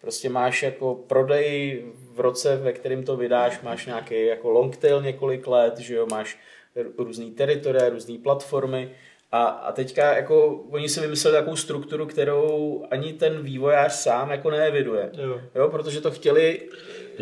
Prostě 0.00 0.28
máš 0.28 0.62
jako 0.62 0.94
prodej 0.94 1.82
v 2.12 2.20
roce, 2.20 2.56
ve 2.56 2.72
kterém 2.72 3.02
to 3.02 3.16
vydáš, 3.16 3.60
máš 3.62 3.86
nějaký 3.86 4.26
jako 4.26 4.50
long 4.50 4.76
tail 4.76 5.02
několik 5.02 5.46
let, 5.46 5.78
že 5.78 5.94
jo, 5.94 6.06
máš 6.10 6.38
různý 6.98 7.30
teritoria, 7.30 7.88
různé 7.88 8.18
platformy 8.18 8.90
a, 9.32 9.44
a 9.44 9.72
teďka 9.72 10.16
jako 10.16 10.64
oni 10.70 10.88
si 10.88 11.00
vymysleli 11.00 11.36
takovou 11.36 11.56
strukturu, 11.56 12.06
kterou 12.06 12.84
ani 12.90 13.12
ten 13.12 13.42
vývojář 13.42 13.92
sám 13.92 14.30
jako 14.30 14.50
neeviduje. 14.50 15.10
Jo. 15.12 15.40
Jo, 15.54 15.68
protože 15.68 16.00
to 16.00 16.10
chtěli... 16.10 16.60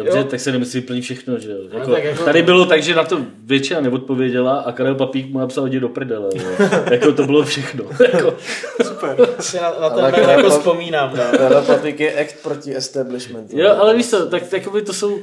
Dobře, 0.05 0.18
jo, 0.18 0.24
tak 0.24 0.40
se 0.40 0.53
nemusí 0.53 0.80
vyplnit 0.80 1.05
všechno, 1.05 1.38
že 1.38 1.51
jo. 1.51 1.59
Jako, 1.72 1.90
tak 1.92 2.05
jako- 2.05 2.24
Tady 2.24 2.42
bylo 2.42 2.66
tak, 2.66 2.82
že 2.82 2.94
na 2.94 3.05
to 3.05 3.18
většina 3.44 3.80
neodpověděla 3.80 4.57
a 4.59 4.72
Karel 4.72 4.94
Papík 4.94 5.30
mu 5.32 5.38
napsal 5.38 5.66
jdi 5.66 5.80
do 5.80 5.88
prdele. 5.88 6.28
Jo. 6.34 6.68
jako 6.90 7.12
to 7.12 7.22
bylo 7.26 7.42
všechno. 7.44 7.84
jako, 8.12 8.34
Super. 8.82 9.16
si 9.40 9.57
na, 9.57 9.62
na 9.80 9.86
Ale 9.86 10.11
Karel 10.12 10.30
jako 10.30 10.51
vzpomínám. 10.51 11.16
No. 11.16 11.38
Telepatik 11.38 12.01
je 12.01 12.20
act 12.20 12.42
proti 12.42 12.76
establishmentu. 12.76 13.59
jo, 13.61 13.74
ale 13.78 13.94
víš 13.94 14.11
co, 14.11 14.26
tak 14.26 14.53
jakoby 14.53 14.82
to 14.82 14.92
jsou, 14.92 15.18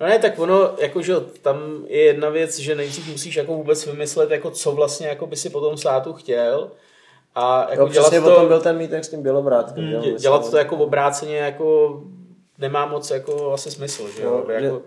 no 0.00 0.06
ne, 0.06 0.18
tak 0.18 0.38
ono, 0.38 0.70
jako, 0.78 1.02
že 1.02 1.12
jo, 1.12 1.22
tam 1.42 1.56
je 1.86 2.00
jedna 2.00 2.28
věc, 2.28 2.58
že 2.58 2.74
nejdřív 2.74 3.08
musíš 3.08 3.36
jako 3.36 3.54
vůbec 3.54 3.86
vymyslet, 3.86 4.30
jako 4.30 4.50
co 4.50 4.72
vlastně 4.72 5.06
jako 5.06 5.26
by 5.26 5.36
si 5.36 5.50
po 5.50 5.60
tom 5.60 5.76
státu 5.76 6.12
chtěl. 6.12 6.70
A 7.34 7.66
jako 7.70 7.82
Jo, 7.82 7.88
dělat 7.88 8.06
přesně 8.08 8.20
to, 8.20 8.32
o 8.36 8.38
tom 8.38 8.48
byl 8.48 8.60
ten 8.60 8.76
meeting 8.78 9.04
s 9.04 9.08
tím 9.08 9.22
bělovrátkem. 9.22 9.90
myslím. 9.96 10.16
dělat 10.16 10.50
to 10.50 10.56
jako 10.56 10.76
obráceně 10.76 11.36
jako 11.36 12.00
nemá 12.60 12.86
moc 12.86 13.10
jako 13.10 13.52
asi 13.52 13.70
smysl, 13.70 14.08
že 14.16 14.22
jo? 14.22 14.46
Jako, 14.48 14.82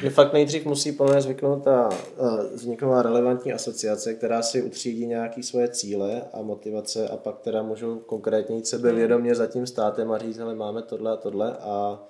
Že 0.00 0.10
fakt 0.10 0.32
nejdřív 0.32 0.64
musí 0.64 0.92
podle 0.92 1.12
mě 1.12 1.22
zvyknout 1.22 1.64
ta, 1.64 1.88
uh, 2.18 2.40
vzniknout 2.54 3.02
relevantní 3.02 3.52
asociace, 3.52 4.14
která 4.14 4.42
si 4.42 4.62
utřídí 4.62 5.06
nějaké 5.06 5.42
svoje 5.42 5.68
cíle 5.68 6.22
a 6.32 6.42
motivace 6.42 7.08
a 7.08 7.16
pak 7.16 7.38
teda 7.38 7.62
můžou 7.62 7.98
konkrétně 7.98 8.56
jít 8.56 8.66
sebevědomě 8.66 9.34
za 9.34 9.46
tím 9.46 9.66
státem 9.66 10.12
a 10.12 10.18
říct, 10.18 10.36
hele, 10.36 10.54
máme 10.54 10.82
tohle 10.82 11.12
a 11.12 11.16
tohle 11.16 11.56
a, 11.56 12.02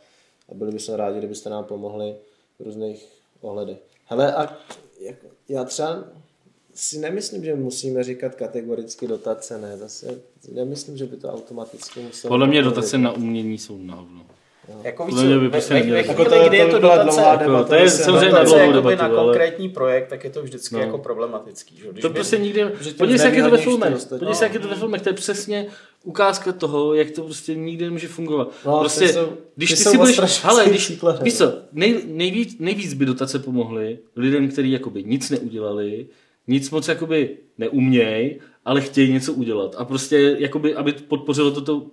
a 0.48 0.54
byli 0.54 0.72
bychom 0.72 0.94
rádi, 0.94 1.18
kdybyste 1.18 1.50
nám 1.50 1.64
pomohli 1.64 2.14
v 2.58 2.64
různých 2.64 3.08
ohledech. 3.40 3.78
Hele, 4.06 4.34
a 4.34 4.56
jako, 5.00 5.26
já 5.48 5.64
třeba 5.64 6.04
si 6.74 6.98
nemyslím, 6.98 7.44
že 7.44 7.54
musíme 7.54 8.04
říkat 8.04 8.34
kategoricky 8.34 9.06
dotace, 9.06 9.58
ne, 9.58 9.76
zase 9.76 10.20
nemyslím, 10.52 10.96
že 10.96 11.06
by 11.06 11.16
to 11.16 11.28
automaticky 11.28 12.00
muselo... 12.00 12.28
podle 12.28 12.46
mě 12.46 12.62
dotace 12.62 12.98
na 12.98 13.12
umění 13.12 13.58
jsou 13.58 13.78
na 13.78 13.94
hovno. 13.94 14.26
Jako 14.82 15.06
víc, 15.06 15.16
ve, 15.22 15.48
prostě 15.50 15.74
ve, 15.74 15.80
neměli. 15.80 16.02
ve 16.02 16.08
Jako 16.08 16.24
to- 16.24 16.30
kdy 16.30 16.48
to 16.48 16.54
je 16.54 16.66
to 16.66 16.78
dotace, 16.78 17.04
dlouhá 17.04 17.32
jako 17.32 17.44
debata, 17.44 17.68
to 17.68 17.74
je 17.74 17.90
samozřejmě 17.90 18.28
dotace 18.30 18.44
dlouhou 18.44 18.58
jakoby 18.70 18.74
debatu, 18.96 19.12
na 19.12 19.18
ale- 19.18 19.24
konkrétní 19.26 19.68
projekt, 19.68 20.08
tak 20.08 20.24
je 20.24 20.30
to 20.30 20.42
vždycky 20.42 20.74
No. 20.74 20.80
jako 20.80 20.98
problematický. 20.98 21.76
Že? 21.76 21.88
Když 21.92 22.02
To 22.02 22.10
prostě 22.10 22.38
nikdy... 22.38 22.64
Podívej 22.98 23.18
se, 23.18 23.24
jak 23.24 23.34
je 23.36 23.42
to 23.42 23.50
ve 23.50 23.58
filmech. 23.58 23.94
Podívej 24.08 24.34
se, 24.34 24.44
jak 24.44 24.54
je 24.54 24.60
to 24.60 24.68
ve 24.68 24.74
filmech. 24.76 25.02
To 25.02 25.08
je 25.08 25.12
přesně 25.12 25.66
ukázka 26.04 26.52
toho, 26.52 26.94
jak 26.94 27.10
to 27.10 27.22
prostě 27.22 27.54
nikdy 27.54 27.84
nemůže 27.84 28.08
fungovat. 28.08 28.50
No, 28.66 28.80
prostě, 28.80 29.08
jsou- 29.08 29.32
když 29.56 29.70
ty 29.70 29.76
ty 29.76 29.82
si 29.82 29.98
budeš... 29.98 30.40
Ale 30.44 30.66
když, 30.68 30.92
víš 31.22 31.34
co, 31.36 31.52
nej, 31.72 32.00
nejvíc, 32.06 32.56
nejvíc 32.58 32.94
by 32.94 33.06
dotace 33.06 33.38
pomohly 33.38 33.98
lidem, 34.16 34.48
kteří 34.48 34.72
jakoby 34.72 35.04
nic 35.04 35.30
neudělali, 35.30 36.06
nic 36.46 36.70
moc 36.70 36.88
jakoby 36.88 37.36
neuměj, 37.58 38.40
ale 38.64 38.80
chtějí 38.80 39.12
něco 39.12 39.32
udělat. 39.32 39.74
A 39.78 39.84
prostě, 39.84 40.36
jakoby, 40.38 40.74
aby 40.74 40.92
podpořilo 40.92 41.50
toto 41.50 41.86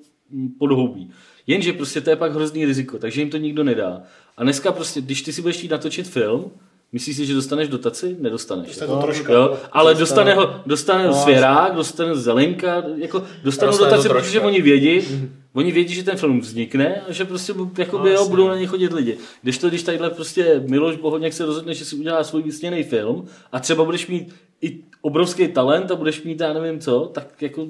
podhoubí. 0.60 1.12
Jenže 1.48 1.74
prostě 1.74 2.02
to 2.02 2.10
je 2.10 2.16
pak 2.16 2.34
hrozný 2.34 2.66
riziko, 2.66 2.98
takže 3.00 3.22
jim 3.22 3.30
to 3.30 3.38
nikdo 3.38 3.64
nedá. 3.64 4.02
A 4.38 4.44
dneska 4.44 4.72
prostě, 4.72 5.02
když 5.02 5.22
ty 5.22 5.34
si 5.34 5.42
budeš 5.42 5.64
jít 5.64 5.72
natočit 5.72 6.08
film, 6.08 6.52
myslíš 6.92 7.16
si, 7.18 7.26
že 7.26 7.34
dostaneš 7.34 7.68
dotaci? 7.68 8.18
Nedostaneš. 8.20 8.68
Dostane 8.68 8.92
to 8.92 9.02
troška. 9.02 9.34
Jo, 9.34 9.58
ale 9.72 9.96
Dostane- 9.96 10.34
ho, 10.34 10.62
dostane 10.66 11.08
No, 11.08 11.14
svěrák, 11.14 11.76
dostane 11.76 12.16
zelenka, 12.16 12.84
jako 12.98 13.24
dostanou 13.44 13.72
Dostane 13.72 13.90
dotace, 13.92 14.08
to 14.08 14.14
protože 14.14 14.40
oni 14.40 14.62
vědí, 14.62 15.02
oni 15.54 15.72
vědí, 15.72 15.94
že 15.94 16.04
ten 16.04 16.18
film 16.18 16.40
vznikne 16.40 17.02
a 17.02 17.12
že 17.12 17.26
prostě 17.26 17.54
jakoby, 17.78 18.10
No, 18.10 18.16
jo, 18.16 18.30
budou 18.30 18.48
na 18.48 18.58
ně 18.58 18.68
chodit 18.68 18.94
lidi. 18.94 19.18
Když 19.42 19.58
to, 19.58 19.70
když 19.70 19.84
tadyhle 19.84 20.10
prostě 20.10 20.64
Miloš 20.68 20.96
Bohodněk 20.96 21.34
se 21.34 21.46
rozhodne, 21.46 21.74
že 21.74 21.86
si 21.86 21.96
udělá 21.96 22.24
svůj 22.24 22.44
vysněný 22.44 22.84
film 22.84 23.26
a 23.52 23.60
třeba 23.60 23.84
budeš 23.84 24.08
mít 24.08 24.36
i 24.62 24.78
obrovský 25.02 25.48
talent 25.48 25.92
a 25.92 25.96
budeš 25.96 26.24
mít, 26.24 26.40
já 26.40 26.54
nevím 26.54 26.80
co, 26.80 27.12
tak 27.14 27.42
jako 27.42 27.68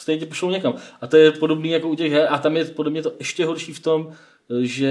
stejně 0.00 0.20
tě 0.20 0.26
pošlou 0.26 0.50
někam. 0.50 0.74
A 1.00 1.06
to 1.06 1.16
je 1.16 1.32
podobný 1.32 1.70
jako 1.70 1.88
u 1.88 1.94
těch 1.94 2.12
her 2.12 2.26
a 2.30 2.38
tam 2.38 2.56
je 2.56 2.64
podobně 2.64 3.02
to 3.02 3.12
ještě 3.18 3.44
horší 3.44 3.72
v 3.72 3.80
tom, 3.80 4.12
že 4.60 4.88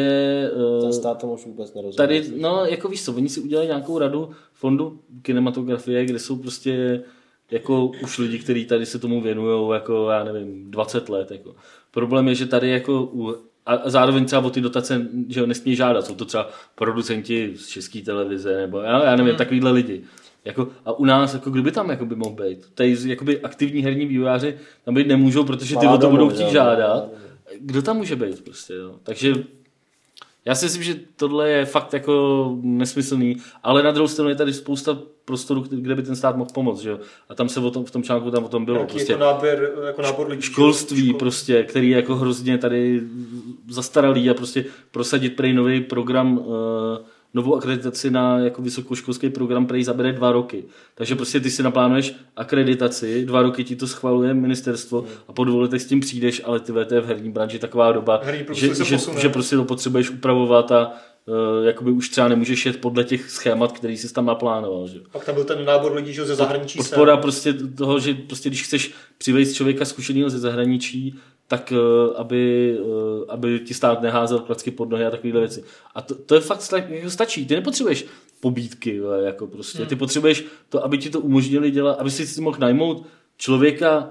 eh, 0.54 0.82
Ten 0.82 0.94
stát 0.94 1.22
tomu 1.22 1.34
už 1.34 1.46
vůbec 1.46 1.74
nerozumí. 1.74 1.98
Tady, 1.98 2.24
no, 2.38 2.66
jako 2.66 2.88
víš 2.88 3.06
co, 3.06 3.14
oni 3.14 3.30
si 3.30 3.40
udělali 3.40 3.68
nějakou 3.68 4.00
radu 4.00 4.30
fondu 4.54 5.00
kinematografie, 5.22 6.06
kde 6.06 6.20
jsou 6.20 6.36
prostě 6.36 7.04
jako 7.52 7.86
už 8.04 8.18
lidi, 8.18 8.40
kteří 8.40 8.66
tady 8.66 8.86
se 8.86 9.00
tomu 9.00 9.22
věnují 9.22 9.74
jako, 9.74 10.10
já 10.10 10.24
nevím, 10.24 10.72
20 10.72 11.10
let. 11.10 11.32
Jako. 11.32 11.56
Problém 11.92 12.28
je, 12.28 12.36
že 12.36 12.46
tady 12.46 12.70
jako 12.70 13.04
u, 13.14 13.36
a 13.66 13.74
a 13.74 13.90
zároveň 13.90 14.26
třeba 14.26 14.46
o 14.46 14.50
ty 14.50 14.62
dotace, 14.62 15.08
že 15.30 15.42
ho 15.42 15.48
nesmí 15.48 15.76
žádat. 15.76 16.06
Jsou 16.06 16.16
to 16.16 16.26
třeba 16.26 16.50
producenti 16.76 17.54
z 17.56 17.68
české 17.68 18.02
televize, 18.02 18.58
nebo 18.58 18.80
já, 18.80 19.04
já 19.04 19.16
nevím, 19.16 19.30
hmm. 19.30 19.38
takovýhle 19.38 19.72
lidi. 19.72 20.04
Jako, 20.46 20.68
a 20.86 20.92
u 20.92 21.06
nás, 21.06 21.34
jako 21.34 21.50
kdo 21.50 21.64
by 21.64 21.72
tam 21.72 21.90
jako 21.90 22.06
by 22.06 22.16
mohl 22.16 22.36
být? 22.36 22.60
Tady 22.74 22.98
jakoby 23.06 23.42
aktivní 23.42 23.82
herní 23.82 24.06
vývojáři 24.06 24.58
tam 24.86 24.94
být 24.94 25.08
nemůžou, 25.08 25.44
protože 25.44 25.78
ty 25.78 25.88
o 25.88 25.98
to 25.98 26.10
budou 26.10 26.30
chtít 26.30 26.50
žádat. 26.50 27.08
Kdo 27.60 27.82
tam 27.82 27.98
může 27.98 28.16
být 28.16 28.44
prostě, 28.44 28.74
jo? 28.74 28.96
Takže 29.04 29.34
já 30.46 30.56
si 30.56 30.66
myslím, 30.66 30.84
že 30.84 30.96
tohle 31.16 31.50
je 31.50 31.66
fakt 31.66 31.94
jako 31.94 32.56
nesmyslný, 32.62 33.38
ale 33.64 33.84
na 33.84 33.92
druhou 33.92 34.08
stranu 34.08 34.30
je 34.30 34.36
tady 34.36 34.54
spousta 34.54 34.98
prostoru, 35.26 35.62
kde 35.70 35.96
by 35.96 36.04
ten 36.04 36.16
stát 36.16 36.36
mohl 36.36 36.50
pomoct, 36.54 36.80
že 36.82 36.90
jo? 36.90 37.00
A 37.30 37.36
tam 37.36 37.50
se 37.50 37.60
o 37.60 37.72
tom, 37.72 37.86
v 37.86 37.92
tom 37.92 38.04
článku 38.04 38.32
tam 38.32 38.44
o 38.44 38.48
tom 38.50 38.66
bylo. 38.66 38.78
Nějaký 38.78 38.94
Prostě 38.94 39.12
jako 39.14 39.24
nábor, 39.24 39.72
jako 39.86 40.02
nábor 40.02 40.30
lidí. 40.30 40.42
školství 40.42 41.14
Škol- 41.14 41.18
prostě, 41.18 41.64
který 41.64 41.90
je 41.90 41.96
jako 41.96 42.16
hrozně 42.16 42.58
tady 42.58 43.02
zastaralý 43.70 44.30
a 44.30 44.34
prostě 44.34 44.66
prosadit 44.92 45.36
prej 45.36 45.54
nový 45.54 45.82
program, 45.82 46.38
uh, 46.38 46.46
novou 47.34 47.56
akreditaci 47.56 48.12
na 48.12 48.40
jako 48.40 48.62
vysokoškolský 48.62 49.30
program 49.30 49.66
prej 49.66 49.84
zabere 49.84 50.14
dva 50.14 50.32
roky. 50.32 50.64
Takže 50.96 51.16
prostě 51.16 51.40
ty 51.40 51.52
si 51.52 51.64
naplánuješ 51.64 52.16
akreditaci, 52.36 53.26
dva 53.26 53.42
roky 53.42 53.64
ti 53.64 53.76
to 53.76 53.88
schvaluje 53.88 54.34
ministerstvo 54.34 55.06
a 55.28 55.34
po 55.34 55.44
dvou 55.44 55.60
letech 55.60 55.82
s 55.82 55.86
tím 55.86 56.00
přijdeš, 56.00 56.42
ale 56.46 56.60
ty 56.60 56.72
to 56.72 56.96
je 56.96 57.02
v 57.02 57.06
herní 57.06 57.32
branži 57.32 57.60
taková 57.60 57.92
doba, 57.92 58.22
že, 58.52 58.76
že, 58.76 58.98
že, 59.20 59.30
prostě 59.30 59.56
to 59.56 59.66
potřebuješ 59.66 60.10
upravovat 60.10 60.72
a 60.72 60.94
jakoby 61.64 61.92
už 61.92 62.10
třeba 62.10 62.28
nemůžeš 62.28 62.66
jet 62.66 62.82
podle 62.82 63.04
těch 63.04 63.30
schémat, 63.30 63.72
který 63.72 63.98
jsi 63.98 64.14
tam 64.14 64.26
naplánoval. 64.26 64.88
Že? 64.88 65.00
Pak 65.12 65.26
tam 65.26 65.36
byl 65.36 65.44
ten 65.44 65.66
nábor 65.66 65.94
lidí, 65.94 66.14
že 66.14 66.26
ze 66.26 66.36
zahraničí 66.36 66.80
sem. 66.80 66.90
Podpora 66.90 67.18
prostě 67.18 67.54
toho, 67.54 68.00
že 68.00 68.14
prostě 68.14 68.50
když 68.50 68.64
chceš 68.64 68.94
přivést 69.18 69.54
člověka 69.54 69.86
zkušeného 69.86 70.30
ze 70.30 70.40
zahraničí, 70.40 71.16
tak 71.48 71.72
eh, 71.72 72.16
aby, 72.16 72.76
eh, 72.80 73.26
aby 73.28 73.60
ti 73.60 73.74
stát 73.74 74.02
neházel 74.02 74.40
klacky 74.40 74.72
pod 74.72 74.90
nohy 74.90 75.06
a 75.06 75.12
takovéhle 75.12 75.40
věci. 75.40 75.64
A 75.96 76.02
to, 76.02 76.16
to 76.16 76.36
je 76.36 76.42
fakt 76.42 76.74
jako 76.90 77.10
stačí. 77.10 77.46
Ty 77.46 77.56
nepotřebuješ 77.56 78.06
pobídky, 78.40 79.02
jako 79.24 79.48
prostě. 79.48 79.86
Ty 79.86 79.96
potřebuješ 79.96 80.46
to, 80.70 80.84
aby 80.84 80.98
ti 80.98 81.10
to 81.10 81.20
umožnili 81.20 81.72
dělat, 81.72 82.00
aby 82.00 82.12
si 82.12 82.28
si 82.28 82.42
mohl 82.42 82.58
najmout 82.60 83.06
člověka 83.38 84.10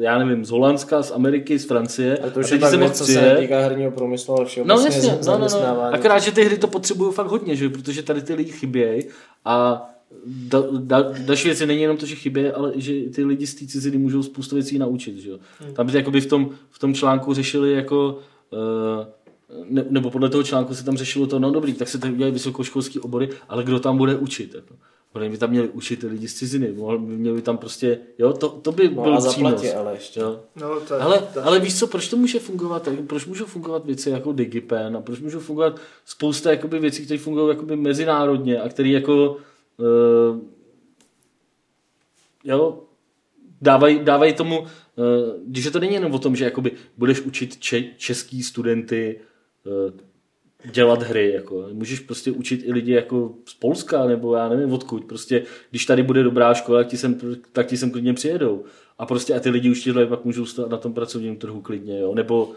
já 0.00 0.18
nevím, 0.18 0.44
z 0.44 0.50
Holandska, 0.50 1.02
z 1.02 1.12
Ameriky, 1.12 1.58
z 1.58 1.64
Francie. 1.64 2.18
Ale 2.18 2.30
to 2.30 2.40
už 2.40 2.52
a 2.52 2.54
je 2.54 2.60
tak 2.60 2.74
věc, 2.78 2.98
co 2.98 3.06
se 3.06 3.20
netýká 3.20 3.60
herního 3.60 3.90
průmyslu, 3.90 4.34
ale 4.34 4.44
No 4.44 4.46
všeobecně 4.48 5.08
jasně, 5.08 5.30
no, 5.32 5.38
no, 5.38 5.48
no. 5.48 5.82
Akorát, 5.82 6.18
že 6.18 6.32
ty 6.32 6.44
hry 6.44 6.58
to 6.58 6.66
potřebují 6.66 7.12
fakt 7.12 7.26
hodně, 7.26 7.56
že? 7.56 7.68
protože 7.68 8.02
tady 8.02 8.22
ty 8.22 8.34
lidi 8.34 8.52
chybějí 8.52 9.02
a 9.44 9.86
da, 10.26 10.62
da, 10.78 11.02
další 11.18 11.48
věc 11.48 11.60
je 11.60 11.66
není 11.66 11.82
jenom 11.82 11.96
to, 11.96 12.06
že 12.06 12.14
chybějí, 12.14 12.48
ale 12.48 12.72
že 12.76 12.92
ty 13.14 13.24
lidi 13.24 13.46
z 13.46 13.54
té 13.54 13.66
ciziny 13.66 13.98
můžou 13.98 14.22
spoustu 14.22 14.54
věcí 14.54 14.78
naučit. 14.78 15.16
Že? 15.16 15.30
jo. 15.30 15.38
Tam 15.72 15.86
by 15.86 15.96
jakoby 15.96 16.20
v 16.20 16.26
tom, 16.26 16.50
v 16.70 16.78
tom 16.78 16.94
článku 16.94 17.34
řešili 17.34 17.72
jako 17.72 18.18
uh, 18.50 19.06
ne, 19.70 19.84
nebo 19.90 20.10
podle 20.10 20.28
toho 20.28 20.42
článku 20.42 20.74
se 20.74 20.84
tam 20.84 20.96
řešilo 20.96 21.26
to, 21.26 21.38
no 21.38 21.50
dobrý, 21.50 21.72
tak 21.72 21.88
se 21.88 21.98
tady 21.98 22.12
udělají 22.12 22.32
vysokoškolský 22.32 22.98
obory, 22.98 23.28
ale 23.48 23.64
kdo 23.64 23.80
tam 23.80 23.98
bude 23.98 24.16
učit? 24.16 24.54
Jako? 24.54 24.74
Oni 25.12 25.28
by 25.30 25.38
tam 25.38 25.50
měli 25.50 25.68
učit 25.68 26.02
lidi 26.02 26.28
z 26.28 26.34
ciziny, 26.34 26.72
mohli- 26.72 26.98
měli 26.98 27.36
by 27.36 27.42
tam 27.42 27.58
prostě, 27.58 27.98
jo, 28.18 28.32
to, 28.32 28.48
to 28.48 28.72
by 28.72 28.88
No 28.88 29.02
byl 29.02 29.14
a 29.14 29.28
přínos. 29.30 29.64
ale 29.76 29.92
ještě. 29.92 30.20
Jo. 30.20 30.40
No, 30.56 30.80
to 30.80 30.94
je, 30.94 31.00
Ale, 31.00 31.18
to 31.32 31.38
je- 31.38 31.44
ale 31.44 31.60
víš 31.60 31.78
co, 31.78 31.86
proč 31.86 32.08
to 32.08 32.16
může 32.16 32.38
fungovat? 32.38 32.82
tak? 32.82 32.94
Proč 33.06 33.26
můžou 33.26 33.44
fungovat 33.46 33.84
věci 33.86 34.10
jako 34.10 34.32
Digipen 34.32 34.96
a 34.96 35.00
proč 35.00 35.20
můžou 35.20 35.40
fungovat 35.40 35.80
spousta 36.04 36.50
jakoby, 36.50 36.78
věcí, 36.78 37.04
které 37.04 37.18
fungují 37.20 37.48
jakoby 37.48 37.76
mezinárodně 37.76 38.60
a 38.60 38.68
které 38.68 38.88
jako 38.88 39.36
uh, 39.76 40.38
jo, 42.44 42.82
dávají, 43.62 43.98
dávají 43.98 44.32
tomu, 44.34 44.60
uh, 44.60 44.66
když 45.46 45.70
to 45.70 45.80
není 45.80 45.94
jenom 45.94 46.12
o 46.14 46.18
tom, 46.18 46.36
že 46.36 46.44
jakoby 46.44 46.72
budeš 46.96 47.20
učit 47.20 47.56
če, 47.56 47.82
český 47.96 48.42
studenty 48.42 49.20
uh, 49.66 49.90
dělat 50.72 51.02
hry, 51.02 51.32
jako. 51.32 51.66
Můžeš 51.72 52.00
prostě 52.00 52.30
učit 52.30 52.62
i 52.64 52.72
lidi 52.72 52.92
jako 52.92 53.32
z 53.44 53.54
Polska, 53.54 54.04
nebo 54.06 54.34
já 54.36 54.48
nevím 54.48 54.72
odkud. 54.72 55.04
Prostě, 55.04 55.42
když 55.70 55.86
tady 55.86 56.02
bude 56.02 56.22
dobrá 56.22 56.54
škola, 56.54 56.78
tak 56.80 56.86
ti 56.86 56.96
sem, 56.96 57.18
tak 57.52 57.66
ti 57.66 57.76
sem 57.76 57.90
klidně 57.90 58.14
přijedou. 58.14 58.64
A 58.98 59.06
prostě 59.06 59.34
a 59.34 59.40
ty 59.40 59.50
lidi 59.50 59.70
už 59.70 59.84
tyhle 59.84 60.06
pak 60.06 60.24
můžou 60.24 60.46
stát 60.46 60.68
na 60.70 60.76
tom 60.76 60.94
pracovním 60.94 61.36
trhu 61.36 61.60
klidně, 61.60 61.98
jo. 62.00 62.14
Nebo 62.14 62.52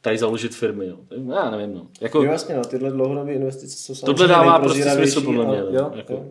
tady 0.00 0.18
založit 0.18 0.54
firmy, 0.54 0.86
jo. 0.86 0.98
Já 1.34 1.50
nevím, 1.50 1.74
no. 1.74 1.86
Jako, 2.00 2.18
Jo, 2.22 2.32
jasně, 2.32 2.54
no, 2.56 2.62
tyhle 2.64 2.90
dlouhodobé 2.90 3.32
investice 3.32 3.76
jsou 3.76 3.94
samozřejmě 3.94 4.06
Tohle 4.06 4.28
dává 4.28 4.58
prostě 4.58 4.82
smysl 4.82 5.20
podle 5.20 5.46
mě, 5.46 5.60
ale- 5.60 5.72
no, 5.72 5.78
Jo, 5.78 5.92
jako. 5.94 6.12
jo. 6.12 6.26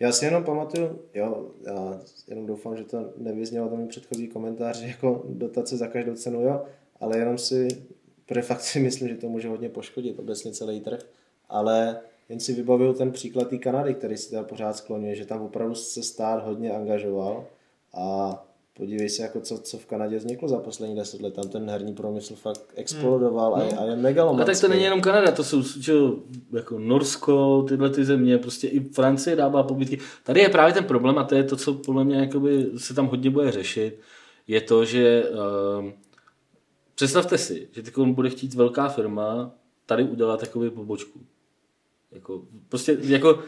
Já 0.00 0.12
si 0.12 0.24
jenom 0.24 0.44
pamatuju, 0.44 0.98
jo, 1.14 1.46
já 1.66 2.00
jenom 2.28 2.46
doufám, 2.46 2.76
že 2.76 2.84
to 2.84 3.04
nevyznělo 3.16 3.68
tam 3.68 3.88
předchozí 3.88 4.28
komentář, 4.28 4.78
že 4.80 4.86
jako 5.00 5.22
dotace 5.28 5.76
za 5.76 5.86
každou 5.86 6.14
cenu, 6.14 6.40
jo, 6.42 6.62
ale 7.00 7.18
jenom 7.18 7.38
si, 7.38 7.68
protože 8.26 8.42
fakt 8.42 8.60
si 8.60 8.80
myslím, 8.80 9.08
že 9.08 9.14
to 9.14 9.28
může 9.28 9.48
hodně 9.48 9.68
poškodit 9.68 10.18
obecně 10.18 10.52
celý 10.52 10.80
trh, 10.80 11.00
ale 11.48 12.00
jen 12.28 12.40
si 12.40 12.52
vybavuju 12.52 12.92
ten 12.92 13.12
příklad 13.12 13.48
té 13.48 13.58
Kanady, 13.58 13.94
který 13.94 14.16
si 14.16 14.30
teda 14.30 14.42
pořád 14.42 14.76
skloňuje, 14.76 15.14
že 15.14 15.26
tam 15.26 15.42
opravdu 15.42 15.74
se 15.74 16.02
stát 16.02 16.44
hodně 16.44 16.70
angažoval 16.70 17.44
a 17.94 18.44
podívej 18.76 19.08
se, 19.08 19.22
jako 19.22 19.40
co, 19.40 19.58
co 19.58 19.78
v 19.78 19.86
Kanadě 19.86 20.16
vzniklo 20.16 20.48
za 20.48 20.58
poslední 20.58 20.96
deset 20.96 21.22
let. 21.22 21.34
Tam 21.34 21.48
ten 21.48 21.70
herní 21.70 21.94
průmysl 21.94 22.34
fakt 22.34 22.60
explodoval 22.74 23.54
a, 23.54 23.62
je, 23.62 23.72
a 23.72 23.84
je 23.84 23.92
a 23.92 23.96
megalomanský. 23.96 24.52
tak 24.52 24.60
to 24.60 24.68
není 24.68 24.82
jenom 24.82 25.00
Kanada, 25.00 25.32
to 25.32 25.44
jsou 25.44 25.62
že, 25.62 25.92
jako 26.52 26.78
Norsko, 26.78 27.62
tyhle 27.68 27.90
ty 27.90 28.04
země, 28.04 28.38
prostě 28.38 28.68
i 28.68 28.80
Francie 28.80 29.36
dává 29.36 29.62
pobytky. 29.62 29.98
Tady 30.24 30.40
je 30.40 30.48
právě 30.48 30.74
ten 30.74 30.84
problém 30.84 31.18
a 31.18 31.24
to 31.24 31.34
je 31.34 31.44
to, 31.44 31.56
co 31.56 31.74
podle 31.74 32.04
mě 32.04 32.16
jakoby, 32.16 32.66
se 32.76 32.94
tam 32.94 33.06
hodně 33.06 33.30
bude 33.30 33.52
řešit, 33.52 34.00
je 34.48 34.60
to, 34.60 34.84
že 34.84 35.24
uh, 35.24 35.90
představte 36.94 37.38
si, 37.38 37.68
že 37.72 37.82
teď 37.82 37.94
bude 37.98 38.30
chtít 38.30 38.54
velká 38.54 38.88
firma 38.88 39.54
tady 39.86 40.04
udělat 40.04 40.40
takový 40.40 40.70
pobočku. 40.70 41.20
Jako, 42.12 42.42
prostě 42.68 42.98
jako 43.00 43.42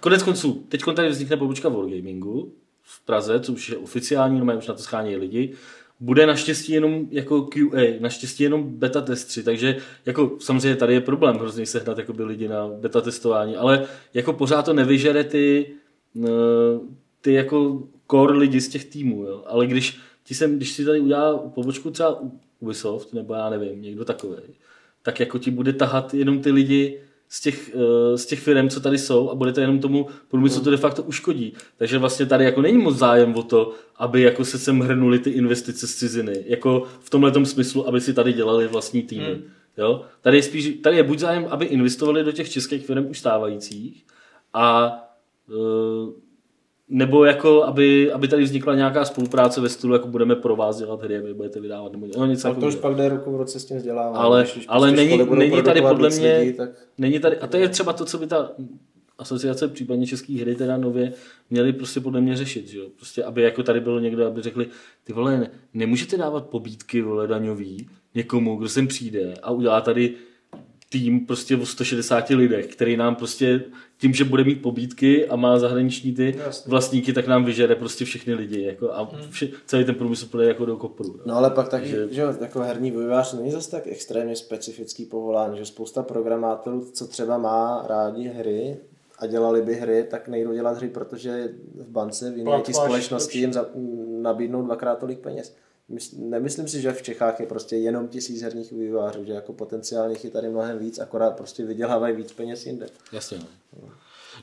konec 0.00 0.22
konců, 0.22 0.66
teď 0.68 0.82
tady 0.94 1.08
vznikne 1.08 1.36
pobočka 1.36 1.68
Wargamingu 1.68 2.52
v 2.82 3.04
Praze, 3.04 3.40
což 3.40 3.68
je 3.68 3.76
oficiální, 3.76 4.40
no 4.40 4.58
už 4.58 4.66
na 4.66 4.74
to 4.74 4.82
schání 4.82 5.16
lidi, 5.16 5.54
bude 6.00 6.26
naštěstí 6.26 6.72
jenom 6.72 7.06
jako 7.10 7.42
QA, 7.42 8.00
naštěstí 8.00 8.42
jenom 8.42 8.78
beta 8.78 9.00
testři, 9.00 9.42
takže 9.42 9.76
jako 10.06 10.36
samozřejmě 10.40 10.76
tady 10.76 10.94
je 10.94 11.00
problém 11.00 11.36
hrozně 11.36 11.66
sehnat 11.66 11.98
jakoby 11.98 12.24
lidi 12.24 12.48
na 12.48 12.68
beta 12.68 13.00
testování, 13.00 13.56
ale 13.56 13.86
jako 14.14 14.32
pořád 14.32 14.62
to 14.62 14.72
nevyžere 14.72 15.24
ty, 15.24 15.72
eh, 16.24 16.28
ty 17.20 17.32
jako 17.32 17.82
core 18.10 18.38
lidi 18.38 18.60
z 18.60 18.68
těch 18.68 18.84
týmů, 18.84 19.24
jo? 19.24 19.44
ale 19.46 19.66
když, 19.66 20.00
ti 20.30 20.34
sem, 20.34 20.56
když 20.56 20.72
si 20.72 20.84
tady 20.84 21.00
udělá 21.00 21.38
pobočku 21.38 21.90
třeba 21.90 22.22
Ubisoft, 22.60 23.12
nebo 23.12 23.34
já 23.34 23.50
nevím, 23.50 23.82
někdo 23.82 24.04
takový, 24.04 24.36
tak 25.02 25.20
jako 25.20 25.38
ti 25.38 25.50
bude 25.50 25.72
tahat 25.72 26.14
jenom 26.14 26.40
ty 26.40 26.50
lidi, 26.50 27.00
z 27.28 27.40
těch, 27.40 27.70
eh, 27.74 28.18
z 28.18 28.26
těch 28.26 28.40
firm, 28.40 28.68
co 28.68 28.80
tady 28.80 28.98
jsou 28.98 29.30
a 29.30 29.34
bude 29.34 29.52
to 29.52 29.60
jenom 29.60 29.78
tomu 29.78 30.06
průmyslu 30.28 30.64
to 30.64 30.70
de 30.70 30.76
facto 30.76 31.02
uškodí. 31.02 31.52
Takže 31.76 31.98
vlastně 31.98 32.26
tady 32.26 32.44
jako 32.44 32.62
není 32.62 32.78
moc 32.78 32.96
zájem 32.96 33.34
o 33.34 33.42
to, 33.42 33.72
aby 33.96 34.22
jako 34.22 34.44
se 34.44 34.58
sem 34.58 34.80
hrnuli 34.80 35.18
ty 35.18 35.30
investice 35.30 35.86
z 35.86 35.94
ciziny. 35.94 36.44
Jako 36.46 36.86
v 37.00 37.10
tomhle 37.10 37.46
smyslu, 37.46 37.88
aby 37.88 38.00
si 38.00 38.14
tady 38.14 38.32
dělali 38.32 38.68
vlastní 38.68 39.02
týmy. 39.02 39.24
Hmm. 39.24 39.42
Jo? 39.78 40.02
Tady, 40.20 40.36
je 40.36 40.42
spíš, 40.42 40.68
tady 40.82 40.96
je 40.96 41.02
buď 41.02 41.18
zájem, 41.18 41.46
aby 41.50 41.66
investovali 41.66 42.24
do 42.24 42.32
těch 42.32 42.50
českých 42.50 42.86
firm 42.86 43.06
už 43.10 43.18
stávajících 43.18 44.06
a 44.54 44.96
eh, 45.50 46.29
nebo 46.90 47.24
jako, 47.24 47.64
aby, 47.64 48.12
aby 48.12 48.28
tady 48.28 48.42
vznikla 48.42 48.74
nějaká 48.74 49.04
spolupráce 49.04 49.60
ve 49.60 49.68
stylu, 49.68 49.92
jako 49.92 50.08
budeme 50.08 50.36
pro 50.36 50.56
vás 50.56 50.78
dělat 50.78 51.02
hry, 51.02 51.20
vy 51.20 51.34
budete 51.34 51.60
vydávat, 51.60 51.92
nebo 51.92 52.06
no, 52.18 52.26
něco 52.26 52.48
Tak 52.48 52.58
to 52.58 52.66
už 52.66 52.74
pak 52.74 52.94
jde 52.94 53.08
ruku 53.08 53.32
v 53.32 53.36
roce 53.36 53.60
s 53.60 53.64
tím 53.64 53.76
vzděláváním. 53.76 54.16
ale, 54.16 54.46
Když 54.52 54.64
ale 54.68 54.88
prostě 54.92 55.16
není, 55.16 55.30
není 55.38 55.62
tady 55.62 55.82
podle 55.82 56.10
mě, 56.10 56.38
lidí, 56.38 56.52
tak... 56.52 56.70
není 56.98 57.18
tady, 57.18 57.36
a 57.36 57.46
to 57.46 57.56
je 57.56 57.68
třeba 57.68 57.92
to, 57.92 58.04
co 58.04 58.18
by 58.18 58.26
ta 58.26 58.52
asociace 59.18 59.68
případně 59.68 60.06
českých 60.06 60.40
hry 60.40 60.54
teda 60.54 60.76
nově 60.76 61.12
měli 61.50 61.72
prostě 61.72 62.00
podle 62.00 62.20
mě 62.20 62.36
řešit, 62.36 62.68
že 62.68 62.78
jo? 62.78 62.86
Prostě, 62.96 63.24
aby 63.24 63.42
jako 63.42 63.62
tady 63.62 63.80
bylo 63.80 64.00
někdo, 64.00 64.26
aby 64.26 64.42
řekli, 64.42 64.66
ty 65.04 65.12
vole, 65.12 65.38
ne, 65.38 65.50
nemůžete 65.74 66.16
dávat 66.16 66.46
pobídky, 66.46 67.02
vole, 67.02 67.26
daňový 67.26 67.88
někomu, 68.14 68.56
kdo 68.56 68.68
sem 68.68 68.86
přijde 68.86 69.34
a 69.42 69.50
udělá 69.50 69.80
tady 69.80 70.14
tým 70.92 71.26
prostě 71.26 71.56
o 71.56 71.66
160 71.66 72.28
lidech, 72.28 72.66
který 72.66 72.96
nám 72.96 73.16
prostě 73.16 73.62
tím, 73.98 74.14
že 74.14 74.24
bude 74.24 74.44
mít 74.44 74.62
pobídky 74.62 75.28
a 75.28 75.36
má 75.36 75.58
zahraniční 75.58 76.14
ty 76.14 76.34
Jasně. 76.44 76.70
vlastníky, 76.70 77.12
tak 77.12 77.26
nám 77.26 77.44
vyžere 77.44 77.74
prostě 77.74 78.04
všechny 78.04 78.34
lidi 78.34 78.62
jako 78.62 78.90
a 78.92 79.10
vše, 79.30 79.48
celý 79.66 79.84
ten 79.84 79.94
průmysl 79.94 80.26
půjde 80.26 80.46
jako 80.48 80.66
do 80.66 80.76
kopru. 80.76 81.06
jo. 81.08 81.20
No 81.26 81.34
ale 81.36 81.50
pak 81.50 81.68
taky, 81.68 81.88
Že- 81.88 82.08
že, 82.10 82.22
jako 82.40 82.60
herní 82.60 82.90
vývojář 82.90 83.32
není 83.32 83.50
zase 83.50 83.70
tak 83.70 83.86
extrémně 83.86 84.36
specifický 84.36 85.04
povolání, 85.04 85.58
že 85.58 85.64
spousta 85.66 86.02
programátorů, 86.02 86.86
co 86.92 87.06
třeba 87.06 87.38
má 87.38 87.84
rádi 87.88 88.28
hry 88.28 88.76
a 89.18 89.26
dělali 89.26 89.62
by 89.62 89.74
hry, 89.74 90.04
tak 90.10 90.28
nejdou 90.28 90.52
dělat 90.54 90.76
hry, 90.76 90.88
protože 90.88 91.48
v 91.74 91.88
bance 91.88 92.30
v 92.30 92.38
jiné 92.38 92.62
společnosti 92.72 93.38
jim 93.38 93.52
za, 93.52 93.66
nabídnou 94.20 94.62
dvakrát 94.62 94.98
tolik 94.98 95.18
peněz. 95.18 95.56
Mys- 95.90 96.14
Nemyslím 96.18 96.68
si, 96.68 96.80
že 96.80 96.92
v 96.92 97.02
Čechách 97.02 97.40
je 97.40 97.46
prostě 97.46 97.76
jenom 97.76 98.08
tisíc 98.08 98.42
herních 98.42 98.72
vývojářů, 98.72 99.24
že 99.24 99.32
jako 99.32 99.52
potenciálních 99.52 100.24
je 100.24 100.30
tady 100.30 100.48
mnohem 100.48 100.78
víc, 100.78 100.98
akorát 100.98 101.36
prostě 101.36 101.64
vydělávají 101.64 102.16
víc 102.16 102.32
peněz 102.32 102.66
jinde. 102.66 102.86
Jasně. 103.12 103.38
No. 103.82 103.88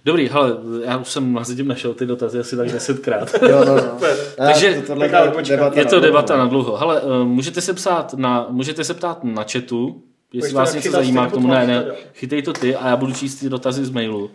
Dobrý, 0.06 0.30
hele, 0.30 0.58
já 0.84 0.98
už 0.98 1.10
jsem 1.12 1.34
mezi 1.34 1.56
tím 1.56 1.68
našel 1.68 1.94
ty 1.94 2.06
dotazy 2.06 2.40
asi 2.40 2.58
tak 2.58 2.72
desetkrát. 2.72 3.36
Jo, 3.50 3.66
no, 3.66 3.76
no. 3.76 4.00
Takže 4.38 4.76
to, 4.76 4.88
tohle 4.88 5.06
je 5.06 5.32
debata 5.44 5.80
Je 5.80 5.86
to 5.86 6.00
debata 6.00 6.38
na 6.38 6.46
dlouho. 6.46 6.78
Hele, 6.78 7.02
eh, 7.04 7.24
můžete 7.24 7.62
se 7.62 7.74
psát 7.74 8.14
na, 8.14 8.48
můžete 8.50 8.84
se 8.84 8.94
ptát 8.94 9.24
na 9.24 9.44
chatu, 9.44 10.04
jestli 10.34 10.50
Pojď 10.50 10.56
vás 10.56 10.74
něco 10.74 10.92
zajímá 10.92 11.28
k 11.28 11.32
tomu. 11.32 11.48
Ne, 11.48 11.62
to 11.62 11.68
ne, 11.68 11.86
chytej 12.14 12.42
to 12.42 12.54
ty 12.54 12.76
a 12.76 12.88
já 12.88 12.96
budu 12.96 13.14
číst 13.14 13.36
ty 13.36 13.50
dotazy 13.50 13.86
z 13.86 13.90
mailu. 13.90 14.24
Uh, 14.26 14.30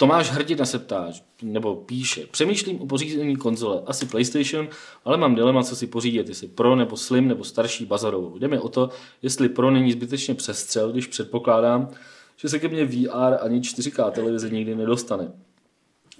Tomáš 0.00 0.30
Hrdina 0.30 0.64
se 0.64 0.78
ptá, 0.78 1.12
nebo 1.42 1.76
píše, 1.76 2.26
přemýšlím 2.30 2.80
o 2.80 2.86
pořízení 2.86 3.36
konzole, 3.36 3.82
asi 3.86 4.06
PlayStation, 4.06 4.68
ale 5.04 5.16
mám 5.16 5.34
dilema, 5.34 5.62
co 5.62 5.76
si 5.76 5.86
pořídit, 5.86 6.28
jestli 6.28 6.48
Pro 6.48 6.76
nebo 6.76 6.96
Slim 6.96 7.28
nebo 7.28 7.44
starší 7.44 7.84
bazarovou. 7.84 8.38
Jde 8.38 8.48
mi 8.48 8.58
o 8.58 8.68
to, 8.68 8.90
jestli 9.22 9.48
Pro 9.48 9.70
není 9.70 9.92
zbytečně 9.92 10.34
přestřel, 10.34 10.92
když 10.92 11.06
předpokládám, 11.06 11.88
že 12.36 12.48
se 12.48 12.58
ke 12.58 12.68
mně 12.68 12.84
VR 12.84 13.36
ani 13.40 13.60
4K 13.60 14.10
televize 14.10 14.50
nikdy 14.50 14.74
nedostane. 14.74 15.32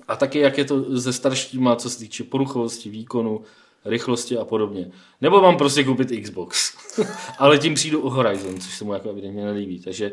A 0.09 0.17
taky, 0.17 0.39
jak 0.39 0.59
je 0.59 0.65
to 0.65 1.01
se 1.01 1.13
staršíma, 1.13 1.77
co 1.77 1.91
se 1.91 1.99
týče 1.99 2.25
poruchovosti, 2.25 2.91
výkonu, 2.91 3.41
rychlosti 3.85 4.39
a 4.39 4.45
podobně. 4.45 4.91
Nebo 5.21 5.41
mám 5.41 5.57
prostě 5.57 5.85
koupit 5.85 6.23
Xbox. 6.23 6.77
Ale 7.39 7.59
tím 7.59 7.75
přijdu 7.75 8.01
o 8.01 8.11
Horizon, 8.11 8.61
což 8.61 8.79
se 8.79 8.85
mu 8.85 8.93
jako 8.93 9.11
evidentně 9.11 9.45
nelíbí. 9.45 9.81
Takže 9.81 10.13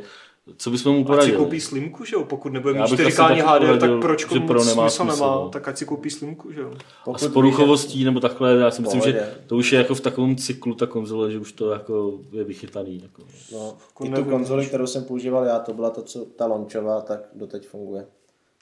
co 0.57 0.71
bychom 0.71 0.95
mu 0.95 0.99
Ať 0.99 1.03
si 1.03 1.07
poradili? 1.07 1.37
koupí 1.37 1.61
slimku, 1.61 2.05
že 2.05 2.15
jo? 2.15 2.23
Pokud 2.23 2.53
nebude 2.53 2.73
mít 2.73 2.81
bych 2.81 2.99
4 2.99 3.07
asi 3.07 3.17
taky 3.17 3.41
HDR, 3.41 3.79
tak 3.79 3.89
proč 4.01 4.33
že 4.33 4.39
pro 4.39 4.63
nemá 4.63 4.89
smysl 4.89 5.03
smysl, 5.03 5.23
nemá, 5.23 5.35
no. 5.35 5.49
tak 5.49 5.67
ať 5.67 5.77
si 5.77 5.85
koupí 5.85 6.09
slimku, 6.09 6.51
že 6.51 6.61
jo? 6.61 6.71
A 6.75 7.03
Pokud 7.05 7.19
s 7.19 7.23
víš, 7.23 7.31
poruchovostí 7.31 8.03
nebo 8.03 8.19
takhle, 8.19 8.57
já 8.57 8.71
si 8.71 8.81
myslím, 8.81 9.01
že 9.01 9.33
to 9.47 9.55
už 9.55 9.71
je 9.71 9.77
jako 9.77 9.95
v 9.95 10.01
takovém 10.01 10.35
cyklu 10.35 10.75
ta 10.75 10.85
konzole, 10.85 11.31
že 11.31 11.39
už 11.39 11.51
to 11.51 11.71
jako 11.71 12.19
je 12.31 12.43
vychytaný. 12.43 13.01
Jako. 13.03 13.23
No, 13.53 13.77
I 14.03 14.09
tu 14.09 14.23
konzoli, 14.23 14.65
kterou 14.65 14.87
jsem 14.87 15.03
používal 15.03 15.45
já, 15.45 15.59
to 15.59 15.73
byla 15.73 15.89
to, 15.89 16.01
co 16.01 16.25
ta 16.25 16.45
launchová, 16.45 17.01
tak 17.01 17.19
doteď 17.35 17.67
funguje. 17.67 18.05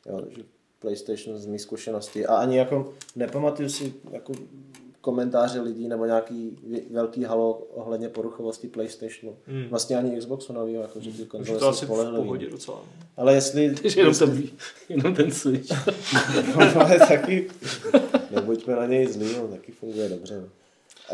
Jo, 0.10 0.22
takže 0.22 0.44
PlayStation 0.80 1.38
z 1.38 1.45
mých 1.45 1.62
zkušeností. 1.62 2.26
A 2.26 2.36
ani 2.36 2.57
jako 2.57 2.94
nepamatuju 3.16 3.70
si 3.70 3.94
jako 4.12 4.34
komentáře 5.06 5.61
lidí 5.61 5.88
nebo 5.88 6.06
nějaký 6.06 6.57
velký 6.91 7.23
halo 7.23 7.53
ohledně 7.53 8.10
poruchovosti 8.10 8.68
PlayStanu. 8.68 9.36
Hmm. 9.48 9.68
Vlastně 9.69 9.98
ani 9.98 10.18
Xboxu 10.18 10.53
novýho, 10.53 10.82
jako, 10.82 10.99
že 10.99 11.11
ty 11.11 11.18
Takže 11.18 11.26
konzole 11.26 11.60
to 11.60 11.65
jsou 11.65 11.69
asi 11.69 11.86
v 11.86 11.88
spolehlivé. 11.88 12.18
pohodě 12.18 12.49
docela. 12.49 12.77
no. 12.77 13.03
Ale 13.18 13.34
jestli... 13.34 13.76
Takže 13.82 13.99
jenom 13.99 14.15
ten, 14.15 14.44
jenom 14.90 15.15
ten 15.15 15.32
Switch. 15.32 15.72
ale 16.76 16.99
taky, 16.99 17.48
nebuďme 18.32 18.76
na 18.76 18.86
něj 18.86 19.07
zlí, 19.07 19.36
on 19.36 19.52
taky 19.52 19.72
funguje 19.72 20.10
dobře. 20.10 20.41
No. 20.41 20.48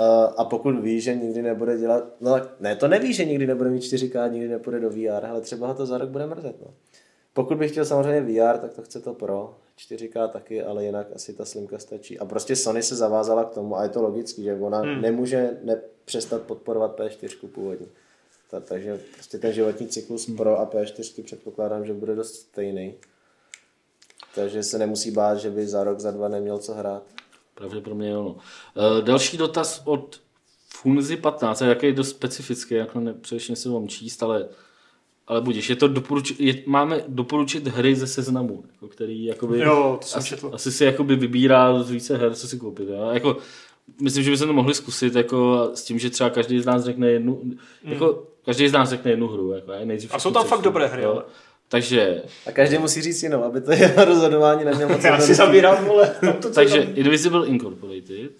A, 0.03 0.25
a 0.25 0.45
pokud 0.45 0.79
ví, 0.79 1.01
že 1.01 1.15
nikdy 1.15 1.41
nebude 1.41 1.77
dělat, 1.77 2.03
no 2.21 2.35
ne, 2.59 2.75
to 2.75 2.87
neví, 2.87 3.13
že 3.13 3.25
nikdy 3.25 3.47
nebude 3.47 3.69
mít 3.69 3.83
4K, 3.83 4.31
nikdy 4.31 4.47
nepůjde 4.47 4.79
do 4.79 4.89
VR, 4.89 5.25
ale 5.25 5.41
třeba 5.41 5.67
ho 5.67 5.73
to 5.73 5.85
za 5.85 5.97
rok 5.97 6.09
bude 6.09 6.27
mrzet. 6.27 6.55
No. 6.61 6.73
Pokud 7.33 7.57
bych 7.57 7.71
chtěl 7.71 7.85
samozřejmě 7.85 8.21
VR, 8.21 8.57
tak 8.57 8.73
to 8.73 8.81
chce 8.81 8.99
to 8.99 9.13
Pro, 9.13 9.55
4K 9.79 10.29
taky, 10.29 10.63
ale 10.63 10.85
jinak 10.85 11.07
asi 11.15 11.33
ta 11.33 11.45
slimka 11.45 11.79
stačí. 11.79 12.19
A 12.19 12.25
prostě 12.25 12.55
Sony 12.55 12.83
se 12.83 12.95
zavázala 12.95 13.43
k 13.43 13.53
tomu 13.53 13.77
a 13.77 13.83
je 13.83 13.89
to 13.89 14.01
logický, 14.01 14.43
že 14.43 14.55
ona 14.55 14.79
hmm. 14.79 15.01
nemůže 15.01 15.57
nepřestat 15.63 16.41
podporovat 16.41 16.99
P4 16.99 17.47
původně. 17.47 17.87
Ta, 18.49 18.59
takže 18.59 19.01
prostě 19.13 19.37
ten 19.37 19.53
životní 19.53 19.87
cyklus 19.87 20.31
Pro 20.37 20.59
a 20.59 20.65
P4 20.65 21.23
předpokládám, 21.23 21.85
že 21.85 21.93
bude 21.93 22.15
dost 22.15 22.35
stejný. 22.35 22.93
Takže 24.35 24.63
se 24.63 24.77
nemusí 24.77 25.11
bát, 25.11 25.37
že 25.37 25.49
by 25.49 25.67
za 25.67 25.83
rok, 25.83 25.99
za 25.99 26.11
dva 26.11 26.27
neměl 26.27 26.57
co 26.57 26.73
hrát. 26.73 27.03
Pravděpodobně 27.55 28.09
jo. 28.09 28.23
No. 28.23 28.29
Uh, 28.29 29.01
další 29.01 29.37
dotaz 29.37 29.81
od 29.85 30.21
Funzi 30.69 31.17
15, 31.17 31.61
jaký 31.61 31.85
je 31.85 31.93
dost 31.93 32.09
specifický, 32.09 32.73
jako 32.73 32.99
ne, 32.99 33.13
především 33.13 33.55
se 33.55 33.69
vám 33.69 33.87
číst, 33.87 34.23
ale, 34.23 34.49
ale 35.27 35.41
budíš, 35.41 35.69
je 35.69 35.75
to 35.75 35.87
doporuč, 35.87 36.33
je, 36.39 36.55
máme 36.65 37.03
doporučit 37.07 37.67
hry 37.67 37.95
ze 37.95 38.07
seznamu, 38.07 38.63
jako 38.71 38.87
který 38.87 39.25
jakoby, 39.25 39.59
Jo, 39.59 39.99
to 40.11 40.17
asi, 40.17 40.29
četl. 40.29 40.51
asi 40.53 40.71
si 40.71 40.85
jakoby 40.85 41.15
vybírá 41.15 41.83
z 41.83 41.91
více 41.91 42.17
her, 42.17 42.35
co 42.35 42.47
si 42.47 42.57
koupit. 42.57 42.89
Jo? 42.89 43.09
Jako, 43.13 43.37
myslím, 44.01 44.23
že 44.23 44.31
bychom 44.31 44.47
to 44.47 44.53
mohli 44.53 44.73
zkusit 44.73 45.15
jako 45.15 45.71
s 45.73 45.83
tím, 45.83 45.99
že 45.99 46.09
třeba 46.09 46.29
každý 46.29 46.59
z 46.59 46.65
nás 46.65 46.83
řekne 46.83 47.09
jednu, 47.09 47.41
jako, 47.83 48.23
každý 48.45 48.67
z 48.67 48.71
nás 48.71 48.89
řekne 48.89 49.11
jednu 49.11 49.27
hru. 49.27 49.51
Jako, 49.51 49.71
a, 49.71 49.85
nejdřív 49.85 50.13
A 50.13 50.19
jsou 50.19 50.31
tam 50.31 50.45
fakt 50.45 50.61
dobré 50.61 50.87
hry, 50.87 51.03
jo. 51.03 51.11
ale. 51.11 51.23
Takže, 51.67 52.21
A 52.47 52.51
každý 52.51 52.77
musí 52.77 53.01
říct 53.01 53.23
jinou, 53.23 53.43
aby 53.43 53.61
to 53.61 53.71
jeho 53.71 54.05
rozhodování 54.05 54.65
nemělo 54.65 54.91
moc 54.91 55.03
Já 55.03 55.19
si 55.19 55.33
zabírám, 55.35 55.85
vole, 55.85 56.15
takže. 56.55 56.81
Invisible 56.81 57.47
Incorporated, 57.47 58.31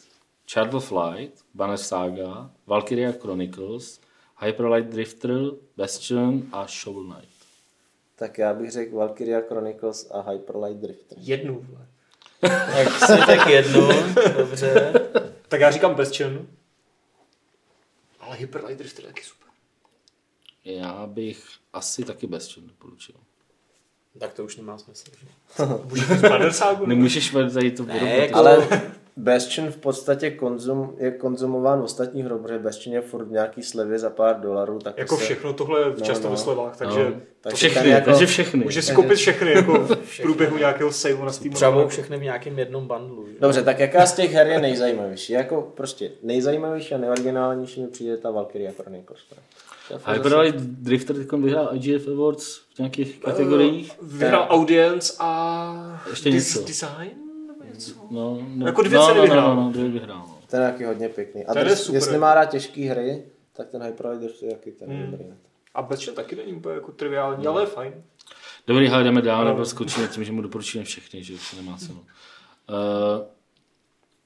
Child 0.54 0.74
of 0.74 0.92
Light, 0.92 1.34
Banner 1.54 1.78
Saga, 1.78 2.50
Valkyria 2.68 3.12
Chronicles, 3.22 4.00
Hyperlight 4.42 4.90
Drifter, 4.90 5.32
Bastion 5.78 6.44
a 6.52 6.68
Shovel 6.68 7.04
Knight. 7.04 7.32
Tak 8.16 8.38
já 8.38 8.54
bych 8.54 8.72
řekl 8.72 8.96
Valkyria 8.96 9.42
Chronicles 9.42 10.12
a 10.12 10.32
Hyperlight 10.32 10.82
Drifter. 10.82 11.18
Jednu. 11.22 11.68
Tak 12.40 13.00
si 13.00 13.18
tak 13.28 13.48
jednu, 13.50 13.88
dobře. 14.38 14.94
Tak 15.48 15.62
já 15.62 15.72
říkám 15.72 15.96
Bastion. 15.96 16.48
Ale 18.20 18.36
Hyperlight 18.36 18.78
Drifter 18.78 19.06
je 19.06 19.12
taky 19.12 19.24
super. 19.24 19.50
Já 20.66 21.08
bych 21.08 21.46
asi 21.74 22.04
taky 22.04 22.28
Bastion 22.28 22.68
doporučil. 22.68 23.16
Tak 24.20 24.34
to 24.34 24.44
už 24.46 24.58
nemá 24.58 24.78
smysl. 24.78 25.12
Že? 25.20 25.28
Můžeš? 25.84 26.22
Nemůžeš 26.86 27.36
tady 27.54 27.72
to 27.72 27.84
vyrobit. 27.84 28.34
Ale 28.34 28.68
Bastion 29.18 29.72
v 29.72 29.78
podstatě 29.78 30.32
konzum, 30.32 30.94
je 30.98 31.12
konzumován 31.12 31.82
v 31.82 31.84
ostatních 31.84 32.26
hrách, 32.26 32.40
protože 32.42 32.60
Bastion 32.60 32.96
je 32.96 33.02
furt 33.02 33.26
v 33.26 33.32
nějaký 33.32 33.64
slevě 33.64 34.00
za 34.00 34.10
pár 34.10 34.40
dolarů. 34.40 34.80
Tak 34.80 34.98
Jako 34.98 35.18
se, 35.18 35.24
všechno 35.24 35.54
tohle 35.54 35.80
je 35.82 35.86
No, 35.86 36.06
často 36.06 36.28
no. 36.28 36.32
ve 36.32 36.38
slevách, 36.38 36.78
takže 36.78 37.04
No. 37.04 37.22
takže 37.42 37.70
všechny, 37.70 37.90
jako- 37.90 38.10
takže 38.10 38.26
všechny. 38.26 38.64
můžeš 38.64 38.86
si 38.86 38.94
koupit 38.94 39.16
všechny 39.16 39.52
jako 39.52 39.74
v 40.04 40.22
průběhu 40.22 40.58
nějakého 40.58 40.92
sale 40.92 41.16
na 41.26 41.32
Steamu. 41.32 41.56
Třeba 41.56 41.88
všechny 41.88 42.18
v 42.18 42.22
nějakém 42.24 42.60
jednom 42.60 42.88
bundlu. 42.88 43.26
Že? 43.28 43.34
Dobře, 43.40 43.64
tak 43.64 43.80
jaká 43.80 44.06
z 44.06 44.14
těch 44.14 44.34
her 44.34 44.48
je 44.48 44.60
nejzajímavější? 44.62 45.34
Jako 45.34 45.72
prostě 45.76 46.12
nejzajímavější 46.24 46.94
a 46.96 46.98
nejoriginálnější 46.98 47.82
mi 47.82 47.88
přijde 47.88 48.18
ta 48.18 48.32
Valkyria 48.32 48.72
Chronicles. 48.82 49.20
Hyperlight 50.14 50.60
Drifter 50.60 51.16
teď 51.16 51.32
vyhrál 51.32 51.70
IGF 51.74 52.08
Awards 52.08 52.58
v 52.76 52.80
nějakých 52.80 53.20
kategoriích. 53.20 53.92
Vyhrál 54.02 54.48
Audience 54.50 55.14
a 55.20 56.02
Ještě 56.10 56.30
něco. 56.32 56.60
design 56.64 57.12
něco. 57.74 57.94
No, 58.12 58.40
no, 58.56 58.66
Jako 58.66 58.82
dvě 58.82 59.00
no, 59.00 59.06
ceny 59.06 59.18
no, 59.18 59.24
vyhrál. 59.24 59.56
No, 59.56 59.64
no, 59.64 59.72
dvě 59.72 59.90
vyhrál. 59.90 60.18
No. 60.28 60.38
Ten 60.48 60.62
je 60.64 60.72
taky 60.72 60.84
hodně 60.86 61.10
pěkný. 61.10 61.46
A 61.46 61.54
Ten 61.54 61.58
je 61.62 61.66
dres, 61.66 61.80
super. 61.84 61.96
jestli 61.96 62.18
má 62.18 62.34
rád 62.34 62.46
těžké 62.46 62.82
hry, 62.82 63.24
tak 63.54 63.70
ten 63.70 63.82
Drifter 64.20 64.50
je 64.50 64.56
taky 64.56 64.72
ten 64.72 64.90
Hmm. 64.90 65.12
dobrý. 65.12 65.26
A 65.74 65.82
Bastion 65.82 66.16
taky 66.16 66.36
není 66.36 66.54
úplně 66.54 66.76
jako 66.76 66.92
triviální, 66.92 67.48
ale 67.48 67.62
je 67.62 67.66
fajn. 67.66 67.94
Dobrý, 68.68 68.88
hele, 68.88 69.04
jdeme 69.04 69.22
dál, 69.22 69.44
No. 69.46 69.52
nebo 69.52 69.66
skočíme 69.66 70.08
tím, 70.08 70.24
že 70.24 70.32
mu 70.32 70.42
doporučíme 70.42 70.84
všechny, 70.84 71.24
že 71.24 71.34
už 71.34 71.56
nemá 71.56 71.78
cenu. 71.78 72.00
Uh, 72.00 73.26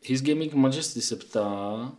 His 0.04 0.22
Gaming 0.22 0.54
Majesty 0.54 1.02
se 1.02 1.16
ptá, 1.16 1.92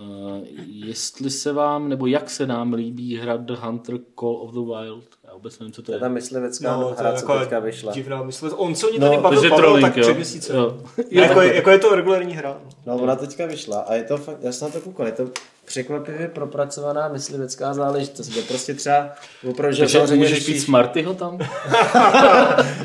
Uh, 0.00 0.38
jestli 0.66 1.30
se 1.30 1.52
vám, 1.52 1.88
nebo 1.88 2.06
jak 2.06 2.30
se 2.30 2.46
nám 2.46 2.72
líbí 2.72 3.16
hra 3.16 3.36
The 3.36 3.52
Hunter 3.54 3.94
Call 4.20 4.36
of 4.42 4.50
the 4.50 4.58
Wild? 4.60 5.04
Já 5.24 5.34
vůbec 5.34 5.58
nevím, 5.58 5.72
co 5.72 5.82
to 5.82 5.86
To 5.86 5.92
je. 5.92 5.96
je 5.96 6.00
ta 6.00 6.08
myslivecká 6.08 6.76
No, 6.76 6.94
hra, 6.98 7.10
je 7.10 7.16
co 7.18 7.38
teďka 7.38 7.58
vyšla. 7.58 7.92
divná 7.92 8.22
mysl. 8.22 8.50
On 8.56 8.74
se 8.74 8.86
o 8.86 8.90
ní 8.92 8.98
No, 8.98 9.08
tady 9.10 9.22
bavil, 9.22 9.38
Takže 9.40 9.50
Pavel, 9.50 9.64
trolling, 9.64 9.86
tak 9.86 9.96
jo? 9.96 10.02
tři 10.02 10.14
měsíce. 10.14 10.56
Jo. 10.56 10.76
Ne, 10.98 11.04
jako, 11.10 11.40
je, 11.40 11.54
jako 11.54 11.70
je 11.70 11.78
to 11.78 11.94
regulární 11.94 12.34
hra. 12.34 12.56
No, 12.86 12.96
ona 12.96 13.16
teďka 13.16 13.46
vyšla 13.46 13.78
a 13.80 13.94
je 13.94 14.04
to 14.04 14.16
fakt, 14.16 14.38
já 14.40 14.52
jsem 14.52 14.68
na 14.68 14.72
to 14.72 14.80
koukal, 14.80 15.06
je 15.06 15.12
to 15.12 15.24
překvapivě 15.64 16.28
propracovaná 16.28 17.08
myslivecká 17.08 17.74
záležitost, 17.74 18.28
kde 18.28 18.42
prostě 18.42 18.74
třeba 18.74 19.08
opravdu, 19.50 19.76
že 19.76 19.82
Takže 19.82 19.98
samozřejmě 19.98 20.16
můžeš 20.16 20.38
řešíš, 20.38 20.54
pít 20.54 20.60
Smartyho 20.60 21.14
tam? 21.14 21.34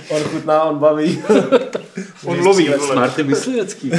on 0.10 0.23
chutná, 0.23 0.64
on 0.64 0.77
baví. 0.80 1.23
On 2.26 2.40
loví. 2.40 2.69
Smarty 2.91 3.23
myslivecký. 3.23 3.91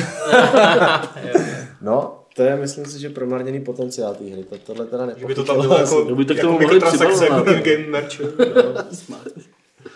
No, 1.81 2.20
to 2.37 2.43
je, 2.43 2.57
myslím 2.57 2.85
si, 2.87 3.01
že 3.01 3.11
promarněný 3.11 3.61
potenciál 3.61 4.15
té 4.15 4.25
hry. 4.25 4.45
To, 4.45 4.59
tohle 4.59 4.87
teda 4.87 5.09
Že 5.17 5.27
by 5.27 5.35
to 5.35 5.45
tam 5.45 5.61
bylo 5.61 5.79
jako, 5.79 6.05
To 6.05 6.15
by 6.15 6.25
to 6.25 6.35
k 6.35 6.37
jako 6.37 6.49
tomu 6.49 6.61
mohli 6.61 6.75
mikrotransakce, 6.75 7.25
jako 7.25 7.35
přibavovat. 7.43 7.67
in-game 7.67 7.87
merch. 7.87 8.21
jo. 8.21 8.29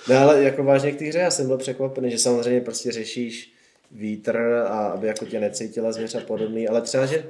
Ne, 0.09 0.19
ale 0.19 0.43
jako 0.43 0.65
vážně 0.65 0.93
k 0.93 0.98
té 0.98 1.05
hře, 1.05 1.19
já 1.19 1.31
jsem 1.31 1.47
byl 1.47 1.59
překvapený, 1.59 2.11
že 2.11 2.19
samozřejmě 2.19 2.61
prostě 2.61 2.93
řešíš 2.93 3.52
vítr 3.90 4.36
a 4.66 4.86
aby 4.86 5.06
jako 5.06 5.24
tě 5.24 5.40
necítila 5.40 5.93
zvěř 5.93 6.15
a 6.15 6.20
podobný, 6.20 6.69
ale 6.69 6.81
třeba, 6.81 7.06
že 7.06 7.24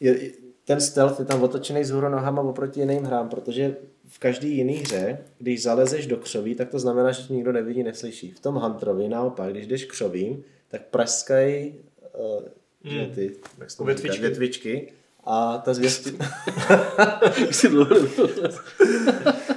je, 0.00 0.30
ten 0.64 0.80
stealth 0.80 1.18
je 1.18 1.24
tam 1.24 1.42
otočený 1.42 1.84
z 1.84 1.90
nohama 1.90 2.42
oproti 2.42 2.80
jiným 2.80 3.04
hrám, 3.04 3.28
protože 3.28 3.76
v 4.08 4.18
každé 4.18 4.48
jiné 4.48 4.72
hře, 4.72 5.18
když 5.38 5.62
zalezeš 5.62 6.06
do 6.06 6.16
křoví, 6.16 6.54
tak 6.54 6.68
to 6.68 6.78
znamená, 6.78 7.12
že 7.12 7.22
tě 7.22 7.32
nikdo 7.32 7.52
nevidí, 7.52 7.82
neslyší. 7.82 8.30
V 8.30 8.40
tom 8.40 8.54
Hunterovi 8.54 9.08
naopak, 9.08 9.50
když 9.50 9.66
jdeš 9.66 9.84
křovím, 9.84 10.44
tak 10.68 10.82
praskají 10.90 11.74
uh, 12.18 12.42
mm. 12.84 13.14
ty 13.14 13.36
jak 13.58 13.68
to 13.76 13.84
Větvičky. 13.84 14.12
říká, 14.16 14.22
větvičky 14.28 14.92
a 15.24 15.58
ta. 15.58 15.70
Už 17.48 17.56
si 17.56 17.68
dlouho 17.68 17.94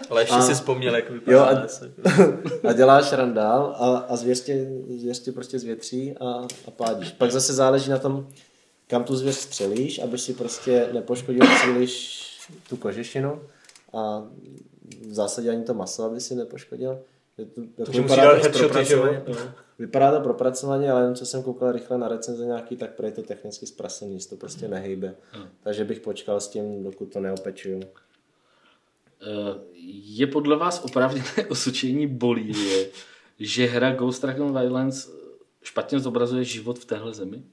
Ale 0.10 0.22
ještě 0.22 0.36
A- 0.36 0.41
si 0.41 0.54
vzpomněl, 0.54 0.95
jak 0.95 1.10
Jo, 1.10 1.14
vypadá. 1.16 1.44
a- 1.45 1.60
les. 1.62 1.84
a 2.70 2.74
děláš 2.74 3.12
randál 3.12 3.76
a, 3.80 3.98
a 3.98 4.16
zvěř, 4.16 4.41
tě, 4.41 4.68
zvěř 4.98 5.20
tě 5.20 5.32
prostě 5.32 5.60
zvětří 5.60 6.16
a, 6.20 6.48
a 6.68 6.72
pádíš. 6.72 7.12
Pak 7.12 7.32
zase 7.32 7.54
záleží 7.54 7.90
na 7.90 7.98
tom, 8.00 8.28
kam 8.88 9.04
tu 9.04 9.16
zvěř 9.16 9.36
střelíš, 9.36 10.00
aby 10.00 10.18
si 10.18 10.34
prostě 10.34 10.88
nepoškodil 10.94 11.45
příliš 11.56 12.24
tu 12.70 12.78
kožešinu 12.78 13.41
a 13.94 14.24
v 15.10 15.14
zásadě 15.14 15.50
ani 15.50 15.64
to 15.64 15.74
maso, 15.74 16.04
aby 16.04 16.22
si 16.22 16.36
nepoškodil. 16.36 17.00
Je 17.38 17.45
to, 17.45 17.62
Takže 17.86 18.02
musí 18.02 18.16
dát 18.16 18.44
headshoty, 18.44 18.86
že 18.86 18.94
jo? 18.94 19.16
Vypadá 19.84 20.12
to 20.12 20.20
propracovaně, 20.24 20.92
ale 20.92 21.02
jenom 21.02 21.16
co 21.16 21.26
jsem 21.26 21.44
koukal 21.44 21.72
rychle 21.72 21.98
na 21.98 22.08
recenze 22.08 22.46
nějaký, 22.46 22.78
tak 22.78 22.96
pro 22.96 23.06
je 23.06 23.12
to 23.12 23.22
technicky 23.24 23.66
zprasený, 23.68 24.20
to 24.30 24.36
prostě 24.36 24.68
nehejbe. 24.68 25.16
Takže 25.64 25.86
bych 25.86 26.00
počkal 26.00 26.40
s 26.40 26.48
tím, 26.48 26.84
dokud 26.84 27.14
to 27.14 27.20
neopečuju. 27.20 27.80
Eh, 29.22 29.60
Je 30.04 30.28
podle 30.28 30.58
vás 30.58 30.84
oprávněné 30.86 31.26
osočení 31.50 32.08
Bolívie, 32.08 32.88
že 33.40 33.66
hra 33.66 33.92
Ghost 33.92 34.24
Recon 34.24 34.54
Wildlands 34.60 35.10
špatně 35.64 36.00
zobrazuje 36.00 36.44
život 36.44 36.80
v 36.80 36.86
téhle 36.86 37.14
zemi? 37.14 37.44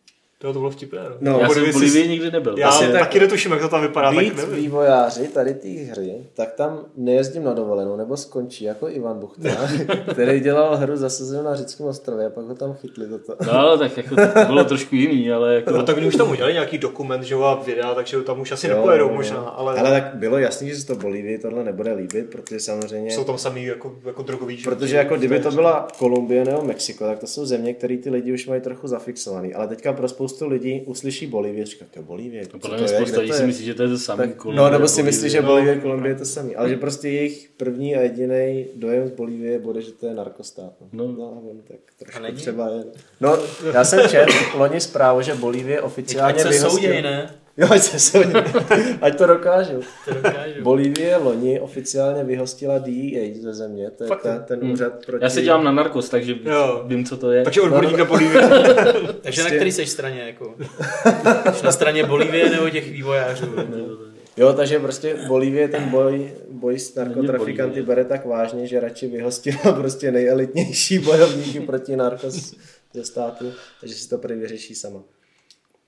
To, 0.42 0.52
to 0.52 0.58
bylo 0.58 0.70
vtipné. 0.70 0.98
No. 1.20 1.32
No, 1.32 1.38
Já 1.40 1.48
jsem 1.48 1.64
v 1.64 1.72
Bolívii 1.72 2.02
jsi- 2.02 2.08
nikdy 2.08 2.30
nebyl. 2.30 2.58
Já 2.58 2.68
Asi 2.68 2.84
tak- 2.86 3.00
taky 3.00 3.20
netuším, 3.20 3.52
jak 3.52 3.60
to 3.60 3.68
tam 3.68 3.82
vypadá, 3.82 4.08
tak 4.10 4.18
Být 4.24 4.36
nevím. 4.36 4.54
vývojáři 4.54 5.28
tady 5.28 5.54
té 5.54 5.68
hry, 5.68 6.14
tak 6.34 6.52
tam 6.52 6.84
nejezdím 6.96 7.44
na 7.44 7.52
dovolenou, 7.54 7.96
nebo 7.96 8.16
skončí 8.16 8.64
jako 8.64 8.88
Ivan 8.88 9.18
Buchta, 9.20 9.48
který 10.12 10.40
dělal 10.40 10.76
hru 10.76 10.96
zasazenu 10.96 11.42
na 11.42 11.54
Řeckém 11.56 11.86
ostrově 11.86 12.26
a 12.26 12.30
pak 12.30 12.44
ho 12.44 12.54
tam 12.54 12.74
chytli 12.74 13.06
toto. 13.08 13.36
No, 13.52 13.78
tak 13.78 13.96
jako 13.96 14.14
to 14.16 14.44
bylo 14.46 14.64
trošku 14.64 14.94
jiný, 14.94 15.32
ale 15.32 15.54
jako... 15.54 15.70
No 15.70 15.82
tak 15.82 15.96
oni 15.96 16.06
už 16.06 16.16
tam 16.16 16.30
udělali 16.30 16.52
nějaký 16.52 16.78
dokument, 16.78 17.22
že 17.22 17.34
jo, 17.34 17.42
a 17.42 17.54
videa, 17.54 17.94
takže 17.94 18.20
tam 18.20 18.40
už 18.40 18.52
asi 18.52 18.68
Jo, 18.68 18.76
nepojedou 18.76 19.08
jo. 19.08 19.14
možná, 19.14 19.40
ale, 19.40 19.78
ale 19.80 19.90
tak 19.90 20.14
bylo 20.14 20.38
jasný, 20.38 20.68
že 20.68 20.76
se 20.76 20.86
to 20.86 20.94
Bolívii 20.94 21.38
tohle 21.38 21.64
nebude 21.64 21.92
líbit, 21.92 22.30
protože 22.30 22.60
samozřejmě... 22.60 23.10
jsou 23.10 23.24
tam 23.24 23.38
samý 23.38 23.64
jako, 23.64 23.96
jako 24.04 24.24
jo. 24.28 24.38
Protože 24.64 24.96
jako 24.96 25.16
kdyby 25.16 25.40
to 25.40 25.50
byla 25.50 25.88
Kolumbie 25.98 26.44
nebo 26.44 26.62
Mexiko, 26.62 27.04
tak 27.04 27.18
to 27.18 27.26
jsou 27.26 27.46
země, 27.46 27.74
které 27.74 27.96
ty 27.96 28.10
lidi 28.10 28.32
už 28.32 28.46
mají 28.46 28.60
trochu 28.60 28.88
zafixovaný. 28.88 29.54
Ale 29.54 29.68
teďka 29.68 29.92
pro 29.92 30.08
spoustu 30.30 30.48
lidí 30.48 30.82
uslyší 30.86 31.26
Bolívii, 31.26 31.64
říká, 31.64 31.84
to 31.94 32.02
Bolívie, 32.02 32.46
co 32.46 32.52
No, 32.56 32.60
Podle 32.60 32.76
to 32.76 32.82
mě 32.84 32.92
je, 32.92 32.96
spousta 32.96 33.20
lidí 33.20 33.32
si 33.32 33.42
myslí, 33.46 33.64
že 33.64 33.74
to 33.74 33.82
je 33.82 33.88
to 33.88 33.98
samé. 33.98 34.26
Tak, 34.26 34.36
Kolumbie, 34.36 34.64
no, 34.64 34.70
nebo 34.70 34.88
si 34.88 34.94
Bolívie. 34.94 35.12
myslí, 35.12 35.30
že 35.30 35.40
no. 35.42 35.46
Bolívie 35.48 35.76
a 35.76 35.80
Kolumbie 35.80 36.10
je 36.12 36.14
to 36.18 36.24
samý. 36.24 36.56
Ale 36.56 36.68
že 36.68 36.76
prostě 36.76 37.08
jejich 37.08 37.50
první 37.56 37.96
a 37.96 38.00
jediný 38.00 38.66
dojem 38.76 39.08
z 39.08 39.10
Bolívie 39.10 39.58
bude, 39.58 39.82
že 39.82 39.92
to 39.92 40.06
je 40.06 40.14
narkostát. 40.14 40.72
No, 40.92 41.06
No. 41.06 41.12
no 41.18 41.24
a 41.24 41.50
on 41.50 41.60
tak 41.68 41.78
trošku 41.98 42.34
třeba 42.34 42.68
je. 42.68 42.84
No, 43.20 43.38
já 43.74 43.84
jsem 43.84 44.08
četl 44.08 44.32
loni 44.54 44.80
zprávu, 44.80 45.22
že 45.22 45.34
Bolívie 45.34 45.80
oficiálně 45.80 46.34
Ať 46.34 46.40
se 46.42 46.48
vyhostila- 46.48 47.02
ne? 47.02 47.34
Jo, 47.60 47.66
ať 47.70 47.82
se 47.82 47.98
soudí. 48.00 48.32
Ať 49.00 49.18
to 49.18 49.26
dokážu. 49.26 49.80
To 50.04 50.14
dokážu. 50.14 50.62
Bolívie 50.62 51.16
loni 51.16 51.60
oficiálně 51.60 52.24
vyhostila 52.24 52.78
DEA 52.78 53.34
ze 53.40 53.54
země. 53.54 53.90
To 53.90 54.04
je 54.04 54.08
Fakt 54.08 54.22
ta, 54.22 54.38
ten 54.38 54.64
úřad 54.72 55.06
proti... 55.06 55.24
Já 55.24 55.30
se 55.30 55.42
dělám 55.42 55.64
na 55.64 55.72
narkos, 55.72 56.08
takže 56.08 56.34
Jo. 56.44 56.82
vím, 56.86 57.04
co 57.04 57.16
to 57.16 57.30
je. 57.32 57.44
Takže 57.44 57.60
odborník 57.60 57.98
na 57.98 58.04
Bolívii. 58.04 58.42
Takže 59.20 59.42
na 59.42 59.50
který 59.50 59.72
seš 59.72 59.88
straně? 59.88 60.20
Jako? 60.20 60.54
Na 61.64 61.72
straně 61.72 62.04
Bolívie 62.04 62.50
nebo 62.50 62.70
těch 62.70 62.90
vývojářů? 62.92 63.46
Jo, 64.36 64.52
takže 64.52 64.78
prostě 64.78 65.16
Bolívie 65.28 65.68
ten 65.68 65.88
boj, 65.88 66.32
boj 66.50 66.78
s 66.78 66.94
narkotrafikanty 66.94 67.70
Bolívie. 67.82 67.86
bere 67.86 68.04
tak 68.04 68.26
vážně, 68.26 68.66
že 68.66 68.80
radši 68.80 69.06
vyhostila 69.08 69.72
prostě 69.80 70.10
nejelitnější 70.12 70.98
bojovníky 70.98 71.60
proti 71.60 71.96
narkos 71.96 72.54
ze 72.94 73.04
státu, 73.04 73.52
takže 73.80 73.94
si 73.94 74.08
to 74.08 74.18
prý 74.18 74.34
vyřeší 74.34 74.74
sama. 74.74 75.00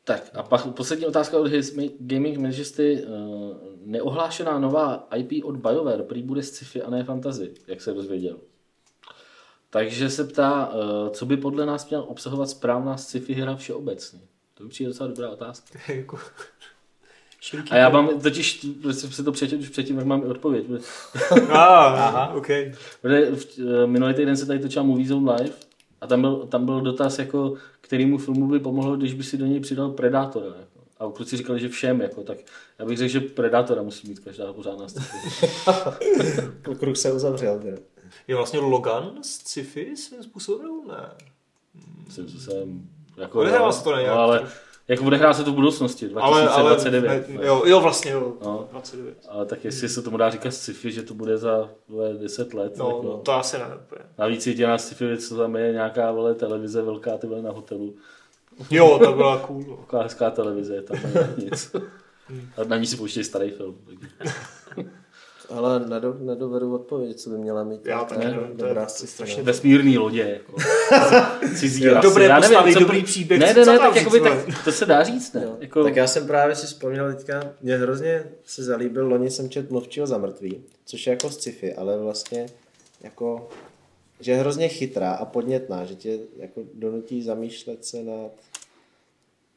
Tak 0.04 0.30
a 0.34 0.42
pak 0.42 0.66
poslední 0.66 1.06
otázka 1.06 1.38
od 1.38 1.46
His 1.46 1.76
Gaming 2.00 2.38
Majesty. 2.38 3.04
Uh, 3.06 3.56
neohlášená 3.84 4.58
nová 4.58 5.08
IP 5.16 5.44
od 5.44 5.56
BioWare 5.56 6.02
prý 6.02 6.22
bude 6.22 6.42
sci-fi 6.42 6.82
a 6.82 6.90
ne 6.90 7.04
fantasy, 7.04 7.54
jak 7.66 7.80
se 7.80 7.92
dozvěděl. 7.94 8.36
Takže 9.70 10.10
se 10.10 10.24
ptá, 10.24 10.72
uh, 10.74 11.08
co 11.08 11.26
by 11.26 11.36
podle 11.36 11.66
nás 11.66 11.88
měl 11.88 12.04
obsahovat 12.08 12.48
správná 12.48 12.96
sci-fi 12.96 13.34
hra 13.34 13.56
všeobecně. 13.56 14.20
To 14.54 14.62
by 14.64 14.68
přijde 14.70 14.88
docela 14.88 15.08
dobrá 15.08 15.30
otázka. 15.30 15.78
jako, 15.92 16.18
A 17.70 17.76
já 17.76 17.88
mám 17.88 18.20
totiž, 18.20 18.66
protože 18.82 18.94
jsem 19.00 19.12
si 19.12 19.24
to 19.24 19.32
přečetl 19.32 19.62
už 19.62 19.68
předtím, 19.68 19.96
jak 19.98 20.06
mám 20.06 20.22
i 20.22 20.26
odpověď. 20.26 20.66
Ah, 21.50 22.34
OK. 22.36 22.46
Protože 23.00 23.30
v- 23.30 23.58
eh, 23.58 23.86
minulý 23.86 24.14
týden 24.14 24.36
se 24.36 24.46
tady 24.46 24.58
točila 24.58 24.84
Movie 24.84 25.08
Zone 25.08 25.32
Live 25.32 25.54
a 26.00 26.06
tam 26.06 26.20
byl, 26.20 26.36
tam 26.36 26.64
byl 26.66 26.80
dotaz, 26.80 27.18
jako, 27.18 27.54
kterýmu 27.93 28.19
filmu 28.19 28.47
by 28.47 28.59
pomohlo, 28.59 28.97
když 28.97 29.14
by 29.14 29.24
si 29.24 29.36
do 29.36 29.47
něj 29.47 29.60
přidal 29.60 29.90
Predátora. 29.90 30.47
Jako. 30.47 30.81
A 30.98 31.12
kluci 31.16 31.36
říkali, 31.36 31.60
že 31.60 31.69
všem, 31.69 32.01
jako, 32.01 32.23
tak 32.23 32.39
já 32.78 32.85
bych 32.85 32.98
řekl, 32.98 33.12
že 33.12 33.20
Predátora 33.20 33.82
musí 33.82 34.09
mít 34.09 34.19
každá 34.19 34.52
pořádná 34.52 34.89
sci-fi. 34.89 35.48
Kruh 36.78 36.97
se 36.97 37.12
uzavřel. 37.12 37.60
Že? 37.62 37.78
Je 38.28 38.36
vlastně 38.36 38.59
Logan 38.59 39.12
z 39.23 39.27
sci-fi 39.27 39.97
svým 39.97 40.23
způsobem? 40.23 40.70
Ne. 40.89 41.10
Myslím, 42.06 42.28
že 42.28 42.40
jsem... 42.40 42.89
Jako, 43.16 43.40
Odehrává 43.40 43.73
se 43.73 43.85
to 43.85 43.90
nějak 43.90 44.14
no, 44.14 44.20
ale 44.20 44.39
trošku. 44.39 44.59
Jako 44.88 45.04
odehrá 45.04 45.34
se 45.34 45.44
to 45.44 45.52
v 45.52 45.54
budoucnosti, 45.54 46.10
Ale, 46.14 46.48
ale 46.48 46.70
2029. 46.70 47.28
ne, 47.28 47.46
jo, 47.46 47.62
jo, 47.66 47.80
vlastně, 47.80 48.10
jo. 48.10 48.36
No. 48.44 48.68
29. 48.70 49.18
Ale 49.28 49.46
tak 49.46 49.64
jestli 49.64 49.88
se 49.88 50.02
tomu 50.02 50.16
dá 50.16 50.30
říkat 50.30 50.50
sci-fi, 50.50 50.92
že 50.92 51.02
to 51.02 51.14
bude 51.14 51.38
za 51.38 51.70
vole, 51.88 52.14
10 52.14 52.54
let. 52.54 52.76
No, 52.76 52.92
tak, 52.92 53.04
no, 53.04 53.18
to 53.18 53.32
asi 53.32 53.59
ne. 53.59 53.64
úplně. 53.64 54.00
Navíc 54.18 54.46
jediná 54.46 54.78
sci-fi 54.78 55.06
věc, 55.06 55.28
co 55.28 55.36
tam 55.36 55.56
je 55.56 55.72
nějaká 55.72 56.12
vole, 56.12 56.34
televize 56.34 56.82
velká 56.82 57.18
ty 57.18 57.26
vole, 57.26 57.42
na 57.42 57.50
hotelu. 57.50 57.94
Jo, 58.70 58.98
to 59.04 59.12
byla 59.12 59.38
cool. 59.38 59.76
Taková 59.80 60.02
hezká 60.02 60.30
televize, 60.30 60.82
tam 60.82 60.98
není 61.14 61.44
nic. 61.44 61.76
A 62.56 62.64
na 62.64 62.76
ní 62.76 62.86
si 62.86 62.96
pouštějí 62.96 63.24
starý 63.24 63.50
film. 63.50 63.78
Ale 65.52 65.86
nedo, 65.88 66.16
nedovedu 66.20 66.74
odpovědět, 66.74 67.20
co 67.20 67.30
by 67.30 67.38
měla 67.38 67.64
mít. 67.64 67.86
Já 67.86 67.96
nějaká 67.96 68.14
taky 68.14 68.26
ne, 68.26 68.34
to 68.34 68.40
je 68.40 68.68
dobrá 68.68 68.86
strašně. 68.86 69.42
Vesmírný 69.42 69.98
lodě. 69.98 70.40
Jako. 70.40 70.56
Cizí 71.56 71.88
rasy. 71.88 72.08
dobré 72.08 72.24
Já 72.24 72.34
nevím, 72.40 72.48
postavy, 72.56 72.72
co- 72.72 72.78
dobrý 72.80 73.02
příběh, 73.02 73.40
Ne, 73.40 73.54
ne, 73.54 73.64
ne, 73.64 73.78
tak, 73.78 73.96
jakoby, 73.96 74.20
tak 74.20 74.64
to 74.64 74.72
se 74.72 74.86
dá 74.86 75.02
říct, 75.04 75.32
ne? 75.32 75.48
Jako, 75.60 75.84
Tak 75.84 75.96
já 75.96 76.06
jsem 76.06 76.26
právě 76.26 76.56
si 76.56 76.66
vzpomněl 76.66 77.14
teďka, 77.14 77.52
mě 77.62 77.76
hrozně 77.76 78.24
se 78.44 78.62
zalíbil, 78.64 79.08
loni 79.08 79.30
jsem 79.30 79.50
čet 79.50 79.70
Mluvčího 79.70 80.06
za 80.06 80.18
mrtvý, 80.18 80.62
což 80.84 81.06
je 81.06 81.10
jako 81.10 81.30
sci-fi, 81.30 81.74
ale 81.74 81.98
vlastně 81.98 82.46
jako, 83.02 83.48
že 84.20 84.32
je 84.32 84.38
hrozně 84.38 84.68
chytrá 84.68 85.12
a 85.12 85.24
podnětná, 85.24 85.84
že 85.84 85.94
tě 85.94 86.18
jako 86.36 86.60
donutí 86.74 87.22
zamýšlet 87.22 87.84
se 87.84 88.02
nad 88.02 88.30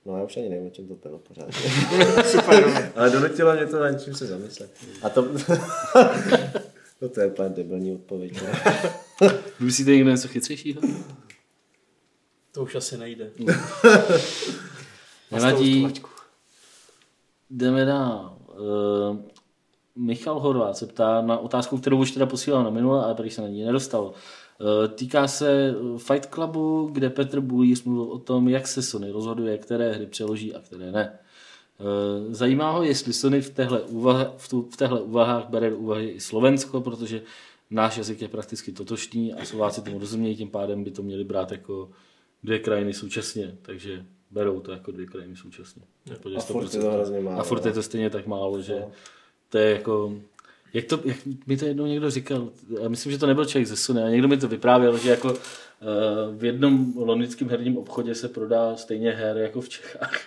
No 0.06 0.18
já 0.18 0.24
už 0.24 0.38
ani 0.38 0.50
nevím, 0.50 0.68
o 0.68 0.70
čem 0.70 0.88
to 0.88 0.96
bylo 0.96 1.20
pořád. 1.20 1.54
Super, 2.26 2.68
no. 2.68 2.82
Ale 2.96 3.10
donutilo 3.10 3.54
mě 3.54 3.66
to 3.66 3.80
na 3.80 3.90
něčím 3.90 4.16
se 4.16 4.26
zamyslet. 4.26 4.72
A 5.02 5.10
to... 5.10 5.22
no 7.02 7.10
to 7.10 7.22
je 7.22 7.28
úplně 7.28 7.50
debilní 7.50 7.94
odpověď. 7.94 8.42
ne? 9.22 9.32
Myslíte 9.60 9.92
někdo 9.92 10.10
něco 10.10 10.28
chytřejšího? 10.28 10.82
To 12.52 12.64
už 12.64 12.76
asi 12.76 12.98
nejde. 12.98 13.32
Nevadí. 15.32 15.94
Jdeme 17.50 17.86
dál. 17.86 18.38
Uh, 18.48 19.18
Michal 19.96 20.40
Horvát 20.40 20.78
se 20.78 20.86
ptá 20.86 21.22
na 21.22 21.38
otázku, 21.38 21.78
kterou 21.78 22.00
už 22.00 22.12
teda 22.12 22.26
posílal 22.26 22.64
na 22.64 22.70
minule, 22.70 23.04
ale 23.04 23.16
prý 23.16 23.30
se 23.30 23.42
na 23.42 23.48
ní 23.48 23.64
nedostal. 23.64 24.14
Uh, 24.60 24.94
týká 24.94 25.28
se 25.28 25.76
Fight 25.98 26.26
Clubu, 26.34 26.90
kde 26.92 27.10
Petr 27.10 27.40
Bulíř 27.40 27.84
mluvil 27.84 28.14
o 28.14 28.20
tom, 28.20 28.50
jak 28.50 28.68
se 28.68 28.82
Sony 28.82 29.12
rozhoduje, 29.12 29.58
které 29.58 29.92
hry 29.92 30.06
přeloží 30.06 30.56
a 30.56 30.60
které 30.60 30.92
ne. 30.92 31.20
Eh, 31.80 32.34
Zajímá 32.34 32.72
ho, 32.72 32.84
jestli 32.84 33.14
Sony 33.14 33.42
v 33.42 33.50
téhle, 33.50 33.82
úvaha, 33.82 34.34
v, 34.38 34.50
tu, 34.50 34.70
v 34.74 34.78
téhle 34.78 35.02
úvahách 35.02 35.50
bere 35.50 35.70
do 35.70 35.78
úvahy 35.78 36.08
i 36.10 36.20
Slovensko, 36.20 36.82
protože 36.82 37.22
náš 37.70 37.98
jazyk 37.98 38.22
je 38.22 38.28
prakticky 38.28 38.72
totožný 38.72 39.34
a 39.34 39.46
Slováci 39.46 39.82
tomu 39.82 40.00
rozumějí, 40.00 40.36
tím 40.36 40.50
pádem 40.50 40.84
by 40.84 40.92
to 40.92 41.04
měli 41.04 41.24
brát 41.24 41.52
jako 41.52 41.90
dvě 42.44 42.60
krajiny 42.60 42.94
současně, 42.94 43.58
takže 43.62 44.06
berou 44.32 44.60
to 44.60 44.72
jako 44.72 44.92
dvě 44.92 45.06
krajiny 45.06 45.36
současně. 45.36 45.82
A 46.12 46.16
furt 46.16 46.32
je 46.32 46.38
100%. 46.38 46.82
to 46.82 46.92
hrozně 46.92 47.20
málo. 47.20 47.40
A 47.40 47.44
furt 47.44 47.66
je 47.66 47.72
to 47.72 47.84
stejně 47.84 48.10
tak 48.10 48.28
málo, 48.28 48.62
že 48.62 48.86
to 49.50 49.58
je 49.58 49.72
jako... 49.72 50.14
Jak, 50.76 50.86
to, 50.86 51.00
jak 51.06 51.18
mi 51.46 51.58
to 51.58 51.66
jednou 51.66 51.86
někdo 51.86 52.10
říkal, 52.10 52.50
já 52.82 52.90
myslím, 52.90 53.12
že 53.12 53.18
to 53.18 53.28
nebyl 53.28 53.46
člověk 53.46 53.68
ze 53.68 53.76
Sony, 53.76 54.04
a 54.04 54.10
někdo 54.10 54.28
mi 54.28 54.38
to 54.38 54.48
vyprávěl, 54.48 54.98
že 54.98 55.10
jako 55.10 55.34
eh, 55.34 55.36
v 56.32 56.44
jednom 56.44 56.94
londýnském 56.98 57.50
herním 57.50 57.78
obchodě 57.78 58.16
se 58.16 58.30
prodá 58.30 58.76
stejně 58.76 59.12
her 59.12 59.38
jako 59.38 59.62
v 59.62 59.70
Čechách. 59.70 60.20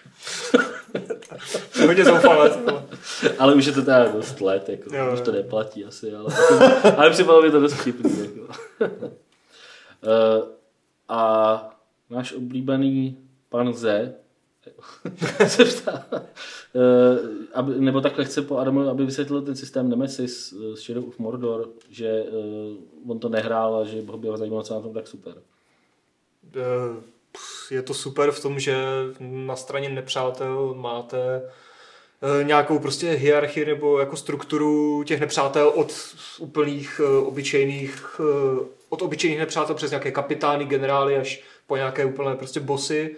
Hodně 1.86 2.04
zoufalé. 2.04 2.50
Ale 3.38 3.54
už 3.54 3.64
je 3.64 3.72
to 3.72 3.82
teda 3.82 4.08
dost 4.08 4.40
let, 4.40 4.68
jako, 4.68 4.94
Jo, 4.94 5.12
už 5.14 5.20
to 5.20 5.32
neplatí 5.32 5.84
asi, 5.84 6.14
ale, 6.14 6.34
ale 6.96 7.10
připadalo 7.10 7.42
mi 7.42 7.50
to 7.50 7.60
dost 7.60 7.72
vtipný. 7.72 8.10
Jako. 8.20 8.48
Eh, 10.02 10.42
a 11.08 11.70
náš 12.10 12.32
oblíbený 12.32 13.18
pan 13.48 13.74
Z 13.74 14.14
se 15.46 15.64
ptá, 15.64 16.06
aby, 17.54 17.80
nebo 17.80 18.00
takhle 18.00 18.24
chce 18.24 18.42
po 18.42 18.58
Adamu, 18.58 18.80
aby 18.80 19.06
vysvětlil 19.06 19.42
ten 19.42 19.56
systém 19.56 19.88
Nemesis 19.88 20.52
eh, 20.52 20.76
z 20.76 20.80
Shadow 20.80 21.08
of 21.08 21.18
Mordor, 21.18 21.68
že 21.90 22.08
eh, 22.08 22.32
on 23.08 23.18
to 23.18 23.28
nehrál 23.28 23.76
a 23.76 23.84
že 23.84 24.02
ho 24.28 24.36
zajímalo, 24.36 24.62
co 24.62 24.74
na 24.74 24.80
tom 24.80 24.94
tak 24.94 25.08
super. 25.08 25.34
Eh, 26.56 27.18
je 27.70 27.82
to 27.82 27.94
super 27.94 28.30
v 28.30 28.42
tom, 28.42 28.58
že 28.60 28.76
na 29.20 29.56
straně 29.56 29.88
nepřátel 29.88 30.74
máte 30.74 31.42
eh, 32.40 32.44
nějakou 32.44 32.78
prostě 32.78 33.10
hierarchii 33.10 33.66
nebo 33.66 33.98
jako 33.98 34.16
strukturu 34.16 35.04
těch 35.04 35.20
nepřátel 35.20 35.68
od 35.68 35.92
úplných 36.38 37.00
eh, 37.04 37.18
obyčejných 37.18 38.20
eh, 38.20 38.64
od 38.88 39.02
obyčejných 39.02 39.38
nepřátel 39.38 39.74
přes 39.74 39.90
nějaké 39.90 40.10
kapitány, 40.10 40.64
generály 40.64 41.16
až 41.16 41.42
po 41.66 41.76
nějaké 41.76 42.04
úplné 42.04 42.36
prostě 42.36 42.60
bossy 42.60 43.16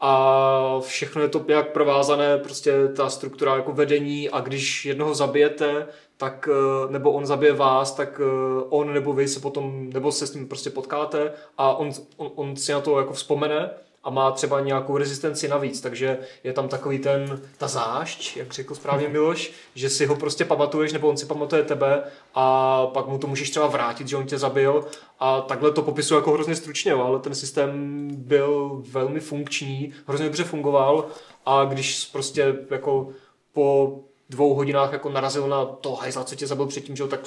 a 0.00 0.80
všechno 0.80 1.22
je 1.22 1.28
to 1.28 1.44
nějak 1.48 1.72
provázané, 1.72 2.38
prostě 2.38 2.88
ta 2.96 3.10
struktura 3.10 3.56
jako 3.56 3.72
vedení 3.72 4.30
a 4.30 4.40
když 4.40 4.84
jednoho 4.84 5.14
zabijete, 5.14 5.86
tak, 6.16 6.48
eh, 6.52 6.92
nebo 6.92 7.12
on 7.12 7.26
zabije 7.26 7.52
vás, 7.52 7.94
tak 7.94 8.20
eh, 8.24 8.64
on 8.68 8.94
nebo 8.94 9.12
vy 9.12 9.28
se 9.28 9.40
potom, 9.40 9.90
nebo 9.90 10.12
se 10.12 10.26
s 10.26 10.34
ním 10.34 10.48
prostě 10.48 10.70
potkáte 10.70 11.32
a 11.58 11.76
on, 11.76 11.90
on, 12.16 12.30
on 12.34 12.56
si 12.56 12.72
na 12.72 12.80
to 12.80 12.98
jako 12.98 13.12
vzpomene 13.12 13.70
a 14.08 14.10
má 14.10 14.30
třeba 14.30 14.60
nějakou 14.60 14.96
rezistenci 14.96 15.48
navíc, 15.48 15.80
takže 15.80 16.18
je 16.44 16.52
tam 16.52 16.68
takový 16.68 16.98
ten, 16.98 17.42
ta 17.58 17.68
zášť, 17.68 18.36
jak 18.36 18.52
řekl 18.52 18.74
správně 18.74 19.08
Miloš, 19.08 19.52
že 19.74 19.90
si 19.90 20.06
ho 20.06 20.16
prostě 20.16 20.44
pamatuješ, 20.44 20.92
nebo 20.92 21.08
on 21.08 21.16
si 21.16 21.26
pamatuje 21.26 21.62
tebe 21.62 22.02
a 22.34 22.86
pak 22.86 23.06
mu 23.06 23.18
to 23.18 23.26
můžeš 23.26 23.50
třeba 23.50 23.66
vrátit, 23.66 24.08
že 24.08 24.16
on 24.16 24.26
tě 24.26 24.38
zabil. 24.38 24.84
A 25.20 25.40
takhle 25.40 25.72
to 25.72 25.82
popisuju 25.82 26.20
jako 26.20 26.32
hrozně 26.32 26.56
stručně, 26.56 26.92
ale 26.92 27.18
ten 27.18 27.34
systém 27.34 28.08
byl 28.12 28.82
velmi 28.90 29.20
funkční, 29.20 29.92
hrozně 30.06 30.26
dobře 30.26 30.44
fungoval. 30.44 31.06
A 31.46 31.64
když 31.64 32.04
prostě 32.12 32.54
jako 32.70 33.08
po 33.52 33.98
dvou 34.30 34.54
hodinách 34.54 34.92
jako 34.92 35.10
narazil 35.10 35.48
na 35.48 35.64
to 35.64 35.94
hajzla, 35.94 36.24
co 36.24 36.34
tě 36.34 36.46
zabil 36.46 36.66
předtím, 36.66 36.96
že 36.96 37.02
jo, 37.02 37.08
tak 37.08 37.20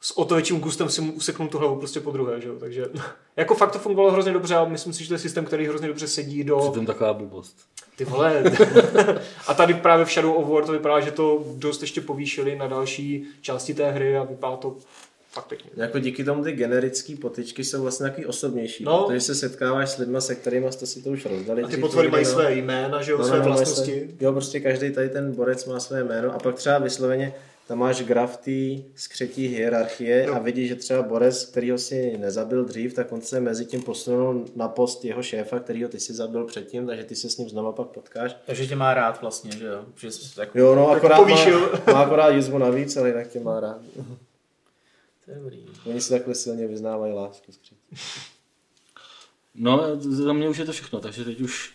s, 0.00 0.18
o 0.18 0.24
to 0.24 0.34
větším 0.34 0.60
gustem 0.60 0.88
si 0.88 1.00
mu 1.00 1.12
useknul 1.12 1.48
tu 1.48 1.58
hlavu 1.58 1.76
prostě 1.76 2.00
po 2.00 2.10
druhé, 2.10 2.40
že 2.40 2.48
jo, 2.48 2.54
takže 2.60 2.86
jako 3.36 3.54
fakt 3.54 3.72
to 3.72 3.78
fungovalo 3.78 4.12
hrozně 4.12 4.32
dobře 4.32 4.54
a 4.54 4.64
myslím 4.64 4.92
si, 4.92 5.02
že 5.02 5.08
to 5.08 5.14
je 5.14 5.18
systém, 5.18 5.44
který 5.44 5.66
hrozně 5.66 5.88
dobře 5.88 6.08
sedí 6.08 6.44
do... 6.44 6.58
Přitom 6.58 6.86
taková 6.86 7.14
blbost. 7.14 7.56
Ty 7.96 8.04
vole. 8.04 8.42
a 9.46 9.54
tady 9.54 9.74
právě 9.74 10.04
v 10.04 10.10
Shadow 10.12 10.36
of 10.36 10.48
War 10.48 10.64
to 10.64 10.72
vypadá, 10.72 11.00
že 11.00 11.10
to 11.10 11.44
dost 11.56 11.80
ještě 11.80 12.00
povýšili 12.00 12.56
na 12.56 12.66
další 12.66 13.26
části 13.40 13.74
té 13.74 13.90
hry 13.90 14.16
a 14.16 14.22
vypadá 14.24 14.56
to 14.56 14.76
fakt 15.32 15.46
pěkně. 15.46 15.70
Jako 15.76 15.98
díky 15.98 16.24
tomu 16.24 16.44
ty 16.44 16.52
generické 16.52 17.16
potičky 17.16 17.64
jsou 17.64 17.82
vlastně 17.82 18.04
takový 18.08 18.26
osobnější, 18.26 18.84
No. 18.84 19.04
protože 19.04 19.20
se 19.20 19.34
setkáváš 19.34 19.90
s 19.90 19.98
lidmi, 19.98 20.20
se 20.20 20.34
kterými 20.34 20.72
jste 20.72 20.86
si 20.86 21.02
to 21.02 21.10
už 21.10 21.24
rozdali. 21.26 21.62
A 21.62 21.68
ty 21.68 21.76
potvory 21.76 22.08
mají 22.08 22.24
no. 22.24 22.30
své 22.30 22.54
jména, 22.54 23.02
že 23.02 23.12
jo, 23.12 23.18
No, 23.18 23.24
své 23.24 23.38
no, 23.38 23.42
no, 23.44 23.48
vlastnosti. 23.48 24.00
své- 24.16 24.24
Jo, 24.26 24.32
prostě 24.32 24.60
každý 24.60 24.90
tady 24.92 25.08
ten 25.08 25.32
borec 25.32 25.64
má 25.66 25.80
své 25.80 26.04
jméno 26.04 26.34
a 26.34 26.38
pak 26.38 26.54
třeba 26.54 26.78
vysloveně 26.78 27.34
tam 27.70 27.78
máš 27.78 28.02
graf 28.02 28.36
té 28.36 28.50
skřetí 28.94 29.46
hierarchie 29.46 30.24
Jo. 30.26 30.34
a 30.34 30.38
vidíš, 30.38 30.68
že 30.68 30.74
třeba 30.76 31.02
borec, 31.02 31.44
kterýho 31.44 31.78
si 31.78 32.18
nezabil 32.18 32.64
dřív, 32.64 32.94
tak 32.94 33.12
on 33.12 33.20
se 33.20 33.40
mezi 33.40 33.64
tím 33.66 33.82
posunul 33.82 34.44
na 34.56 34.68
post 34.68 35.04
jeho 35.04 35.22
šéfa, 35.22 35.60
kterýho 35.60 35.88
ty 35.88 36.00
si 36.00 36.12
zabil 36.14 36.44
předtím, 36.44 36.86
takže 36.86 37.04
ty 37.04 37.16
se 37.16 37.30
s 37.30 37.36
ním 37.38 37.48
znova 37.48 37.72
pak 37.72 37.88
potkáš. 37.88 38.36
Takže 38.46 38.66
tě 38.66 38.76
má 38.76 38.94
rád 38.94 39.20
vlastně, 39.20 39.50
že 39.58 39.66
jo? 39.66 39.84
Že 39.96 40.10
jsi 40.10 40.40
jako, 40.40 40.58
Jo, 40.58 40.74
no 40.74 40.86
Tak 40.88 40.96
akorát 40.96 41.16
má, 41.16 41.22
povýšil. 41.22 41.72
má 41.86 42.02
akorát 42.02 42.28
jízvu 42.30 42.58
navíc, 42.58 42.96
ale 42.96 43.08
jinak 43.08 43.28
tě 43.28 43.40
má 43.40 43.60
rád. 43.60 43.80
to 45.24 45.30
je 45.30 45.36
dobrý. 45.36 45.66
Oni 45.86 46.00
si 46.00 46.10
takhle 46.10 46.34
silně 46.34 46.66
vyznávají 46.66 47.12
lásku 47.12 47.52
skřetí. 47.52 47.76
No, 49.54 50.00
za 50.00 50.32
mě 50.32 50.48
už 50.48 50.58
je 50.58 50.64
to 50.64 50.72
všechno, 50.72 51.00
takže 51.00 51.24
teď 51.24 51.40
už 51.40 51.72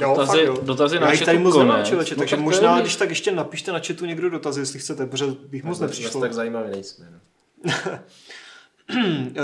Jo, 0.00 0.08
Dotazy- 0.14 0.26
fakt, 0.26 0.40
jo. 0.46 0.58
dotazy 0.62 0.98
na 0.98 1.06
Já 1.06 1.10
jich 1.12 1.20
chatu 1.20 1.26
tady 1.26 1.38
moc 1.38 1.56
nemám, 1.56 1.70
konec. 1.76 1.88
člověče, 1.88 2.14
No 2.14 2.18
takže 2.18 2.36
tak 2.36 2.44
možná, 2.44 2.80
když 2.80 2.96
tak 2.96 3.08
ještě 3.08 3.32
napište 3.32 3.72
na 3.72 3.78
chatu 3.86 4.04
někdo 4.06 4.30
dotazy, 4.30 4.60
jestli 4.60 4.78
chcete, 4.78 5.06
protože 5.06 5.26
bych 5.48 5.64
moc 5.64 5.80
nepřišlo. 5.80 6.20
tak 6.20 6.32
zajímavý 6.32 6.70
nejsme. 6.70 7.06
No. 7.64 7.72
Eh, 8.90 9.40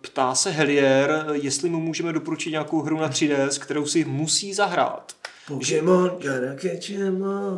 Ptá 0.00 0.34
se 0.34 0.50
Helier, 0.50 1.26
jestli 1.32 1.70
mu 1.70 1.80
můžeme 1.80 2.12
doporučit 2.12 2.50
nějakou 2.50 2.82
hru 2.82 2.98
na 2.98 3.08
3DS, 3.08 3.58
kterou 3.60 3.86
si 3.86 4.04
musí 4.04 4.54
zahrát. 4.54 5.12
Pokémon. 5.48 6.10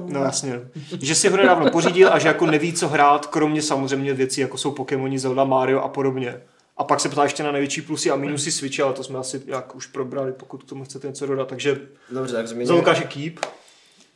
No 0.09 0.23
jasně. 0.25 0.61
Že 1.03 1.15
si 1.15 1.29
ho 1.29 1.37
nedávno 1.37 1.71
pořídil 1.71 2.09
a 2.13 2.19
že 2.19 2.29
jako 2.29 2.47
neví, 2.47 2.73
co 2.73 2.89
hrát, 2.89 3.27
kromě 3.27 3.63
samozřejmě 3.63 4.15
věcí, 4.15 4.41
jako 4.41 4.59
jsou 4.59 4.71
Pokémoni, 4.71 5.19
Zelda, 5.19 5.45
Mario 5.45 5.81
a 5.81 5.89
podobně. 5.89 6.41
A 6.77 6.85
pak 6.85 7.01
se 7.01 7.09
ptá 7.09 7.23
ještě 7.23 7.43
na 7.43 7.53
největší 7.53 7.83
plusy 7.83 8.11
a 8.11 8.17
minusy 8.17 8.53
Switche, 8.53 8.83
ale 8.83 8.93
to 8.93 9.05
jsme 9.05 9.19
asi 9.19 9.43
jak 9.47 9.75
už 9.75 9.87
probrali, 9.87 10.33
pokud 10.33 10.63
k 10.63 10.69
tomu 10.69 10.85
chcete 10.85 11.07
něco 11.07 11.27
dodat. 11.27 11.49
Takže 11.49 11.81
Dobře, 12.11 12.35
tak 12.35 12.49
za 12.49 12.55
zmíním. 12.55 12.75
Lukáše 12.75 13.05
Keep. 13.05 13.41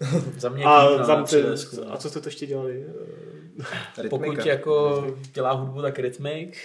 Za 0.39 0.49
mě 0.49 0.65
A, 0.65 0.87
Keep, 0.89 0.99
no, 0.99 1.07
za 1.07 1.17
na 1.17 1.23
ty, 1.25 1.37
3DS, 1.37 1.85
no. 1.85 1.93
a 1.93 1.97
co 1.97 2.11
jste 2.11 2.21
to 2.21 2.29
ještě 2.29 2.47
dělali? 2.47 2.87
Pokud 4.11 4.47
jako 4.47 5.05
dělá 5.33 5.53
hudbu, 5.53 5.83
tak 5.83 5.99
Rhythmic. 5.99 6.59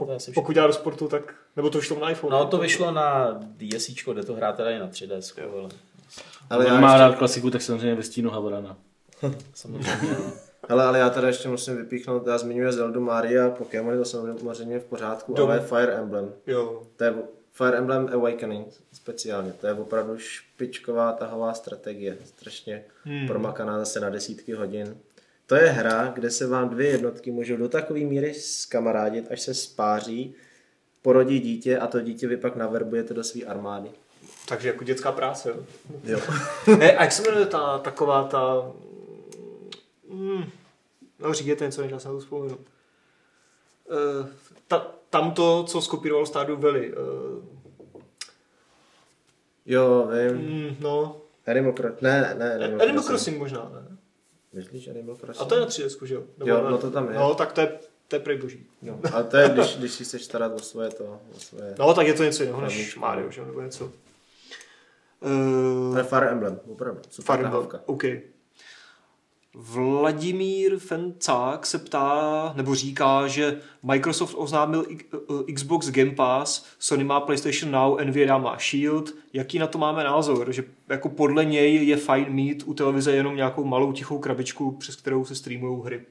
No, 0.00 0.18
všechno. 0.18 0.34
Pokud 0.34 0.52
dělá 0.52 0.66
do 0.66 0.72
sportu, 0.72 1.08
tak... 1.08 1.34
Nebo 1.56 1.70
to 1.70 1.78
vyšlo 1.78 2.00
na 2.00 2.10
iPhone. 2.10 2.36
No 2.36 2.46
to 2.46 2.58
vyšlo 2.58 2.90
na 2.90 3.40
DSičko, 3.56 4.12
kde 4.12 4.22
to 4.22 4.34
hrát 4.34 4.56
teda 4.56 4.70
i 4.70 4.78
na 4.78 4.88
3DS, 4.88 5.42
ale 5.52 5.68
Ale 6.50 6.66
já, 6.66 6.80
má 6.80 6.92
ještě, 6.92 6.98
rád 6.98 7.18
klasiku, 7.18 7.50
tak 7.50 7.62
samozřejmě 7.62 7.94
ve 7.94 8.02
stínu 8.02 8.30
Havrana. 8.30 8.76
samozřejmě. 9.54 10.16
Hele, 10.68 10.84
ale 10.84 10.98
já 10.98 11.10
teda 11.10 11.28
ještě 11.28 11.48
musím 11.48 11.76
vypíchnout, 11.76 12.26
já 12.26 12.38
zmiňuji 12.38 12.72
Zeldu, 12.72 13.00
Maria, 13.00 13.50
Pokémony, 13.50 13.96
to 13.96 14.04
samozřejmě 14.04 14.78
v 14.78 14.84
pořádku, 14.84 15.34
Dom. 15.34 15.50
ale 15.50 15.60
Fire 15.60 15.92
Emblem. 15.92 16.32
Jo. 16.46 16.82
To 16.96 17.04
je 17.04 17.14
Fire 17.52 17.78
Emblem 17.78 18.10
Awakening 18.12 18.66
speciálně. 18.92 19.52
To 19.60 19.66
je 19.66 19.74
opravdu 19.74 20.18
špičková 20.18 21.12
tahová 21.12 21.54
strategie. 21.54 22.18
Strašně 22.24 22.84
hmm. 23.04 23.26
promakaná 23.26 23.78
zase 23.78 24.00
na 24.00 24.10
desítky 24.10 24.52
hodin. 24.52 24.96
To 25.46 25.54
je 25.54 25.68
hra, 25.68 26.10
kde 26.14 26.30
se 26.30 26.46
vám 26.46 26.68
dvě 26.68 26.88
jednotky 26.88 27.30
můžou 27.30 27.56
do 27.56 27.68
takové 27.68 28.00
míry 28.00 28.34
skamarádit, 28.34 29.26
až 29.30 29.40
se 29.40 29.54
spáří, 29.54 30.34
porodí 31.02 31.40
dítě 31.40 31.78
a 31.78 31.86
to 31.86 32.00
dítě 32.00 32.28
vy 32.28 32.36
pak 32.36 32.56
naverbujete 32.56 33.14
do 33.14 33.24
své 33.24 33.42
armády. 33.42 33.90
Takže 34.48 34.68
jako 34.68 34.84
dětská 34.84 35.12
práce, 35.12 35.48
jo. 35.48 35.56
Jo. 36.04 36.20
Ne, 36.78 36.96
a 36.96 37.02
jak 37.02 37.12
se 37.12 37.22
jmenuje 37.22 37.46
ta 37.46 37.78
taková 37.78 38.24
ta... 38.24 38.72
Hmm, 40.12 40.44
no 41.18 41.34
říkejte 41.34 41.64
něco, 41.64 41.82
než 41.82 41.90
já 41.90 41.98
se 41.98 42.08
na 42.08 42.14
to 42.14 42.20
vzpomenu. 42.20 42.56
Uh, 42.56 44.26
ta, 44.68 44.86
tam 45.10 45.30
to, 45.32 45.64
co 45.64 45.80
skopíroval 45.82 46.26
Stardew 46.26 46.58
Valley. 46.60 46.92
Uh, 46.92 47.44
Jo, 49.66 50.06
vím. 50.12 50.36
mm, 50.38 50.76
no, 50.80 51.16
Animal 51.46 51.72
Crossing. 51.72 52.02
Ne, 52.02 52.20
ne, 52.20 52.34
ne. 52.58 52.64
Animal, 52.64 52.82
Animal 52.82 53.02
Crossing 53.04 53.38
možná, 53.38 53.70
ne? 53.74 53.96
Myslíš 54.52 54.88
Animal 54.88 55.16
Crossing? 55.16 55.42
A 55.42 55.44
to 55.48 55.54
je 55.54 55.60
na 55.60 55.66
3DS, 55.66 56.04
že 56.06 56.14
jo? 56.14 56.22
Jo, 56.44 56.62
na- 56.64 56.70
no 56.70 56.78
to 56.78 56.90
tam 56.90 57.08
je. 57.08 57.14
No, 57.14 57.34
tak 57.34 57.52
to 57.52 57.60
je, 57.60 57.78
to 58.08 58.16
je 58.16 58.20
prej 58.20 58.38
boží. 58.38 58.66
No, 58.82 59.00
ale 59.12 59.24
to 59.24 59.36
je, 59.36 59.48
když, 59.48 59.76
když 59.76 59.92
si 59.92 60.04
chceš 60.04 60.24
starat 60.24 60.52
o 60.52 60.58
svoje 60.58 60.90
to, 60.90 61.04
o 61.36 61.38
svoje... 61.38 61.74
No, 61.78 61.94
tak 61.94 62.06
je 62.06 62.14
to 62.14 62.22
něco 62.22 62.42
jiného 62.42 62.60
než. 62.60 62.96
Mario, 62.96 63.30
že 63.30 63.40
jo, 63.40 63.46
nebo 63.46 63.60
něco. 63.60 63.92
Uh, 65.20 65.94
Ale 65.94 66.04
Fire 66.04 66.28
Emblem, 66.30 66.60
opravdu. 66.72 67.00
Super 67.10 67.24
Fire 67.36 67.44
Emblem, 67.46 67.52
tahovka. 67.52 67.80
OK. 67.86 68.04
Vladimír 69.54 70.78
Fencák 70.78 71.66
se 71.66 71.78
ptá, 71.78 72.52
nebo 72.56 72.74
říká, 72.74 73.28
že 73.28 73.60
Microsoft 73.82 74.34
oznámil 74.38 74.86
eh, 74.90 75.52
Xbox 75.52 75.90
Game 75.90 76.10
Pass, 76.10 76.66
Sony 76.78 77.04
má 77.04 77.20
PlayStation 77.20 77.70
Now, 77.70 78.00
Nvidia 78.00 78.38
má 78.38 78.58
Shield. 78.58 79.10
Jaký 79.32 79.58
na 79.58 79.66
to 79.66 79.78
máme 79.78 80.04
názor? 80.04 80.52
Že 80.52 80.64
jako 80.88 81.08
podle 81.08 81.44
něj 81.44 81.86
je 81.86 81.96
fajn 81.96 82.32
mít 82.32 82.62
u 82.66 82.74
televize 82.74 83.12
jenom 83.12 83.36
nějakou 83.36 83.64
malou 83.64 83.92
tichou 83.92 84.18
krabičku, 84.18 84.72
přes 84.72 84.96
kterou 84.96 85.24
se 85.24 85.34
streamují 85.34 85.82
hry. 85.84 86.06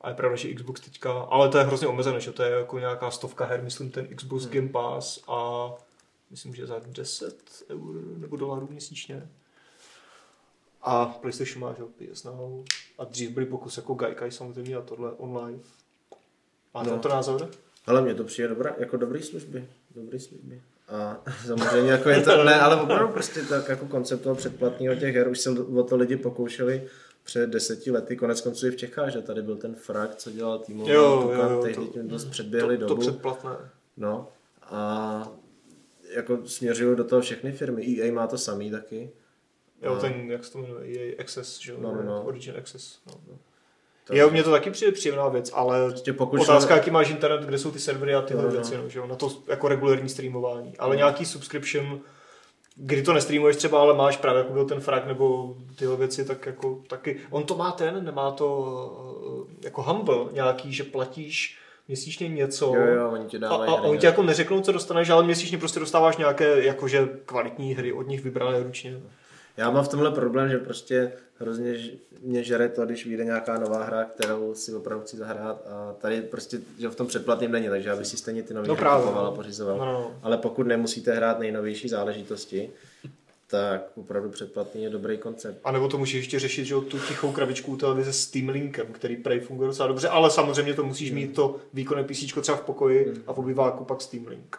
A 0.00 0.08
je 0.08 0.14
pravda, 0.14 0.36
že 0.36 0.54
Xbox 0.54 0.80
teďka, 0.80 1.12
ale 1.12 1.48
to 1.48 1.58
je 1.58 1.64
hrozně 1.64 1.86
omezené, 1.86 2.20
že 2.20 2.32
to 2.32 2.42
je 2.42 2.50
jako 2.50 2.78
nějaká 2.78 3.10
stovka 3.10 3.44
her, 3.44 3.62
myslím 3.62 3.90
ten 3.90 4.06
Xbox 4.16 4.44
Hmm. 4.44 4.52
Game 4.52 4.68
Pass 4.68 5.22
a 5.28 5.70
myslím, 6.30 6.54
že 6.54 6.66
za 6.66 6.80
10 6.86 7.64
eur 7.70 7.94
nebo 8.18 8.36
dolarů 8.36 8.68
měsíčně. 8.70 9.28
A 10.82 11.06
PlayStation 11.06 11.60
má, 11.60 11.72
že 11.72 11.82
jo, 11.82 11.88
PS 12.12 12.24
Now. 12.24 12.64
A 12.98 13.04
dřív 13.04 13.30
byly 13.30 13.46
pokus 13.46 13.76
jako 13.76 13.94
Gaikai 13.94 14.30
samozřejmě 14.32 14.76
a 14.76 14.80
tohle 14.82 15.12
online. 15.12 15.58
Máte 16.74 16.90
No. 16.90 16.96
na 16.96 17.02
to 17.02 17.08
názor? 17.08 17.50
Ale 17.86 18.02
mně 18.02 18.14
to 18.14 18.24
přijde 18.24 18.48
dobrá, 18.48 18.74
jako 18.78 18.96
dobrý 18.96 19.22
služby. 19.22 19.68
Dobrý 19.94 20.20
služby. 20.20 20.62
A 20.88 21.22
samozřejmě 21.46 21.90
jako 21.90 22.08
je 22.08 22.20
to, 22.22 22.44
ne, 22.44 22.60
ale 22.60 22.80
opravdu 22.82 23.12
prostě 23.12 23.42
tak 23.42 23.68
jako 23.68 23.86
koncept 23.86 24.22
toho 24.22 24.34
předplatného 24.34 24.94
těch 24.96 25.14
her, 25.14 25.28
už 25.28 25.38
se 25.40 25.50
o 25.50 25.82
to 25.82 25.96
lidi 25.96 26.16
pokoušeli 26.16 26.88
před 27.22 27.50
deseti 27.50 27.90
lety, 27.90 28.16
konec 28.16 28.40
konců 28.40 28.66
i 28.66 28.70
v 28.70 28.76
Čechách, 28.76 29.08
že 29.12 29.22
tady 29.22 29.42
byl 29.42 29.56
ten 29.56 29.74
frak, 29.74 30.14
co 30.16 30.30
dělal 30.30 30.58
tým, 30.58 30.80
Jo, 30.80 30.86
jo, 30.86 31.32
jo, 31.50 31.60
tehdy 31.62 31.86
to- 31.86 31.92
tím 31.92 32.08
dost 32.08 32.24
předběhli 32.24 32.78
to, 32.78 32.82
to 32.84 32.88
dobu. 32.88 33.00
předplatné. 33.00 33.50
No 33.96 34.28
a 34.62 35.32
jako 36.14 36.38
směřují 36.46 36.96
do 36.96 37.04
toho 37.04 37.22
všechny 37.22 37.52
firmy. 37.52 37.82
EA 38.00 38.12
má 38.12 38.26
to 38.26 38.38
samý 38.38 38.70
taky. 38.70 39.10
Jo, 39.82 39.94
No. 39.94 40.00
ten, 40.00 40.30
jak 40.30 40.44
se 40.44 40.52
to 40.52 40.58
jmenuje, 40.58 40.86
EA 40.98 41.14
Access, 41.20 41.58
že? 41.60 41.74
No, 41.78 41.94
no, 41.94 42.02
no. 42.02 42.22
Origin 42.22 42.54
Access. 42.58 42.98
No. 43.06 43.12
Takže- 44.04 44.20
Jo, 44.20 44.30
mně 44.30 44.42
to 44.42 44.50
taky 44.50 44.70
přijde 44.70 44.92
příjemná 44.92 45.28
věc, 45.28 45.50
ale 45.54 45.90
Prostě 45.90 46.12
pokud 46.12 46.40
otázka, 46.40 46.76
jaký 46.76 46.90
máš 46.90 47.10
internet, 47.10 47.40
kde 47.46 47.58
jsou 47.58 47.70
ty 47.70 47.78
servery 47.78 48.14
a 48.14 48.22
tyhle 48.22 48.42
No, 48.42 48.48
no. 48.48 48.54
věci, 48.54 48.76
no, 48.76 48.88
že 48.88 48.98
jo? 48.98 49.06
na 49.06 49.14
to 49.16 49.30
jako 49.48 49.68
regulární 49.68 50.08
streamování. 50.08 50.76
Ale 50.78 50.96
nějaký 50.96 51.24
subscription, 51.24 52.00
kdy 52.76 53.02
to 53.02 53.12
nestreamuješ 53.12 53.56
třeba, 53.56 53.80
ale 53.80 53.94
máš 53.94 54.16
právě 54.16 54.38
jako 54.38 54.52
byl 54.52 54.64
ten 54.64 54.80
frag 54.80 55.06
nebo 55.06 55.56
tyhle 55.76 55.96
věci, 55.96 56.24
tak 56.24 56.46
jako 56.46 56.82
taky. 56.88 57.20
On 57.30 57.44
to 57.44 57.56
má 57.56 57.72
ten, 57.72 58.04
nemá 58.04 58.30
to 58.30 59.46
eh, 59.52 59.64
jako 59.64 59.82
Humble 59.82 60.16
nějaký, 60.32 60.72
že 60.72 60.84
platíš 60.84 61.58
měsíčně 61.88 62.28
něco. 62.28 62.72
Jo, 62.76 62.86
jo, 62.86 63.10
oni 63.10 63.24
ti 63.26 63.36
a, 63.36 63.40
dávají 63.40 63.70
a 63.72 63.74
hry, 63.80 63.88
oni 63.88 63.98
ti 63.98 64.06
jako 64.06 64.22
neřeknou, 64.22 64.60
co 64.60 64.72
dostaneš, 64.72 65.10
ale 65.10 65.24
měsíčně 65.24 65.58
prostě 65.58 65.80
dostáváš 65.80 66.16
nějaké 66.16 66.64
jakože 66.64 67.08
kvalitní 67.26 67.74
hry 67.74 67.92
od 67.92 68.06
nich 68.08 68.20
vybrané 68.24 68.62
ručně. 68.62 69.00
Já 69.56 69.70
mám 69.70 69.84
v 69.84 69.88
tomhle 69.88 70.10
problém, 70.10 70.48
že 70.48 70.58
prostě 70.58 71.12
hrozně 71.38 71.74
mě 72.22 72.44
žere 72.44 72.68
to, 72.68 72.86
když 72.86 73.06
vyjde 73.06 73.24
nějaká 73.24 73.58
nová 73.58 73.84
hra, 73.84 74.04
kterou 74.04 74.54
si 74.54 74.74
opravdu 74.74 75.04
chci 75.04 75.16
zahrát 75.16 75.66
a 75.66 75.92
tady 75.98 76.22
prostě, 76.22 76.60
že 76.78 76.88
v 76.88 76.94
tom 76.96 77.06
předplatným 77.06 77.52
není, 77.52 77.68
takže 77.68 77.88
já 77.88 77.96
bych 77.96 78.06
si 78.06 78.16
stejně 78.16 78.42
ty 78.42 78.54
nové 78.54 78.68
No 78.68 78.74
hry 78.74 78.84
kupoval 78.84 79.26
a 79.26 79.30
no. 79.30 79.36
pořizoval. 79.36 79.78
No, 79.78 79.84
no. 79.84 80.16
Ale 80.22 80.38
pokud 80.38 80.66
nemusíte 80.66 81.12
hrát 81.14 81.38
nejnovější 81.38 81.88
záležitosti, 81.88 82.70
tak 83.46 83.82
opravdu 83.94 84.28
předplatný 84.30 84.82
je 84.82 84.90
dobrý 84.90 85.18
koncept. 85.18 85.60
A 85.64 85.72
nebo 85.72 85.88
to 85.88 85.98
můžeš 85.98 86.14
ještě 86.14 86.38
řešit, 86.38 86.64
že 86.64 86.74
tu 86.74 86.98
tichou 86.98 87.32
krabičku 87.32 87.72
u 87.72 87.76
televize 87.76 88.12
s 88.12 88.20
Steam 88.20 88.48
Linkem, 88.48 88.86
který 88.92 89.16
prej 89.16 89.40
funguje 89.40 89.66
docela 89.66 89.88
dobře, 89.88 90.08
ale 90.08 90.30
samozřejmě 90.30 90.74
to 90.74 90.84
musíš 90.84 91.10
mít 91.12 91.34
to 91.34 91.56
výkonné 91.72 92.04
PC 92.04 92.24
třeba 92.40 92.56
v 92.56 92.60
pokoji 92.62 93.14
a 93.26 93.32
v 93.32 93.38
obyváku 93.38 93.84
pak 93.84 94.00
Steam 94.00 94.26
Link. 94.26 94.58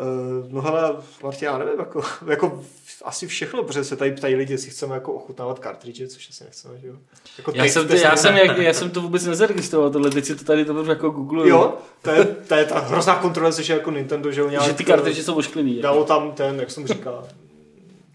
Uh, 0.00 0.52
no 0.52 0.60
hele, 0.62 0.96
Martě, 1.22 1.44
já 1.44 1.58
nevím, 1.58 1.78
jako, 1.78 2.02
jako 2.26 2.64
asi 3.04 3.26
všechno, 3.26 3.62
protože 3.62 3.84
se 3.84 3.96
tady 3.96 4.12
ptají 4.12 4.34
lidi, 4.34 4.54
jestli 4.54 4.70
chceme 4.70 4.94
jako 4.94 5.12
ochutnávat 5.12 5.58
kartridže, 5.58 6.08
což 6.08 6.28
asi 6.30 6.44
nechceme, 6.44 6.78
že 6.78 6.86
jo. 6.86 6.94
Jako 7.38 7.52
Já 7.54 7.62
teď 7.62 7.72
jsem, 7.72 7.88
já, 7.90 8.16
jsem, 8.16 8.36
jak, 8.36 8.58
já 8.58 8.72
jsem 8.72 8.90
to 8.90 9.00
vůbec 9.00 9.24
nezaregistroval, 9.24 9.90
tohle 9.90 10.10
teď 10.10 10.24
si 10.24 10.36
to 10.36 10.44
tady 10.44 10.64
to 10.64 10.84
jako 10.84 11.10
googluju. 11.10 11.48
Jo, 11.48 11.74
to 12.02 12.10
je, 12.10 12.24
to 12.24 12.54
je 12.54 12.64
ta 12.64 12.78
hrozná 12.78 13.14
kontroverze, 13.14 13.62
že 13.62 13.72
jako 13.72 13.90
Nintendo, 13.90 14.32
že 14.32 14.40
jo, 14.40 14.48
nějak... 14.48 14.66
že 14.66 14.72
ty 14.72 14.84
kartridže 14.84 15.22
jsou 15.22 15.34
ošklivý. 15.34 15.76
Jako. 15.76 15.82
Dalo 15.82 16.04
tam 16.04 16.32
ten, 16.32 16.60
jak 16.60 16.70
jsem 16.70 16.86
říkal, 16.86 17.28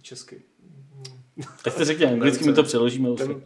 česky. 0.02 0.42
Tak 1.64 1.74
to 1.74 1.86
řekně, 1.86 2.12
anglicky 2.12 2.46
my 2.46 2.54
to 2.54 2.64
přeložíme 2.64 3.10
Ten-. 3.10 3.42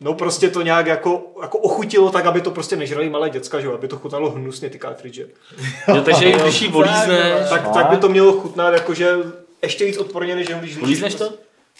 No 0.00 0.14
prostě 0.14 0.50
to 0.50 0.62
nějak 0.62 0.86
jako, 0.86 1.32
jako 1.42 1.58
ochutilo 1.58 2.10
tak, 2.10 2.26
aby 2.26 2.40
to 2.40 2.50
prostě 2.50 2.76
nežrali 2.76 3.10
malé 3.10 3.30
děcka, 3.30 3.60
že 3.60 3.66
jo, 3.66 3.74
aby 3.74 3.88
to 3.88 3.96
chutnalo 3.96 4.30
hnusně 4.30 4.70
ty 4.70 4.78
cartridge. 4.78 5.20
Jo, 5.88 6.02
takže 6.04 6.32
když 6.32 6.62
jí 6.62 6.68
volízneš, 6.68 7.48
Tak, 7.48 7.68
tak 7.68 7.90
by 7.90 7.96
to 7.96 8.08
mělo 8.08 8.32
chutnat 8.32 8.74
jakože 8.74 9.16
ještě 9.62 9.84
víc 9.84 9.96
odporně, 9.96 10.34
než 10.36 10.48
když... 10.48 10.78
volízneš 10.78 11.14
to? 11.14 11.32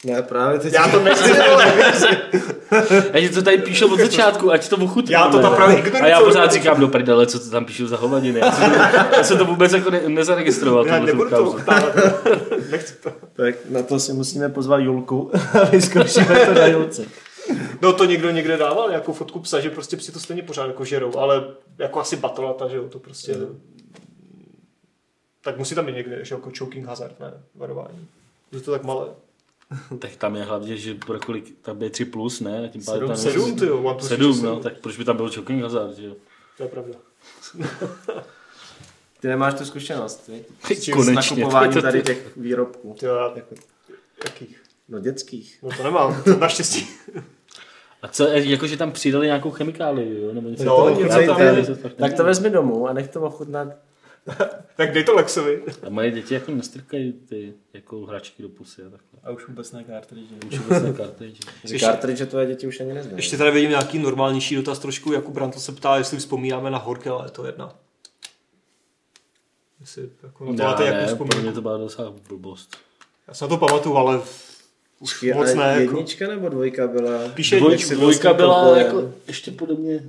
Ne, 0.05 0.23
právě 0.23 0.59
teď... 0.59 0.73
Já 0.73 0.89
to 0.89 1.01
nechci, 1.01 1.31
Já 3.13 3.21
ti 3.21 3.29
to 3.29 3.43
tady 3.43 3.59
píšu 3.59 3.93
od 3.93 4.01
začátku, 4.01 4.53
ať 4.53 4.69
to 4.69 4.77
ochutná. 4.77 5.13
Já 5.13 5.29
to 5.29 5.39
tam 5.39 5.55
právě 5.55 5.79
ignoruji 5.79 6.03
A 6.03 6.07
já 6.07 6.21
pořád 6.21 6.53
říkám 6.53 6.81
do 6.81 6.89
prdele, 6.89 7.27
co 7.27 7.39
to 7.39 7.51
tam 7.51 7.65
píšu 7.65 7.87
za 7.87 7.97
hovadiny. 7.97 8.41
Já 8.41 8.53
jsem 8.53 8.71
to, 8.71 8.79
já 9.17 9.25
jsem 9.25 9.39
to 9.39 9.45
vůbec 9.45 9.73
jako 9.73 9.91
ne, 9.91 10.01
nezaregistroval. 10.07 10.87
já 10.87 11.01
nebudu 11.01 11.31
to. 11.31 11.57
Nechci 12.71 12.95
to. 12.95 13.13
Tak 13.37 13.55
na 13.71 13.83
to 13.83 14.01
si 14.01 14.13
musíme 14.13 14.49
pozvat 14.49 14.81
Julku 14.81 15.31
a 15.63 15.65
vyzkoušíme 15.65 16.47
to 16.47 16.55
na 16.55 16.67
Julce. 16.67 17.03
No 17.83 17.93
to 17.93 18.05
někdo 18.05 18.31
někde 18.31 18.57
dával 18.57 18.89
nějakou 18.89 19.13
fotku 19.13 19.41
psa, 19.41 19.61
že 19.61 19.71
prostě 19.71 19.97
psi 19.97 20.13
to 20.13 20.21
stejně 20.21 20.43
pořád 20.43 20.67
jako 20.67 20.85
žerou, 20.85 21.19
ale 21.19 21.55
jako 21.79 22.01
asi 22.01 22.17
batolata, 22.17 22.69
že 22.69 22.77
jo, 22.77 22.89
to 22.89 22.99
prostě... 22.99 23.37
Tak 25.45 25.59
musí 25.59 25.75
tam 25.75 25.87
být 25.87 25.93
někde 25.95 26.17
ještě 26.17 26.35
jako 26.35 26.51
choking 26.59 26.87
hazard, 26.87 27.21
ne? 27.21 27.33
Varování. 27.55 28.09
Je 28.53 28.61
to 28.61 28.71
tak 28.71 28.83
malé. 28.83 29.09
Tak 29.99 30.17
tam 30.17 30.37
je 30.37 30.43
hlavně, 30.45 30.77
že 30.77 30.95
pro 30.95 31.19
kolik, 31.21 31.59
tam 31.63 31.83
je 31.83 31.91
3 31.91 32.05
plus, 32.05 32.41
ne? 32.41 32.65
A 32.65 32.69
tím 32.69 32.85
pádem 32.85 33.01
Sedm, 33.01 33.09
tam 33.09 33.17
sedm, 33.17 33.59
ty 33.59 33.67
jo, 33.67 33.79
One 33.79 33.95
plus 33.99 34.09
Sedm, 34.09 34.35
sedm. 34.35 34.47
no, 34.47 34.61
tak 34.61 34.79
proč 34.81 34.97
by 34.97 35.05
tam 35.05 35.17
byl 35.17 35.31
choking 35.31 35.63
hazard, 35.63 35.97
že 35.97 36.07
jo? 36.07 36.15
To 36.57 36.63
je 36.63 36.69
pravda. 36.69 36.95
Ty 39.21 39.29
nemáš 39.29 39.55
tu 39.55 39.65
zkušenost, 39.65 40.31
tím 40.81 40.95
konečně. 40.95 41.23
S 41.23 41.31
nakupováním 41.31 41.73
To- 41.73 41.79
to- 41.79 41.83
tady 41.83 42.03
těch 42.03 42.37
výrobků. 42.37 42.97
Ty 43.01 43.07
jo, 43.07 43.15
já, 43.15 43.33
Jako, 43.37 43.55
jakých? 44.25 44.60
No 44.91 45.01
dětských. 45.01 45.59
No 45.63 45.69
to 45.77 45.83
nemám, 45.83 46.23
to 46.23 46.37
naštěstí. 46.37 46.87
A 48.03 48.09
co, 48.09 48.27
jakože 48.27 48.77
tam 48.77 48.93
přidali 48.93 49.27
nějakou 49.27 49.51
chemikálii, 49.51 50.23
jo? 50.23 50.33
Nebo 50.33 50.49
něco 50.49 50.65
No, 50.65 50.89
něco 50.91 51.19
to- 51.19 51.35
tam 51.35 51.65
to 51.67 51.75
fakt 51.75 51.95
Tak 51.95 52.15
to 52.17 52.25
vezmi 52.25 52.51
domů 52.51 52.89
a 52.89 52.93
nech 52.93 53.09
to 53.09 53.21
ochutnat. 53.23 53.69
tak 54.77 54.93
dej 54.93 55.05
to 55.05 55.15
Lexovi. 55.15 55.63
A 55.87 55.89
moje 55.91 56.11
děti 56.11 56.35
jako 56.35 56.53
nestrkají 56.53 57.13
ty 57.13 57.55
jako 57.73 58.07
hračky 58.07 58.43
do 58.43 58.49
pusy 58.49 58.83
a 58.83 58.85
takhle. 58.91 59.21
A 59.23 59.31
už 59.31 59.49
vůbec 59.49 59.73
ne 59.73 59.85
cartridge. 59.85 60.31
Už 60.49 60.59
vůbec 60.59 60.83
ne 60.83 60.93
karty, 60.93 61.33
že? 61.65 61.79
Že 61.79 61.79
cartridge 61.87 62.27
tvoje 62.27 62.47
děti 62.47 62.67
už 62.67 62.81
ani 62.81 62.93
neznají. 62.95 63.19
Ještě 63.19 63.37
tady 63.37 63.51
vidím 63.51 63.71
nějaký 63.71 63.99
normálnější 63.99 64.55
dotaz 64.57 64.79
trošku. 64.79 65.13
Jakub 65.13 65.35
Brantl 65.35 65.59
se 65.61 65.73
ptá, 65.73 65.97
jestli 65.97 66.19
vzpomínáme 66.19 66.71
na 66.71 66.79
horké 66.79 67.11
léto 67.11 67.47
jedna. 67.47 67.75
Jestli 69.81 70.09
jako 70.23 70.45
na 70.45 70.57
to 70.57 70.63
máte 70.63 70.85
Já 70.85 70.89
jakou 70.89 71.01
ne, 71.01 71.07
pro 71.07 71.15
vzpomínku. 71.15 71.43
mě 71.43 71.53
to 71.53 71.61
byla 71.63 71.79
docela 71.79 72.15
blbost. 72.29 72.77
Já 73.29 73.35
se 73.35 73.45
na 73.45 73.49
to 73.49 73.57
pamatuju, 73.57 73.97
ale 73.97 74.21
už 75.01 75.13
Počkej, 75.13 75.33
moc 75.35 75.55
ne. 75.55 75.65
Jako. 75.65 75.81
jednička 75.81 76.29
nebo 76.29 76.49
dvojka 76.49 76.87
byla? 76.87 77.29
Píše 77.29 77.57
Dvoj, 77.57 77.73
jedničku. 77.73 77.95
dvojka 77.95 78.33
byla 78.35 78.55
komponent. 78.65 78.87
jako 78.87 79.15
ještě 79.29 79.51
podobně. 79.51 80.01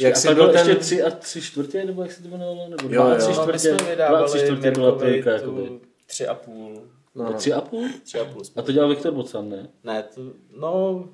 Jak 0.00 0.16
a 0.16 0.20
pak 0.20 0.24
byl 0.24 0.34
bylo 0.34 0.48
ten- 0.48 0.56
ještě 0.68 0.74
tři 0.80 1.02
a 1.02 1.10
tři 1.10 1.42
čtvrtě, 1.42 1.84
nebo 1.84 2.02
jak 2.02 2.12
se 2.12 2.22
to 2.22 2.28
jmenovalo? 2.28 2.68
Nebo 2.68 2.82
Jo, 2.94 3.02
dva 3.02 3.12
a 3.14 3.16
tři 3.16 3.32
čtvrtě. 3.32 3.76
Dva 3.96 4.18
a 4.18 4.24
tři 4.26 4.38
čtvrtě 4.38 4.70
byla 4.70 4.92
trojka, 4.98 5.30
jakoby. 5.30 5.70
tři 6.06 6.26
a 6.26 6.34
půl. 6.34 6.82
No, 7.14 7.24
no. 7.24 7.32
Tři 7.32 7.52
a 7.52 7.60
půl? 7.60 7.88
Tři 8.04 8.20
a 8.20 8.24
půl. 8.24 8.42
A 8.56 8.62
to 8.62 8.72
dělal 8.72 8.88
Viktor 8.88 9.12
Bocan, 9.12 9.48
ne? 9.48 9.68
Ne, 9.84 10.02
to, 10.14 10.20
no, 10.56 11.04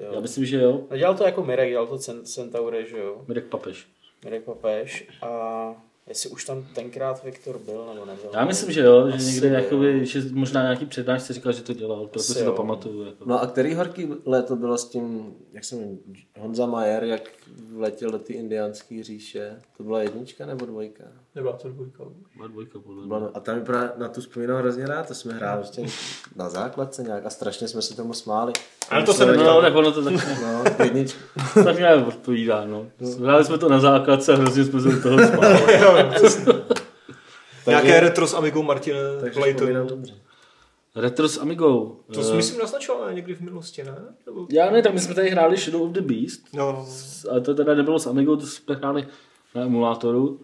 jo. 0.00 0.10
Já 0.14 0.20
myslím, 0.20 0.44
že 0.44 0.56
jo. 0.60 0.80
No, 0.90 0.96
dělal 0.96 1.14
to 1.14 1.24
jako 1.24 1.44
Mirek, 1.44 1.68
dělal 1.68 1.86
to 1.86 1.94
Cent- 1.96 2.22
Centaure, 2.22 2.86
že 2.86 2.98
jo? 2.98 3.24
Mirek 3.28 3.44
Papež. 3.44 3.86
Mirek 4.24 4.42
Papež 4.44 5.08
a 5.22 5.28
jestli 6.08 6.30
už 6.30 6.44
tam 6.44 6.66
tenkrát 6.74 7.24
Viktor 7.24 7.58
byl 7.58 7.86
nebo 7.94 8.06
nebyl. 8.06 8.30
Já 8.32 8.44
myslím, 8.44 8.72
že 8.72 8.80
jo, 8.80 9.10
že 9.10 9.24
někde 9.24 9.48
jakoby, 9.48 10.06
že 10.06 10.22
možná 10.32 10.62
nějaký 10.62 10.86
přednášce 10.86 11.32
říkal, 11.32 11.52
že 11.52 11.62
to 11.62 11.72
dělal, 11.72 12.06
proto 12.06 12.22
si 12.22 12.44
to 12.44 12.52
pamatuju. 12.52 13.04
Jako. 13.04 13.24
No 13.26 13.42
a 13.42 13.46
který 13.46 13.74
horký 13.74 14.08
léto 14.24 14.56
bylo 14.56 14.78
s 14.78 14.88
tím, 14.88 15.34
jak 15.52 15.64
se 15.64 15.76
jmenuje, 15.76 15.98
Honza 16.38 16.66
Majer, 16.66 17.04
jak 17.04 17.30
vletěl 17.72 18.10
do 18.10 18.18
ty 18.18 18.32
indiánské 18.32 19.02
říše? 19.02 19.58
To 19.76 19.82
byla 19.82 20.02
jednička 20.02 20.46
nebo 20.46 20.66
dvojka? 20.66 21.04
Nebyla 21.38 21.56
to 21.56 21.68
dvojka. 21.68 22.04
Byla 22.36 22.48
dvojka, 22.48 22.78
podle 22.78 23.06
mě. 23.06 23.28
A 23.34 23.40
tam 23.40 23.54
mi 23.54 23.60
právě 23.64 23.90
na 23.96 24.08
tu 24.08 24.20
vzpomínal 24.20 24.56
hrozně 24.58 24.86
rád, 24.86 25.08
to 25.08 25.14
jsme 25.14 25.32
hráli 25.34 25.60
prostě 25.60 25.82
na 26.36 26.48
základce 26.48 27.02
nějak 27.02 27.26
a 27.26 27.30
strašně 27.30 27.68
jsme 27.68 27.82
se 27.82 27.96
tomu 27.96 28.12
smáli. 28.14 28.52
Ale 28.90 29.02
to 29.02 29.12
se. 29.14 29.36
No, 29.36 29.60
tak 29.60 29.74
ono 29.74 29.92
to 29.92 30.02
tak, 30.04 30.14
No, 30.42 30.84
jednička. 30.84 31.18
tak 31.64 31.78
nějak 31.78 32.06
odpovídá, 32.08 32.64
no. 32.64 32.86
Hráli 33.22 33.44
jsme 33.44 33.58
to 33.58 33.68
na 33.68 33.80
základce 33.80 34.32
a 34.32 34.36
hrozně 34.36 34.64
jsme 34.64 34.80
se 34.80 34.88
do 34.88 35.02
toho 35.02 35.18
smáli. 35.18 35.58
Nějaké 37.66 38.00
retro 38.00 38.26
s 38.26 38.34
Amigou 38.34 38.62
Martine 38.62 38.98
Takže 39.20 39.40
vzpomínám 39.40 39.58
Clayton. 39.58 39.86
dobře. 39.86 40.14
Retro 40.96 41.28
s 41.28 41.38
Amigou. 41.38 42.00
To 42.14 42.20
Eh, 42.20 42.24
jsi 42.24 42.32
myslím 42.34 42.58
naznačoval 42.58 43.06
ne? 43.06 43.14
někdy 43.14 43.34
v 43.34 43.40
minulosti, 43.40 43.84
ne? 43.84 43.94
Nebo... 44.26 44.46
Já 44.50 44.70
ne, 44.70 44.82
tak 44.82 44.94
my 44.94 45.00
jsme 45.00 45.14
tady 45.14 45.30
hráli 45.30 45.56
Shadow 45.56 45.82
of 45.82 45.90
the 45.90 46.00
Beast, 46.00 46.40
No, 46.54 46.86
ale 47.30 47.40
to 47.40 47.54
teda 47.54 47.74
nebylo 47.74 47.98
s 47.98 48.06
Amigou, 48.06 48.36
to 48.36 48.46
jsme 48.46 48.74
hráli 48.74 49.06
na 49.54 49.62
emulátoru. 49.62 50.40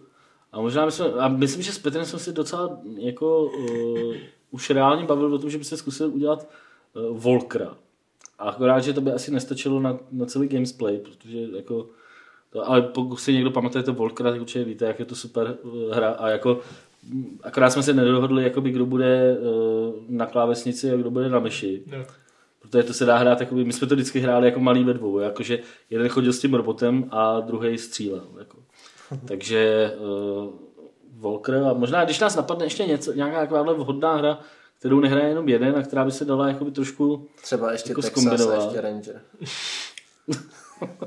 A 0.55 0.61
možná 0.61 0.85
my 0.85 0.91
jsme, 0.91 1.05
a 1.05 1.27
myslím, 1.27 1.61
že 1.61 1.71
s 1.71 1.79
Petrem 1.79 2.05
jsme 2.05 2.19
si 2.19 2.33
docela 2.33 2.79
jako 2.97 3.43
uh, 3.43 4.13
už 4.51 4.69
reálně 4.69 5.05
bavili 5.05 5.33
o 5.33 5.37
tom, 5.37 5.49
že 5.49 5.57
by 5.57 5.63
se 5.63 5.77
zkusil 5.77 6.09
udělat 6.09 6.49
uh, 6.93 7.17
Volkra. 7.17 7.77
A 8.39 8.49
akorát, 8.49 8.79
že 8.79 8.93
to 8.93 9.01
by 9.01 9.11
asi 9.11 9.31
nestačilo 9.31 9.79
na, 9.79 9.99
na 10.11 10.25
celý 10.25 10.47
gamesplay, 10.47 10.97
protože 10.97 11.39
jako 11.55 11.87
to, 12.49 12.69
ale 12.69 12.81
pokud 12.81 13.17
si 13.17 13.33
někdo 13.33 13.51
pamatuje 13.51 13.83
to 13.83 13.93
Volkra, 13.93 14.31
tak 14.31 14.41
určitě 14.41 14.63
víte, 14.63 14.85
jak 14.85 14.99
je 14.99 15.05
to 15.05 15.15
super 15.15 15.57
uh, 15.63 15.91
hra 15.91 16.09
a 16.09 16.29
jako 16.29 16.59
mm, 17.09 17.39
akorát 17.43 17.69
jsme 17.69 17.83
se 17.83 17.93
nedohodli, 17.93 18.43
jakoby, 18.43 18.71
kdo 18.71 18.85
bude 18.85 19.37
uh, 19.37 19.93
na 20.09 20.25
klávesnici 20.25 20.91
a 20.91 20.95
kdo 20.95 21.11
bude 21.11 21.29
na 21.29 21.39
myši. 21.39 21.83
no. 21.91 22.05
Protože 22.59 22.83
to 22.83 22.93
se 22.93 23.05
dá 23.05 23.17
hrát, 23.17 23.39
jakoby, 23.39 23.63
my 23.63 23.73
jsme 23.73 23.87
to 23.87 23.95
vždycky 23.95 24.19
hráli 24.19 24.45
jako 24.45 24.59
malý 24.59 24.83
ve 24.83 24.93
dvou, 24.93 25.19
jakože 25.19 25.59
jeden 25.89 26.09
chodil 26.09 26.33
s 26.33 26.39
tím 26.39 26.53
robotem 26.53 27.07
a 27.11 27.39
druhý 27.39 27.77
střílel. 27.77 28.27
Jako. 28.39 28.54
Takže 29.27 29.91
uh, 29.99 30.53
Volker 31.17 31.55
a 31.55 31.73
možná, 31.73 32.05
když 32.05 32.19
nás 32.19 32.35
napadne 32.35 32.65
ještě 32.65 32.85
něco, 32.85 33.13
nějaká 33.13 33.39
takováhle 33.39 33.73
vhodná 33.73 34.15
hra, 34.15 34.39
kterou 34.79 34.99
nehraje 34.99 35.29
jenom 35.29 35.49
jeden 35.49 35.75
a 35.75 35.83
která 35.83 36.05
by 36.05 36.11
se 36.11 36.25
dala 36.25 36.47
jakoby 36.47 36.71
trošku, 36.71 37.27
Třeba 37.41 37.71
ještě 37.71 37.89
Jako 37.89 38.01
Texas 38.01 38.17
a 38.17 38.21
zkombinovat. 38.21 38.63
ještě 38.63 38.81
Ranger. 38.81 39.21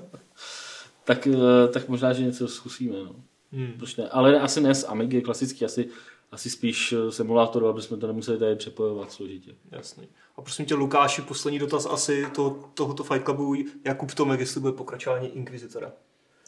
tak, 1.05 1.27
eh, 1.27 1.69
tak 1.73 1.89
možná, 1.89 2.13
že 2.13 2.23
něco 2.23 2.49
zkusíme. 2.49 2.97
No. 3.05 3.15
Hmm. 3.53 3.73
Proč 3.77 3.97
ne? 3.97 4.09
Ale 4.09 4.41
asi 4.41 4.61
ne 4.61 4.75
z 4.75 4.85
Amigy, 4.85 5.23
klasicky, 5.23 5.65
asi, 5.65 5.89
asi 6.33 6.51
spíš 6.51 6.93
eh, 6.93 7.13
simulátoru, 7.13 7.69
aby 7.69 7.83
jsme 7.83 7.97
to 7.97 8.07
nemuseli 8.07 8.39
tady 8.39 8.57
přepojovat 8.57 9.13
složitě. 9.13 9.55
Jasný. 9.71 10.09
A 10.37 10.43
prosím 10.43 10.67
tě, 10.67 10.75
Lukáši, 10.75 11.23
poslední 11.23 11.59
dotaz 11.59 11.87
asi 11.87 12.27
to, 12.35 12.65
tohoto 12.75 13.05
Fight 13.05 13.25
Clubu. 13.25 13.55
Jakub 13.85 14.15
Tomek, 14.15 14.41
jestli 14.41 14.61
bude 14.61 14.73
pokračování 14.73 15.29
Inquisitora. 15.29 15.93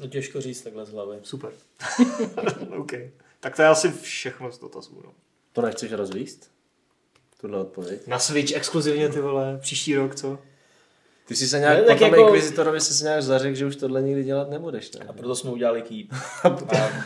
No 0.00 0.06
těžko 0.08 0.40
říct 0.40 0.62
takhle 0.62 0.84
z 0.86 0.90
hlavy. 0.92 1.18
Super. 1.22 1.50
OK. 2.78 2.92
Tak 3.40 3.56
to 3.56 3.62
je 3.62 3.68
asi 3.68 3.92
všechno 4.02 4.52
z 4.52 4.58
dotazů. 4.58 5.02
No. 5.04 5.12
To 5.52 5.62
nechceš 5.62 5.92
rozvíst? 5.92 6.50
Tuhle 7.40 7.60
odpověď. 7.60 8.06
Na 8.06 8.18
Switch 8.18 8.52
exkluzivně 8.56 9.08
ty 9.08 9.20
vole, 9.20 9.58
příští 9.62 9.94
rok, 9.96 10.14
co? 10.14 10.38
Ty 11.26 11.36
jsi 11.36 11.48
se 11.48 11.58
nějak, 11.58 11.78
Ne, 11.78 11.84
tak 11.84 11.98
potom 11.98 12.14
jako- 12.14 12.26
Inquisitorovi 12.26 12.80
jsi 12.80 12.94
se 12.94 13.04
nějak 13.04 13.22
zařekl, 13.22 13.54
že 13.54 13.66
už 13.66 13.76
tohle 13.76 14.02
nikdy 14.02 14.24
dělat 14.24 14.50
nebudeš, 14.50 14.92
ne? 14.92 15.06
A 15.08 15.12
proto 15.12 15.36
jsme 15.36 15.50
udělali 15.50 15.82
Keep. 15.82 16.06
A 16.44 16.50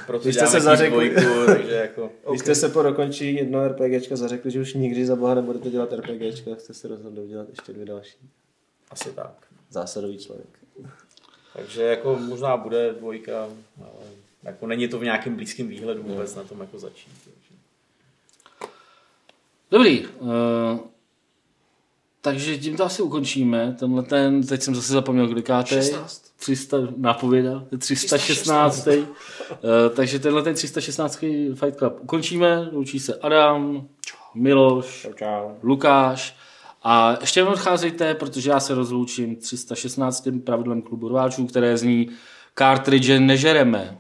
proto 0.07 0.33
jste 0.33 0.47
se 0.47 0.61
zařekli. 0.61 1.11
dvojku, 1.11 1.47
takže 1.47 1.75
jako... 1.75 2.11
Vy 2.33 2.39
jste 2.39 2.55
se 2.55 2.69
po 2.69 2.83
dokončení 2.83 3.35
jednoho 3.35 3.69
RPGčka 3.69 4.17
zařekli, 4.17 4.51
že 4.51 4.61
už 4.61 4.75
nikdy 4.75 5.07
za 5.07 5.17
boha 5.17 5.35
nebudete 5.35 5.71
dělat 5.71 5.93
RPGčka, 5.93 6.51
tak 6.51 6.61
jste 6.61 6.75
se 6.75 6.89
rozhodli 6.89 7.21
udělat 7.23 7.49
ještě 7.49 7.73
dvě 7.73 7.87
další. 7.87 8.17
Asi 8.91 9.11
tak. 9.13 9.35
Zásadový 9.71 10.19
člověk. 10.19 10.49
Takže 11.57 11.83
jako 11.83 12.17
možná 12.17 12.57
bude 12.57 12.93
dvojka, 12.93 13.49
ale 13.81 14.07
jako 14.43 14.67
není 14.67 14.89
to 14.89 14.99
v 14.99 15.05
nějakém 15.05 15.37
blízkém 15.37 15.69
výhledu 15.69 16.03
vůbec 16.03 16.35
na 16.35 16.43
tom 16.43 16.61
jako 16.61 16.79
začít. 16.79 17.13
Takže. 17.25 17.61
Dobrý. 19.71 20.07
Uh, 20.07 20.31
takže 22.21 22.59
tím 22.59 22.77
to 22.77 22.85
asi 22.85 23.03
ukončíme. 23.03 23.77
Tenhle 23.79 24.03
ten, 24.03 24.47
teď 24.47 24.63
jsem 24.63 24.75
zase 24.75 24.93
zapomněl 24.93 25.29
kolikátej. 25.29 25.83
16. 25.83 26.25
300, 26.37 26.77
nápověda, 26.97 27.65
316. 27.79 28.87
uh, 28.87 28.95
takže 29.97 30.19
tenhle 30.19 30.43
ten 30.43 30.55
316. 30.55 31.19
Fight 31.55 31.79
Club 31.79 31.99
ukončíme. 32.01 32.69
Loučí 32.73 33.01
se 33.01 33.15
Adam, 33.15 33.89
Miloš, 34.35 35.03
Čau, 35.03 35.13
čau. 35.13 35.51
Lukáš. 35.63 36.37
A 36.85 37.17
ještě 37.21 37.45
neodcházejte, 37.45 38.15
protože 38.15 38.51
já 38.51 38.61
se 38.61 38.75
rozloučím 38.75 39.37
316. 39.37 40.29
pravidlem 40.45 40.83
klubu 40.83 41.09
rváčů, 41.09 41.47
které 41.47 41.77
zní 41.77 42.09
cartridge 42.59 43.19
nežereme. 43.19 43.99